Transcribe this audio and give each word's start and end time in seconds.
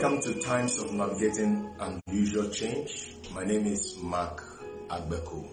Welcome 0.00 0.20
to 0.32 0.40
Times 0.40 0.78
of 0.78 0.92
Navigating 0.92 1.74
Unusual 1.80 2.50
Change. 2.50 3.16
My 3.34 3.44
name 3.44 3.66
is 3.66 3.98
Mark 4.00 4.44
Agbeku. 4.86 5.44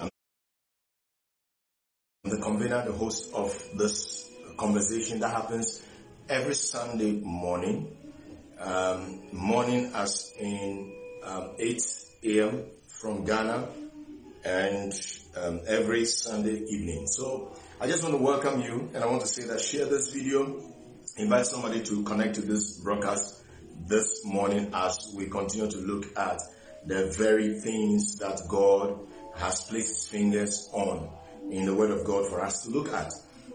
I'm 0.00 0.08
the 2.24 2.38
convener, 2.38 2.82
the 2.86 2.92
host 2.92 3.34
of 3.34 3.52
this 3.76 4.32
conversation 4.56 5.20
that 5.20 5.28
happens 5.28 5.84
every 6.30 6.54
Sunday 6.54 7.12
morning. 7.20 7.94
Um, 8.58 9.20
morning 9.32 9.90
as 9.94 10.32
in 10.40 10.90
um, 11.22 11.50
8 11.58 11.82
a.m. 12.22 12.64
from 12.88 13.26
Ghana 13.26 13.68
and 14.46 14.94
um, 15.36 15.60
every 15.66 16.06
Sunday 16.06 16.56
evening. 16.70 17.06
So 17.06 17.54
I 17.78 17.86
just 17.86 18.02
want 18.02 18.14
to 18.14 18.22
welcome 18.22 18.62
you 18.62 18.88
and 18.94 19.04
I 19.04 19.06
want 19.06 19.20
to 19.20 19.28
say 19.28 19.42
that 19.42 19.60
share 19.60 19.84
this 19.84 20.10
video, 20.10 20.58
invite 21.18 21.44
somebody 21.44 21.82
to 21.82 22.02
connect 22.04 22.36
to 22.36 22.40
this 22.40 22.78
broadcast 22.78 23.43
this 23.86 24.24
morning 24.24 24.70
as 24.72 25.12
we 25.14 25.26
continue 25.26 25.70
to 25.70 25.78
look 25.78 26.06
at 26.18 26.40
the 26.86 27.14
very 27.18 27.60
things 27.60 28.16
that 28.16 28.40
God 28.48 28.98
has 29.34 29.62
placed 29.62 29.88
his 29.88 30.08
fingers 30.08 30.70
on 30.72 31.08
in 31.50 31.66
the 31.66 31.74
word 31.74 31.90
of 31.90 32.04
God 32.04 32.28
for 32.28 32.40
us 32.40 32.62
to 32.62 32.70
look 32.70 32.92
at. 32.92 33.12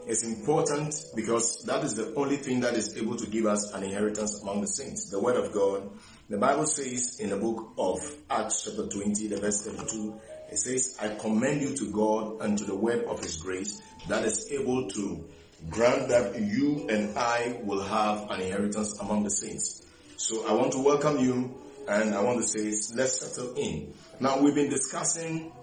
It's 0.07 0.23
important 0.23 0.95
because 1.15 1.63
that 1.65 1.83
is 1.83 1.95
the 1.95 2.13
only 2.15 2.37
thing 2.37 2.61
that 2.61 2.73
is 2.73 2.97
able 2.97 3.15
to 3.17 3.27
give 3.27 3.45
us 3.45 3.73
an 3.73 3.83
inheritance 3.83 4.41
among 4.41 4.61
the 4.61 4.67
saints. 4.67 5.09
The 5.09 5.19
word 5.19 5.35
of 5.35 5.51
God. 5.53 5.89
The 6.29 6.37
Bible 6.37 6.65
says 6.65 7.19
in 7.19 7.29
the 7.29 7.37
book 7.37 7.73
of 7.77 7.99
Acts 8.29 8.63
chapter 8.63 8.87
20, 8.87 9.27
the 9.27 9.37
verse 9.37 9.65
32, 9.65 10.19
it 10.51 10.57
says, 10.57 10.97
I 11.01 11.15
commend 11.15 11.61
you 11.61 11.75
to 11.75 11.91
God 11.91 12.41
and 12.41 12.57
to 12.57 12.65
the 12.65 12.75
word 12.75 13.05
of 13.05 13.19
his 13.19 13.37
grace 13.37 13.81
that 14.07 14.25
is 14.25 14.51
able 14.51 14.89
to 14.89 15.29
grant 15.69 16.09
that 16.09 16.39
you 16.39 16.87
and 16.89 17.17
I 17.17 17.59
will 17.63 17.83
have 17.83 18.29
an 18.31 18.41
inheritance 18.41 18.99
among 18.99 19.23
the 19.23 19.31
saints. 19.31 19.85
So 20.19 20.45
I 20.45 20.51
want 20.51 20.73
to 20.73 20.79
welcome 20.79 21.17
you 21.19 21.55
and 21.87 22.13
I 22.13 22.21
want 22.21 22.41
to 22.41 22.45
say 22.45 22.65
let's 22.93 23.21
settle 23.21 23.55
in. 23.55 23.93
Now 24.19 24.41
we've 24.41 24.53
been 24.53 24.69
discussing 24.69 25.53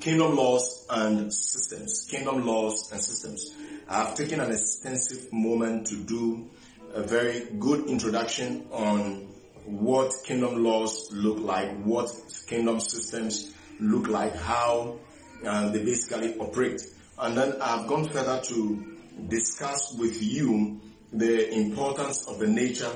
kingdom 0.00 0.34
laws 0.34 0.86
and 0.88 1.30
systems. 1.30 2.08
Kingdom 2.10 2.46
laws 2.46 2.90
and 2.90 3.02
systems. 3.02 3.54
I've 3.86 4.14
taken 4.14 4.40
an 4.40 4.50
extensive 4.50 5.30
moment 5.30 5.88
to 5.88 5.96
do 5.96 6.48
a 6.94 7.02
very 7.02 7.40
good 7.58 7.86
introduction 7.90 8.66
on 8.72 9.28
what 9.66 10.10
kingdom 10.24 10.64
laws 10.64 11.10
look 11.12 11.40
like, 11.40 11.82
what 11.82 12.10
kingdom 12.46 12.80
systems 12.80 13.52
look 13.78 14.08
like, 14.08 14.34
how 14.34 15.00
uh, 15.46 15.68
they 15.68 15.84
basically 15.84 16.34
operate. 16.38 16.80
And 17.18 17.36
then 17.36 17.60
I've 17.60 17.86
gone 17.88 18.08
further 18.08 18.40
to 18.42 18.98
discuss 19.28 19.94
with 19.98 20.22
you 20.22 20.80
the 21.12 21.52
importance 21.52 22.26
of 22.26 22.38
the 22.38 22.46
nature 22.46 22.90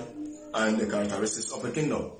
and 0.56 0.78
the 0.78 0.86
characteristics 0.86 1.52
of 1.52 1.64
a 1.64 1.70
kingdom. 1.70 2.10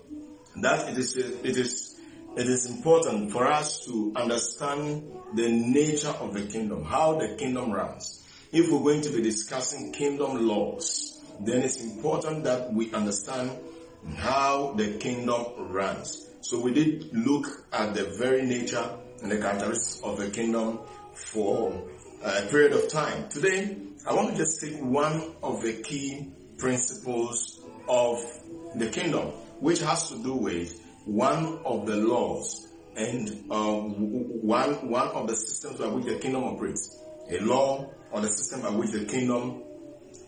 That 0.56 0.90
it 0.90 0.98
is, 0.98 1.16
it 1.16 1.56
is, 1.56 1.98
it 2.36 2.46
is 2.46 2.66
important 2.66 3.32
for 3.32 3.46
us 3.46 3.84
to 3.86 4.12
understand 4.14 5.10
the 5.34 5.48
nature 5.48 6.14
of 6.20 6.34
the 6.34 6.42
kingdom, 6.42 6.84
how 6.84 7.18
the 7.18 7.36
kingdom 7.36 7.72
runs. 7.72 8.22
If 8.52 8.70
we're 8.70 8.80
going 8.80 9.00
to 9.02 9.10
be 9.10 9.22
discussing 9.22 9.92
kingdom 9.92 10.46
laws, 10.46 11.20
then 11.40 11.62
it's 11.62 11.82
important 11.82 12.44
that 12.44 12.72
we 12.72 12.92
understand 12.92 13.50
how 14.16 14.74
the 14.74 14.98
kingdom 14.98 15.72
runs. 15.72 16.28
So 16.42 16.60
we 16.60 16.72
did 16.72 17.12
look 17.12 17.46
at 17.72 17.94
the 17.94 18.04
very 18.04 18.42
nature 18.42 18.88
and 19.22 19.32
the 19.32 19.38
characteristics 19.38 20.00
of 20.02 20.18
the 20.18 20.30
kingdom 20.30 20.80
for 21.12 21.88
uh, 22.22 22.42
a 22.44 22.46
period 22.48 22.72
of 22.72 22.88
time. 22.88 23.28
Today, 23.28 23.76
I 24.06 24.14
want 24.14 24.30
to 24.30 24.36
just 24.36 24.60
take 24.60 24.80
one 24.80 25.34
of 25.42 25.62
the 25.62 25.72
key 25.82 26.32
principles 26.58 27.55
of 27.88 28.18
the 28.74 28.88
kingdom, 28.88 29.28
which 29.60 29.80
has 29.80 30.08
to 30.10 30.22
do 30.22 30.34
with 30.34 30.80
one 31.04 31.60
of 31.64 31.86
the 31.86 31.96
laws 31.96 32.66
and 32.96 33.50
um, 33.50 33.92
one 34.42 34.88
one 34.88 35.08
of 35.08 35.26
the 35.28 35.36
systems 35.36 35.78
by 35.78 35.88
which 35.88 36.06
the 36.06 36.16
kingdom 36.18 36.44
operates. 36.44 36.98
A 37.28 37.40
law 37.40 37.90
or 38.10 38.20
the 38.20 38.28
system 38.28 38.62
by 38.62 38.70
which 38.70 38.90
the 38.90 39.04
kingdom 39.04 39.62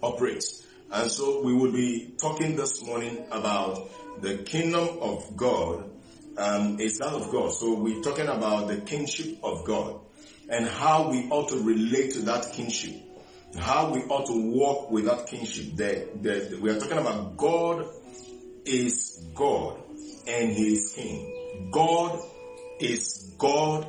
operates. 0.03 0.67
And 0.91 1.11
so 1.11 1.43
we 1.43 1.53
will 1.53 1.73
be 1.73 2.15
talking 2.21 2.57
this 2.57 2.83
morning 2.83 3.25
about 3.31 3.91
the 4.21 4.39
kingdom 4.39 4.99
of 5.01 5.37
God 5.37 5.91
um, 6.37 6.81
is 6.81 6.99
that 6.99 7.13
of 7.13 7.31
God. 7.31 7.53
So 7.53 7.75
we're 7.75 8.03
talking 8.03 8.27
about 8.27 8.69
the 8.69 8.79
kingship 8.79 9.39
of 9.43 9.65
God 9.65 10.01
and 10.49 10.67
how 10.67 11.11
we 11.11 11.29
ought 11.31 11.51
to 11.51 11.61
relate 11.61 12.13
to 12.13 12.21
that 12.23 12.53
kingship, 12.53 12.95
how 13.57 13.91
we 13.93 14.03
ought 14.03 14.27
to 14.27 14.51
walk 14.53 14.91
with 14.91 15.07
that 15.07 15.27
the, 16.23 16.59
we 16.61 16.71
are 16.71 16.79
talking 16.79 16.99
about 16.99 17.37
God 17.37 17.87
is 18.65 19.25
God 19.35 19.81
and 20.27 20.53
He 20.53 20.75
is 20.75 20.93
King. 20.95 21.71
God 21.71 22.21
is 22.81 23.33
God 23.39 23.87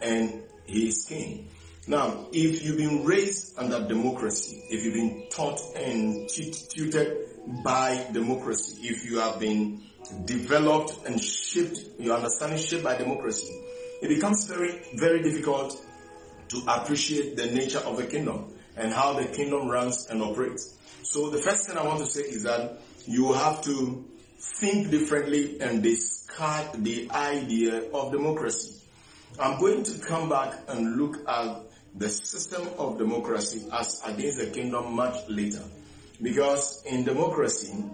and 0.00 0.42
He 0.64 0.88
is 0.88 1.04
King. 1.08 1.48
Now, 1.86 2.28
if 2.32 2.62
you've 2.62 2.78
been 2.78 3.04
raised 3.04 3.58
under 3.58 3.86
democracy, 3.86 4.62
if 4.70 4.84
you've 4.84 4.94
been 4.94 5.24
taught 5.30 5.60
and 5.76 6.28
tutored 6.28 7.26
by 7.64 8.06
democracy, 8.12 8.88
if 8.88 9.04
you 9.04 9.18
have 9.18 9.40
been 9.40 9.82
developed 10.24 11.06
and 11.06 11.22
shaped, 11.22 11.80
your 11.98 12.16
understanding 12.16 12.58
shaped 12.58 12.84
by 12.84 12.96
democracy, 12.96 13.52
it 14.00 14.08
becomes 14.08 14.46
very, 14.46 14.80
very 14.94 15.22
difficult 15.22 15.76
to 16.48 16.62
appreciate 16.68 17.36
the 17.36 17.46
nature 17.46 17.78
of 17.78 17.96
the 17.96 18.06
kingdom 18.06 18.51
and 18.76 18.92
how 18.92 19.14
the 19.14 19.26
kingdom 19.26 19.68
runs 19.68 20.08
and 20.08 20.22
operates. 20.22 20.76
So 21.02 21.30
the 21.30 21.38
first 21.38 21.66
thing 21.66 21.76
I 21.76 21.84
want 21.84 22.00
to 22.00 22.06
say 22.06 22.22
is 22.22 22.44
that 22.44 22.78
you 23.06 23.32
have 23.32 23.62
to 23.62 24.04
think 24.60 24.90
differently 24.90 25.60
and 25.60 25.82
discard 25.82 26.84
the 26.84 27.10
idea 27.10 27.90
of 27.92 28.12
democracy. 28.12 28.80
I'm 29.38 29.58
going 29.58 29.82
to 29.84 29.98
come 30.00 30.28
back 30.28 30.58
and 30.68 30.96
look 30.96 31.28
at 31.28 31.62
the 31.94 32.08
system 32.08 32.68
of 32.78 32.98
democracy 32.98 33.66
as 33.72 34.02
against 34.04 34.38
the 34.38 34.46
kingdom 34.46 34.94
much 34.94 35.28
later. 35.28 35.62
Because 36.20 36.82
in 36.86 37.04
democracy, 37.04 37.84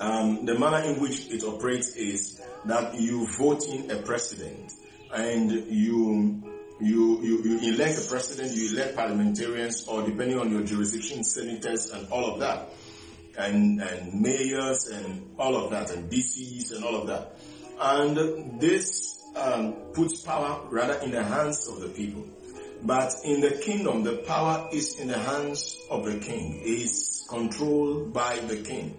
um, 0.00 0.44
the 0.44 0.58
manner 0.58 0.84
in 0.84 1.00
which 1.00 1.28
it 1.28 1.42
operates 1.44 1.96
is 1.96 2.40
that 2.66 2.94
you 2.94 3.26
vote 3.38 3.66
in 3.66 3.90
a 3.90 3.96
president 4.02 4.72
and 5.12 5.50
you 5.50 6.42
you, 6.80 7.20
you, 7.22 7.42
you 7.42 7.74
elect 7.74 7.98
a 7.98 8.08
president, 8.08 8.52
you 8.52 8.70
elect 8.76 8.96
parliamentarians, 8.96 9.86
or 9.88 10.02
depending 10.02 10.38
on 10.38 10.50
your 10.50 10.62
jurisdiction, 10.62 11.24
senators 11.24 11.90
and 11.90 12.08
all 12.10 12.32
of 12.32 12.40
that, 12.40 12.68
and, 13.36 13.80
and 13.80 14.20
mayors 14.20 14.86
and 14.86 15.30
all 15.38 15.56
of 15.56 15.70
that, 15.70 15.90
and 15.90 16.10
DCs 16.10 16.72
and 16.74 16.84
all 16.84 16.96
of 16.96 17.06
that. 17.08 17.36
And 17.80 18.60
this 18.60 19.22
um, 19.36 19.74
puts 19.92 20.22
power 20.22 20.66
rather 20.70 20.94
in 20.94 21.10
the 21.10 21.22
hands 21.22 21.68
of 21.68 21.80
the 21.80 21.88
people. 21.88 22.26
But 22.82 23.12
in 23.24 23.40
the 23.40 23.50
kingdom, 23.50 24.04
the 24.04 24.18
power 24.18 24.68
is 24.72 25.00
in 25.00 25.08
the 25.08 25.18
hands 25.18 25.76
of 25.90 26.04
the 26.04 26.18
king, 26.18 26.60
is 26.64 27.26
controlled 27.28 28.12
by 28.12 28.38
the 28.38 28.56
king. 28.56 28.96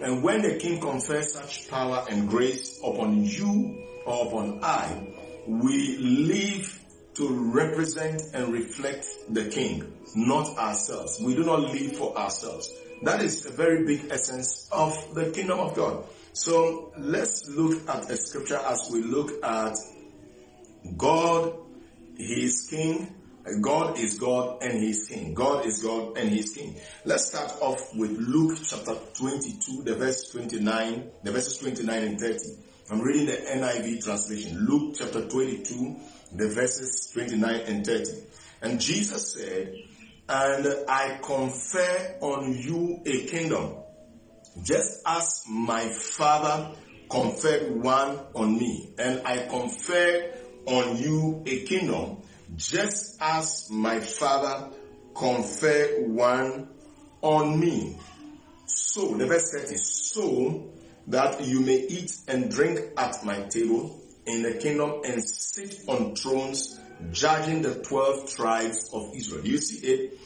And 0.00 0.22
when 0.22 0.42
the 0.42 0.56
king 0.56 0.80
confers 0.80 1.32
such 1.32 1.68
power 1.68 2.04
and 2.08 2.28
grace 2.28 2.78
upon 2.84 3.24
you 3.24 3.84
or 4.04 4.26
upon 4.28 4.60
I, 4.62 5.08
we 5.46 5.96
live 5.98 6.85
to 7.16 7.28
represent 7.28 8.22
and 8.34 8.52
reflect 8.52 9.06
the 9.30 9.48
king, 9.48 9.92
not 10.14 10.56
ourselves. 10.58 11.20
We 11.20 11.34
do 11.34 11.44
not 11.44 11.60
live 11.60 11.96
for 11.96 12.16
ourselves. 12.16 12.72
That 13.02 13.22
is 13.22 13.46
a 13.46 13.50
very 13.50 13.84
big 13.84 14.10
essence 14.10 14.68
of 14.72 15.14
the 15.14 15.30
kingdom 15.30 15.58
of 15.60 15.74
God. 15.74 16.04
So 16.32 16.92
let's 16.98 17.48
look 17.48 17.88
at 17.88 18.10
a 18.10 18.16
scripture 18.16 18.58
as 18.58 18.90
we 18.92 19.02
look 19.02 19.44
at 19.44 19.76
God, 20.96 21.54
He 22.16 22.44
is 22.44 22.68
King, 22.70 23.14
God 23.60 23.98
is 23.98 24.18
God 24.18 24.62
and 24.62 24.82
He 24.82 24.90
is 24.90 25.06
King. 25.06 25.32
God 25.32 25.66
is 25.66 25.82
God 25.82 26.18
and 26.18 26.30
He 26.30 26.40
is 26.40 26.52
King. 26.52 26.74
Let's 27.04 27.26
start 27.26 27.52
off 27.60 27.94
with 27.94 28.10
Luke 28.10 28.58
chapter 28.66 28.94
22, 29.14 29.84
the 29.84 29.94
verse 29.94 30.30
29, 30.32 31.10
the 31.22 31.32
verses 31.32 31.58
29 31.58 32.02
and 32.02 32.20
30. 32.20 32.38
I'm 32.90 33.00
reading 33.00 33.26
the 33.26 33.32
NIV 33.32 34.04
translation. 34.04 34.66
Luke 34.66 34.96
chapter 34.98 35.28
22, 35.28 35.96
the 36.36 36.48
verses 36.48 37.10
29 37.12 37.60
and 37.66 37.86
30. 37.86 38.12
And 38.62 38.80
Jesus 38.80 39.34
said, 39.34 39.74
and 40.28 40.66
I 40.88 41.18
confer 41.22 42.16
on 42.20 42.52
you 42.52 43.00
a 43.06 43.26
kingdom, 43.26 43.76
just 44.62 45.00
as 45.06 45.44
my 45.48 45.88
father 45.88 46.74
conferred 47.08 47.70
one 47.82 48.18
on 48.34 48.58
me, 48.58 48.90
and 48.98 49.24
I 49.26 49.46
confer 49.46 50.32
on 50.66 50.96
you 50.96 51.42
a 51.46 51.64
kingdom, 51.64 52.22
just 52.56 53.18
as 53.20 53.68
my 53.70 54.00
father 54.00 54.70
conferred 55.14 56.08
one 56.08 56.68
on 57.22 57.60
me. 57.60 57.96
So, 58.66 59.14
the 59.14 59.26
verse 59.26 59.52
30, 59.52 59.76
so 59.76 60.70
that 61.06 61.44
you 61.44 61.60
may 61.60 61.76
eat 61.76 62.16
and 62.26 62.50
drink 62.50 62.80
at 62.96 63.24
my 63.24 63.42
table 63.42 64.00
in 64.26 64.42
the 64.42 64.54
kingdom 64.54 65.02
and 65.04 65.22
sit 65.22 65.80
on 65.88 66.14
thrones 66.14 66.78
judging 67.12 67.62
the 67.62 67.74
12 67.74 68.34
tribes 68.34 68.90
of 68.92 69.12
Israel. 69.14 69.46
You 69.46 69.58
see 69.58 69.86
it? 69.86 70.18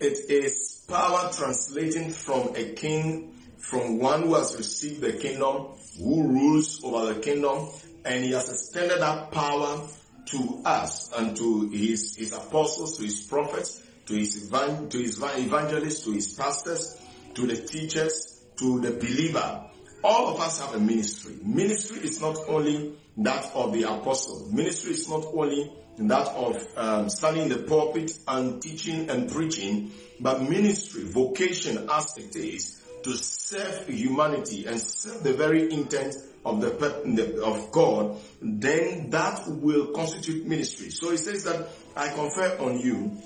It 0.00 0.30
is 0.30 0.84
power 0.88 1.30
translating 1.32 2.10
from 2.10 2.54
a 2.54 2.72
king 2.74 3.34
from 3.58 3.98
one 3.98 4.22
who 4.22 4.34
has 4.34 4.56
received 4.56 5.00
the 5.00 5.12
kingdom, 5.12 5.66
who 5.98 6.28
rules 6.28 6.82
over 6.84 7.12
the 7.12 7.20
kingdom, 7.20 7.68
and 8.04 8.24
he 8.24 8.32
has 8.32 8.48
extended 8.48 9.00
that 9.00 9.30
power 9.32 9.86
to 10.26 10.62
us 10.64 11.12
and 11.12 11.36
to 11.36 11.68
his, 11.70 12.16
his 12.16 12.32
apostles, 12.32 12.96
to 12.98 13.04
his 13.04 13.20
prophets, 13.20 13.82
to 14.06 14.14
his, 14.14 14.48
to 14.48 14.98
his 14.98 15.18
evangelists, 15.20 16.04
to 16.04 16.12
his 16.12 16.34
pastors, 16.34 16.96
to 17.34 17.46
the 17.46 17.56
teachers, 17.56 18.44
to 18.56 18.80
the 18.80 18.92
believer. 18.92 19.64
All 20.04 20.28
of 20.34 20.40
us 20.40 20.60
have 20.60 20.74
a 20.74 20.80
ministry. 20.80 21.36
Ministry 21.42 21.98
is 21.98 22.20
not 22.20 22.38
only 22.48 22.94
that 23.18 23.50
of 23.54 23.72
the 23.72 23.82
apostle. 23.82 24.48
Ministry 24.52 24.92
is 24.92 25.08
not 25.08 25.24
only 25.26 25.72
that 25.98 26.28
of 26.28 26.56
um, 26.76 27.08
standing 27.08 27.44
in 27.44 27.48
the 27.48 27.58
pulpit 27.58 28.12
and 28.28 28.62
teaching 28.62 29.10
and 29.10 29.30
preaching, 29.30 29.90
but 30.20 30.42
ministry, 30.42 31.04
vocation 31.04 31.88
as 31.90 32.16
it 32.16 32.36
is, 32.36 32.82
to 33.02 33.12
serve 33.16 33.88
humanity 33.88 34.66
and 34.66 34.80
serve 34.80 35.22
the 35.22 35.32
very 35.32 35.72
intent 35.72 36.14
of 36.44 36.60
the 36.60 37.42
of 37.44 37.72
God, 37.72 38.16
then 38.40 39.10
that 39.10 39.42
will 39.48 39.88
constitute 39.88 40.46
ministry. 40.46 40.90
So 40.90 41.10
he 41.10 41.16
says 41.16 41.44
that 41.44 41.68
I 41.96 42.08
confer 42.08 42.56
on 42.58 42.78
you, 42.78 43.20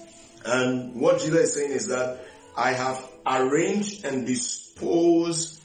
and 0.44 0.94
what 0.94 1.21
Jesus 1.21 1.41
is 1.41 1.55
saying 1.55 1.73
is 1.73 1.87
that 1.89 2.25
I 2.56 2.73
have 2.73 3.09
arranged 3.27 4.05
and 4.05 4.27
disposed 4.27 5.62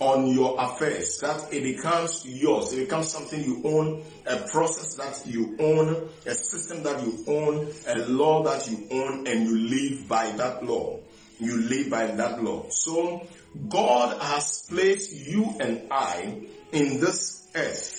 on 0.00 0.26
your 0.26 0.60
affairs, 0.60 1.18
that 1.20 1.52
it 1.52 1.62
becomes 1.62 2.26
yours. 2.26 2.72
It 2.72 2.84
becomes 2.84 3.08
something 3.08 3.42
you 3.42 3.62
own, 3.64 4.02
a 4.26 4.36
process 4.36 4.96
that 4.96 5.26
you 5.26 5.56
own, 5.58 6.08
a 6.26 6.34
system 6.34 6.82
that 6.82 7.02
you 7.02 7.24
own, 7.26 7.72
a 7.86 8.06
law 8.06 8.42
that 8.44 8.70
you 8.70 8.86
own, 8.90 9.26
and 9.26 9.46
you 9.48 9.58
live 9.58 10.08
by 10.08 10.30
that 10.32 10.64
law. 10.64 11.00
You 11.38 11.56
live 11.62 11.90
by 11.90 12.06
that 12.06 12.42
law. 12.42 12.66
So 12.68 13.26
God 13.68 14.20
has 14.20 14.66
placed 14.68 15.26
you 15.26 15.54
and 15.60 15.88
I 15.90 16.46
in 16.72 17.00
this 17.00 17.50
earth 17.54 17.98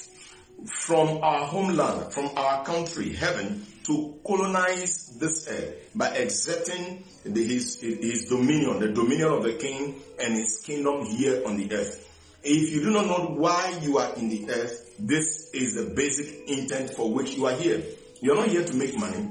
from 0.66 1.24
our 1.24 1.46
homeland, 1.48 2.14
from 2.14 2.30
our 2.38 2.64
country, 2.64 3.14
heaven, 3.14 3.66
to 3.86 4.20
colonize 4.26 5.18
this 5.20 5.48
earth 5.50 5.83
by 5.96 6.10
exerting 6.10 7.04
the, 7.24 7.44
his, 7.44 7.80
his 7.80 8.26
dominion, 8.26 8.80
the 8.80 8.90
dominion 8.90 9.30
of 9.30 9.44
the 9.44 9.54
king 9.54 9.96
and 10.20 10.34
his 10.34 10.62
kingdom 10.66 11.06
here 11.06 11.44
on 11.46 11.58
the 11.58 11.72
earth. 11.74 12.10
If 12.44 12.74
you 12.74 12.82
do 12.82 12.92
not 12.92 13.06
know 13.06 13.36
why 13.38 13.78
you 13.82 13.98
are 14.00 14.14
in 14.16 14.30
the 14.30 14.50
earth, 14.50 14.96
this 15.00 15.50
is 15.54 15.76
the 15.76 15.94
basic 15.96 16.50
intent 16.50 16.92
for 16.92 17.14
which 17.14 17.36
you 17.36 17.46
are 17.46 17.56
here. 17.56 17.84
You 18.22 18.34
are 18.34 18.36
not 18.36 18.50
here 18.50 18.66
to 18.66 18.74
make 18.76 18.98
money. 18.98 19.30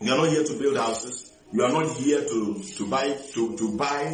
You 0.00 0.12
are 0.12 0.18
not 0.18 0.28
here 0.28 0.44
to 0.44 0.58
build 0.58 0.76
houses. 0.76 1.32
You 1.52 1.62
are 1.64 1.72
not 1.72 1.96
here 1.96 2.24
to, 2.24 2.62
to 2.76 2.86
buy, 2.88 3.12
to, 3.34 3.56
to 3.56 3.76
buy 3.76 4.06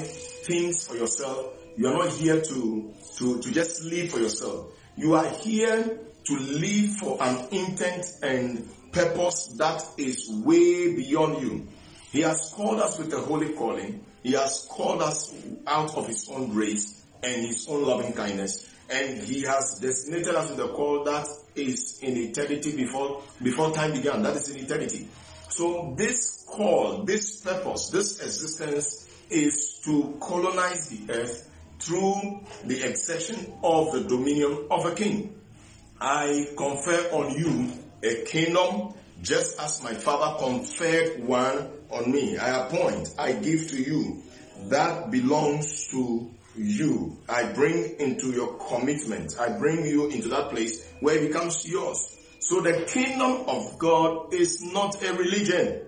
things 0.45 0.87
for 0.87 0.97
yourself. 0.97 1.53
You 1.77 1.89
are 1.89 1.95
not 1.95 2.13
here 2.13 2.41
to, 2.41 2.95
to, 3.19 3.41
to 3.41 3.53
just 3.53 3.85
live 3.85 4.11
for 4.11 4.19
yourself. 4.19 4.67
You 4.97 5.15
are 5.15 5.29
here 5.29 5.99
to 6.25 6.37
live 6.37 6.91
for 6.97 7.23
an 7.23 7.49
intent 7.53 8.07
and 8.23 8.69
purpose 8.93 9.55
that 9.59 9.83
is 9.97 10.29
way 10.45 10.95
beyond 10.95 11.43
you. 11.43 11.69
He 12.13 12.23
has 12.23 12.53
called 12.55 12.81
us 12.81 12.99
with 12.99 13.13
a 13.13 13.21
holy 13.21 13.53
calling. 13.53 14.05
He 14.23 14.33
has 14.33 14.67
called 14.71 15.03
us 15.03 15.35
out 15.67 15.97
of 15.97 16.07
His 16.07 16.29
own 16.31 16.51
grace 16.51 17.05
and 17.23 17.47
His 17.47 17.67
own 17.69 17.85
loving 17.85 18.13
kindness. 18.13 18.69
And 18.91 19.19
He 19.19 19.43
has 19.43 19.79
designated 19.81 20.35
us 20.35 20.51
with 20.51 20.61
a 20.61 20.69
call 20.69 21.05
that 21.05 21.29
is 21.55 22.01
in 22.03 22.17
eternity 22.17 22.75
before, 22.75 23.23
before 23.43 23.73
time 23.73 23.93
began. 23.93 24.23
That 24.23 24.37
is 24.37 24.49
in 24.49 24.65
eternity. 24.65 25.09
So 25.51 25.95
this 25.97 26.47
call, 26.49 27.05
this 27.05 27.41
purpose, 27.43 27.91
this 27.91 28.21
existence 28.21 29.09
is 29.31 29.81
to 29.85 30.17
colonize 30.21 30.89
the 30.89 31.13
earth 31.13 31.51
through 31.79 32.41
the 32.65 32.83
exertion 32.83 33.53
of 33.63 33.93
the 33.93 34.05
dominion 34.05 34.67
of 34.71 34.87
a 34.87 34.95
king. 34.95 35.35
I 36.01 36.49
confer 36.57 37.11
on 37.13 37.37
you 37.37 37.73
a 38.03 38.25
kingdom 38.25 38.95
just 39.23 39.59
as 39.61 39.83
my 39.83 39.95
father 39.95 40.39
conferred 40.39 41.25
one 41.25 41.71
on 41.91 42.11
me. 42.11 42.37
I 42.37 42.67
appoint, 42.67 43.15
I 43.19 43.33
give 43.33 43.69
to 43.71 43.77
you. 43.77 44.23
That 44.69 45.11
belongs 45.11 45.89
to 45.89 46.31
you. 46.57 47.17
I 47.29 47.45
bring 47.45 47.97
into 48.01 48.31
your 48.33 48.55
commitment. 48.59 49.37
I 49.39 49.57
bring 49.57 49.87
you 49.87 50.09
into 50.09 50.29
that 50.29 50.51
place 50.51 50.85
where 51.01 51.17
it 51.17 51.29
becomes 51.29 51.67
yours. 51.67 52.17
So 52.41 52.61
the 52.61 52.85
kingdom 52.89 53.49
of 53.49 53.79
God 53.79 54.35
is 54.35 54.63
not 54.63 55.03
a 55.03 55.13
religion. 55.15 55.83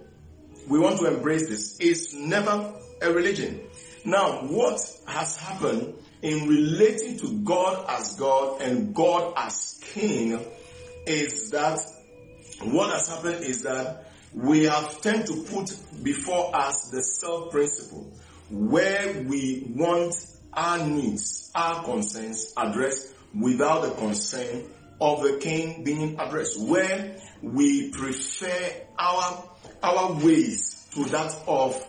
We 0.68 0.78
want 0.78 0.98
to 1.00 1.06
embrace 1.06 1.48
this. 1.48 1.78
It's 1.80 2.12
never 2.12 2.72
a 3.02 3.12
religion. 3.12 3.60
Now, 4.04 4.42
what 4.46 4.80
has 5.06 5.36
happened 5.36 5.94
in 6.22 6.48
relating 6.48 7.18
to 7.18 7.40
God 7.42 7.86
as 7.88 8.14
God 8.14 8.60
and 8.62 8.94
God 8.94 9.34
as 9.36 9.80
King 9.92 10.44
is 11.06 11.50
that 11.50 11.78
what 12.62 12.92
has 12.92 13.08
happened 13.08 13.44
is 13.44 13.62
that 13.62 14.09
we 14.34 14.64
have 14.64 15.00
tend 15.00 15.26
to 15.26 15.44
put 15.50 15.76
before 16.02 16.54
us 16.54 16.90
the 16.90 17.02
self 17.02 17.50
principle 17.50 18.12
where 18.50 19.22
we 19.22 19.72
want 19.74 20.14
our 20.52 20.84
needs, 20.86 21.50
our 21.54 21.84
concerns 21.84 22.52
addressed 22.56 23.14
without 23.38 23.82
the 23.82 23.90
concern 23.92 24.64
of 25.00 25.22
the 25.22 25.38
king 25.38 25.84
being 25.84 26.18
addressed, 26.18 26.60
where 26.60 27.16
we 27.42 27.90
prefer 27.90 28.72
our, 28.98 29.44
our 29.82 30.12
ways 30.24 30.88
to 30.94 31.04
that 31.06 31.34
of 31.46 31.86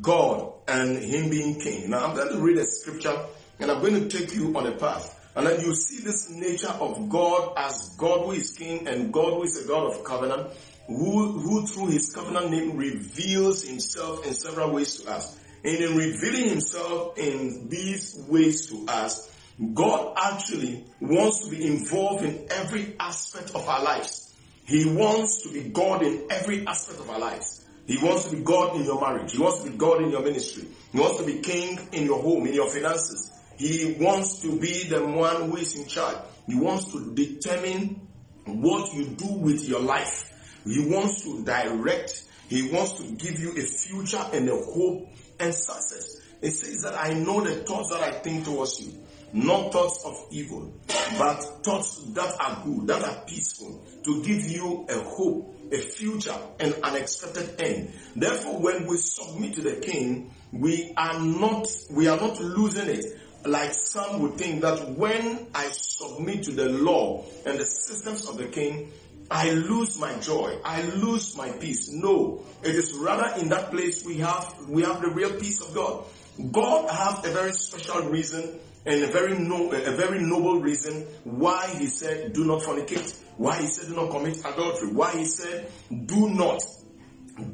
God 0.00 0.52
and 0.68 0.98
Him 0.98 1.30
being 1.30 1.60
King. 1.60 1.90
Now 1.90 2.06
I'm 2.06 2.16
going 2.16 2.32
to 2.32 2.38
read 2.38 2.58
a 2.58 2.64
scripture 2.64 3.16
and 3.58 3.70
I'm 3.70 3.80
going 3.80 4.08
to 4.08 4.18
take 4.18 4.34
you 4.34 4.56
on 4.56 4.66
a 4.66 4.72
path. 4.72 5.12
And 5.36 5.46
then 5.46 5.60
you 5.60 5.74
see 5.74 6.02
this 6.02 6.30
nature 6.30 6.74
of 6.80 7.08
God 7.10 7.52
as 7.58 7.94
God 7.98 8.24
who 8.24 8.32
is 8.32 8.52
King 8.52 8.88
and 8.88 9.12
God 9.12 9.34
who 9.34 9.42
is 9.42 9.62
a 9.64 9.68
God 9.68 9.92
of 9.92 10.02
covenant, 10.02 10.48
who, 10.86 11.32
who 11.32 11.66
through 11.66 11.88
His 11.88 12.12
covenant 12.12 12.50
name 12.50 12.76
reveals 12.76 13.64
Himself 13.64 14.26
in 14.26 14.34
several 14.34 14.72
ways 14.72 15.02
to 15.02 15.10
us. 15.10 15.38
And 15.64 15.76
in 15.76 15.96
revealing 15.96 16.48
Himself 16.48 17.18
in 17.18 17.68
these 17.68 18.22
ways 18.28 18.66
to 18.70 18.86
us, 18.88 19.32
God 19.74 20.14
actually 20.16 20.84
wants 21.00 21.44
to 21.44 21.50
be 21.50 21.66
involved 21.66 22.24
in 22.24 22.46
every 22.50 22.94
aspect 23.00 23.54
of 23.54 23.66
our 23.68 23.82
lives. 23.82 24.34
He 24.66 24.84
wants 24.84 25.42
to 25.42 25.52
be 25.52 25.68
God 25.70 26.02
in 26.02 26.26
every 26.30 26.66
aspect 26.66 27.00
of 27.00 27.08
our 27.08 27.18
lives. 27.18 27.64
He 27.86 27.98
wants 27.98 28.28
to 28.28 28.36
be 28.36 28.42
God 28.42 28.76
in 28.76 28.84
your 28.84 29.00
marriage. 29.00 29.32
He 29.32 29.38
wants 29.38 29.62
to 29.62 29.70
be 29.70 29.76
God 29.76 30.02
in 30.02 30.10
your 30.10 30.22
ministry. 30.22 30.64
He 30.92 30.98
wants 30.98 31.18
to 31.18 31.24
be 31.24 31.38
king 31.38 31.78
in 31.92 32.04
your 32.04 32.20
home, 32.20 32.46
in 32.46 32.52
your 32.52 32.68
finances. 32.68 33.30
He 33.56 33.96
wants 33.98 34.42
to 34.42 34.58
be 34.58 34.84
the 34.84 35.06
one 35.06 35.50
who 35.50 35.56
is 35.56 35.78
in 35.78 35.86
charge. 35.86 36.16
He 36.46 36.56
wants 36.56 36.92
to 36.92 37.14
determine 37.14 38.00
what 38.44 38.92
you 38.92 39.06
do 39.06 39.32
with 39.32 39.68
your 39.68 39.80
life. 39.80 40.32
He 40.66 40.86
wants 40.86 41.22
to 41.24 41.44
direct. 41.44 42.24
He 42.48 42.70
wants 42.70 42.92
to 42.92 43.04
give 43.12 43.38
you 43.40 43.50
a 43.52 43.62
future 43.62 44.24
and 44.32 44.48
a 44.48 44.56
hope 44.56 45.08
and 45.40 45.54
success. 45.54 46.20
It 46.42 46.52
says 46.52 46.82
that 46.82 46.94
I 46.94 47.14
know 47.14 47.40
the 47.40 47.64
thoughts 47.64 47.90
that 47.90 48.02
I 48.02 48.12
think 48.12 48.44
towards 48.44 48.80
you, 48.80 48.92
not 49.32 49.72
thoughts 49.72 50.04
of 50.04 50.14
evil, 50.30 50.72
but 51.18 51.42
thoughts 51.64 52.04
that 52.12 52.34
are 52.40 52.62
good, 52.64 52.86
that 52.88 53.02
are 53.02 53.24
peaceful, 53.26 53.82
to 54.04 54.22
give 54.22 54.44
you 54.44 54.86
a 54.88 54.98
hope 54.98 55.56
a 55.72 55.78
future, 55.78 56.36
an 56.60 56.74
unexpected 56.82 57.60
end. 57.60 57.92
Therefore, 58.14 58.60
when 58.60 58.86
we 58.86 58.96
submit 58.96 59.54
to 59.54 59.62
the 59.62 59.76
king, 59.76 60.30
we 60.52 60.92
are 60.96 61.18
not, 61.18 61.66
we 61.90 62.08
are 62.08 62.16
not 62.16 62.40
losing 62.40 62.88
it. 62.88 63.04
Like 63.44 63.72
some 63.72 64.20
would 64.20 64.34
think 64.38 64.62
that 64.62 64.90
when 64.90 65.46
I 65.54 65.68
submit 65.68 66.44
to 66.44 66.52
the 66.52 66.68
law 66.68 67.24
and 67.44 67.58
the 67.58 67.64
systems 67.64 68.28
of 68.28 68.38
the 68.38 68.46
king, 68.46 68.92
I 69.30 69.50
lose 69.50 69.98
my 69.98 70.14
joy. 70.20 70.58
I 70.64 70.82
lose 70.82 71.36
my 71.36 71.50
peace. 71.50 71.90
No, 71.90 72.42
it 72.62 72.74
is 72.74 72.92
rather 72.94 73.40
in 73.40 73.48
that 73.48 73.70
place 73.70 74.04
we 74.04 74.18
have, 74.18 74.68
we 74.68 74.82
have 74.82 75.00
the 75.00 75.08
real 75.08 75.32
peace 75.32 75.60
of 75.60 75.74
God. 75.74 76.04
God 76.52 76.90
has 76.90 77.24
a 77.24 77.30
very 77.30 77.52
special 77.52 78.02
reason 78.08 78.58
and 78.84 79.02
a 79.02 79.08
very 79.08 79.36
no, 79.36 79.72
a 79.72 79.90
very 79.90 80.20
noble 80.20 80.60
reason 80.60 81.02
why 81.24 81.66
he 81.78 81.86
said, 81.86 82.32
do 82.32 82.44
not 82.44 82.62
fornicate. 82.62 83.18
Why 83.36 83.60
he 83.60 83.66
said, 83.66 83.88
do 83.88 83.96
not 83.96 84.10
commit 84.10 84.38
adultery. 84.38 84.92
Why 84.92 85.16
he 85.16 85.24
said, 85.24 85.70
do 86.06 86.28
not 86.30 86.62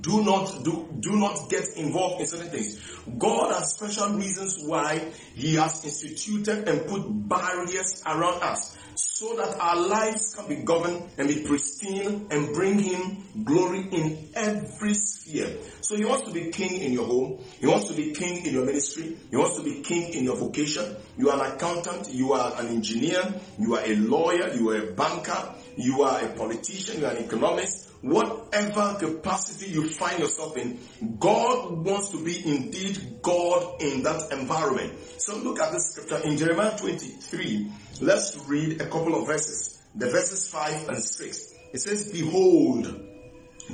do 0.01 0.23
not 0.23 0.63
do 0.63 0.89
do 1.01 1.17
not 1.17 1.51
get 1.51 1.65
involved 1.77 2.21
in 2.21 2.27
certain 2.27 2.51
things. 2.51 2.79
God 3.19 3.53
has 3.53 3.75
special 3.75 4.11
reasons 4.15 4.63
why 4.65 5.13
He 5.35 5.55
has 5.55 5.85
instituted 5.85 6.69
and 6.69 6.87
put 6.87 7.03
barriers 7.29 8.03
around 8.07 8.43
us 8.43 8.77
so 8.95 9.37
that 9.37 9.59
our 9.59 9.77
lives 9.77 10.35
can 10.35 10.49
be 10.49 10.57
governed 10.57 11.03
and 11.19 11.29
be 11.29 11.43
pristine 11.43 12.27
and 12.31 12.55
bring 12.55 12.79
Him 12.79 13.25
glory 13.45 13.87
in 13.91 14.29
every 14.35 14.95
sphere. 14.95 15.49
So 15.81 15.97
He 15.97 16.05
wants 16.05 16.27
to 16.29 16.33
be 16.33 16.51
king 16.51 16.81
in 16.81 16.93
your 16.93 17.07
home. 17.07 17.39
He 17.61 17.67
wants 17.67 17.89
to 17.89 17.95
be 17.95 18.13
king 18.13 18.47
in 18.47 18.53
your 18.53 18.65
ministry. 18.65 19.17
He 19.31 19.37
wants 19.37 19.57
to 19.57 19.63
be 19.63 19.81
king 19.81 20.13
in 20.15 20.25
your 20.25 20.37
vocation. 20.37 20.97
You 21.17 21.31
are 21.31 21.45
an 21.45 21.53
accountant. 21.53 22.11
You 22.13 22.33
are 22.33 22.61
an 22.61 22.69
engineer. 22.69 23.23
You 23.59 23.75
are 23.77 23.85
a 23.85 23.95
lawyer. 23.97 24.55
You 24.55 24.71
are 24.71 24.77
a 24.77 24.93
banker. 24.93 25.55
You 25.77 26.03
are 26.03 26.25
a 26.25 26.29
politician. 26.29 27.01
You 27.01 27.07
are 27.07 27.13
an 27.13 27.25
economist 27.25 27.92
whatever 28.03 28.97
capacity 28.99 29.71
you 29.71 29.89
find 29.89 30.19
yourself 30.19 30.57
in, 30.57 30.79
God 31.19 31.85
wants 31.85 32.11
to 32.11 32.23
be 32.23 32.37
indeed 32.45 33.23
God 33.23 33.81
in 33.81 34.03
that 34.03 34.33
environment. 34.33 34.93
So 35.19 35.37
look 35.37 35.61
at 35.61 35.73
this 35.73 35.93
scripture 35.93 36.19
in 36.27 36.37
Jeremiah 36.37 36.77
23. 36.77 37.71
Let's 38.01 38.37
read 38.47 38.81
a 38.81 38.87
couple 38.87 39.15
of 39.15 39.27
verses. 39.27 39.81
The 39.95 40.11
verses 40.11 40.49
5 40.51 40.89
and 40.89 41.03
6. 41.03 41.55
It 41.73 41.79
says, 41.79 42.13
Behold, 42.13 43.07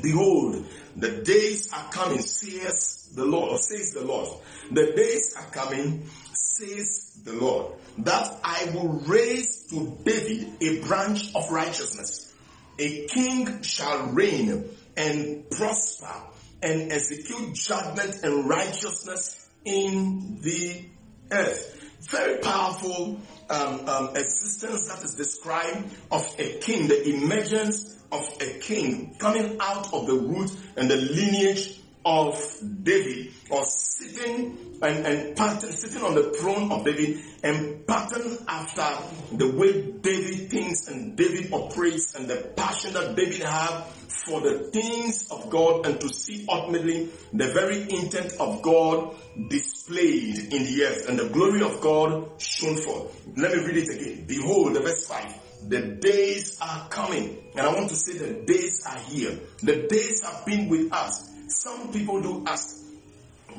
behold, 0.03 0.67
the 0.97 1.23
days 1.23 1.73
are 1.73 1.91
coming, 1.91 2.21
says 2.21 3.13
the 3.15 3.25
Lord, 3.25 3.53
or 3.53 3.59
says 3.59 3.93
the 3.93 4.05
Lord. 4.05 4.29
The 4.71 4.93
days 4.93 5.35
are 5.37 5.51
coming, 5.51 6.07
says 6.33 7.21
the 7.25 7.33
Lord, 7.33 7.73
that 7.99 8.39
I 8.45 8.71
will 8.75 8.89
raise 9.07 9.69
to 9.71 9.97
David 10.05 10.63
a 10.63 10.81
branch 10.87 11.35
of 11.35 11.51
righteousness. 11.51 12.28
A 12.79 13.07
king 13.07 13.63
shall 13.63 14.07
reign 14.09 14.65
and 14.97 15.51
prosper 15.51 16.15
and 16.63 16.93
execute 16.93 17.55
judgment 17.55 18.23
and 18.23 18.49
righteousness 18.49 19.49
in 19.65 20.41
the 20.41 20.85
earth. 21.31 21.75
Very 22.11 22.39
powerful 22.39 23.21
um, 23.51 23.89
um, 23.89 24.09
existence 24.11 24.89
that 24.89 25.03
is 25.05 25.15
described 25.15 25.93
of 26.11 26.35
a 26.39 26.59
king, 26.59 26.89
the 26.89 27.09
emergence 27.09 27.99
of 28.13 28.27
a 28.41 28.59
king 28.61 29.17
coming 29.19 29.59
out 29.61 29.93
of 29.93 30.07
the 30.07 30.15
root 30.15 30.51
and 30.77 30.91
the 30.91 30.97
lineage 30.97 31.81
of 32.05 32.41
David 32.83 33.33
or 33.51 33.65
sitting 33.65 34.68
and, 34.83 35.07
and 35.07 35.37
pattern, 35.37 35.73
sitting 35.73 36.03
on 36.03 36.15
the 36.15 36.33
throne 36.33 36.71
of 36.73 36.85
David 36.85 37.21
and 37.43 37.87
pattern 37.87 38.39
after 38.47 39.37
the 39.37 39.51
way 39.51 39.83
David 39.83 40.51
thinks 40.51 40.89
and 40.89 41.17
David 41.17 41.53
operates 41.53 42.15
and 42.15 42.29
the 42.29 42.37
passion 42.57 42.95
that 42.95 43.17
David 43.17 43.43
had 43.43 43.85
for 44.09 44.41
the 44.41 44.71
things 44.73 45.31
of 45.31 45.49
God 45.51 45.87
and 45.87 46.01
to 46.01 46.09
see 46.09 46.47
ultimately 46.49 47.09
the 47.33 47.49
very 47.49 47.83
intent 47.83 48.35
of 48.41 48.63
God 48.63 49.15
displayed 49.49 50.53
in 50.53 50.65
the 50.65 50.85
earth 50.85 51.09
and 51.09 51.19
the 51.19 51.29
glory 51.29 51.63
of 51.63 51.81
God 51.81 52.41
shown 52.41 52.77
forth. 52.77 53.27
Let 53.37 53.57
me 53.57 53.65
read 53.65 53.77
it 53.77 53.89
again. 53.89 54.25
Behold, 54.27 54.75
the 54.75 54.81
verse 54.81 55.07
5. 55.07 55.69
The 55.69 55.81
days 55.81 56.59
are 56.61 56.89
coming. 56.89 57.39
And 57.57 57.67
I 57.67 57.75
want 57.75 57.89
to 57.91 57.97
say 57.97 58.19
the 58.19 58.45
days 58.45 58.85
are 58.87 58.99
here. 58.99 59.39
The 59.63 59.89
days 59.89 60.23
have 60.23 60.47
been 60.47 60.69
with 60.69 60.93
us. 60.93 61.29
Some 61.49 61.93
people 61.93 62.23
do 62.23 62.45
ask, 62.47 62.85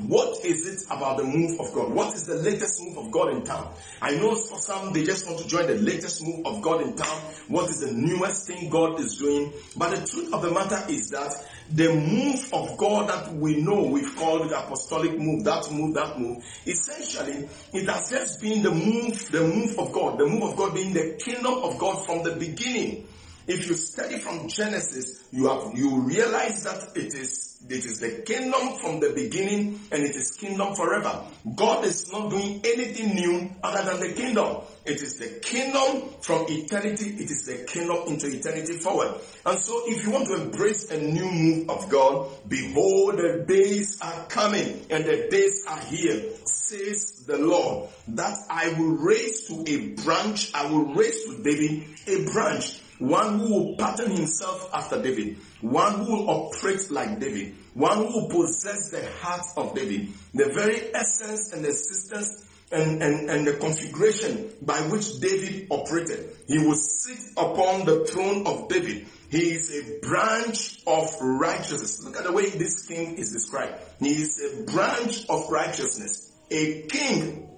what 0.07 0.45
is 0.45 0.67
it 0.67 0.85
about 0.95 1.17
the 1.17 1.23
move 1.23 1.59
of 1.59 1.73
God? 1.73 1.91
What 1.91 2.13
is 2.13 2.25
the 2.25 2.35
latest 2.35 2.81
move 2.81 2.97
of 2.97 3.11
God 3.11 3.33
in 3.33 3.43
town? 3.43 3.73
I 4.01 4.11
know 4.11 4.35
for 4.35 4.57
some 4.59 4.93
they 4.93 5.03
just 5.03 5.25
want 5.25 5.39
to 5.39 5.47
join 5.47 5.67
the 5.67 5.75
latest 5.75 6.23
move 6.23 6.45
of 6.45 6.61
God 6.61 6.81
in 6.81 6.95
town. 6.95 7.21
What 7.47 7.69
is 7.69 7.79
the 7.79 7.91
newest 7.91 8.47
thing 8.47 8.69
God 8.69 8.99
is 8.99 9.17
doing? 9.17 9.51
But 9.75 9.95
the 9.95 10.07
truth 10.07 10.33
of 10.33 10.43
the 10.43 10.51
matter 10.51 10.79
is 10.89 11.09
that 11.09 11.33
the 11.71 11.93
move 11.93 12.53
of 12.53 12.77
God 12.77 13.09
that 13.09 13.33
we 13.33 13.61
know 13.61 13.83
we've 13.83 14.15
called 14.15 14.49
the 14.49 14.59
apostolic 14.59 15.17
move, 15.17 15.43
that 15.45 15.71
move, 15.71 15.95
that 15.95 16.19
move, 16.19 16.43
essentially 16.67 17.49
it 17.73 17.89
has 17.89 18.11
just 18.11 18.41
been 18.41 18.61
the 18.61 18.71
move, 18.71 19.31
the 19.31 19.41
move 19.41 19.77
of 19.79 19.91
God, 19.91 20.19
the 20.19 20.27
move 20.27 20.43
of 20.43 20.55
God 20.55 20.75
being 20.75 20.93
the 20.93 21.19
kingdom 21.19 21.53
of 21.63 21.77
God 21.79 22.05
from 22.05 22.23
the 22.23 22.35
beginning. 22.35 23.07
If 23.49 23.67
you 23.67 23.73
study 23.73 24.19
from 24.19 24.47
Genesis, 24.47 25.23
you 25.31 25.47
have, 25.47 25.75
you 25.75 26.01
realize 26.01 26.65
that 26.65 26.95
it 26.95 27.15
is, 27.15 27.57
it 27.67 27.83
is 27.83 27.99
the 27.99 28.21
kingdom 28.21 28.77
from 28.79 28.99
the 28.99 29.09
beginning 29.09 29.79
and 29.91 30.03
it 30.03 30.15
is 30.15 30.33
kingdom 30.33 30.75
forever. 30.75 31.25
God 31.55 31.83
is 31.83 32.11
not 32.11 32.29
doing 32.29 32.61
anything 32.63 33.15
new 33.15 33.49
other 33.63 33.89
than 33.89 34.01
the 34.07 34.13
kingdom. 34.13 34.57
It 34.85 35.01
is 35.01 35.17
the 35.17 35.39
kingdom 35.39 36.09
from 36.21 36.45
eternity. 36.47 37.09
It 37.09 37.31
is 37.31 37.47
the 37.47 37.65
kingdom 37.65 38.03
into 38.05 38.27
eternity 38.27 38.73
forward. 38.73 39.19
And 39.43 39.57
so 39.57 39.81
if 39.87 40.05
you 40.05 40.11
want 40.11 40.27
to 40.27 40.43
embrace 40.43 40.91
a 40.91 41.01
new 41.01 41.31
move 41.31 41.71
of 41.71 41.89
God, 41.89 42.29
behold 42.47 43.17
the 43.17 43.45
days 43.47 43.99
are 43.99 44.27
coming 44.27 44.85
and 44.91 45.05
the 45.05 45.27
days 45.31 45.65
are 45.67 45.79
here, 45.79 46.21
says 46.45 47.23
the 47.25 47.39
Lord, 47.39 47.89
that 48.09 48.37
I 48.47 48.73
will 48.77 48.95
raise 48.95 49.47
to 49.47 49.65
a 49.67 50.03
branch, 50.03 50.51
I 50.53 50.69
will 50.71 50.93
raise 50.93 51.25
to 51.25 51.41
David 51.41 51.87
a 52.05 52.31
branch 52.31 52.81
one 52.99 53.39
who 53.39 53.53
will 53.53 53.75
pattern 53.77 54.11
himself 54.11 54.69
after 54.73 55.01
David, 55.01 55.37
one 55.61 56.05
who 56.05 56.15
will 56.17 56.29
operate 56.29 56.91
like 56.91 57.19
David, 57.19 57.55
one 57.73 57.97
who 57.97 58.21
will 58.21 58.29
possess 58.29 58.91
the 58.91 59.05
heart 59.21 59.45
of 59.57 59.73
David, 59.73 60.09
the 60.33 60.51
very 60.53 60.93
essence 60.93 61.53
and 61.53 61.65
existence 61.65 62.45
and, 62.71 63.01
and, 63.01 63.29
and 63.29 63.47
the 63.47 63.53
configuration 63.53 64.51
by 64.61 64.79
which 64.81 65.19
David 65.19 65.67
operated. 65.71 66.35
He 66.47 66.59
will 66.59 66.75
sit 66.75 67.31
upon 67.37 67.85
the 67.85 68.05
throne 68.05 68.45
of 68.45 68.69
David. 68.69 69.07
He 69.29 69.51
is 69.51 69.75
a 69.75 69.99
branch 70.05 70.81
of 70.85 71.09
righteousness. 71.21 72.03
Look 72.03 72.17
at 72.17 72.23
the 72.23 72.31
way 72.31 72.49
this 72.49 72.85
king 72.85 73.17
is 73.17 73.31
described. 73.31 73.75
He 73.99 74.09
is 74.09 74.41
a 74.41 74.71
branch 74.71 75.25
of 75.29 75.49
righteousness. 75.49 76.31
A 76.51 76.81
king 76.83 77.49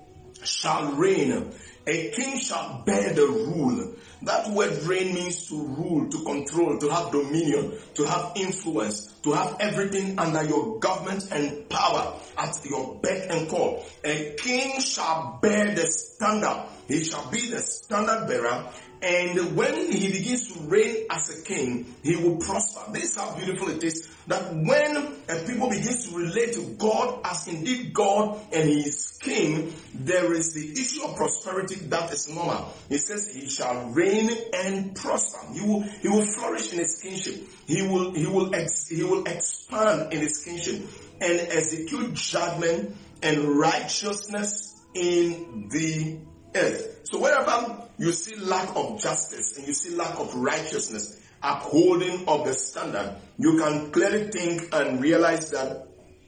shall 0.43 0.93
reign. 0.93 1.51
A 1.87 2.11
king 2.11 2.37
shall 2.39 2.83
bear 2.85 3.13
the 3.13 3.25
rule. 3.27 3.95
That 4.21 4.51
word 4.51 4.83
reign 4.83 5.15
means 5.15 5.47
to 5.49 5.55
rule, 5.55 6.07
to 6.09 6.23
control, 6.23 6.77
to 6.77 6.89
have 6.89 7.11
dominion, 7.11 7.73
to 7.95 8.03
have 8.03 8.33
influence, 8.35 9.07
to 9.23 9.31
have 9.31 9.57
everything 9.59 10.19
under 10.19 10.43
your 10.43 10.79
government 10.79 11.27
and 11.31 11.67
power 11.69 12.13
at 12.37 12.59
your 12.65 12.99
beck 13.01 13.31
and 13.31 13.49
call. 13.49 13.83
A 14.03 14.35
king 14.37 14.79
shall 14.79 15.39
bear 15.41 15.73
the 15.73 15.87
standard. 15.87 16.65
He 16.87 17.03
shall 17.03 17.29
be 17.31 17.49
the 17.49 17.59
standard 17.61 18.27
bearer 18.27 18.71
and 19.01 19.55
when 19.55 19.91
he 19.91 20.11
begins 20.11 20.53
to 20.53 20.59
reign 20.61 21.07
as 21.09 21.29
a 21.29 21.43
king, 21.43 21.95
he 22.03 22.15
will 22.15 22.37
prosper. 22.37 22.91
This 22.91 23.05
is 23.05 23.15
how 23.17 23.35
beautiful 23.35 23.69
it 23.69 23.83
is 23.83 24.07
that 24.27 24.53
when 24.53 24.95
a 25.27 25.47
people 25.47 25.69
begins 25.69 26.07
to 26.07 26.17
relate 26.17 26.53
to 26.53 26.61
God 26.77 27.19
as 27.25 27.47
indeed 27.47 27.93
God 27.93 28.39
and 28.53 28.69
he 28.69 28.81
is 28.81 29.17
king, 29.19 29.73
there 29.95 30.31
is 30.33 30.53
the 30.53 30.71
issue 30.71 31.03
of 31.03 31.15
prosperity 31.15 31.75
that 31.75 32.13
is 32.13 32.29
normal. 32.29 32.71
He 32.89 32.97
says 32.97 33.33
he 33.33 33.49
shall 33.49 33.89
reign 33.89 34.29
and 34.53 34.95
prosper. 34.95 35.51
He 35.53 35.61
will, 35.61 35.81
he 35.81 36.07
will 36.07 36.25
flourish 36.25 36.71
in 36.71 36.79
his 36.79 36.99
kingship. 37.01 37.41
He 37.65 37.81
will, 37.81 38.13
he 38.13 38.27
will, 38.27 38.53
ex, 38.53 38.87
he 38.87 39.03
will 39.03 39.25
expand 39.25 40.13
in 40.13 40.19
his 40.19 40.43
kingship 40.43 40.81
and 41.19 41.39
execute 41.39 42.13
judgment 42.13 42.95
and 43.23 43.43
righteousness 43.57 44.79
in 44.93 45.69
the 45.69 46.17
earth. 46.55 47.01
So 47.03 47.19
wherever 47.19 47.87
you 47.97 48.11
see 48.11 48.35
lack 48.35 48.75
of 48.75 49.01
justice 49.01 49.57
and 49.57 49.67
you 49.67 49.73
see 49.73 49.95
lack 49.95 50.19
of 50.19 50.33
righteousness, 50.35 51.19
upholding 51.41 52.27
of 52.27 52.45
the 52.45 52.53
standard, 52.53 53.15
you 53.37 53.57
can 53.57 53.91
clearly 53.91 54.29
think 54.29 54.73
and 54.73 55.01
realize 55.01 55.51
that 55.51 55.87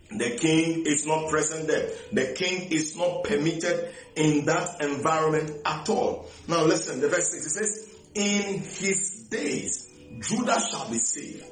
the 0.09 0.31
king 0.31 0.85
is 0.85 1.07
not 1.07 1.29
present 1.29 1.67
there. 1.67 1.89
The 2.11 2.33
king 2.33 2.71
is 2.71 2.95
not 2.95 3.23
permitted 3.23 3.93
in 4.15 4.45
that 4.45 4.81
environment 4.81 5.51
at 5.65 5.89
all. 5.89 6.29
Now 6.47 6.65
listen, 6.65 7.01
the 7.01 7.09
verse 7.09 7.31
6 7.31 7.45
it 7.45 7.49
says, 7.49 7.95
In 8.13 8.59
his 8.59 9.27
days, 9.29 9.89
Judah 10.19 10.59
shall 10.59 10.89
be 10.89 10.97
saved. 10.97 11.45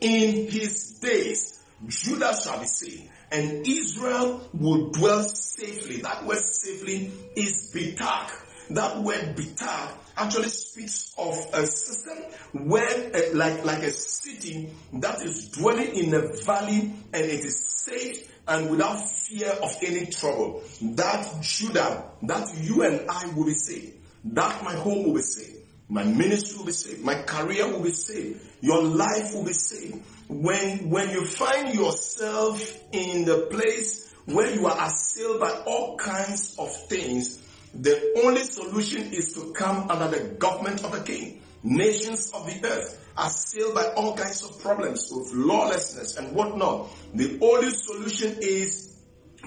In 0.00 0.50
his 0.50 0.98
days, 1.00 1.64
Judah 1.86 2.34
shall 2.42 2.58
be 2.58 2.66
saved 2.66 3.08
and 3.30 3.66
Israel 3.66 4.48
will 4.54 4.90
dwell 4.90 5.22
safely. 5.22 5.98
That 5.98 6.24
word 6.24 6.38
safely 6.38 7.10
is 7.36 7.70
bitak. 7.74 8.30
That 8.70 9.02
word 9.02 9.36
bitak 9.36 9.92
actually 10.16 10.48
speaks 10.48 11.14
of 11.16 11.34
a 11.52 11.66
system 11.66 12.18
where, 12.52 13.10
uh, 13.14 13.20
like, 13.34 13.64
like 13.64 13.82
a 13.82 13.90
city 13.90 14.70
that 14.94 15.22
is 15.22 15.50
dwelling 15.50 15.94
in 15.94 16.14
a 16.14 16.20
valley 16.44 16.92
and 17.12 17.24
it 17.24 17.44
is 17.44 17.64
safe 17.84 18.30
and 18.48 18.70
without 18.70 18.96
fear 18.96 19.50
of 19.62 19.70
any 19.84 20.06
trouble. 20.06 20.62
That 20.82 21.42
Judah, 21.42 22.04
that 22.22 22.48
you 22.62 22.82
and 22.82 23.08
I 23.08 23.26
will 23.28 23.44
be 23.44 23.54
saved. 23.54 23.94
That 24.24 24.64
my 24.64 24.74
home 24.74 25.04
will 25.04 25.14
be 25.14 25.22
saved. 25.22 25.58
My 25.88 26.04
ministry 26.04 26.58
will 26.58 26.66
be 26.66 26.72
saved. 26.72 27.02
My 27.02 27.22
career 27.22 27.66
will 27.68 27.82
be 27.82 27.92
saved. 27.92 28.40
Your 28.60 28.82
life 28.82 29.34
will 29.34 29.44
be 29.44 29.52
saved. 29.52 30.02
When, 30.28 30.90
when 30.90 31.10
you 31.10 31.24
find 31.24 31.74
yourself 31.74 32.78
in 32.92 33.24
the 33.24 33.46
place 33.50 34.12
where 34.26 34.52
you 34.54 34.66
are 34.66 34.86
assailed 34.86 35.40
by 35.40 35.50
all 35.66 35.96
kinds 35.96 36.56
of 36.58 36.70
things, 36.88 37.38
the 37.74 38.20
only 38.24 38.42
solution 38.42 39.12
is 39.12 39.32
to 39.34 39.52
come 39.52 39.90
under 39.90 40.08
the 40.08 40.28
government 40.34 40.84
of 40.84 40.92
the 40.92 41.00
king. 41.00 41.40
Nations 41.62 42.30
of 42.34 42.46
the 42.46 42.68
earth 42.68 43.04
are 43.16 43.26
assailed 43.26 43.74
by 43.74 43.86
all 43.94 44.16
kinds 44.16 44.42
of 44.44 44.60
problems 44.60 45.10
with 45.10 45.32
lawlessness 45.32 46.16
and 46.16 46.34
whatnot. 46.34 46.88
The 47.14 47.38
only 47.40 47.70
solution 47.70 48.36
is 48.40 48.96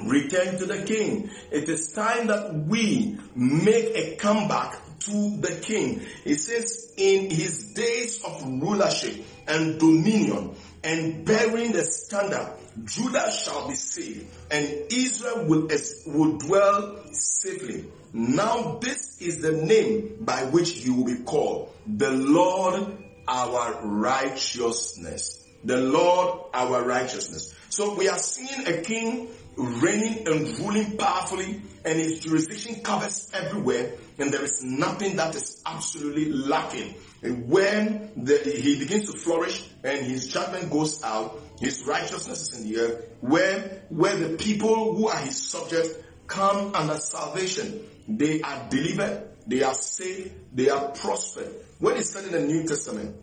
return 0.04 0.58
to 0.58 0.66
the 0.66 0.84
king. 0.84 1.30
It 1.52 1.70
is 1.70 1.94
time 1.94 2.28
that 2.28 2.54
we 2.54 3.18
make 3.36 3.96
a 3.96 4.16
comeback 4.16 4.80
to 5.06 5.38
the 5.38 5.60
king. 5.62 6.02
It 6.26 6.36
says, 6.36 6.94
in 6.98 7.30
his 7.30 7.74
days 7.74 8.24
of 8.24 8.44
rulership 8.62 9.24
and 9.48 9.80
dominion 9.80 10.56
and 10.84 11.26
bearing 11.26 11.72
the 11.72 11.84
standard, 11.84 12.54
Judah 12.86 13.32
shall 13.32 13.68
be 13.68 13.76
saved 13.76 14.28
and 14.50 14.68
Israel 14.92 15.46
will, 15.46 15.70
will 16.08 16.38
dwell 16.38 17.14
safely. 17.14 17.86
Now 18.14 18.78
this 18.82 19.22
is 19.22 19.42
the 19.42 19.52
name 19.52 20.18
by 20.22 20.44
which 20.46 20.72
he 20.72 20.90
will 20.90 21.06
be 21.06 21.24
called. 21.24 21.74
The 21.88 22.12
Lord 22.12 22.98
our 23.28 23.86
righteousness. 23.86 25.48
The 25.64 25.78
Lord 25.78 26.40
our 26.54 26.84
righteousness. 26.84 27.56
So 27.70 27.96
we 27.96 28.10
are 28.10 28.18
seeing 28.18 28.68
a 28.68 28.82
king 28.82 29.30
reigning 29.56 30.28
and 30.28 30.60
ruling 30.60 30.98
powerfully, 30.98 31.62
and 31.86 32.00
his 32.00 32.20
jurisdiction 32.20 32.82
covers 32.82 33.30
everywhere, 33.34 33.94
and 34.22 34.32
there 34.32 34.44
is 34.44 34.64
nothing 34.64 35.16
that 35.16 35.36
is 35.36 35.62
absolutely 35.66 36.32
lacking. 36.32 36.94
And 37.24 37.50
when 37.50 38.12
the, 38.16 38.38
he 38.38 38.80
begins 38.80 39.12
to 39.12 39.18
flourish 39.18 39.68
and 39.84 40.06
his 40.06 40.28
judgment 40.28 40.72
goes 40.72 41.04
out, 41.04 41.40
his 41.60 41.84
righteousness 41.86 42.54
is 42.54 42.62
in 42.62 42.72
the 42.72 42.80
earth, 42.80 43.06
where, 43.22 43.84
where 43.90 44.16
the 44.16 44.38
people 44.38 44.96
who 44.96 45.08
are 45.08 45.18
his 45.18 45.50
subjects 45.50 45.94
come 46.28 46.74
under 46.76 46.98
salvation. 46.98 47.82
They 48.08 48.42
are 48.42 48.68
delivered, 48.70 49.28
they 49.48 49.64
are 49.64 49.74
saved, 49.74 50.32
they 50.54 50.70
are 50.70 50.90
prospered. 50.90 51.54
When 51.80 51.98
it's 51.98 52.12
said 52.12 52.26
in 52.26 52.32
the 52.32 52.42
New 52.42 52.68
Testament, 52.68 53.16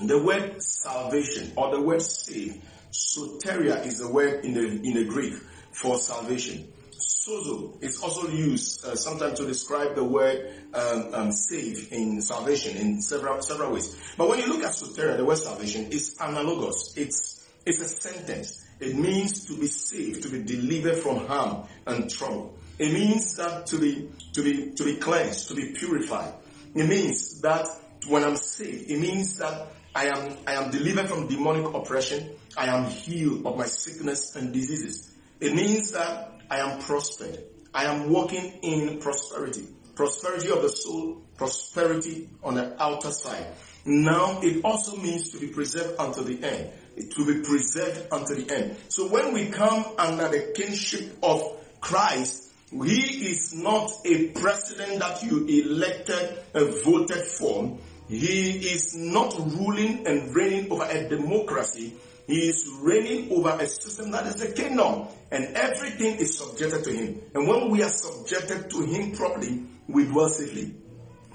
the 0.00 0.22
word 0.22 0.62
salvation 0.62 1.52
or 1.56 1.70
the 1.70 1.80
word 1.80 2.02
save, 2.02 2.60
soteria 2.90 3.84
is 3.86 3.98
the 3.98 4.10
word 4.10 4.44
in 4.44 4.54
the, 4.54 4.66
in 4.66 4.94
the 4.94 5.04
Greek 5.04 5.34
for 5.72 5.96
salvation. 5.96 6.72
Sozo 7.24 7.82
is 7.82 8.00
also 8.02 8.28
used 8.28 8.84
uh, 8.84 8.94
sometimes 8.94 9.38
to 9.38 9.46
describe 9.46 9.94
the 9.94 10.04
word 10.04 10.52
um, 10.74 11.14
um, 11.14 11.32
save 11.32 11.90
in 11.90 12.20
salvation 12.20 12.76
in 12.76 13.00
several 13.00 13.40
several 13.40 13.72
ways. 13.72 13.96
But 14.18 14.28
when 14.28 14.40
you 14.40 14.46
look 14.46 14.62
at 14.62 14.72
soteria, 14.72 15.16
the 15.16 15.24
word 15.24 15.38
salvation 15.38 15.90
is 15.90 16.16
analogous. 16.20 16.92
It's 16.96 17.48
it's 17.64 17.80
a 17.80 17.86
sentence. 17.86 18.66
It 18.78 18.94
means 18.94 19.46
to 19.46 19.58
be 19.58 19.68
saved, 19.68 20.24
to 20.24 20.28
be 20.28 20.42
delivered 20.42 20.98
from 20.98 21.26
harm 21.26 21.66
and 21.86 22.10
trouble. 22.10 22.58
It 22.78 22.92
means 22.92 23.36
that 23.36 23.66
to 23.66 23.78
be 23.78 24.10
to 24.34 24.42
be 24.42 24.72
to 24.72 24.84
be 24.84 24.96
cleansed, 24.96 25.48
to 25.48 25.54
be 25.54 25.72
purified. 25.72 26.34
It 26.74 26.86
means 26.86 27.40
that 27.40 27.66
when 28.06 28.22
I'm 28.22 28.36
saved, 28.36 28.90
it 28.90 28.98
means 28.98 29.38
that 29.38 29.68
I 29.94 30.06
am 30.06 30.36
I 30.46 30.62
am 30.62 30.70
delivered 30.70 31.08
from 31.08 31.28
demonic 31.28 31.72
oppression. 31.72 32.36
I 32.54 32.66
am 32.66 32.84
healed 32.90 33.46
of 33.46 33.56
my 33.56 33.64
sickness 33.64 34.36
and 34.36 34.52
diseases. 34.52 35.10
It 35.40 35.54
means 35.54 35.92
that 35.92 36.33
I 36.54 36.58
am 36.58 36.78
prospered. 36.78 37.42
I 37.74 37.86
am 37.86 38.10
walking 38.10 38.60
in 38.62 39.00
prosperity. 39.00 39.66
Prosperity 39.96 40.50
of 40.52 40.62
the 40.62 40.68
soul, 40.68 41.20
prosperity 41.36 42.28
on 42.44 42.54
the 42.54 42.80
outer 42.80 43.10
side. 43.10 43.44
Now 43.84 44.38
it 44.40 44.64
also 44.64 44.96
means 44.96 45.32
to 45.32 45.40
be 45.40 45.48
preserved 45.48 45.98
unto 45.98 46.22
the 46.22 46.46
end. 46.46 46.70
To 47.10 47.26
be 47.26 47.40
preserved 47.40 48.06
unto 48.12 48.36
the 48.36 48.54
end. 48.54 48.76
So 48.88 49.08
when 49.08 49.34
we 49.34 49.46
come 49.46 49.84
under 49.98 50.28
the 50.28 50.52
kingship 50.54 51.18
of 51.24 51.42
Christ, 51.80 52.52
he 52.70 53.32
is 53.32 53.52
not 53.52 53.90
a 54.04 54.28
president 54.28 55.00
that 55.00 55.24
you 55.24 55.44
elected 55.48 56.38
and 56.54 56.84
voted 56.84 57.24
for. 57.24 57.76
He 58.08 58.50
is 58.72 58.94
not 58.94 59.34
ruling 59.36 60.06
and 60.06 60.32
reigning 60.32 60.70
over 60.70 60.84
a 60.84 61.08
democracy. 61.08 61.94
He 62.28 62.48
is 62.48 62.68
reigning 62.80 63.32
over 63.32 63.50
a 63.60 63.66
system 63.66 64.12
that 64.12 64.26
is 64.26 64.36
the 64.36 64.52
kingdom 64.52 65.08
and 65.34 65.56
everything 65.56 66.16
is 66.18 66.38
subjected 66.38 66.84
to 66.84 66.92
him. 66.92 67.20
And 67.34 67.48
when 67.48 67.68
we 67.70 67.82
are 67.82 67.88
subjected 67.88 68.70
to 68.70 68.82
him 68.82 69.12
properly, 69.12 69.64
we 69.88 70.04
dwell 70.04 70.28
safely. 70.28 70.76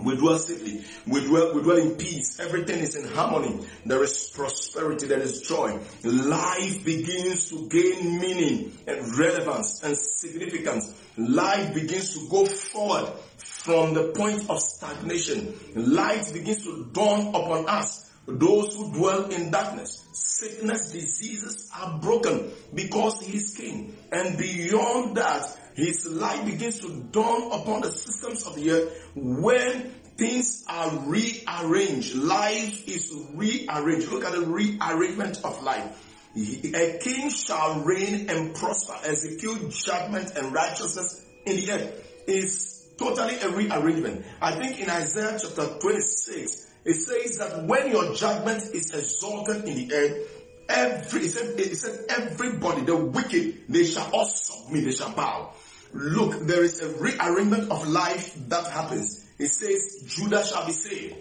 We 0.01 0.15
dwell 0.15 0.39
safely. 0.39 0.86
We 1.06 1.25
dwell, 1.27 1.53
we 1.53 1.62
dwell 1.62 1.77
in 1.77 1.96
peace. 1.98 2.39
Everything 2.39 2.79
is 2.79 2.96
in 2.96 3.10
harmony. 3.10 3.60
There 3.86 4.01
is 4.01 4.32
prosperity. 4.34 5.08
There 5.08 5.20
is 5.20 5.41
joy. 5.41 5.77
Life 6.06 6.86
begins 6.86 7.50
to 7.50 7.68
gain 7.68 8.22
meaning 8.22 8.72
and 8.88 9.18
relevance 9.18 9.84
and 9.84 9.98
significance. 9.98 10.94
Life 11.18 11.74
begins 11.74 12.13
to 12.13 12.29
go 12.29 12.46
forward 12.46 13.12
from 13.36 13.94
the 13.94 14.13
point 14.15 14.50
of 14.50 14.62
stagnation. 14.62 15.60
Light 15.75 16.32
begins 16.32 16.63
to 16.63 16.89
dawn 16.94 17.36
upon 17.36 17.68
us 17.68 18.09
those 18.38 18.76
who 18.76 18.94
dwell 18.94 19.26
in 19.30 19.52
darkness, 19.52 20.06
sickness, 20.14 20.92
diseases 20.92 21.70
are 21.76 22.00
broken 22.00 22.52
because 22.74 23.22
he 23.22 23.38
is 23.38 23.56
king. 23.56 23.96
And 24.12 24.38
beyond 24.38 25.18
that, 25.18 25.58
his 25.76 26.06
light 26.06 26.46
begins 26.46 26.80
to 26.80 26.90
dawn 27.12 27.52
upon 27.52 27.82
the 27.82 27.92
systems 27.92 28.46
of 28.46 28.56
the 28.56 28.72
earth 28.72 29.10
when 29.16 29.92
things 30.18 30.66
are 30.68 30.90
rearranged. 31.06 32.15
Life 32.15 32.88
is 32.88 33.13
rearranged. 33.34 34.12
Look 34.12 34.26
at 34.26 34.34
the 34.34 34.42
rearrangement 34.42 35.44
of 35.44 35.63
life. 35.63 36.06
A 36.36 37.00
king 37.02 37.30
shall 37.30 37.82
reign 37.82 38.30
and 38.30 38.54
prosper, 38.54 38.94
execute 39.04 39.72
judgment 39.72 40.36
and 40.36 40.54
righteousness 40.54 41.26
in 41.46 41.56
the 41.56 41.72
earth. 41.72 42.06
Is 42.28 42.88
totally 42.98 43.39
a 43.39 43.50
rearrangement. 43.50 44.26
I 44.42 44.52
think 44.52 44.80
in 44.80 44.89
Isaiah 44.89 45.39
chapter 45.42 45.80
26, 45.80 46.68
it 46.89 46.95
says 46.95 47.38
that 47.38 47.65
when 47.65 47.91
your 47.91 48.15
judgment 48.15 48.63
is 48.73 48.91
exalted 48.95 49.63
in 49.65 49.75
the 49.75 49.93
earth, 49.93 50.43
every, 50.67 51.21
it 51.21 51.30
said, 51.30 51.60
it 51.60 51.75
said 51.75 52.06
everybody, 52.10 52.82
the 52.82 52.95
wicked, 52.95 53.65
they 53.69 53.84
shall 53.84 54.10
all 54.12 54.25
submit, 54.25 54.86
they 54.86 54.91
shall 54.91 55.12
bow. 55.12 55.54
Look, 55.93 56.47
there 56.47 56.63
is 56.63 56.82
a 56.82 56.89
rearrangement 56.99 57.69
of 57.69 57.88
life 57.88 58.36
that 58.47 58.65
happens. 58.71 59.23
It 59.38 59.49
says 59.49 60.04
Judah 60.08 60.43
shall 60.43 60.65
be 60.65 60.71
saved. 60.71 61.15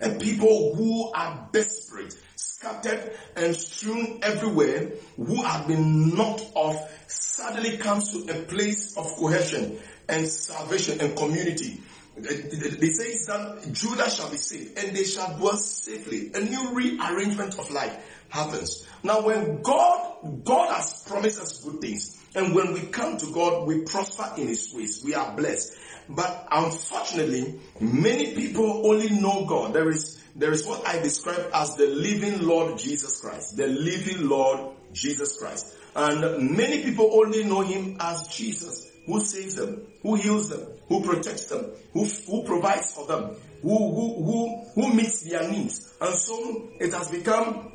And 0.00 0.20
people 0.20 0.76
who 0.76 1.10
are 1.12 1.48
desperate, 1.50 2.16
scattered 2.36 3.16
and 3.34 3.56
strewn 3.56 4.20
everywhere, 4.22 4.92
who 5.16 5.42
have 5.42 5.66
been 5.66 6.14
knocked 6.14 6.52
off, 6.54 7.10
suddenly 7.10 7.78
comes 7.78 8.12
to 8.12 8.32
a 8.32 8.42
place 8.44 8.96
of 8.96 9.06
cohesion 9.16 9.80
and 10.08 10.28
salvation 10.28 11.00
and 11.00 11.16
community. 11.16 11.80
They 12.22 12.90
say 12.90 13.14
that 13.32 13.72
Judah 13.72 14.10
shall 14.10 14.30
be 14.30 14.36
saved 14.36 14.78
and 14.78 14.96
they 14.96 15.04
shall 15.04 15.36
dwell 15.36 15.56
safely. 15.56 16.30
A 16.34 16.40
new 16.40 16.74
rearrangement 16.74 17.58
of 17.58 17.70
life 17.70 17.96
happens. 18.28 18.86
Now 19.02 19.22
when 19.22 19.62
God, 19.62 20.44
God 20.44 20.74
has 20.74 21.04
promised 21.06 21.40
us 21.40 21.64
good 21.64 21.80
things 21.80 22.18
and 22.34 22.54
when 22.54 22.72
we 22.72 22.80
come 22.80 23.16
to 23.18 23.32
God, 23.32 23.66
we 23.66 23.82
prosper 23.82 24.32
in 24.36 24.48
His 24.48 24.72
ways. 24.74 25.02
We 25.04 25.14
are 25.14 25.34
blessed. 25.34 25.76
But 26.08 26.46
unfortunately, 26.50 27.58
many 27.80 28.34
people 28.34 28.86
only 28.86 29.10
know 29.10 29.44
God. 29.46 29.72
There 29.72 29.88
is, 29.88 30.22
there 30.36 30.52
is 30.52 30.66
what 30.66 30.86
I 30.86 31.00
describe 31.00 31.50
as 31.54 31.74
the 31.76 31.86
living 31.86 32.46
Lord 32.46 32.78
Jesus 32.78 33.20
Christ. 33.20 33.56
The 33.56 33.66
living 33.66 34.28
Lord 34.28 34.74
Jesus 34.92 35.38
Christ. 35.38 35.74
And 35.96 36.50
many 36.56 36.82
people 36.82 37.10
only 37.12 37.44
know 37.44 37.60
Him 37.62 37.96
as 38.00 38.28
Jesus 38.28 38.88
who 39.08 39.20
saves 39.20 39.54
them, 39.54 39.86
who 40.02 40.14
heals 40.16 40.50
them, 40.50 40.60
who 40.88 41.02
protects 41.02 41.46
them, 41.46 41.64
who, 41.94 42.04
who 42.04 42.44
provides 42.44 42.92
for 42.94 43.06
them, 43.06 43.34
who, 43.62 43.76
who, 43.94 44.22
who, 44.22 44.64
who 44.74 44.94
meets 44.94 45.22
their 45.22 45.50
needs. 45.50 45.94
And 46.00 46.14
so 46.14 46.68
it 46.78 46.92
has 46.92 47.10
become 47.10 47.72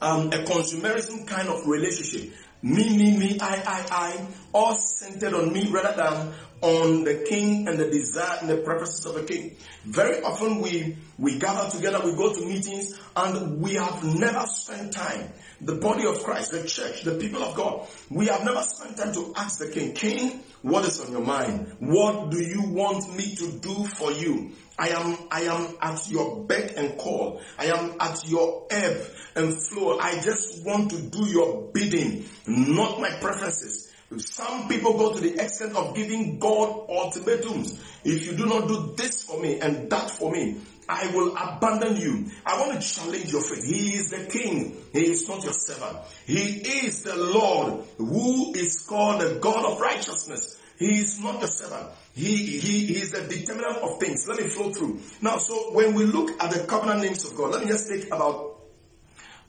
um, 0.00 0.28
a 0.28 0.42
consumerism 0.44 1.26
kind 1.26 1.48
of 1.48 1.66
relationship. 1.66 2.32
Me, 2.62 2.96
me, 2.96 3.16
me, 3.16 3.38
I, 3.40 3.56
I, 3.56 3.86
I, 3.90 4.26
all 4.52 4.74
centered 4.74 5.34
on 5.34 5.52
me 5.52 5.70
rather 5.70 5.96
than 5.96 6.32
on 6.62 7.04
the 7.04 7.24
king 7.28 7.68
and 7.68 7.78
the 7.78 7.90
desire 7.90 8.38
and 8.40 8.48
the 8.48 8.58
purposes 8.58 9.06
of 9.06 9.14
the 9.14 9.22
king. 9.22 9.56
Very 9.84 10.22
often 10.22 10.60
we, 10.60 10.96
we 11.18 11.38
gather 11.38 11.70
together, 11.70 12.00
we 12.04 12.14
go 12.14 12.32
to 12.34 12.46
meetings 12.46 12.98
and 13.16 13.60
we 13.60 13.74
have 13.74 14.04
never 14.04 14.46
spent 14.46 14.92
time. 14.92 15.32
The 15.62 15.74
body 15.74 16.06
of 16.06 16.22
Christ, 16.22 16.52
the 16.52 16.66
church, 16.66 17.02
the 17.02 17.16
people 17.16 17.42
of 17.42 17.54
God, 17.54 17.86
we 18.10 18.26
have 18.26 18.44
never 18.44 18.62
spent 18.62 18.96
time 18.96 19.12
to 19.14 19.32
ask 19.36 19.58
the 19.58 19.68
king, 19.68 19.92
King, 19.92 20.42
what 20.62 20.84
is 20.84 21.00
on 21.00 21.12
your 21.12 21.22
mind? 21.22 21.74
What 21.78 22.30
do 22.30 22.40
you 22.40 22.62
want 22.62 23.14
me 23.16 23.34
to 23.36 23.52
do 23.52 23.84
for 23.84 24.12
you? 24.12 24.52
I 24.78 24.88
am, 24.88 25.16
I 25.30 25.42
am 25.42 25.76
at 25.82 26.08
your 26.08 26.44
beck 26.44 26.72
and 26.76 26.96
call. 26.96 27.40
I 27.58 27.66
am 27.66 27.96
at 28.00 28.26
your 28.26 28.66
ebb 28.70 29.06
and 29.36 29.54
flow. 29.62 29.98
I 29.98 30.20
just 30.20 30.64
want 30.64 30.90
to 30.90 31.00
do 31.00 31.26
your 31.26 31.70
bidding, 31.72 32.24
not 32.46 33.00
my 33.00 33.10
preferences. 33.10 33.89
Some 34.18 34.68
people 34.68 34.98
go 34.98 35.14
to 35.14 35.20
the 35.20 35.34
extent 35.34 35.76
of 35.76 35.94
giving 35.94 36.38
God 36.38 36.86
ultimatums. 36.88 37.80
If 38.04 38.26
you 38.26 38.36
do 38.36 38.46
not 38.46 38.66
do 38.66 38.92
this 38.96 39.22
for 39.22 39.40
me 39.40 39.60
and 39.60 39.88
that 39.90 40.10
for 40.10 40.32
me, 40.32 40.56
I 40.88 41.14
will 41.14 41.36
abandon 41.36 41.96
you. 41.96 42.26
I 42.44 42.60
want 42.60 42.80
to 42.80 42.86
challenge 42.86 43.30
your 43.30 43.42
faith. 43.42 43.64
He 43.64 43.94
is 43.94 44.10
the 44.10 44.24
king. 44.24 44.76
He 44.92 45.10
is 45.10 45.28
not 45.28 45.44
your 45.44 45.52
servant. 45.52 45.98
He 46.26 46.40
is 46.84 47.04
the 47.04 47.14
Lord 47.14 47.84
who 47.98 48.52
is 48.54 48.84
called 48.88 49.20
the 49.20 49.38
God 49.40 49.64
of 49.64 49.80
righteousness. 49.80 50.60
He 50.76 50.98
is 50.98 51.20
not 51.20 51.40
the 51.40 51.46
servant. 51.46 51.90
He, 52.14 52.34
he, 52.34 52.86
he 52.86 52.96
is 52.96 53.12
the 53.12 53.20
determinant 53.20 53.76
of 53.76 54.00
things. 54.00 54.26
Let 54.26 54.40
me 54.40 54.48
flow 54.48 54.72
through. 54.72 54.98
Now, 55.20 55.36
so 55.36 55.72
when 55.72 55.94
we 55.94 56.04
look 56.04 56.42
at 56.42 56.50
the 56.50 56.64
covenant 56.66 57.02
names 57.02 57.24
of 57.24 57.36
God, 57.36 57.52
let 57.52 57.62
me 57.62 57.68
just 57.68 57.88
take 57.88 58.06
about 58.06 58.49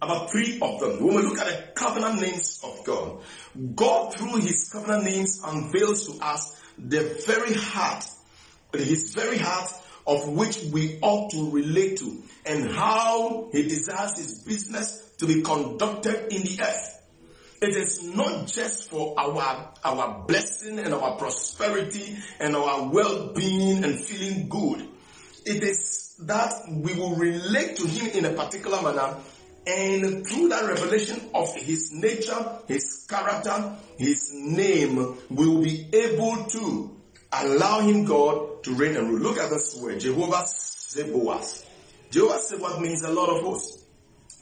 about 0.01 0.31
three 0.31 0.59
of 0.61 0.79
them. 0.79 1.05
When 1.05 1.15
we 1.15 1.21
look 1.21 1.39
at 1.39 1.47
the 1.47 1.71
covenant 1.73 2.21
names 2.21 2.59
of 2.63 2.83
God, 2.83 3.19
God 3.75 4.13
through 4.13 4.41
his 4.41 4.69
covenant 4.71 5.03
names 5.03 5.41
unveils 5.45 6.07
to 6.07 6.25
us 6.25 6.59
the 6.77 7.21
very 7.25 7.53
heart, 7.53 8.05
his 8.73 9.13
very 9.13 9.37
heart 9.37 9.71
of 10.07 10.27
which 10.29 10.63
we 10.71 10.97
ought 11.01 11.31
to 11.31 11.51
relate 11.51 11.97
to 11.97 12.23
and 12.45 12.71
how 12.71 13.49
he 13.51 13.63
desires 13.63 14.17
his 14.17 14.39
business 14.39 15.11
to 15.19 15.27
be 15.27 15.41
conducted 15.41 16.33
in 16.33 16.41
the 16.41 16.59
earth. 16.63 16.97
It 17.61 17.75
is 17.75 18.03
not 18.03 18.47
just 18.47 18.89
for 18.89 19.13
our, 19.19 19.71
our 19.83 20.25
blessing 20.25 20.79
and 20.79 20.95
our 20.95 21.15
prosperity 21.17 22.17
and 22.39 22.55
our 22.55 22.89
well-being 22.89 23.83
and 23.83 24.03
feeling 24.03 24.49
good. 24.49 24.87
It 25.45 25.61
is 25.63 26.15
that 26.23 26.53
we 26.67 26.95
will 26.95 27.15
relate 27.15 27.75
to 27.77 27.87
him 27.87 28.07
in 28.17 28.25
a 28.25 28.33
particular 28.33 28.81
manner 28.81 29.15
And 29.67 30.26
through 30.26 30.50
that 30.50 30.65
revelation 30.65 31.21
of 31.36 31.56
his 31.56 31.91
nature, 31.91 32.60
his 32.67 33.06
character, 33.08 33.76
his 33.97 34.32
name, 34.34 35.17
will 35.30 35.62
be 35.62 35.88
able 35.93 36.45
to 36.45 36.97
allow 37.32 37.82
him, 37.82 38.06
God, 38.06 38.63
to 38.63 38.74
reign 38.74 38.97
and 38.97 39.10
rule. 39.10 39.19
Look 39.19 39.38
at 39.38 39.50
this 39.52 39.80
word, 39.80 40.00
Jehovah 40.00 40.45
Sabaoth. 40.47 41.69
Jehovah 42.10 42.39
Sabaoth 42.39 42.82
means 42.82 43.02
the 43.02 43.12
Lord 43.12 43.30
of 43.30 43.43
hosts. 43.43 43.84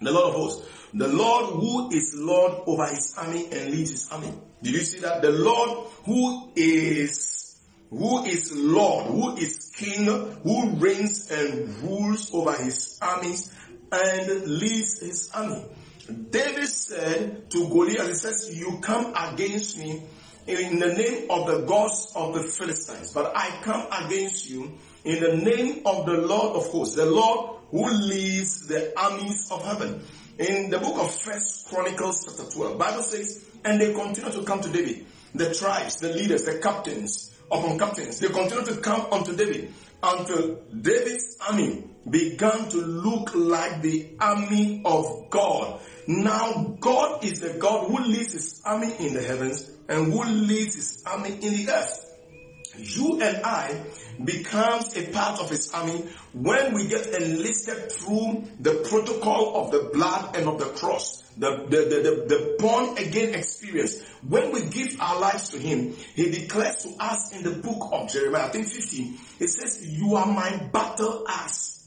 The 0.01 0.11
Lord 0.11 0.29
of 0.29 0.35
hosts. 0.35 0.67
The 0.93 1.07
Lord 1.07 1.45
who 1.53 1.91
is 1.91 2.15
Lord 2.17 2.53
over 2.65 2.87
his 2.87 3.13
army 3.17 3.47
and 3.51 3.71
leads 3.71 3.91
his 3.91 4.09
army. 4.11 4.33
Did 4.63 4.73
you 4.73 4.79
see 4.79 4.99
that? 4.99 5.21
The 5.21 5.31
Lord 5.31 5.87
who 6.05 6.49
is, 6.55 7.59
who 7.89 8.25
is 8.25 8.51
Lord, 8.55 9.05
who 9.07 9.37
is 9.37 9.71
King, 9.75 10.05
who 10.05 10.69
reigns 10.77 11.29
and 11.29 11.69
rules 11.83 12.33
over 12.33 12.53
his 12.53 12.97
armies 13.01 13.53
and 13.91 14.47
leads 14.47 14.99
his 14.99 15.29
army. 15.33 15.63
David 16.31 16.67
said 16.67 17.49
to 17.51 17.67
Goliath, 17.69 18.07
he 18.07 18.13
says, 18.13 18.57
you 18.57 18.79
come 18.81 19.13
against 19.15 19.77
me 19.77 20.03
in 20.47 20.79
the 20.79 20.93
name 20.93 21.29
of 21.29 21.45
the 21.45 21.65
gods 21.65 22.11
of 22.15 22.33
the 22.33 22.43
Philistines, 22.43 23.13
but 23.13 23.31
I 23.35 23.59
come 23.61 23.85
against 23.91 24.49
you 24.49 24.77
in 25.05 25.21
the 25.21 25.35
name 25.35 25.83
of 25.85 26.05
the 26.05 26.13
Lord 26.13 26.55
of 26.55 26.71
hosts, 26.71 26.95
the 26.95 27.05
Lord 27.05 27.57
who 27.69 27.87
leads 27.87 28.67
the 28.67 28.97
armies 28.99 29.49
of 29.51 29.63
heaven. 29.63 30.01
In 30.39 30.69
the 30.69 30.79
book 30.79 30.97
of 30.97 31.13
First 31.13 31.67
Chronicles 31.67 32.25
chapter 32.25 32.51
12, 32.51 32.79
Bible 32.79 33.03
says, 33.03 33.45
and 33.63 33.79
they 33.79 33.93
continue 33.93 34.31
to 34.31 34.43
come 34.43 34.61
to 34.61 34.69
David. 34.69 35.05
The 35.35 35.53
tribes, 35.53 35.97
the 35.97 36.13
leaders, 36.13 36.45
the 36.45 36.59
captains, 36.59 37.37
upon 37.51 37.77
captains, 37.77 38.19
they 38.19 38.29
continue 38.29 38.65
to 38.65 38.77
come 38.77 39.07
unto 39.11 39.35
David 39.35 39.73
until 40.01 40.55
David's 40.81 41.37
army 41.47 41.83
began 42.09 42.69
to 42.69 42.77
look 42.77 43.33
like 43.35 43.81
the 43.81 44.09
army 44.19 44.81
of 44.85 45.29
God. 45.29 45.79
Now 46.07 46.75
God 46.79 47.23
is 47.23 47.41
the 47.41 47.53
God 47.53 47.87
who 47.87 47.99
leads 48.03 48.33
his 48.33 48.61
army 48.65 48.93
in 48.99 49.13
the 49.13 49.21
heavens 49.21 49.71
and 49.87 50.11
who 50.11 50.23
leads 50.23 50.75
his 50.75 51.03
army 51.05 51.31
in 51.31 51.65
the 51.65 51.69
earth. 51.71 52.05
You 52.77 53.19
and 53.21 53.43
I 53.43 53.83
becomes 54.23 54.95
a 54.95 55.11
part 55.11 55.39
of 55.39 55.49
his 55.49 55.71
army 55.73 56.05
when 56.33 56.73
we 56.73 56.87
get 56.87 57.07
enlisted 57.07 57.91
through 57.91 58.45
the 58.59 58.85
protocol 58.89 59.57
of 59.57 59.71
the 59.71 59.89
blood 59.93 60.35
and 60.35 60.47
of 60.47 60.59
the 60.59 60.65
cross. 60.65 61.23
The, 61.37 61.65
the, 61.69 61.77
the, 61.77 62.25
the, 62.27 62.55
born 62.59 62.97
again 62.97 63.33
experience. 63.33 64.01
When 64.27 64.51
we 64.51 64.65
give 64.65 64.99
our 64.99 65.19
lives 65.19 65.49
to 65.49 65.57
him, 65.57 65.95
he 66.15 66.29
declares 66.31 66.83
to 66.83 66.95
us 66.99 67.33
in 67.33 67.43
the 67.43 67.51
book 67.51 67.89
of 67.91 68.09
Jeremiah, 68.09 68.45
I 68.45 68.49
think 68.49 68.67
15, 68.67 69.17
it 69.39 69.47
says, 69.47 69.85
you 69.85 70.15
are 70.15 70.25
my 70.25 70.57
battle 70.71 71.25
ass. 71.27 71.78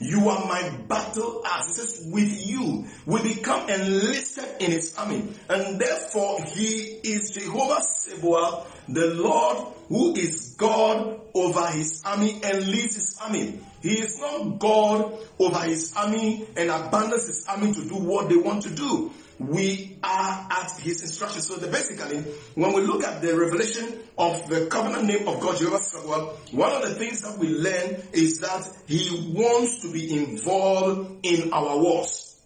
You 0.00 0.28
are 0.28 0.46
my 0.46 0.70
battle 0.86 1.42
ass. 1.44 1.70
It 1.70 1.72
says, 1.74 2.06
with 2.12 2.46
you, 2.46 2.86
we 3.04 3.34
become 3.34 3.68
enlisted 3.68 4.46
in 4.60 4.70
his 4.70 4.94
army. 4.96 5.28
And 5.48 5.80
therefore, 5.80 6.42
he 6.44 7.00
is 7.02 7.30
Jehovah 7.30 7.82
Sabaoth, 7.82 8.84
the 8.88 9.14
Lord 9.14 9.74
who 9.88 10.14
is 10.14 10.54
God 10.56 11.20
over 11.34 11.66
his 11.68 12.02
army 12.04 12.40
and 12.44 12.66
leads 12.66 12.94
his 12.94 13.18
army. 13.20 13.58
He 13.82 13.98
is 13.98 14.20
not 14.20 14.58
God 14.58 15.18
over 15.38 15.60
his 15.60 15.94
army 15.96 16.46
and 16.56 16.70
abandons 16.70 17.26
his 17.26 17.46
army 17.48 17.72
to 17.72 17.84
do 17.88 17.96
what 17.96 18.28
they 18.28 18.36
want 18.36 18.62
to 18.62 18.70
do. 18.70 19.12
We 19.38 19.98
are 20.02 20.48
at 20.50 20.72
his 20.80 21.02
instruction. 21.02 21.42
So 21.42 21.58
basically, 21.70 22.18
when 22.54 22.72
we 22.72 22.82
look 22.82 23.04
at 23.04 23.22
the 23.22 23.36
revelation 23.38 24.00
of 24.16 24.48
the 24.48 24.66
covenant 24.66 25.04
name 25.04 25.28
of 25.28 25.40
God, 25.40 25.58
Jehovah 25.58 25.78
Sabaoth, 25.78 26.52
one 26.52 26.72
of 26.72 26.82
the 26.82 26.94
things 26.96 27.22
that 27.22 27.38
we 27.38 27.48
learn 27.48 28.02
is 28.12 28.40
that 28.40 28.68
he 28.86 29.32
wants 29.34 29.82
to 29.82 29.92
be 29.92 30.12
involved 30.12 31.24
in 31.24 31.52
our 31.52 31.78
wars. 31.78 32.36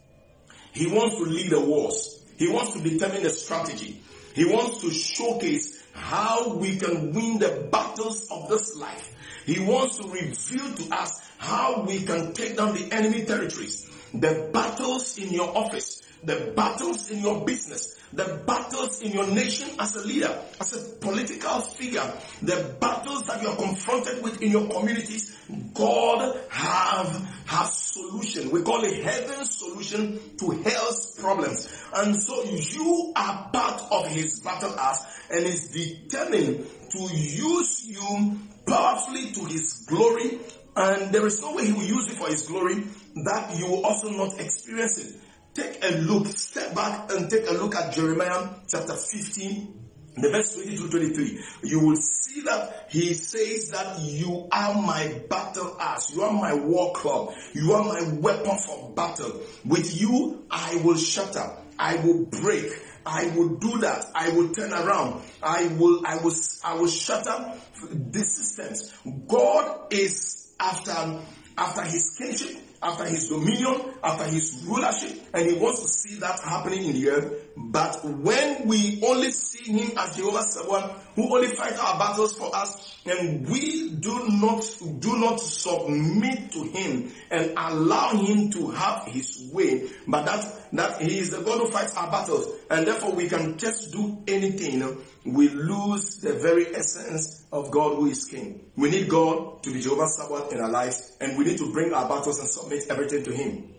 He 0.72 0.86
wants 0.86 1.16
to 1.16 1.24
lead 1.24 1.50
the 1.50 1.60
wars. 1.60 2.22
He 2.36 2.48
wants 2.48 2.74
to 2.74 2.82
determine 2.82 3.22
the 3.22 3.30
strategy. 3.30 4.02
He 4.34 4.44
wants 4.44 4.80
to 4.82 4.90
showcase 4.90 5.82
how 5.92 6.54
we 6.54 6.76
can 6.76 7.12
win 7.12 7.38
the 7.38 7.68
battles 7.70 8.28
of 8.30 8.48
this 8.48 8.76
life. 8.76 9.10
He 9.46 9.60
wants 9.60 9.98
to 9.98 10.08
reveal 10.08 10.74
to 10.74 10.94
us 10.94 11.21
how 11.42 11.82
we 11.82 12.00
can 12.02 12.32
take 12.32 12.56
down 12.56 12.72
the 12.72 12.88
enemy 12.92 13.24
territories, 13.24 13.90
the 14.14 14.48
battles 14.52 15.18
in 15.18 15.30
your 15.30 15.56
office, 15.58 16.00
the 16.22 16.52
battles 16.54 17.10
in 17.10 17.20
your 17.20 17.44
business, 17.44 17.98
the 18.12 18.40
battles 18.46 19.02
in 19.02 19.10
your 19.10 19.26
nation 19.26 19.68
as 19.80 19.96
a 19.96 20.06
leader, 20.06 20.38
as 20.60 20.72
a 20.72 20.96
political 21.00 21.60
figure, 21.62 22.12
the 22.42 22.76
battles 22.80 23.26
that 23.26 23.42
you 23.42 23.48
are 23.48 23.56
confronted 23.56 24.22
with 24.22 24.40
in 24.40 24.52
your 24.52 24.68
communities, 24.68 25.36
God 25.74 26.38
have 26.48 27.28
has 27.46 27.76
solution. 27.76 28.50
We 28.50 28.62
call 28.62 28.84
it 28.84 29.02
heaven's 29.02 29.58
solution 29.58 30.20
to 30.38 30.50
hell's 30.62 31.18
problems. 31.18 31.68
And 31.92 32.14
so 32.14 32.44
you 32.44 33.12
are 33.16 33.50
part 33.52 33.82
of 33.90 34.06
his 34.06 34.38
battle 34.40 34.78
ass 34.78 35.04
and 35.28 35.44
is 35.44 35.72
determined 35.72 36.66
to 36.92 36.98
use 37.12 37.84
you 37.84 38.38
powerfully 38.64 39.32
to 39.32 39.44
his 39.46 39.86
glory. 39.88 40.38
And 40.74 41.12
there 41.12 41.26
is 41.26 41.40
no 41.42 41.54
way 41.54 41.66
he 41.66 41.72
will 41.72 41.82
use 41.82 42.08
it 42.10 42.16
for 42.16 42.28
his 42.28 42.46
glory 42.46 42.84
that 43.24 43.58
you 43.58 43.66
will 43.66 43.84
also 43.84 44.10
not 44.10 44.40
experience 44.40 44.98
it. 44.98 45.20
Take 45.54 45.84
a 45.84 45.96
look, 45.98 46.26
step 46.28 46.74
back 46.74 47.10
and 47.12 47.28
take 47.30 47.48
a 47.48 47.52
look 47.52 47.74
at 47.74 47.92
Jeremiah 47.92 48.48
chapter 48.68 48.94
15, 48.94 49.82
the 50.16 50.30
verse 50.30 50.54
22 50.54 50.88
23. 50.88 51.44
You 51.64 51.80
will 51.80 51.96
see 51.96 52.40
that 52.42 52.86
he 52.90 53.12
says 53.12 53.68
that 53.70 54.00
you 54.00 54.48
are 54.50 54.74
my 54.80 55.20
battle 55.28 55.76
ass. 55.78 56.14
You 56.14 56.22
are 56.22 56.32
my 56.32 56.54
war 56.54 56.92
club. 56.94 57.34
You 57.52 57.72
are 57.72 57.84
my 57.84 58.14
weapon 58.14 58.56
for 58.66 58.94
battle. 58.94 59.42
With 59.66 60.00
you, 60.00 60.46
I 60.50 60.76
will 60.76 60.96
shatter. 60.96 61.54
I 61.78 61.96
will 61.96 62.24
break. 62.24 62.72
I 63.04 63.26
will 63.36 63.56
do 63.56 63.78
that. 63.78 64.06
I 64.14 64.30
will 64.30 64.54
turn 64.54 64.72
around. 64.72 65.22
I 65.42 65.66
will, 65.66 66.06
I 66.06 66.16
will, 66.16 66.34
I 66.64 66.74
will 66.74 66.86
shatter 66.88 67.58
the 67.90 68.20
systems. 68.20 68.90
God 69.26 69.92
is 69.92 70.41
after, 70.62 71.20
after 71.58 71.82
his 71.82 72.10
kingship 72.16 72.62
after 72.82 73.04
his 73.04 73.28
dominion, 73.28 73.80
after 74.02 74.24
his 74.24 74.64
rulership, 74.66 75.12
and 75.32 75.46
he 75.46 75.54
wants 75.54 75.82
to 75.82 75.88
see 75.88 76.18
that 76.18 76.40
happening 76.40 76.84
in 76.86 76.92
the 76.94 77.08
earth. 77.10 77.51
But 77.56 78.04
when 78.04 78.66
we 78.66 79.02
only 79.04 79.30
see 79.30 79.72
him 79.72 79.98
as 79.98 80.16
Jehovah 80.16 80.42
Sabaoth, 80.42 81.06
who 81.14 81.34
only 81.34 81.48
fight 81.48 81.78
our 81.78 81.98
battles 81.98 82.32
for 82.32 82.54
us, 82.54 82.96
and 83.04 83.48
we 83.48 83.90
do 83.90 84.28
not, 84.28 84.64
do 85.00 85.18
not 85.18 85.40
submit 85.40 86.52
to 86.52 86.62
him 86.62 87.12
and 87.30 87.52
allow 87.56 88.14
him 88.16 88.50
to 88.52 88.70
have 88.70 89.06
his 89.06 89.50
way, 89.52 89.88
but 90.06 90.24
that, 90.24 90.70
that 90.72 91.00
he 91.02 91.18
is 91.18 91.30
the 91.30 91.42
God 91.42 91.58
who 91.60 91.70
fights 91.70 91.96
our 91.96 92.10
battles, 92.10 92.48
and 92.70 92.86
therefore 92.86 93.12
we 93.12 93.28
can 93.28 93.58
just 93.58 93.92
do 93.92 94.22
anything, 94.26 95.02
we 95.24 95.48
lose 95.48 96.20
the 96.20 96.32
very 96.34 96.74
essence 96.74 97.44
of 97.52 97.70
God 97.70 97.96
who 97.96 98.06
is 98.06 98.24
King. 98.24 98.60
We 98.76 98.90
need 98.90 99.08
God 99.08 99.62
to 99.62 99.72
be 99.72 99.80
Jehovah 99.80 100.08
Sabaoth 100.08 100.52
in 100.52 100.60
our 100.60 100.70
lives, 100.70 101.16
and 101.20 101.36
we 101.36 101.44
need 101.44 101.58
to 101.58 101.72
bring 101.72 101.92
our 101.92 102.08
battles 102.08 102.38
and 102.38 102.48
submit 102.48 102.84
everything 102.88 103.24
to 103.24 103.32
Him. 103.32 103.74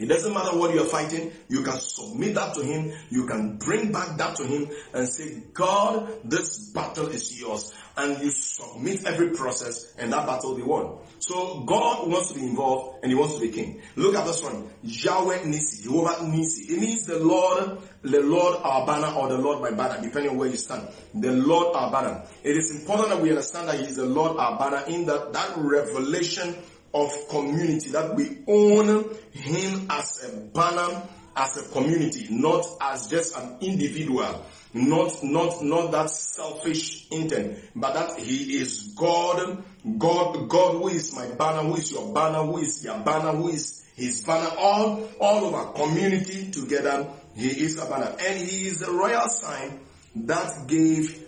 It 0.00 0.08
doesn't 0.08 0.32
matter 0.32 0.56
what 0.56 0.74
you're 0.74 0.86
fighting, 0.86 1.30
you 1.48 1.62
can 1.62 1.78
submit 1.78 2.34
that 2.34 2.54
to 2.54 2.64
Him, 2.64 2.90
you 3.10 3.26
can 3.26 3.58
bring 3.58 3.92
back 3.92 4.16
that 4.16 4.34
to 4.36 4.46
Him 4.46 4.70
and 4.94 5.06
say, 5.06 5.42
God, 5.52 6.10
this 6.24 6.70
battle 6.70 7.08
is 7.08 7.38
yours. 7.38 7.74
And 7.98 8.18
you 8.22 8.30
submit 8.30 9.04
every 9.04 9.30
process 9.30 9.94
and 9.98 10.10
that 10.14 10.26
battle 10.26 10.50
will 10.50 10.56
be 10.56 10.62
won. 10.62 10.96
So 11.18 11.60
God 11.66 12.08
wants 12.08 12.32
to 12.32 12.34
be 12.34 12.46
involved 12.46 13.00
and 13.02 13.12
He 13.12 13.14
wants 13.14 13.34
to 13.34 13.40
be 13.42 13.50
king. 13.50 13.82
Look 13.94 14.14
at 14.14 14.24
this 14.24 14.42
one. 14.42 14.70
Yahweh 14.82 15.44
Nisi, 15.44 15.82
Jehovah 15.82 16.26
Nisi. 16.26 16.72
It 16.72 16.80
means 16.80 17.04
the 17.04 17.18
Lord, 17.18 17.78
the 18.00 18.20
Lord 18.20 18.56
our 18.62 18.86
banner 18.86 19.12
or 19.14 19.28
the 19.28 19.36
Lord 19.36 19.60
my 19.60 19.70
banner, 19.70 20.00
depending 20.00 20.30
on 20.30 20.38
where 20.38 20.48
you 20.48 20.56
stand. 20.56 20.88
The 21.12 21.32
Lord 21.32 21.76
our 21.76 21.92
banner. 21.92 22.22
It 22.42 22.56
is 22.56 22.74
important 22.74 23.10
that 23.10 23.20
we 23.20 23.28
understand 23.28 23.68
that 23.68 23.80
He 23.80 23.84
is 23.84 23.96
the 23.96 24.06
Lord 24.06 24.38
our 24.38 24.58
banner 24.58 24.82
in 24.86 25.04
that, 25.04 25.34
that 25.34 25.52
revelation 25.58 26.56
of 26.92 27.12
community, 27.28 27.90
that 27.90 28.14
we 28.14 28.38
own 28.46 29.04
Him 29.32 29.86
as 29.90 30.24
a 30.24 30.36
banner, 30.52 31.02
as 31.36 31.56
a 31.56 31.72
community, 31.72 32.26
not 32.30 32.66
as 32.80 33.08
just 33.08 33.36
an 33.36 33.58
individual, 33.60 34.44
not, 34.74 35.12
not, 35.22 35.62
not 35.62 35.90
that 35.92 36.10
selfish 36.10 37.10
intent, 37.10 37.58
but 37.74 37.94
that 37.94 38.18
He 38.18 38.58
is 38.58 38.94
God, 38.96 39.62
God, 39.98 40.48
God 40.48 40.72
who 40.74 40.88
is 40.88 41.14
my 41.14 41.28
banner, 41.28 41.62
who 41.62 41.76
is 41.76 41.92
your 41.92 42.12
banner, 42.12 42.42
who 42.44 42.58
is 42.58 42.84
your 42.84 42.98
banner, 42.98 43.32
who 43.32 43.48
is 43.48 43.86
His 43.94 44.22
banner, 44.24 44.50
all, 44.58 45.08
all 45.20 45.48
of 45.48 45.54
our 45.54 45.72
community 45.72 46.50
together, 46.50 47.08
He 47.36 47.48
is 47.48 47.78
a 47.78 47.86
banner. 47.86 48.14
And 48.20 48.38
He 48.38 48.66
is 48.66 48.78
the 48.78 48.90
royal 48.90 49.28
sign 49.28 49.80
that 50.16 50.66
gave 50.66 51.24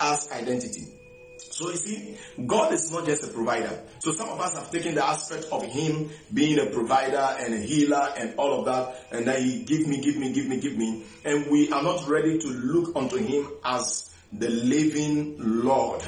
us 0.00 0.30
identity. 0.32 0.97
So 1.58 1.70
you 1.70 1.76
see, 1.76 2.16
God 2.46 2.72
is 2.72 2.92
not 2.92 3.04
just 3.04 3.24
a 3.24 3.32
provider. 3.32 3.82
So 3.98 4.12
some 4.12 4.28
of 4.28 4.40
us 4.40 4.54
have 4.54 4.70
taken 4.70 4.94
the 4.94 5.04
aspect 5.04 5.46
of 5.50 5.64
Him 5.64 6.08
being 6.32 6.60
a 6.60 6.66
provider 6.66 7.16
and 7.16 7.52
a 7.52 7.56
healer 7.56 8.12
and 8.16 8.38
all 8.38 8.60
of 8.60 8.66
that, 8.66 8.94
and 9.10 9.26
that 9.26 9.42
He 9.42 9.64
give 9.64 9.88
me, 9.88 10.00
give 10.00 10.16
me, 10.16 10.32
give 10.32 10.46
me, 10.46 10.60
give 10.60 10.76
me, 10.76 11.02
and 11.24 11.50
we 11.50 11.68
are 11.72 11.82
not 11.82 12.06
ready 12.06 12.38
to 12.38 12.46
look 12.46 12.94
unto 12.94 13.16
Him 13.16 13.48
as 13.64 14.14
the 14.32 14.48
living 14.48 15.34
Lord, 15.64 16.00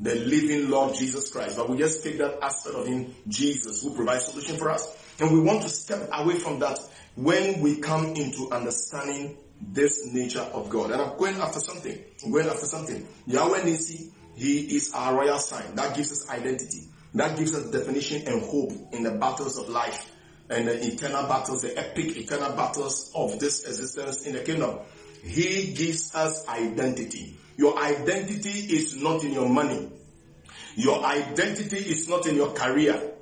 the 0.00 0.14
living 0.14 0.70
Lord 0.70 0.94
Jesus 0.94 1.28
Christ. 1.30 1.58
But 1.58 1.68
we 1.68 1.76
just 1.76 2.02
take 2.02 2.16
that 2.16 2.42
aspect 2.42 2.74
of 2.74 2.86
Him, 2.86 3.14
Jesus, 3.28 3.82
who 3.82 3.94
provides 3.94 4.24
solution 4.24 4.56
for 4.56 4.70
us, 4.70 4.88
and 5.20 5.30
we 5.30 5.40
want 5.40 5.60
to 5.64 5.68
step 5.68 6.08
away 6.14 6.36
from 6.36 6.60
that 6.60 6.78
when 7.14 7.60
we 7.60 7.76
come 7.76 8.14
into 8.14 8.50
understanding 8.50 9.36
this 9.60 10.10
nature 10.14 10.40
of 10.40 10.70
God. 10.70 10.92
And 10.92 11.02
I'm 11.02 11.18
going 11.18 11.36
after 11.36 11.60
something. 11.60 12.02
I'm 12.24 12.32
going 12.32 12.46
after 12.46 12.64
something. 12.64 13.06
Yahweh 13.26 13.64
Nisi, 13.64 14.10
He 14.34 14.76
is 14.76 14.92
our 14.92 15.14
royal 15.14 15.38
sign. 15.38 15.74
That 15.76 15.96
gives 15.96 16.12
us 16.12 16.28
identity. 16.30 16.88
That 17.14 17.38
gives 17.38 17.54
us 17.54 17.70
definition 17.70 18.26
and 18.26 18.42
hope 18.42 18.72
in 18.92 19.04
the 19.04 19.12
battles 19.12 19.56
of 19.58 19.68
life 19.68 20.10
and 20.50 20.68
the 20.68 20.86
eternal 20.86 21.26
battles, 21.26 21.62
the 21.62 21.76
epic 21.78 22.16
eternal 22.16 22.52
battles 22.52 23.12
of 23.14 23.38
this 23.38 23.64
existence 23.64 24.26
in 24.26 24.34
the 24.34 24.40
kingdom. 24.40 24.78
He 25.22 25.72
gives 25.72 26.14
us 26.14 26.46
identity. 26.48 27.36
Your 27.56 27.78
identity 27.78 28.50
is 28.50 28.96
not 28.96 29.24
in 29.24 29.32
your 29.32 29.48
money. 29.48 29.90
Your 30.76 31.04
identity 31.04 31.78
is 31.78 32.08
not 32.08 32.26
in 32.26 32.34
your 32.34 32.52
career. 32.52 33.13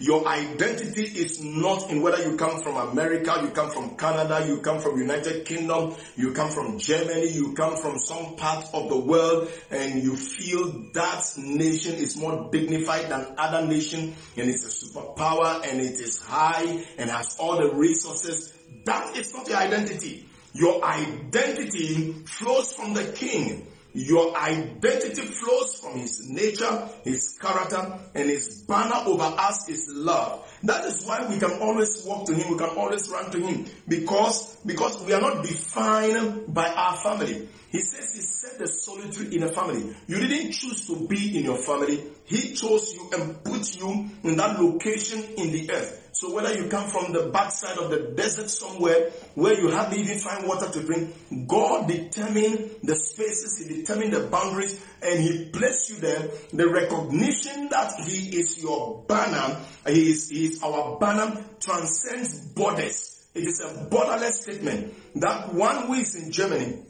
Your 0.00 0.26
identity 0.26 1.02
is 1.02 1.44
not 1.44 1.90
in 1.90 2.00
whether 2.00 2.22
you 2.26 2.38
come 2.38 2.62
from 2.62 2.76
America, 2.76 3.38
you 3.42 3.50
come 3.50 3.70
from 3.70 3.98
Canada, 3.98 4.46
you 4.46 4.62
come 4.62 4.80
from 4.80 4.98
United 4.98 5.44
Kingdom, 5.44 5.94
you 6.16 6.32
come 6.32 6.50
from 6.50 6.78
Germany, 6.78 7.28
you 7.28 7.52
come 7.52 7.76
from 7.76 7.98
some 7.98 8.34
part 8.36 8.64
of 8.72 8.88
the 8.88 8.96
world 8.96 9.50
and 9.70 10.02
you 10.02 10.16
feel 10.16 10.70
that 10.94 11.22
nation 11.36 11.96
is 11.96 12.16
more 12.16 12.48
dignified 12.50 13.10
than 13.10 13.34
other 13.36 13.66
nation 13.66 14.14
and 14.38 14.48
it's 14.48 14.64
a 14.64 14.86
superpower 14.86 15.68
and 15.68 15.82
it 15.82 16.00
is 16.00 16.18
high 16.22 16.82
and 16.96 17.10
has 17.10 17.36
all 17.38 17.58
the 17.58 17.70
resources. 17.74 18.54
That 18.86 19.18
is 19.18 19.34
not 19.34 19.48
your 19.48 19.58
identity. 19.58 20.26
Your 20.54 20.82
identity 20.82 22.12
flows 22.24 22.72
from 22.72 22.94
the 22.94 23.04
king. 23.04 23.66
Your 23.92 24.36
identity 24.36 25.22
flows 25.22 25.80
from 25.80 25.98
his 25.98 26.28
nature, 26.28 26.88
his 27.04 27.36
character, 27.40 27.98
and 28.14 28.28
his 28.28 28.62
banner 28.62 29.02
over 29.06 29.24
us 29.24 29.68
is 29.68 29.90
love. 29.92 30.46
That 30.62 30.84
is 30.84 31.04
why 31.06 31.26
we 31.28 31.38
can 31.38 31.60
always 31.60 32.04
walk 32.06 32.26
to 32.26 32.34
him, 32.34 32.52
we 32.52 32.58
can 32.58 32.76
always 32.76 33.08
run 33.10 33.30
to 33.30 33.40
him, 33.40 33.66
because, 33.88 34.56
because 34.64 35.02
we 35.04 35.12
are 35.12 35.20
not 35.20 35.42
defined 35.44 36.52
by 36.54 36.68
our 36.68 36.96
family. 36.98 37.48
He 37.70 37.80
says 37.80 38.14
he 38.14 38.20
set 38.20 38.58
the 38.58 38.66
solitary 38.66 39.34
in 39.36 39.42
a 39.44 39.48
family. 39.48 39.94
You 40.06 40.18
didn't 40.18 40.52
choose 40.52 40.86
to 40.88 41.06
be 41.06 41.38
in 41.38 41.44
your 41.44 41.62
family. 41.62 42.02
He 42.24 42.54
chose 42.54 42.94
you 42.94 43.10
and 43.12 43.42
put 43.44 43.76
you 43.76 44.10
in 44.24 44.36
that 44.36 44.60
location 44.60 45.22
in 45.36 45.52
the 45.52 45.70
earth. 45.72 45.99
So 46.20 46.34
whether 46.34 46.54
you 46.54 46.68
come 46.68 46.90
from 46.90 47.14
the 47.14 47.30
backside 47.32 47.78
of 47.78 47.88
the 47.88 48.12
desert 48.14 48.50
somewhere 48.50 49.08
where 49.36 49.58
you 49.58 49.70
hardly 49.70 50.00
even 50.00 50.18
find 50.18 50.46
water 50.46 50.68
to 50.70 50.82
drink, 50.82 51.14
God 51.48 51.88
determined 51.88 52.72
the 52.82 52.94
spaces, 52.94 53.56
He 53.56 53.80
determined 53.80 54.12
the 54.12 54.26
boundaries, 54.26 54.78
and 55.00 55.18
He 55.18 55.46
placed 55.46 55.88
you 55.88 55.96
there. 55.96 56.28
The 56.52 56.68
recognition 56.68 57.70
that 57.70 57.94
He 58.06 58.36
is 58.36 58.62
your 58.62 59.02
banner, 59.08 59.60
He 59.86 60.10
is, 60.10 60.28
he 60.28 60.44
is 60.48 60.62
our 60.62 60.98
banner, 60.98 61.42
transcends 61.58 62.38
borders. 62.48 63.26
It 63.34 63.44
is 63.44 63.60
a 63.60 63.88
borderless 63.88 64.42
statement 64.42 64.92
that 65.22 65.54
one 65.54 65.86
who 65.86 65.94
is 65.94 66.16
in 66.16 66.32
Germany 66.32 66.82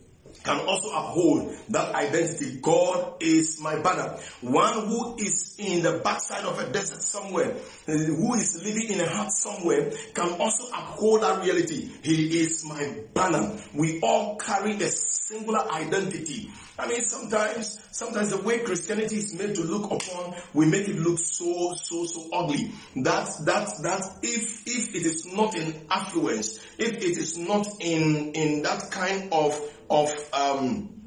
can 0.44 0.58
also 0.66 0.90
uphold 0.90 1.54
that 1.68 1.94
identity. 1.94 2.58
God 2.60 3.22
is 3.22 3.60
my 3.60 3.80
banner. 3.80 4.16
One 4.40 4.86
who 4.86 5.16
is 5.18 5.56
in 5.58 5.82
the 5.82 6.00
backside 6.02 6.44
of 6.44 6.58
a 6.58 6.72
desert 6.72 7.02
somewhere, 7.02 7.54
who 7.86 8.34
is 8.34 8.62
living 8.64 8.90
in 8.90 9.00
a 9.00 9.08
hut 9.08 9.32
somewhere, 9.32 9.92
can 10.14 10.32
also 10.40 10.68
uphold 10.68 11.22
that 11.22 11.42
reality. 11.44 11.88
He 12.02 12.40
is 12.40 12.64
my 12.64 13.02
banner. 13.14 13.56
We 13.74 14.00
all 14.00 14.36
carry 14.36 14.74
a 14.76 14.90
singular 14.90 15.70
identity. 15.70 16.50
I 16.78 16.88
mean, 16.88 17.02
sometimes, 17.02 17.78
sometimes 17.90 18.30
the 18.30 18.38
way 18.38 18.60
Christianity 18.60 19.16
is 19.16 19.34
made 19.34 19.54
to 19.56 19.62
look 19.62 19.84
upon, 19.90 20.34
we 20.54 20.64
make 20.64 20.88
it 20.88 20.96
look 20.96 21.18
so, 21.18 21.74
so, 21.74 22.06
so 22.06 22.28
ugly. 22.32 22.72
That, 22.96 23.28
that, 23.44 23.68
that 23.82 24.02
if, 24.22 24.66
if 24.66 24.94
it 24.94 25.04
is 25.04 25.26
not 25.26 25.54
in 25.54 25.74
affluence, 25.90 26.58
if 26.78 26.94
it 26.96 27.18
is 27.18 27.36
not 27.36 27.66
in, 27.80 28.32
in 28.32 28.62
that 28.62 28.90
kind 28.90 29.28
of 29.30 29.60
of 29.90 30.10
um, 30.32 31.00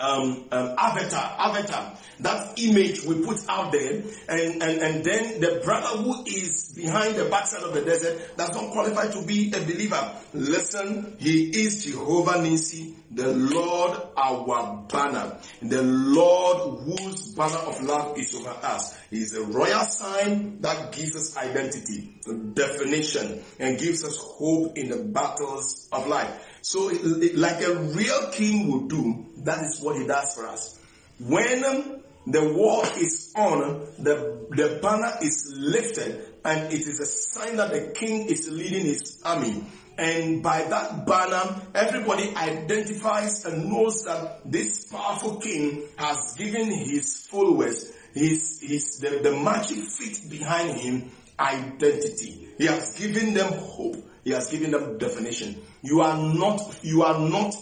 um, 0.00 0.48
um, 0.50 0.74
avatar, 0.76 1.36
avatar, 1.38 1.96
that 2.20 2.58
image 2.58 3.04
we 3.04 3.24
put 3.24 3.38
out 3.48 3.72
there, 3.72 4.02
and, 4.28 4.62
and, 4.62 4.82
and 4.82 5.04
then 5.04 5.40
the 5.40 5.60
brother 5.64 6.02
who 6.02 6.24
is 6.26 6.72
behind 6.76 7.16
the 7.16 7.24
backside 7.26 7.62
of 7.62 7.74
the 7.74 7.82
desert 7.82 8.36
does 8.36 8.50
not 8.50 8.72
qualify 8.72 9.06
to 9.08 9.24
be 9.24 9.52
a 9.54 9.60
believer. 9.60 10.16
Listen, 10.32 11.16
he 11.18 11.64
is 11.64 11.84
Jehovah 11.84 12.42
Nisi, 12.42 12.94
the 13.12 13.32
Lord 13.32 14.00
our 14.16 14.84
banner, 14.88 15.38
the 15.62 15.82
Lord 15.82 16.80
whose 16.80 17.34
banner 17.34 17.58
of 17.58 17.82
love 17.82 18.18
is 18.18 18.34
over 18.34 18.54
us. 18.62 18.98
He 19.10 19.18
is 19.18 19.34
a 19.34 19.42
royal 19.44 19.84
sign 19.84 20.60
that 20.60 20.92
gives 20.92 21.14
us 21.14 21.36
identity, 21.36 22.20
definition, 22.54 23.42
and 23.60 23.78
gives 23.78 24.04
us 24.04 24.16
hope 24.18 24.76
in 24.76 24.90
the 24.90 25.04
battles 25.04 25.88
of 25.92 26.08
life. 26.08 26.53
So, 26.64 26.90
like 27.34 27.62
a 27.62 27.74
real 27.74 28.30
king 28.32 28.72
would 28.72 28.88
do, 28.88 29.26
that 29.42 29.62
is 29.64 29.80
what 29.82 29.96
he 30.00 30.06
does 30.06 30.34
for 30.34 30.46
us. 30.46 30.80
When 31.20 31.62
um, 31.62 32.00
the 32.26 32.54
war 32.54 32.82
is 32.96 33.34
on, 33.36 33.86
the, 33.98 34.46
the 34.48 34.78
banner 34.80 35.12
is 35.20 35.52
lifted, 35.54 36.26
and 36.42 36.72
it 36.72 36.80
is 36.80 37.00
a 37.00 37.04
sign 37.04 37.56
that 37.56 37.70
the 37.70 37.92
king 37.94 38.28
is 38.28 38.48
leading 38.48 38.86
his 38.86 39.20
army. 39.26 39.62
And 39.98 40.42
by 40.42 40.62
that 40.62 41.06
banner, 41.06 41.60
everybody 41.74 42.34
identifies 42.34 43.44
and 43.44 43.68
knows 43.68 44.04
that 44.04 44.50
this 44.50 44.86
powerful 44.86 45.36
king 45.40 45.82
has 45.96 46.32
given 46.38 46.70
his 46.72 47.26
followers, 47.26 47.92
his, 48.14 48.62
his, 48.62 49.00
the, 49.00 49.20
the 49.22 49.32
magic 49.36 49.84
feet 49.84 50.30
behind 50.30 50.80
him, 50.80 51.10
identity. 51.38 52.48
He 52.56 52.64
has 52.64 52.98
given 52.98 53.34
them 53.34 53.52
hope. 53.52 54.02
He 54.24 54.30
has 54.30 54.50
given 54.50 54.70
them 54.70 54.98
definition. 54.98 55.60
You 55.82 56.00
are 56.00 56.16
not, 56.16 56.78
you 56.82 57.02
are 57.02 57.18
not, 57.20 57.54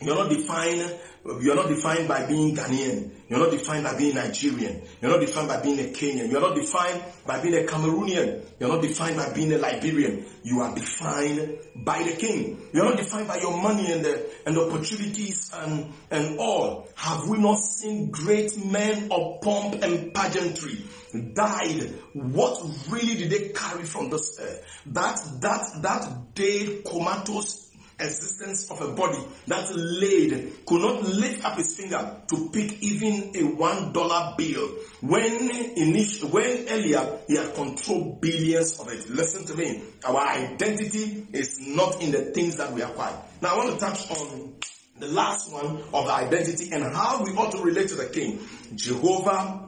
you're 0.00 0.16
not 0.16 0.28
defined, 0.28 0.98
you're 1.40 1.54
not 1.54 1.68
defined 1.68 2.08
by 2.08 2.26
being 2.26 2.56
Ghanaian. 2.56 3.12
You're 3.28 3.38
not 3.38 3.50
defined 3.50 3.84
by 3.84 3.96
being 3.96 4.14
Nigerian. 4.14 4.82
You're 5.00 5.10
not 5.10 5.20
defined 5.20 5.48
by 5.48 5.62
being 5.62 5.78
a 5.78 5.84
Kenyan. 5.84 6.30
You're 6.30 6.40
not 6.40 6.54
defined 6.54 7.02
by 7.24 7.40
being 7.40 7.54
a 7.54 7.66
Cameroonian. 7.66 8.44
You're 8.60 8.68
not 8.68 8.82
defined 8.82 9.16
by 9.16 9.32
being 9.32 9.52
a 9.52 9.58
Liberian. 9.58 10.26
You 10.42 10.60
are 10.60 10.74
defined 10.74 11.58
by 11.76 12.02
the 12.02 12.12
King. 12.12 12.60
You're 12.74 12.84
not 12.84 12.98
defined 12.98 13.28
by 13.28 13.38
your 13.38 13.56
money 13.56 13.90
and 13.90 14.04
the, 14.04 14.28
and 14.44 14.56
the 14.56 14.68
opportunities 14.68 15.50
and, 15.54 15.92
and 16.10 16.38
all. 16.38 16.88
Have 16.96 17.28
we 17.28 17.38
not 17.38 17.58
seen 17.58 18.10
great 18.10 18.52
men 18.62 19.10
of 19.10 19.40
pomp 19.40 19.82
and 19.82 20.12
pageantry 20.12 20.84
died? 21.12 21.92
What 22.14 22.62
really 22.90 23.16
did 23.16 23.30
they 23.30 23.48
carry 23.50 23.84
from 23.84 24.10
this 24.10 24.38
earth? 24.40 24.82
That, 24.86 25.18
that, 25.40 25.82
that 25.82 26.34
dead 26.34 26.84
comatose 26.84 27.72
existence 28.02 28.70
of 28.70 28.80
a 28.80 28.92
body 28.94 29.22
that 29.46 29.74
laid 29.74 30.52
could 30.66 30.80
not 30.80 31.02
lift 31.02 31.44
up 31.44 31.56
his 31.56 31.76
finger 31.76 32.16
to 32.28 32.50
pick 32.50 32.82
even 32.82 33.32
a 33.36 33.54
one 33.54 33.92
dollar 33.92 34.34
bill 34.36 34.68
when 35.00 35.50
initial, 35.76 36.28
when 36.28 36.66
earlier 36.68 37.18
he 37.28 37.36
had 37.36 37.54
controlled 37.54 38.20
billions 38.20 38.80
of 38.80 38.88
it. 38.88 39.08
Listen 39.08 39.44
to 39.44 39.54
me. 39.54 39.82
Our 40.04 40.18
identity 40.18 41.26
is 41.32 41.58
not 41.60 42.02
in 42.02 42.10
the 42.10 42.22
things 42.32 42.56
that 42.56 42.72
we 42.72 42.82
acquire. 42.82 43.16
Now 43.40 43.54
I 43.54 43.56
want 43.58 43.78
to 43.78 43.78
touch 43.78 44.10
on 44.10 44.54
the 44.98 45.08
last 45.08 45.52
one 45.52 45.82
of 45.92 46.06
the 46.06 46.12
identity 46.12 46.70
and 46.72 46.84
how 46.84 47.24
we 47.24 47.30
ought 47.32 47.52
to 47.52 47.58
relate 47.62 47.88
to 47.88 47.96
the 47.96 48.06
king. 48.06 48.38
Jehovah, 48.74 49.61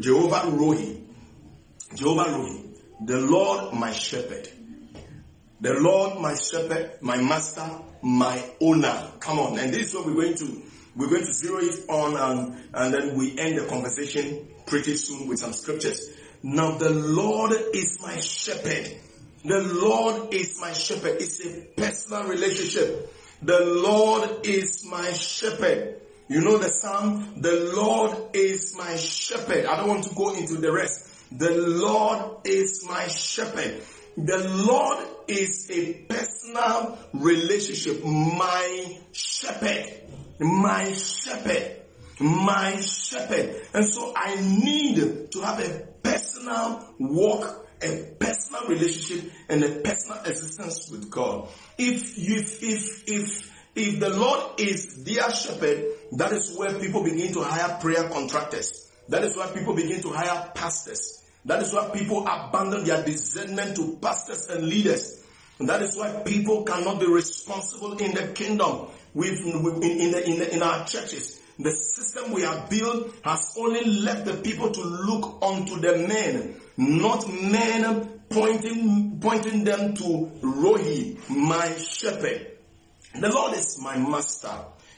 Jehovah 0.00 0.50
Rohi. 0.50 1.02
Jehovah 1.94 2.24
Rohi. 2.24 2.76
The 3.06 3.20
Lord 3.20 3.74
my 3.74 3.92
shepherd. 3.92 4.48
The 5.64 5.72
Lord, 5.72 6.20
my 6.20 6.34
shepherd, 6.34 6.98
my 7.00 7.16
master, 7.16 7.66
my 8.02 8.42
owner. 8.60 9.10
Come 9.18 9.38
on. 9.38 9.58
And 9.58 9.72
this 9.72 9.88
is 9.88 9.94
what 9.94 10.04
we're 10.04 10.12
going 10.12 10.34
to, 10.34 10.62
we're 10.94 11.08
going 11.08 11.24
to 11.24 11.32
zero 11.32 11.58
it 11.60 11.88
on 11.88 12.16
and, 12.16 12.68
and 12.74 12.92
then 12.92 13.16
we 13.16 13.38
end 13.38 13.56
the 13.56 13.64
conversation 13.64 14.46
pretty 14.66 14.94
soon 14.96 15.26
with 15.26 15.38
some 15.38 15.54
scriptures. 15.54 16.10
Now 16.42 16.76
the 16.76 16.90
Lord 16.90 17.52
is 17.72 17.98
my 18.02 18.20
shepherd. 18.20 18.94
The 19.44 19.62
Lord 19.62 20.34
is 20.34 20.60
my 20.60 20.72
shepherd. 20.74 21.22
It's 21.22 21.40
a 21.46 21.62
personal 21.76 22.24
relationship. 22.24 23.10
The 23.40 23.60
Lord 23.60 24.46
is 24.46 24.84
my 24.84 25.12
shepherd. 25.12 26.00
You 26.26 26.40
know 26.40 26.56
the 26.56 26.70
psalm, 26.70 27.34
the 27.36 27.72
Lord 27.76 28.34
is 28.34 28.74
my 28.78 28.96
shepherd. 28.96 29.66
I 29.66 29.76
don't 29.76 29.88
want 29.88 30.04
to 30.04 30.14
go 30.14 30.34
into 30.34 30.54
the 30.54 30.72
rest. 30.72 31.10
The 31.30 31.50
Lord 31.50 32.46
is 32.46 32.86
my 32.88 33.08
shepherd. 33.08 33.82
The 34.16 34.48
Lord 34.66 35.06
is 35.28 35.68
a 35.70 35.92
personal 36.08 36.98
relationship. 37.12 38.02
My 38.04 38.98
shepherd. 39.12 39.86
My 40.40 40.92
shepherd. 40.94 41.82
My 42.20 42.80
shepherd. 42.80 43.56
And 43.74 43.84
so 43.84 44.14
I 44.16 44.36
need 44.36 45.30
to 45.32 45.40
have 45.40 45.60
a 45.60 45.88
personal 46.02 46.88
walk, 46.98 47.66
a 47.82 48.14
personal 48.18 48.68
relationship, 48.68 49.30
and 49.50 49.62
a 49.62 49.80
personal 49.80 50.22
existence 50.24 50.88
with 50.90 51.10
God. 51.10 51.48
If, 51.76 52.16
if, 52.16 52.62
if, 52.62 53.04
if, 53.08 53.53
if 53.74 53.98
the 54.00 54.10
Lord 54.10 54.60
is 54.60 55.04
their 55.04 55.30
shepherd, 55.30 55.84
that 56.12 56.32
is 56.32 56.56
where 56.56 56.78
people 56.78 57.02
begin 57.02 57.32
to 57.32 57.42
hire 57.42 57.78
prayer 57.80 58.08
contractors. 58.08 58.90
That 59.08 59.24
is 59.24 59.36
where 59.36 59.48
people 59.48 59.74
begin 59.74 60.00
to 60.02 60.10
hire 60.10 60.50
pastors. 60.54 61.22
That 61.44 61.62
is 61.62 61.72
why 61.72 61.90
people 61.90 62.26
abandon 62.26 62.84
their 62.84 63.02
discernment 63.04 63.76
to 63.76 63.98
pastors 64.00 64.46
and 64.48 64.66
leaders. 64.66 65.24
And 65.58 65.68
that 65.68 65.82
is 65.82 65.96
why 65.96 66.10
people 66.24 66.64
cannot 66.64 67.00
be 67.00 67.06
responsible 67.06 67.98
in 67.98 68.14
the 68.14 68.28
kingdom. 68.28 68.86
In, 69.14 69.24
in, 69.24 70.10
the, 70.10 70.22
in, 70.26 70.38
the, 70.38 70.54
in 70.54 70.62
our 70.62 70.86
churches, 70.86 71.40
the 71.58 71.70
system 71.70 72.32
we 72.32 72.42
have 72.42 72.70
built 72.70 73.14
has 73.24 73.54
only 73.58 73.84
left 73.84 74.24
the 74.24 74.34
people 74.34 74.70
to 74.70 74.82
look 74.82 75.38
unto 75.42 75.78
the 75.78 75.98
men, 76.08 76.56
not 76.76 77.28
men 77.28 78.20
pointing, 78.30 79.20
pointing 79.20 79.64
them 79.64 79.94
to 79.94 80.32
Rohi, 80.42 81.18
my 81.28 81.76
shepherd. 81.76 82.53
The 83.14 83.30
Lord 83.30 83.54
is 83.54 83.78
my 83.80 83.96
master. 83.96 84.52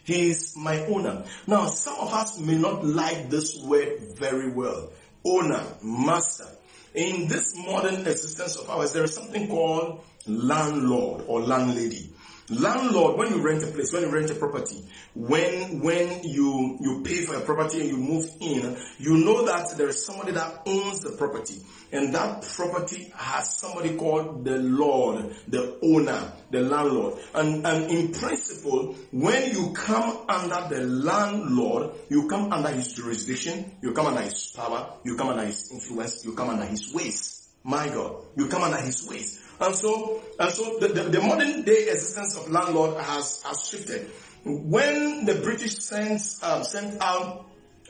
He 0.05 0.31
is 0.31 0.57
my 0.57 0.81
owner. 0.87 1.25
Now, 1.47 1.67
some 1.67 1.99
of 1.99 2.13
us 2.13 2.39
may 2.39 2.57
not 2.57 2.85
like 2.85 3.29
this 3.29 3.61
word 3.63 4.01
very 4.17 4.51
well. 4.51 4.91
Owner, 5.25 5.65
master. 5.83 6.47
In 6.95 7.29
this 7.29 7.55
modern 7.57 8.07
existence 8.07 8.57
of 8.57 8.71
ours, 8.71 8.93
there 8.93 9.05
is 9.05 9.15
something 9.15 9.49
called 9.49 10.01
landlord 10.27 11.25
or 11.27 11.43
landlady. 11.43 12.11
Landlord, 12.49 13.19
when 13.19 13.33
you 13.33 13.43
rent 13.43 13.65
a 13.65 13.67
place, 13.67 13.93
when 13.93 14.03
you 14.03 14.09
rent 14.09 14.31
a 14.31 14.35
property, 14.35 14.85
when, 15.15 15.81
when 15.81 16.23
you, 16.23 16.79
you 16.81 17.03
pay 17.05 17.23
for 17.25 17.35
a 17.35 17.41
property 17.41 17.81
and 17.81 17.89
you 17.89 17.97
move 17.97 18.29
in, 18.41 18.77
you 18.99 19.19
know 19.19 19.47
that 19.47 19.77
there 19.77 19.89
is 19.89 20.07
somebody 20.07 20.33
that 20.33 20.63
owns 20.65 21.01
the 21.01 21.17
property. 21.17 21.57
And 21.93 22.15
that 22.15 22.43
property 22.43 23.13
has 23.17 23.57
somebody 23.57 23.97
called 23.97 24.45
the 24.45 24.59
Lord, 24.59 25.35
the 25.49 25.79
owner, 25.83 26.33
the 26.51 26.61
landlord. 26.61 27.19
And, 27.35 27.67
and 27.67 27.91
in 27.91 28.13
principle, 28.13 28.95
when 29.11 29.53
you 29.53 29.73
come 29.73 30.27
under 30.29 30.75
the 30.75 30.87
landlord, 30.87 31.91
you 32.09 32.29
come 32.29 32.53
under 32.53 32.71
his 32.71 32.93
jurisdiction, 32.93 33.73
you 33.83 33.93
come 33.93 34.07
under 34.07 34.23
his 34.23 34.53
power, 34.55 34.95
you 35.05 35.17
come 35.17 35.29
under 35.29 35.45
his 35.45 35.73
influence, 35.73 36.25
you 36.25 36.33
come 36.35 36.51
under 36.51 36.65
his 36.65 36.93
ways. 36.95 37.49
My 37.65 37.89
God, 37.89 38.23
you 38.37 38.47
come 38.47 38.63
under 38.63 38.81
his 38.81 39.09
ways. 39.09 39.43
And 39.61 39.75
so, 39.75 40.23
and 40.39 40.51
so 40.51 40.79
the, 40.79 40.89
the, 40.89 41.03
the 41.05 41.21
modern 41.21 41.63
day 41.63 41.89
existence 41.89 42.37
of 42.37 42.51
landlord 42.51 42.97
has, 43.01 43.43
has 43.43 43.67
shifted. 43.67 44.11
When 44.45 45.25
the 45.25 45.37
British 45.37 45.77
sent, 45.79 46.23
um, 46.43 46.63
sent 46.63 47.01
out 47.01 47.47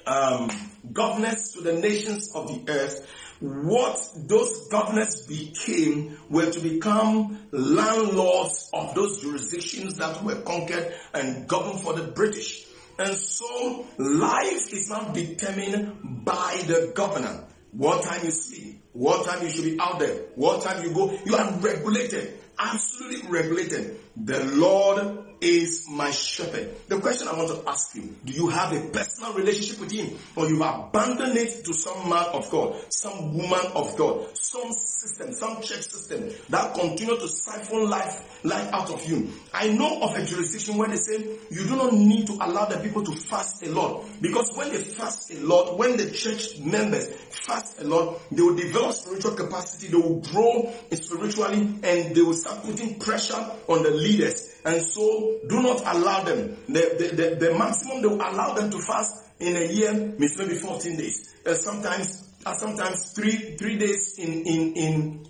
um, 0.07 0.51
governors 0.93 1.53
to 1.53 1.63
the 1.63 1.75
nations 1.75 2.35
of 2.35 2.49
the 2.49 2.73
earth, 2.73 3.07
what 3.41 3.99
those 4.17 4.69
governors 4.69 5.27
became 5.27 6.17
were 6.31 6.51
to 6.51 6.61
become 6.61 7.39
landlords 7.51 8.71
of 8.73 8.95
those 8.95 9.21
jurisdictions 9.21 9.97
that 9.97 10.23
were 10.25 10.37
conquered 10.37 10.95
and 11.13 11.47
governed 11.47 11.81
for 11.81 11.93
the 11.93 12.05
British. 12.13 12.67
And 12.99 13.15
so 13.15 13.85
life 13.99 14.73
is 14.73 14.89
now 14.89 15.13
determined 15.13 16.25
by 16.25 16.63
the 16.67 16.93
governor. 16.95 17.45
What 17.73 18.05
time 18.05 18.25
you 18.25 18.31
sleep, 18.31 18.76
what 18.97 19.27
time 19.27 19.45
you 19.45 19.51
should 19.51 19.65
be 19.65 19.79
out 19.79 19.99
there, 19.99 20.15
what 20.37 20.63
time 20.63 20.83
you 20.83 20.91
go. 20.93 21.17
You 21.25 21.37
are 21.37 21.53
regulated, 21.59 22.39
absolutely 22.59 23.29
regulated. 23.29 24.01
The 24.17 24.43
Lord 24.45 25.36
is 25.41 25.87
my 25.89 26.11
shepherd. 26.11 26.75
The 26.89 26.99
question 27.01 27.29
I 27.29 27.37
want 27.37 27.51
to 27.51 27.69
ask 27.69 27.95
you, 27.95 28.15
do 28.25 28.33
you 28.33 28.49
have 28.49 28.73
a 28.73 28.81
personal 28.91 29.35
relationship 29.35 29.81
with 29.81 29.93
him 29.93 30.17
or 30.35 30.49
you 30.49 30.63
abandoned 30.63 31.37
it 31.37 31.65
to 31.65 31.75
some 31.75 32.09
man 32.09 32.27
of 32.33 32.51
God, 32.51 32.77
some 32.91 33.37
woman 33.37 33.61
of 33.75 33.97
God, 33.97 34.37
some 34.37 34.73
system, 34.73 35.33
some 35.33 35.57
church 35.63 35.83
system 35.83 36.31
that 36.49 36.75
continue 36.75 37.17
to 37.17 37.29
siphon 37.29 37.89
life, 37.89 38.45
life 38.45 38.73
out 38.73 38.91
of 38.91 39.05
you? 39.09 39.31
I 39.53 39.69
know 39.69 40.03
of 40.03 40.17
a 40.17 40.25
jurisdiction 40.25 40.77
where 40.77 40.89
they 40.89 40.97
say 40.97 41.19
you 41.51 41.65
do 41.67 41.77
not 41.77 41.93
need 41.93 42.27
to 42.29 42.35
allow 42.35 42.67
the 42.67 42.79
people 42.79 43.05
to 43.05 43.13
fast 43.13 43.63
a 43.65 43.71
lot 43.71 44.05
because 44.21 44.57
when 44.57 44.71
they 44.71 44.83
fast 44.83 45.33
a 45.33 45.41
lot, 45.41 45.79
when 45.79 45.97
the 45.97 46.11
church 46.11 46.59
members 46.61 47.09
fast 47.31 47.81
a 47.81 47.85
lot, 47.85 48.21
they 48.31 48.43
will 48.43 48.57
develop 48.57 48.93
spiritual 48.93 49.33
capacity, 49.33 49.89
they 49.89 49.97
will 49.97 50.21
grow 50.21 50.73
spiritually 50.93 51.61
and 51.83 52.15
they 52.15 52.23
will 52.23 52.35
start 52.35 52.63
putting 52.65 52.99
pressure 52.99 53.51
on 53.69 53.83
the 53.83 53.91
leaders 53.91 54.56
and 54.67 54.83
so 54.83 55.39
do 55.49 55.63
not 55.63 55.81
allow 55.87 56.25
them. 56.25 56.57
The, 56.67 56.97
the, 56.99 57.17
the, 57.17 57.37
the 57.37 57.55
maximum 57.57 58.03
they 58.03 58.09
will 58.09 58.17
allow 58.17 58.53
them 58.55 58.69
to 58.73 58.81
fast 58.81 59.25
in 59.39 59.55
a 59.57 59.65
year 59.65 59.93
means 59.95 60.37
maybe 60.37 60.57
14 60.57 60.97
days. 60.97 61.37
Uh, 61.47 61.55
sometimes, 61.55 62.35
uh, 62.45 62.53
sometimes 62.53 63.13
three, 63.13 63.57
three 63.57 63.79
days 63.79 64.19
in, 64.19 64.45
in, 64.45 64.73
in, 64.75 65.27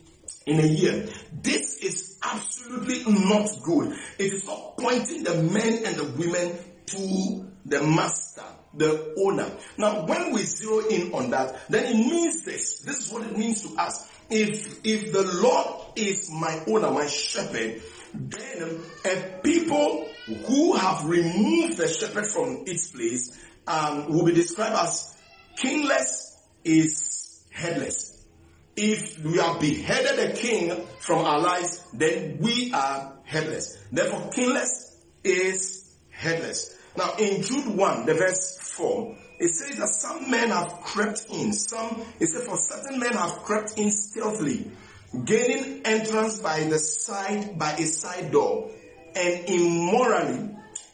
in 0.47 0.61
a 0.61 0.67
year. 0.67 1.07
This 1.43 1.77
is 1.83 2.19
absolutely 2.23 3.05
not 3.05 3.51
good. 3.63 3.93
It 4.19 4.33
is 4.33 4.47
not 4.47 4.79
pointing 4.79 5.23
the 5.25 5.35
men 5.43 5.85
and 5.85 5.97
the 5.97 6.05
women 6.17 6.57
to 6.87 7.47
the 7.67 7.83
master, 7.83 8.45
the 8.73 9.15
owner. 9.19 9.51
Now, 9.77 10.07
when 10.07 10.33
we 10.33 10.45
zero 10.45 10.87
in 10.89 11.13
on 11.13 11.31
that, 11.31 11.69
then 11.69 11.85
it 11.85 11.97
means 11.97 12.43
this. 12.47 12.81
This 12.81 13.05
is 13.05 13.13
what 13.13 13.27
it 13.27 13.37
means 13.37 13.61
to 13.69 13.79
us. 13.79 14.11
If, 14.31 14.81
if 14.83 15.13
the 15.13 15.23
Lord 15.43 15.93
is 15.95 16.31
my 16.33 16.63
owner, 16.67 16.91
my 16.91 17.07
shepherd, 17.07 17.83
then 18.19 18.81
a 19.05 19.41
people 19.43 20.09
who 20.47 20.75
have 20.75 21.05
removed 21.05 21.77
the 21.77 21.89
shepherd 21.89 22.27
from 22.27 22.65
its 22.67 22.91
place 22.91 23.39
um, 23.67 24.13
will 24.13 24.25
be 24.25 24.33
described 24.33 24.77
as 24.77 25.17
kingless 25.63 26.37
is 26.65 27.45
headless. 27.51 28.25
If 28.77 29.25
we 29.25 29.39
have 29.39 29.61
beheaded 29.61 30.19
a 30.19 30.33
king 30.35 30.87
from 30.99 31.25
our 31.25 31.41
lives, 31.41 31.83
then 31.95 32.39
we 32.41 32.73
are 32.75 33.15
headless. 33.25 33.79
Therefore, 33.91 34.31
kingless 34.31 34.97
is 35.25 35.97
headless. 36.11 36.77
Now, 36.97 37.15
in 37.19 37.43
Jude 37.43 37.69
1, 37.77 38.07
the 38.07 38.15
verse 38.15 38.59
4, 38.61 39.17
it 39.39 39.49
says 39.49 39.77
that 39.77 39.89
some 39.89 40.31
men 40.31 40.51
have 40.51 40.81
crept 40.83 41.27
in. 41.31 41.53
Some, 41.53 42.03
it 42.21 42.27
says 42.29 42.45
for 42.47 42.57
certain 42.57 42.99
men 42.99 43.13
have 43.13 43.43
crept 43.43 43.79
in 43.79 43.91
stealthily 43.91 44.71
gaining 45.25 45.83
entrance 45.85 46.41
by 46.41 46.65
the 46.65 46.79
side, 46.79 47.59
by 47.59 47.73
a 47.73 47.85
side 47.85 48.31
door, 48.33 48.71
and 49.15 49.49
immorally, 49.49 50.51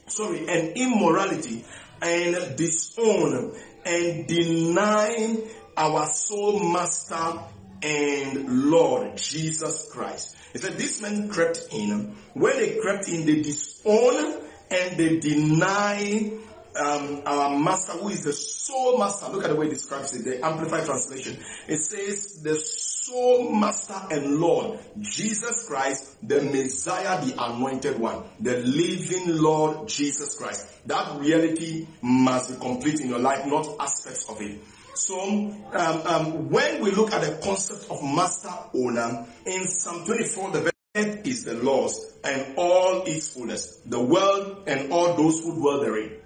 sorry, 0.07 0.49
and 0.49 0.77
immorality, 0.77 1.65
and 2.01 2.57
disown, 2.57 3.55
and 3.85 4.27
denying 4.27 5.43
our 5.77 6.07
sole 6.07 6.61
master 6.61 7.41
and 7.83 8.71
Lord 8.71 9.17
Jesus 9.17 9.91
Christ. 9.93 10.37
He 10.53 10.59
said, 10.59 10.77
these 10.77 11.01
men 11.03 11.29
crept 11.29 11.69
in. 11.73 12.15
When 12.35 12.57
they 12.59 12.77
crept 12.77 13.09
in, 13.09 13.27
they 13.27 13.43
disown 13.43 14.41
and 14.71 14.97
they 14.97 15.19
deny 15.19 16.31
um, 16.77 17.23
our 17.27 17.59
master 17.59 17.93
who 17.93 18.09
is 18.09 18.25
the 18.25 18.33
sole 18.33 18.99
master. 18.99 19.31
Look 19.31 19.45
at 19.45 19.51
the 19.51 19.57
way 19.57 19.67
it 19.67 19.71
describes 19.71 20.15
it, 20.15 20.25
the 20.25 20.45
Amplified 20.45 20.85
Translation. 20.85 21.37
It 21.69 21.79
says 21.79 22.43
the 22.43 22.57
sole 22.57 23.53
master 23.53 24.01
and 24.11 24.39
Lord, 24.39 24.79
Jesus 25.01 25.67
Christ, 25.67 26.17
the 26.27 26.43
Messiah, 26.43 27.25
the 27.25 27.35
anointed 27.43 27.99
one, 27.99 28.25
the 28.41 28.59
living 28.59 29.39
Lord 29.39 29.89
Jesus 29.89 30.37
Christ. 30.37 30.67
That 30.87 31.21
reality 31.21 31.87
must 32.01 32.51
be 32.51 32.57
complete 32.57 33.01
in 33.01 33.09
your 33.09 33.19
life, 33.19 33.47
not 33.47 33.69
aspects 33.81 34.29
of 34.29 34.41
it. 34.41 34.61
So, 34.95 35.19
um, 35.21 35.57
um, 35.73 36.51
when 36.51 36.83
we 36.83 36.91
look 36.91 37.13
at 37.13 37.23
the 37.23 37.41
concept 37.43 37.91
of 37.91 38.03
master 38.03 38.53
owner 38.75 39.27
in 39.47 39.67
Psalm 39.67 40.05
24, 40.05 40.51
the 40.51 40.73
earth 40.97 41.27
is 41.27 41.45
the 41.45 41.55
Lord's 41.55 42.13
and 42.23 42.55
all 42.57 43.03
its 43.05 43.31
fullness, 43.31 43.79
the 43.87 44.01
world 44.01 44.65
and 44.67 44.93
all 44.93 45.15
those 45.17 45.41
who 45.41 45.59
dwell 45.59 45.81
therein. 45.81 46.22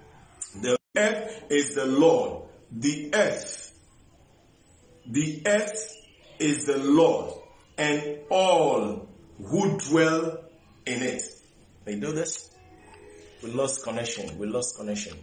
Earth 0.97 1.43
is 1.49 1.75
the 1.75 1.85
Lord. 1.85 2.43
The 2.71 3.11
earth. 3.13 3.79
The 5.05 5.43
earth 5.45 5.93
is 6.39 6.65
the 6.65 6.77
Lord 6.77 7.33
and 7.77 8.19
all 8.29 9.07
who 9.43 9.77
dwell 9.79 10.39
in 10.85 11.01
it. 11.01 11.23
You 11.85 11.97
know 11.97 12.11
this? 12.11 12.49
We 13.43 13.51
lost 13.51 13.83
connection. 13.83 14.37
We 14.37 14.47
lost 14.47 14.77
connection. 14.77 15.17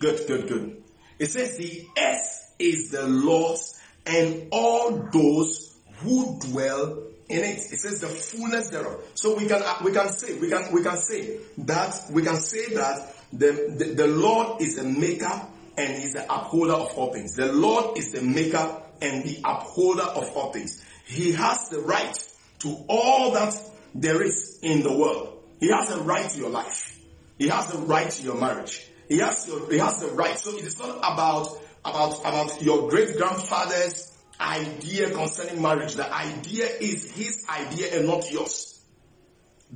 Good, 0.00 0.26
good, 0.26 0.48
good. 0.48 0.82
It 1.18 1.26
says 1.26 1.58
the 1.58 1.86
earth 1.98 2.54
is 2.58 2.90
the 2.90 3.06
Lord's 3.06 3.78
and 4.06 4.48
all 4.50 5.08
those 5.12 5.78
who 5.98 6.38
dwell 6.40 7.02
in 7.28 7.44
it. 7.44 7.58
It 7.58 7.78
says 7.78 8.00
the 8.00 8.08
fullness 8.08 8.70
thereof. 8.70 9.02
So 9.14 9.36
we 9.36 9.46
can 9.46 9.62
we 9.84 9.92
can 9.92 10.08
say 10.08 10.38
we 10.38 10.48
can 10.48 10.72
we 10.72 10.82
can 10.82 10.96
say 10.96 11.38
that 11.58 11.94
we 12.10 12.22
can 12.22 12.36
say 12.36 12.74
that 12.74 13.14
the, 13.32 13.94
the, 13.96 14.06
Lord 14.06 14.60
is 14.60 14.76
the 14.76 14.84
maker 14.84 15.46
and 15.76 16.02
he's 16.02 16.14
the 16.14 16.24
upholder 16.24 16.72
of 16.72 16.92
all 16.96 17.12
things. 17.12 17.36
The 17.36 17.52
Lord 17.52 17.96
is 17.96 18.12
the 18.12 18.22
maker 18.22 18.82
and 19.00 19.24
the 19.24 19.38
upholder 19.44 20.02
of 20.02 20.36
all 20.36 20.52
things. 20.52 20.84
He 21.06 21.32
has 21.32 21.68
the 21.68 21.80
right 21.80 22.16
to 22.60 22.84
all 22.88 23.32
that 23.32 23.54
there 23.94 24.22
is 24.22 24.58
in 24.62 24.82
the 24.82 24.92
world. 24.96 25.42
He 25.60 25.68
has 25.68 25.88
the 25.88 26.00
right 26.00 26.28
to 26.28 26.38
your 26.38 26.50
life. 26.50 26.98
He 27.38 27.48
has 27.48 27.72
the 27.72 27.78
right 27.78 28.10
to 28.10 28.22
your 28.22 28.38
marriage. 28.38 28.86
He 29.08 29.18
has 29.18 29.46
your, 29.48 29.70
he 29.70 29.78
has 29.78 30.00
the 30.00 30.08
right. 30.08 30.38
So 30.38 30.56
it 30.56 30.64
is 30.64 30.78
not 30.78 30.98
about 30.98 31.48
about 31.84 32.20
about 32.20 32.62
your 32.62 32.88
great 32.90 33.16
grandfather's 33.16 34.16
idea 34.40 35.10
concerning 35.10 35.60
marriage. 35.60 35.94
The 35.94 36.12
idea 36.12 36.66
is 36.80 37.10
his 37.10 37.44
idea 37.48 37.96
and 37.96 38.06
not 38.06 38.30
yours. 38.30 38.80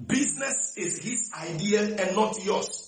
Business 0.07 0.75
is 0.77 0.99
his 0.99 1.31
idea 1.37 1.83
and 1.83 2.17
not 2.17 2.43
yours. 2.45 2.84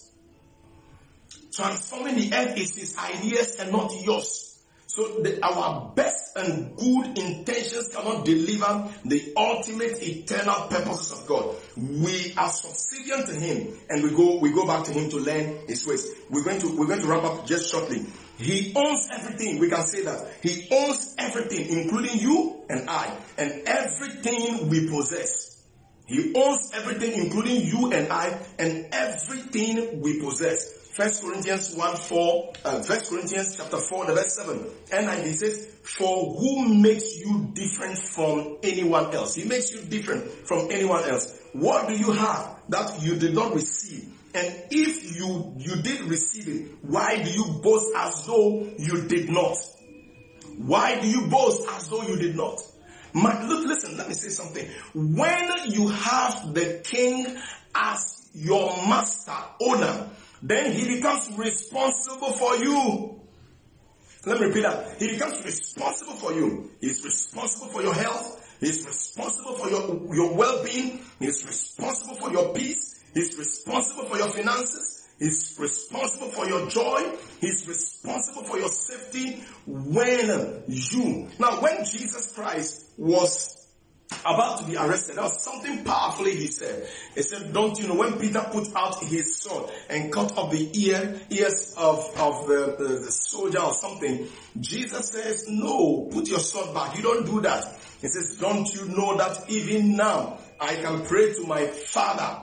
Transforming 1.57 2.17
the 2.17 2.37
earth 2.37 2.59
is 2.59 2.77
his 2.77 2.99
ideas 2.99 3.57
and 3.59 3.73
not 3.73 3.91
yours. 4.03 4.63
So 4.89 5.21
the, 5.23 5.43
our 5.43 5.91
best 5.95 6.37
and 6.37 6.77
good 6.77 7.19
intentions 7.19 7.89
cannot 7.89 8.27
deliver 8.27 8.93
the 9.07 9.33
ultimate 9.37 10.03
eternal 10.03 10.69
purposes 10.69 11.13
of 11.13 11.27
God. 11.27 11.57
We 11.79 12.35
are 12.37 12.51
subservient 12.51 13.27
to 13.29 13.35
Him 13.35 13.79
and 13.89 14.05
we 14.05 14.11
go, 14.11 14.39
we 14.39 14.53
go 14.53 14.67
back 14.67 14.85
to 14.85 14.93
Him 14.93 15.09
to 15.11 15.17
learn 15.17 15.67
His 15.67 15.87
ways. 15.87 16.07
We're 16.29 16.45
going 16.45 16.61
to, 16.61 16.77
we're 16.77 16.89
going 16.89 17.01
to 17.01 17.07
wrap 17.07 17.25
up 17.25 17.47
just 17.47 17.71
shortly. 17.71 18.05
He 18.37 18.75
owns 18.77 19.09
everything. 19.13 19.59
We 19.59 19.71
can 19.71 19.83
say 19.87 20.03
that. 20.03 20.31
He 20.43 20.69
owns 20.71 21.15
everything, 21.19 21.71
including 21.71 22.19
you 22.19 22.65
and 22.69 22.89
I, 22.91 23.17
and 23.39 23.63
everything 23.67 24.69
we 24.69 24.91
possess. 24.91 25.63
He 26.07 26.35
owns 26.37 26.71
everything, 26.75 27.15
including 27.15 27.63
you 27.63 27.93
and 27.93 28.13
I, 28.13 28.39
and 28.59 28.89
everything 28.93 30.03
we 30.03 30.21
possess. 30.21 30.86
First 30.97 31.23
Corinthians 31.23 31.77
1 31.77 31.97
4, 31.97 32.53
uh, 32.65 32.83
First 32.83 33.11
Corinthians 33.11 33.55
chapter 33.59 33.77
4, 33.77 34.07
the 34.07 34.15
verse 34.15 34.35
7. 34.35 34.65
And 34.93 35.27
he 35.27 35.33
says, 35.33 35.67
For 35.83 36.33
who 36.33 36.75
makes 36.75 37.19
you 37.19 37.51
different 37.53 37.99
from 37.99 38.57
anyone 38.63 39.15
else? 39.15 39.35
He 39.35 39.45
makes 39.45 39.75
you 39.75 39.83
different 39.83 40.25
from 40.49 40.71
anyone 40.71 41.05
else. 41.05 41.39
What 41.53 41.89
do 41.89 41.95
you 41.95 42.13
have 42.13 42.61
that 42.71 43.03
you 43.03 43.17
did 43.17 43.35
not 43.35 43.53
receive? 43.55 44.11
And 44.35 44.47
if 44.71 45.15
you, 45.19 45.53
you 45.59 45.83
did 45.83 46.01
receive 46.01 46.49
it, 46.49 46.79
why 46.81 47.23
do 47.23 47.31
you 47.31 47.45
boast 47.63 47.95
as 47.95 48.25
though 48.25 48.67
you 48.79 49.03
did 49.03 49.29
not? 49.29 49.59
Why 50.57 50.99
do 50.99 51.09
you 51.09 51.27
boast 51.27 51.69
as 51.73 51.91
though 51.91 52.05
you 52.05 52.17
did 52.17 52.37
not? 52.37 52.59
My, 53.13 53.47
look, 53.47 53.67
listen, 53.67 53.99
let 53.99 54.09
me 54.09 54.15
say 54.15 54.31
something. 54.31 54.67
When 54.95 55.51
you 55.67 55.89
have 55.89 56.55
the 56.55 56.81
king 56.85 57.37
as 57.75 58.31
your 58.33 58.69
master, 58.89 59.33
owner, 59.61 60.09
then 60.49 60.73
he 60.73 60.97
becomes 60.97 61.31
responsible 61.37 62.33
for 62.33 62.57
you. 62.57 63.21
Let 64.27 64.41
me 64.41 64.47
repeat 64.47 64.63
that. 64.63 64.99
He 64.99 65.09
becomes 65.09 65.45
responsible 65.45 66.15
for 66.15 66.33
you. 66.33 66.71
He's 66.81 67.05
responsible 67.05 67.69
for 67.69 67.83
your 67.83 67.95
health. 67.95 68.43
He's 68.61 68.85
responsible 68.85 69.55
for 69.55 69.71
your, 69.71 70.15
your 70.15 70.35
well-being. 70.35 71.01
He's 71.21 71.45
responsible 71.45 72.17
for 72.17 72.33
your 72.33 72.55
peace. 72.55 73.05
He's 73.15 73.37
responsible 73.39 74.05
for 74.07 74.19
your 74.19 74.29
finances. 74.31 75.09
He's 75.19 75.57
responsible 75.59 76.29
for 76.29 76.47
your 76.47 76.69
joy. 76.69 77.13
He's 77.41 77.67
responsible 77.67 78.45
for 78.45 78.59
your 78.59 78.69
safety 78.69 79.45
when 79.67 80.63
you. 80.69 81.29
Now, 81.39 81.61
when 81.61 81.85
Jesus 81.85 82.33
Christ 82.35 82.85
was 82.99 83.66
about 84.21 84.61
to 84.61 84.65
be 84.65 84.77
arrested, 84.77 85.17
there 85.17 85.25
was 85.25 85.43
something 85.43 85.85
powerfully 85.85 86.35
he 86.37 86.47
said. 86.47 86.89
He 87.15 87.23
said, 87.23 87.53
don't 87.53 87.79
you 87.79 87.89
know, 87.89 87.95
when 87.95 88.19
Peter 88.19 88.45
put 88.51 88.75
out 88.75 89.03
his 89.05 89.37
sword 89.37 89.71
and 89.91 90.13
cut 90.13 90.37
off 90.37 90.53
the 90.53 90.71
ear, 90.79 91.21
ears 91.31 91.75
of, 91.77 91.99
of 92.19 92.47
the, 92.47 92.77
the, 92.79 92.89
the 93.01 93.11
soldier 93.11 93.61
or 93.61 93.75
something, 93.75 94.29
Jesus 94.61 95.11
says, 95.11 95.47
no, 95.49 96.09
put 96.11 96.29
your 96.29 96.41
sword 96.41 96.75
back. 96.75 96.97
You 96.97 97.03
don't 97.03 97.27
do 97.27 97.41
that. 97.43 97.65
He 98.01 98.09
says, 98.09 98.37
don't 98.41 98.73
you 98.75 98.87
know 98.89 99.17
that 99.17 99.51
even 99.51 99.97
now 99.97 100.39
I 100.61 100.77
can 100.77 101.05
pray 101.05 101.33
to 101.35 101.47
my 101.47 101.67
father 101.67 102.43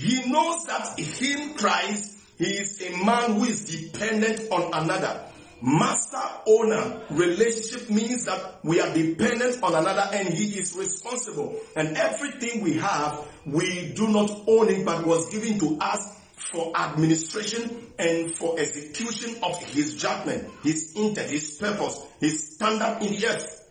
he 0.00 0.30
knows 0.30 0.64
that 0.64 0.98
in 0.98 1.54
Christ, 1.54 2.16
he 2.38 2.44
is 2.46 2.80
a 2.80 3.04
man 3.04 3.34
who 3.34 3.44
is 3.44 3.66
dependent 3.66 4.50
on 4.50 4.72
another. 4.72 5.26
Master 5.62 6.22
owner 6.46 7.02
relationship 7.10 7.90
means 7.90 8.24
that 8.24 8.64
we 8.64 8.80
are 8.80 8.92
dependent 8.94 9.62
on 9.62 9.74
another 9.74 10.08
and 10.12 10.28
he 10.28 10.58
is 10.58 10.74
responsible. 10.74 11.58
And 11.76 11.96
everything 11.96 12.62
we 12.62 12.74
have, 12.78 13.26
we 13.44 13.92
do 13.94 14.08
not 14.08 14.30
own 14.46 14.68
it, 14.70 14.86
but 14.86 15.06
was 15.06 15.28
given 15.30 15.58
to 15.58 15.78
us 15.80 16.18
for 16.50 16.72
administration 16.76 17.92
and 17.98 18.34
for 18.34 18.58
execution 18.58 19.36
of 19.42 19.62
his 19.64 19.96
judgment, 19.96 20.50
his 20.62 20.94
intent, 20.96 21.30
his 21.30 21.58
purpose, 21.58 22.06
his 22.20 22.54
standard 22.54 23.02
in 23.02 23.12
the 23.12 23.26
earth. 23.26 23.68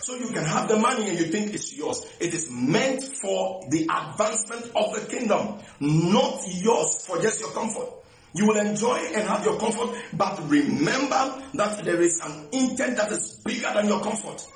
So 0.00 0.14
you 0.14 0.28
can 0.28 0.44
have 0.44 0.68
the 0.68 0.76
money 0.76 1.08
and 1.08 1.18
you 1.18 1.26
think 1.26 1.54
it's 1.54 1.76
yours. 1.76 2.04
It 2.20 2.34
is 2.34 2.50
meant 2.50 3.02
for 3.02 3.64
the 3.70 3.88
advancement 3.90 4.70
of 4.76 4.94
the 4.94 5.06
kingdom, 5.08 5.58
not 5.80 6.42
yours 6.46 7.06
for 7.06 7.20
just 7.20 7.40
your 7.40 7.50
comfort. 7.50 7.88
You 8.34 8.46
will 8.46 8.56
enjoy 8.56 8.96
and 9.14 9.28
have 9.28 9.44
your 9.44 9.58
comfort, 9.58 9.96
but 10.12 10.38
remember 10.48 11.42
that 11.54 11.84
there 11.84 12.00
is 12.02 12.20
an 12.20 12.48
intent 12.52 12.96
that 12.96 13.10
is 13.12 13.40
bigger 13.44 13.70
than 13.74 13.88
your 13.88 14.02
comfort. 14.02 14.46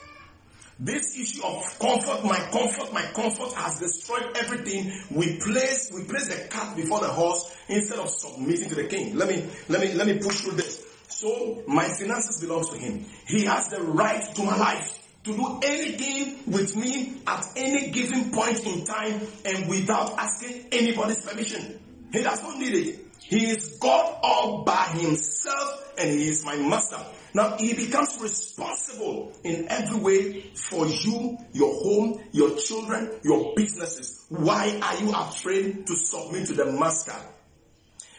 This 0.79 1.19
issue 1.19 1.45
of 1.45 1.79
comfort, 1.79 2.25
my 2.25 2.39
comfort, 2.51 2.93
my 2.93 3.03
comfort 3.13 3.53
has 3.53 3.79
destroyed 3.81 4.35
everything. 4.35 4.91
We 5.11 5.39
place, 5.39 5.91
we 5.95 6.05
place 6.05 6.29
the 6.35 6.49
cat 6.49 6.75
before 6.75 7.01
the 7.01 7.09
horse 7.09 7.55
instead 7.69 7.99
of 7.99 8.09
submitting 8.09 8.71
to 8.71 8.75
the 8.75 8.85
king. 8.85 9.15
Let 9.17 9.29
me, 9.29 9.47
let 9.69 9.81
me, 9.83 9.93
let 9.93 10.07
me 10.07 10.19
push 10.19 10.41
through 10.41 10.57
this. 10.57 10.87
So 11.09 11.63
my 11.67 11.87
finances 11.89 12.41
belongs 12.41 12.71
to 12.71 12.79
him. 12.79 13.05
He 13.27 13.45
has 13.45 13.69
the 13.69 13.83
right 13.83 14.23
to 14.37 14.43
my 14.43 14.57
life 14.57 14.97
to 15.25 15.37
do 15.37 15.61
anything 15.63 16.39
with 16.47 16.75
me 16.77 17.21
at 17.27 17.45
any 17.57 17.91
given 17.91 18.31
point 18.31 18.65
in 18.65 18.85
time 18.87 19.21
and 19.45 19.69
without 19.69 20.19
asking 20.19 20.65
anybody's 20.73 21.21
permission. 21.21 21.79
He 22.11 22.23
does 22.23 22.43
not 22.43 22.59
need 22.59 22.75
it. 22.75 23.07
He 23.31 23.47
is 23.47 23.77
God 23.79 24.19
all 24.25 24.65
by 24.65 24.87
himself 24.87 25.95
and 25.97 26.11
he 26.11 26.29
is 26.31 26.45
my 26.45 26.57
master. 26.57 26.99
Now 27.33 27.57
he 27.59 27.75
becomes 27.75 28.19
responsible 28.21 29.33
in 29.45 29.69
every 29.69 30.01
way 30.01 30.41
for 30.55 30.85
you, 30.89 31.39
your 31.53 31.73
home, 31.81 32.21
your 32.33 32.57
children, 32.57 33.09
your 33.23 33.55
businesses. 33.55 34.27
Why 34.31 34.77
are 34.83 34.97
you 35.01 35.13
afraid 35.15 35.87
to 35.87 35.95
submit 35.95 36.49
to 36.49 36.55
the 36.55 36.73
master? 36.73 37.15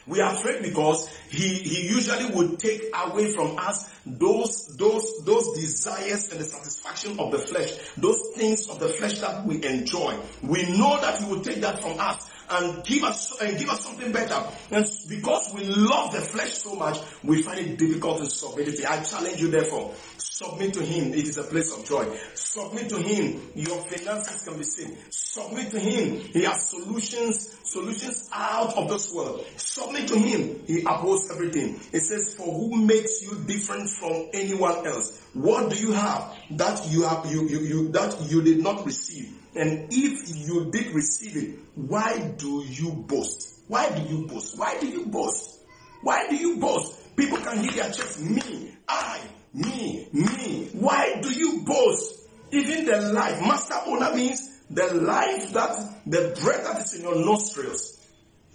We 0.07 0.21
are 0.21 0.33
afraid 0.33 0.63
because 0.63 1.09
he, 1.29 1.55
he 1.55 1.89
usually 1.89 2.33
would 2.33 2.57
take 2.57 2.81
away 2.95 3.33
from 3.33 3.59
us 3.59 3.89
those, 4.05 4.77
those, 4.77 5.25
those 5.25 5.59
desires 5.59 6.31
and 6.31 6.39
the 6.39 6.45
satisfaction 6.45 7.19
of 7.19 7.31
the 7.31 7.39
flesh, 7.39 7.77
those 7.97 8.29
things 8.33 8.69
of 8.69 8.79
the 8.79 8.87
flesh 8.87 9.19
that 9.19 9.45
we 9.45 9.63
enjoy. 9.65 10.17
We 10.41 10.63
know 10.77 11.01
that 11.01 11.21
he 11.21 11.29
will 11.29 11.41
take 11.41 11.59
that 11.61 11.81
from 11.81 11.99
us 11.99 12.30
and 12.51 12.83
give 12.83 13.03
us 13.03 13.39
and 13.41 13.57
give 13.57 13.69
us 13.69 13.81
something 13.85 14.11
better. 14.11 14.43
And 14.71 14.85
because 15.07 15.53
we 15.53 15.63
love 15.63 16.13
the 16.13 16.21
flesh 16.21 16.53
so 16.53 16.75
much, 16.75 16.99
we 17.23 17.41
find 17.41 17.59
it 17.59 17.77
difficult 17.77 18.19
to 18.19 18.29
submit 18.29 18.67
it. 18.67 18.85
I 18.85 19.01
challenge 19.03 19.41
you 19.41 19.49
therefore, 19.49 19.93
submit 20.17 20.73
to 20.73 20.83
him. 20.83 21.13
It 21.13 21.27
is 21.27 21.37
a 21.37 21.43
place 21.43 21.71
of 21.75 21.85
joy. 21.85 22.05
Submit 22.33 22.89
to 22.89 22.97
him. 22.97 23.41
Your 23.55 23.77
finances 23.83 24.43
can 24.43 24.57
be 24.57 24.63
saved. 24.63 25.13
Submit 25.13 25.71
to 25.71 25.79
him. 25.79 26.19
He 26.19 26.43
has 26.43 26.69
solutions, 26.69 27.57
solutions 27.63 28.29
out 28.33 28.75
of 28.75 28.89
this 28.89 29.13
world. 29.13 29.45
Submit 29.55 30.07
to 30.09 30.17
him. 30.17 30.63
He 30.67 30.81
upholds 30.81 31.31
everything. 31.31 31.79
It 31.93 32.01
says, 32.01 32.35
for 32.35 32.51
who 32.53 32.85
makes 32.85 33.21
you 33.21 33.35
different 33.45 33.89
from 33.89 34.29
anyone 34.33 34.85
else? 34.85 35.21
What 35.33 35.71
do 35.71 35.77
you 35.77 35.93
have 35.93 36.35
that 36.51 36.85
you 36.89 37.03
have, 37.03 37.31
you, 37.31 37.47
you, 37.47 37.59
you, 37.59 37.87
that 37.89 38.29
you 38.29 38.41
did 38.41 38.61
not 38.61 38.85
receive? 38.85 39.40
And 39.55 39.87
if 39.91 40.47
you 40.47 40.71
did 40.71 40.93
receive 40.93 41.35
it, 41.35 41.59
why 41.75 42.33
do 42.37 42.63
you 42.67 42.91
boast? 42.91 43.63
Why 43.67 43.89
do 43.89 44.01
you 44.03 44.27
boast? 44.27 44.57
Why 44.57 44.79
do 44.79 44.87
you 44.87 45.05
boast? 45.05 45.59
Why 46.01 46.27
do 46.29 46.35
you 46.35 46.57
boast? 46.57 47.15
People 47.15 47.37
can 47.39 47.59
hear 47.59 47.71
their 47.71 47.91
chest, 47.91 48.21
me, 48.21 48.75
I, 48.87 49.19
me, 49.53 50.07
me. 50.13 50.69
Why 50.73 51.19
do 51.21 51.29
you 51.31 51.61
boast? 51.61 52.19
Even 52.51 52.85
the 52.85 53.11
life, 53.13 53.39
master 53.41 53.75
owner 53.85 54.13
means 54.15 54.61
the 54.69 54.93
life 54.93 55.51
that, 55.53 56.01
the 56.05 56.37
breath 56.41 56.63
that 56.63 56.85
is 56.85 56.93
in 56.95 57.01
your 57.03 57.23
nostrils, 57.23 57.99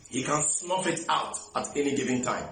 he 0.08 0.22
can 0.22 0.42
snuff 0.42 0.86
it 0.86 1.00
out 1.08 1.38
at 1.54 1.76
any 1.76 1.94
given 1.94 2.22
time. 2.22 2.44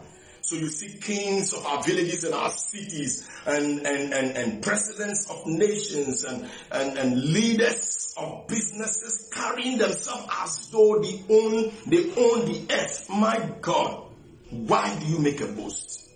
So 0.45 0.57
you 0.57 0.69
see 0.69 0.99
kings 0.99 1.55
of 1.55 1.65
our 1.65 1.83
villages 1.83 2.23
and 2.23 2.35
our 2.35 2.51
cities 2.51 3.27
and, 3.47 3.87
and, 3.87 4.13
and, 4.13 4.37
and 4.37 4.63
presidents 4.63 5.31
of 5.31 5.47
nations 5.47 6.23
and, 6.25 6.51
and, 6.71 6.99
and 6.99 7.33
leaders 7.33 8.13
of 8.19 8.47
businesses 8.47 9.31
carrying 9.33 9.79
themselves 9.79 10.29
as 10.43 10.67
though 10.67 11.01
they 11.01 11.23
own, 11.31 11.73
they 11.87 12.11
own 12.11 12.45
the 12.45 12.67
earth. 12.75 13.09
My 13.09 13.53
God, 13.63 14.05
why 14.51 14.95
do 14.99 15.07
you 15.07 15.19
make 15.19 15.41
a 15.41 15.47
boast? 15.47 16.11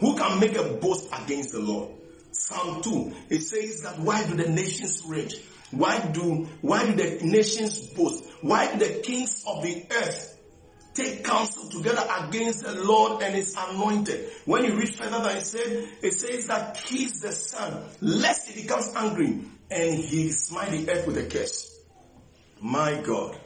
Who 0.00 0.16
can 0.16 0.40
make 0.40 0.56
a 0.56 0.64
boast 0.64 1.10
against 1.12 1.52
the 1.52 1.60
Lord? 1.60 1.90
Psalm 2.32 2.80
2, 2.80 3.12
it 3.28 3.42
says 3.42 3.82
that 3.82 3.98
why 3.98 4.26
do 4.26 4.36
the 4.36 4.48
nations 4.48 5.02
rage? 5.06 5.36
Why 5.70 5.98
do, 5.98 6.48
why 6.62 6.86
do 6.86 6.94
the 6.94 7.26
nations 7.26 7.80
boast? 7.88 8.24
Why 8.40 8.72
do 8.72 8.78
the 8.78 9.00
kings 9.00 9.44
of 9.46 9.62
the 9.62 9.84
earth 9.90 10.35
take 10.96 11.24
counsel 11.24 11.68
together 11.68 12.04
against 12.20 12.64
the 12.64 12.72
Lord 12.84 13.22
and 13.22 13.34
his 13.34 13.54
anointed. 13.56 14.30
When 14.46 14.64
you 14.64 14.74
read 14.76 14.88
further 14.94 15.22
that 15.22 15.36
it 15.36 15.46
says, 15.46 15.88
it 16.02 16.12
says 16.12 16.46
that 16.46 16.74
kiss 16.74 17.20
the 17.20 17.32
son, 17.32 17.84
lest 18.00 18.48
he 18.48 18.62
becomes 18.62 18.92
angry 18.96 19.40
and 19.70 19.98
he 19.98 20.30
smite 20.30 20.70
the 20.70 20.90
earth 20.90 21.06
with 21.06 21.18
a 21.18 21.24
curse. 21.24 21.78
My 22.60 23.00
God. 23.02 23.38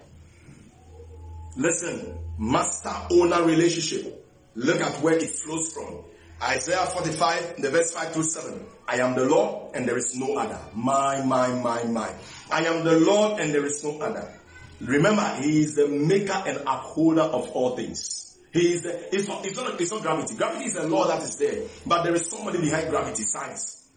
Listen, 1.57 2.17
master 2.39 2.95
owner 3.11 3.43
relationship. 3.43 4.27
Look 4.55 4.81
at 4.81 5.03
where 5.03 5.15
it 5.15 5.31
flows 5.31 5.73
from. 5.73 6.05
Isaiah 6.43 6.87
45, 6.87 7.61
the 7.61 7.71
verse 7.71 7.93
5 7.93 8.13
through 8.13 8.23
7. 8.23 8.67
I 8.89 8.97
am 8.97 9.15
the 9.15 9.25
Lord 9.25 9.75
and 9.75 9.87
there 9.87 9.99
is 9.99 10.17
no 10.17 10.37
other. 10.37 10.59
My, 10.75 11.23
my, 11.23 11.49
my, 11.49 11.85
my. 11.85 12.13
I 12.51 12.65
am 12.65 12.85
the 12.85 12.99
Lord 12.99 13.41
and 13.41 13.53
there 13.53 13.67
is 13.67 13.85
no 13.85 14.01
other. 14.01 14.40
Remember, 14.81 15.37
He 15.41 15.61
is 15.61 15.75
the 15.75 15.89
maker 15.89 16.43
and 16.47 16.59
upholder 16.67 17.23
of 17.23 17.51
all 17.51 17.77
things. 17.77 18.39
He 18.53 18.73
is 18.73 18.83
the, 18.83 19.15
it's 19.15 19.29
not, 19.29 19.47
it's 19.47 19.57
not, 19.57 19.81
it's 19.81 19.91
not 19.93 20.03
gravity. 20.03 20.35
Gravity 20.35 20.65
is 20.65 20.77
a 20.77 20.89
law 20.89 21.07
that 21.07 21.23
is 21.23 21.37
there. 21.37 21.63
But 21.87 22.03
there 22.03 22.15
is 22.15 22.29
somebody 22.29 22.59
behind 22.59 22.91
gravity, 22.91 23.23
science. 23.23 23.89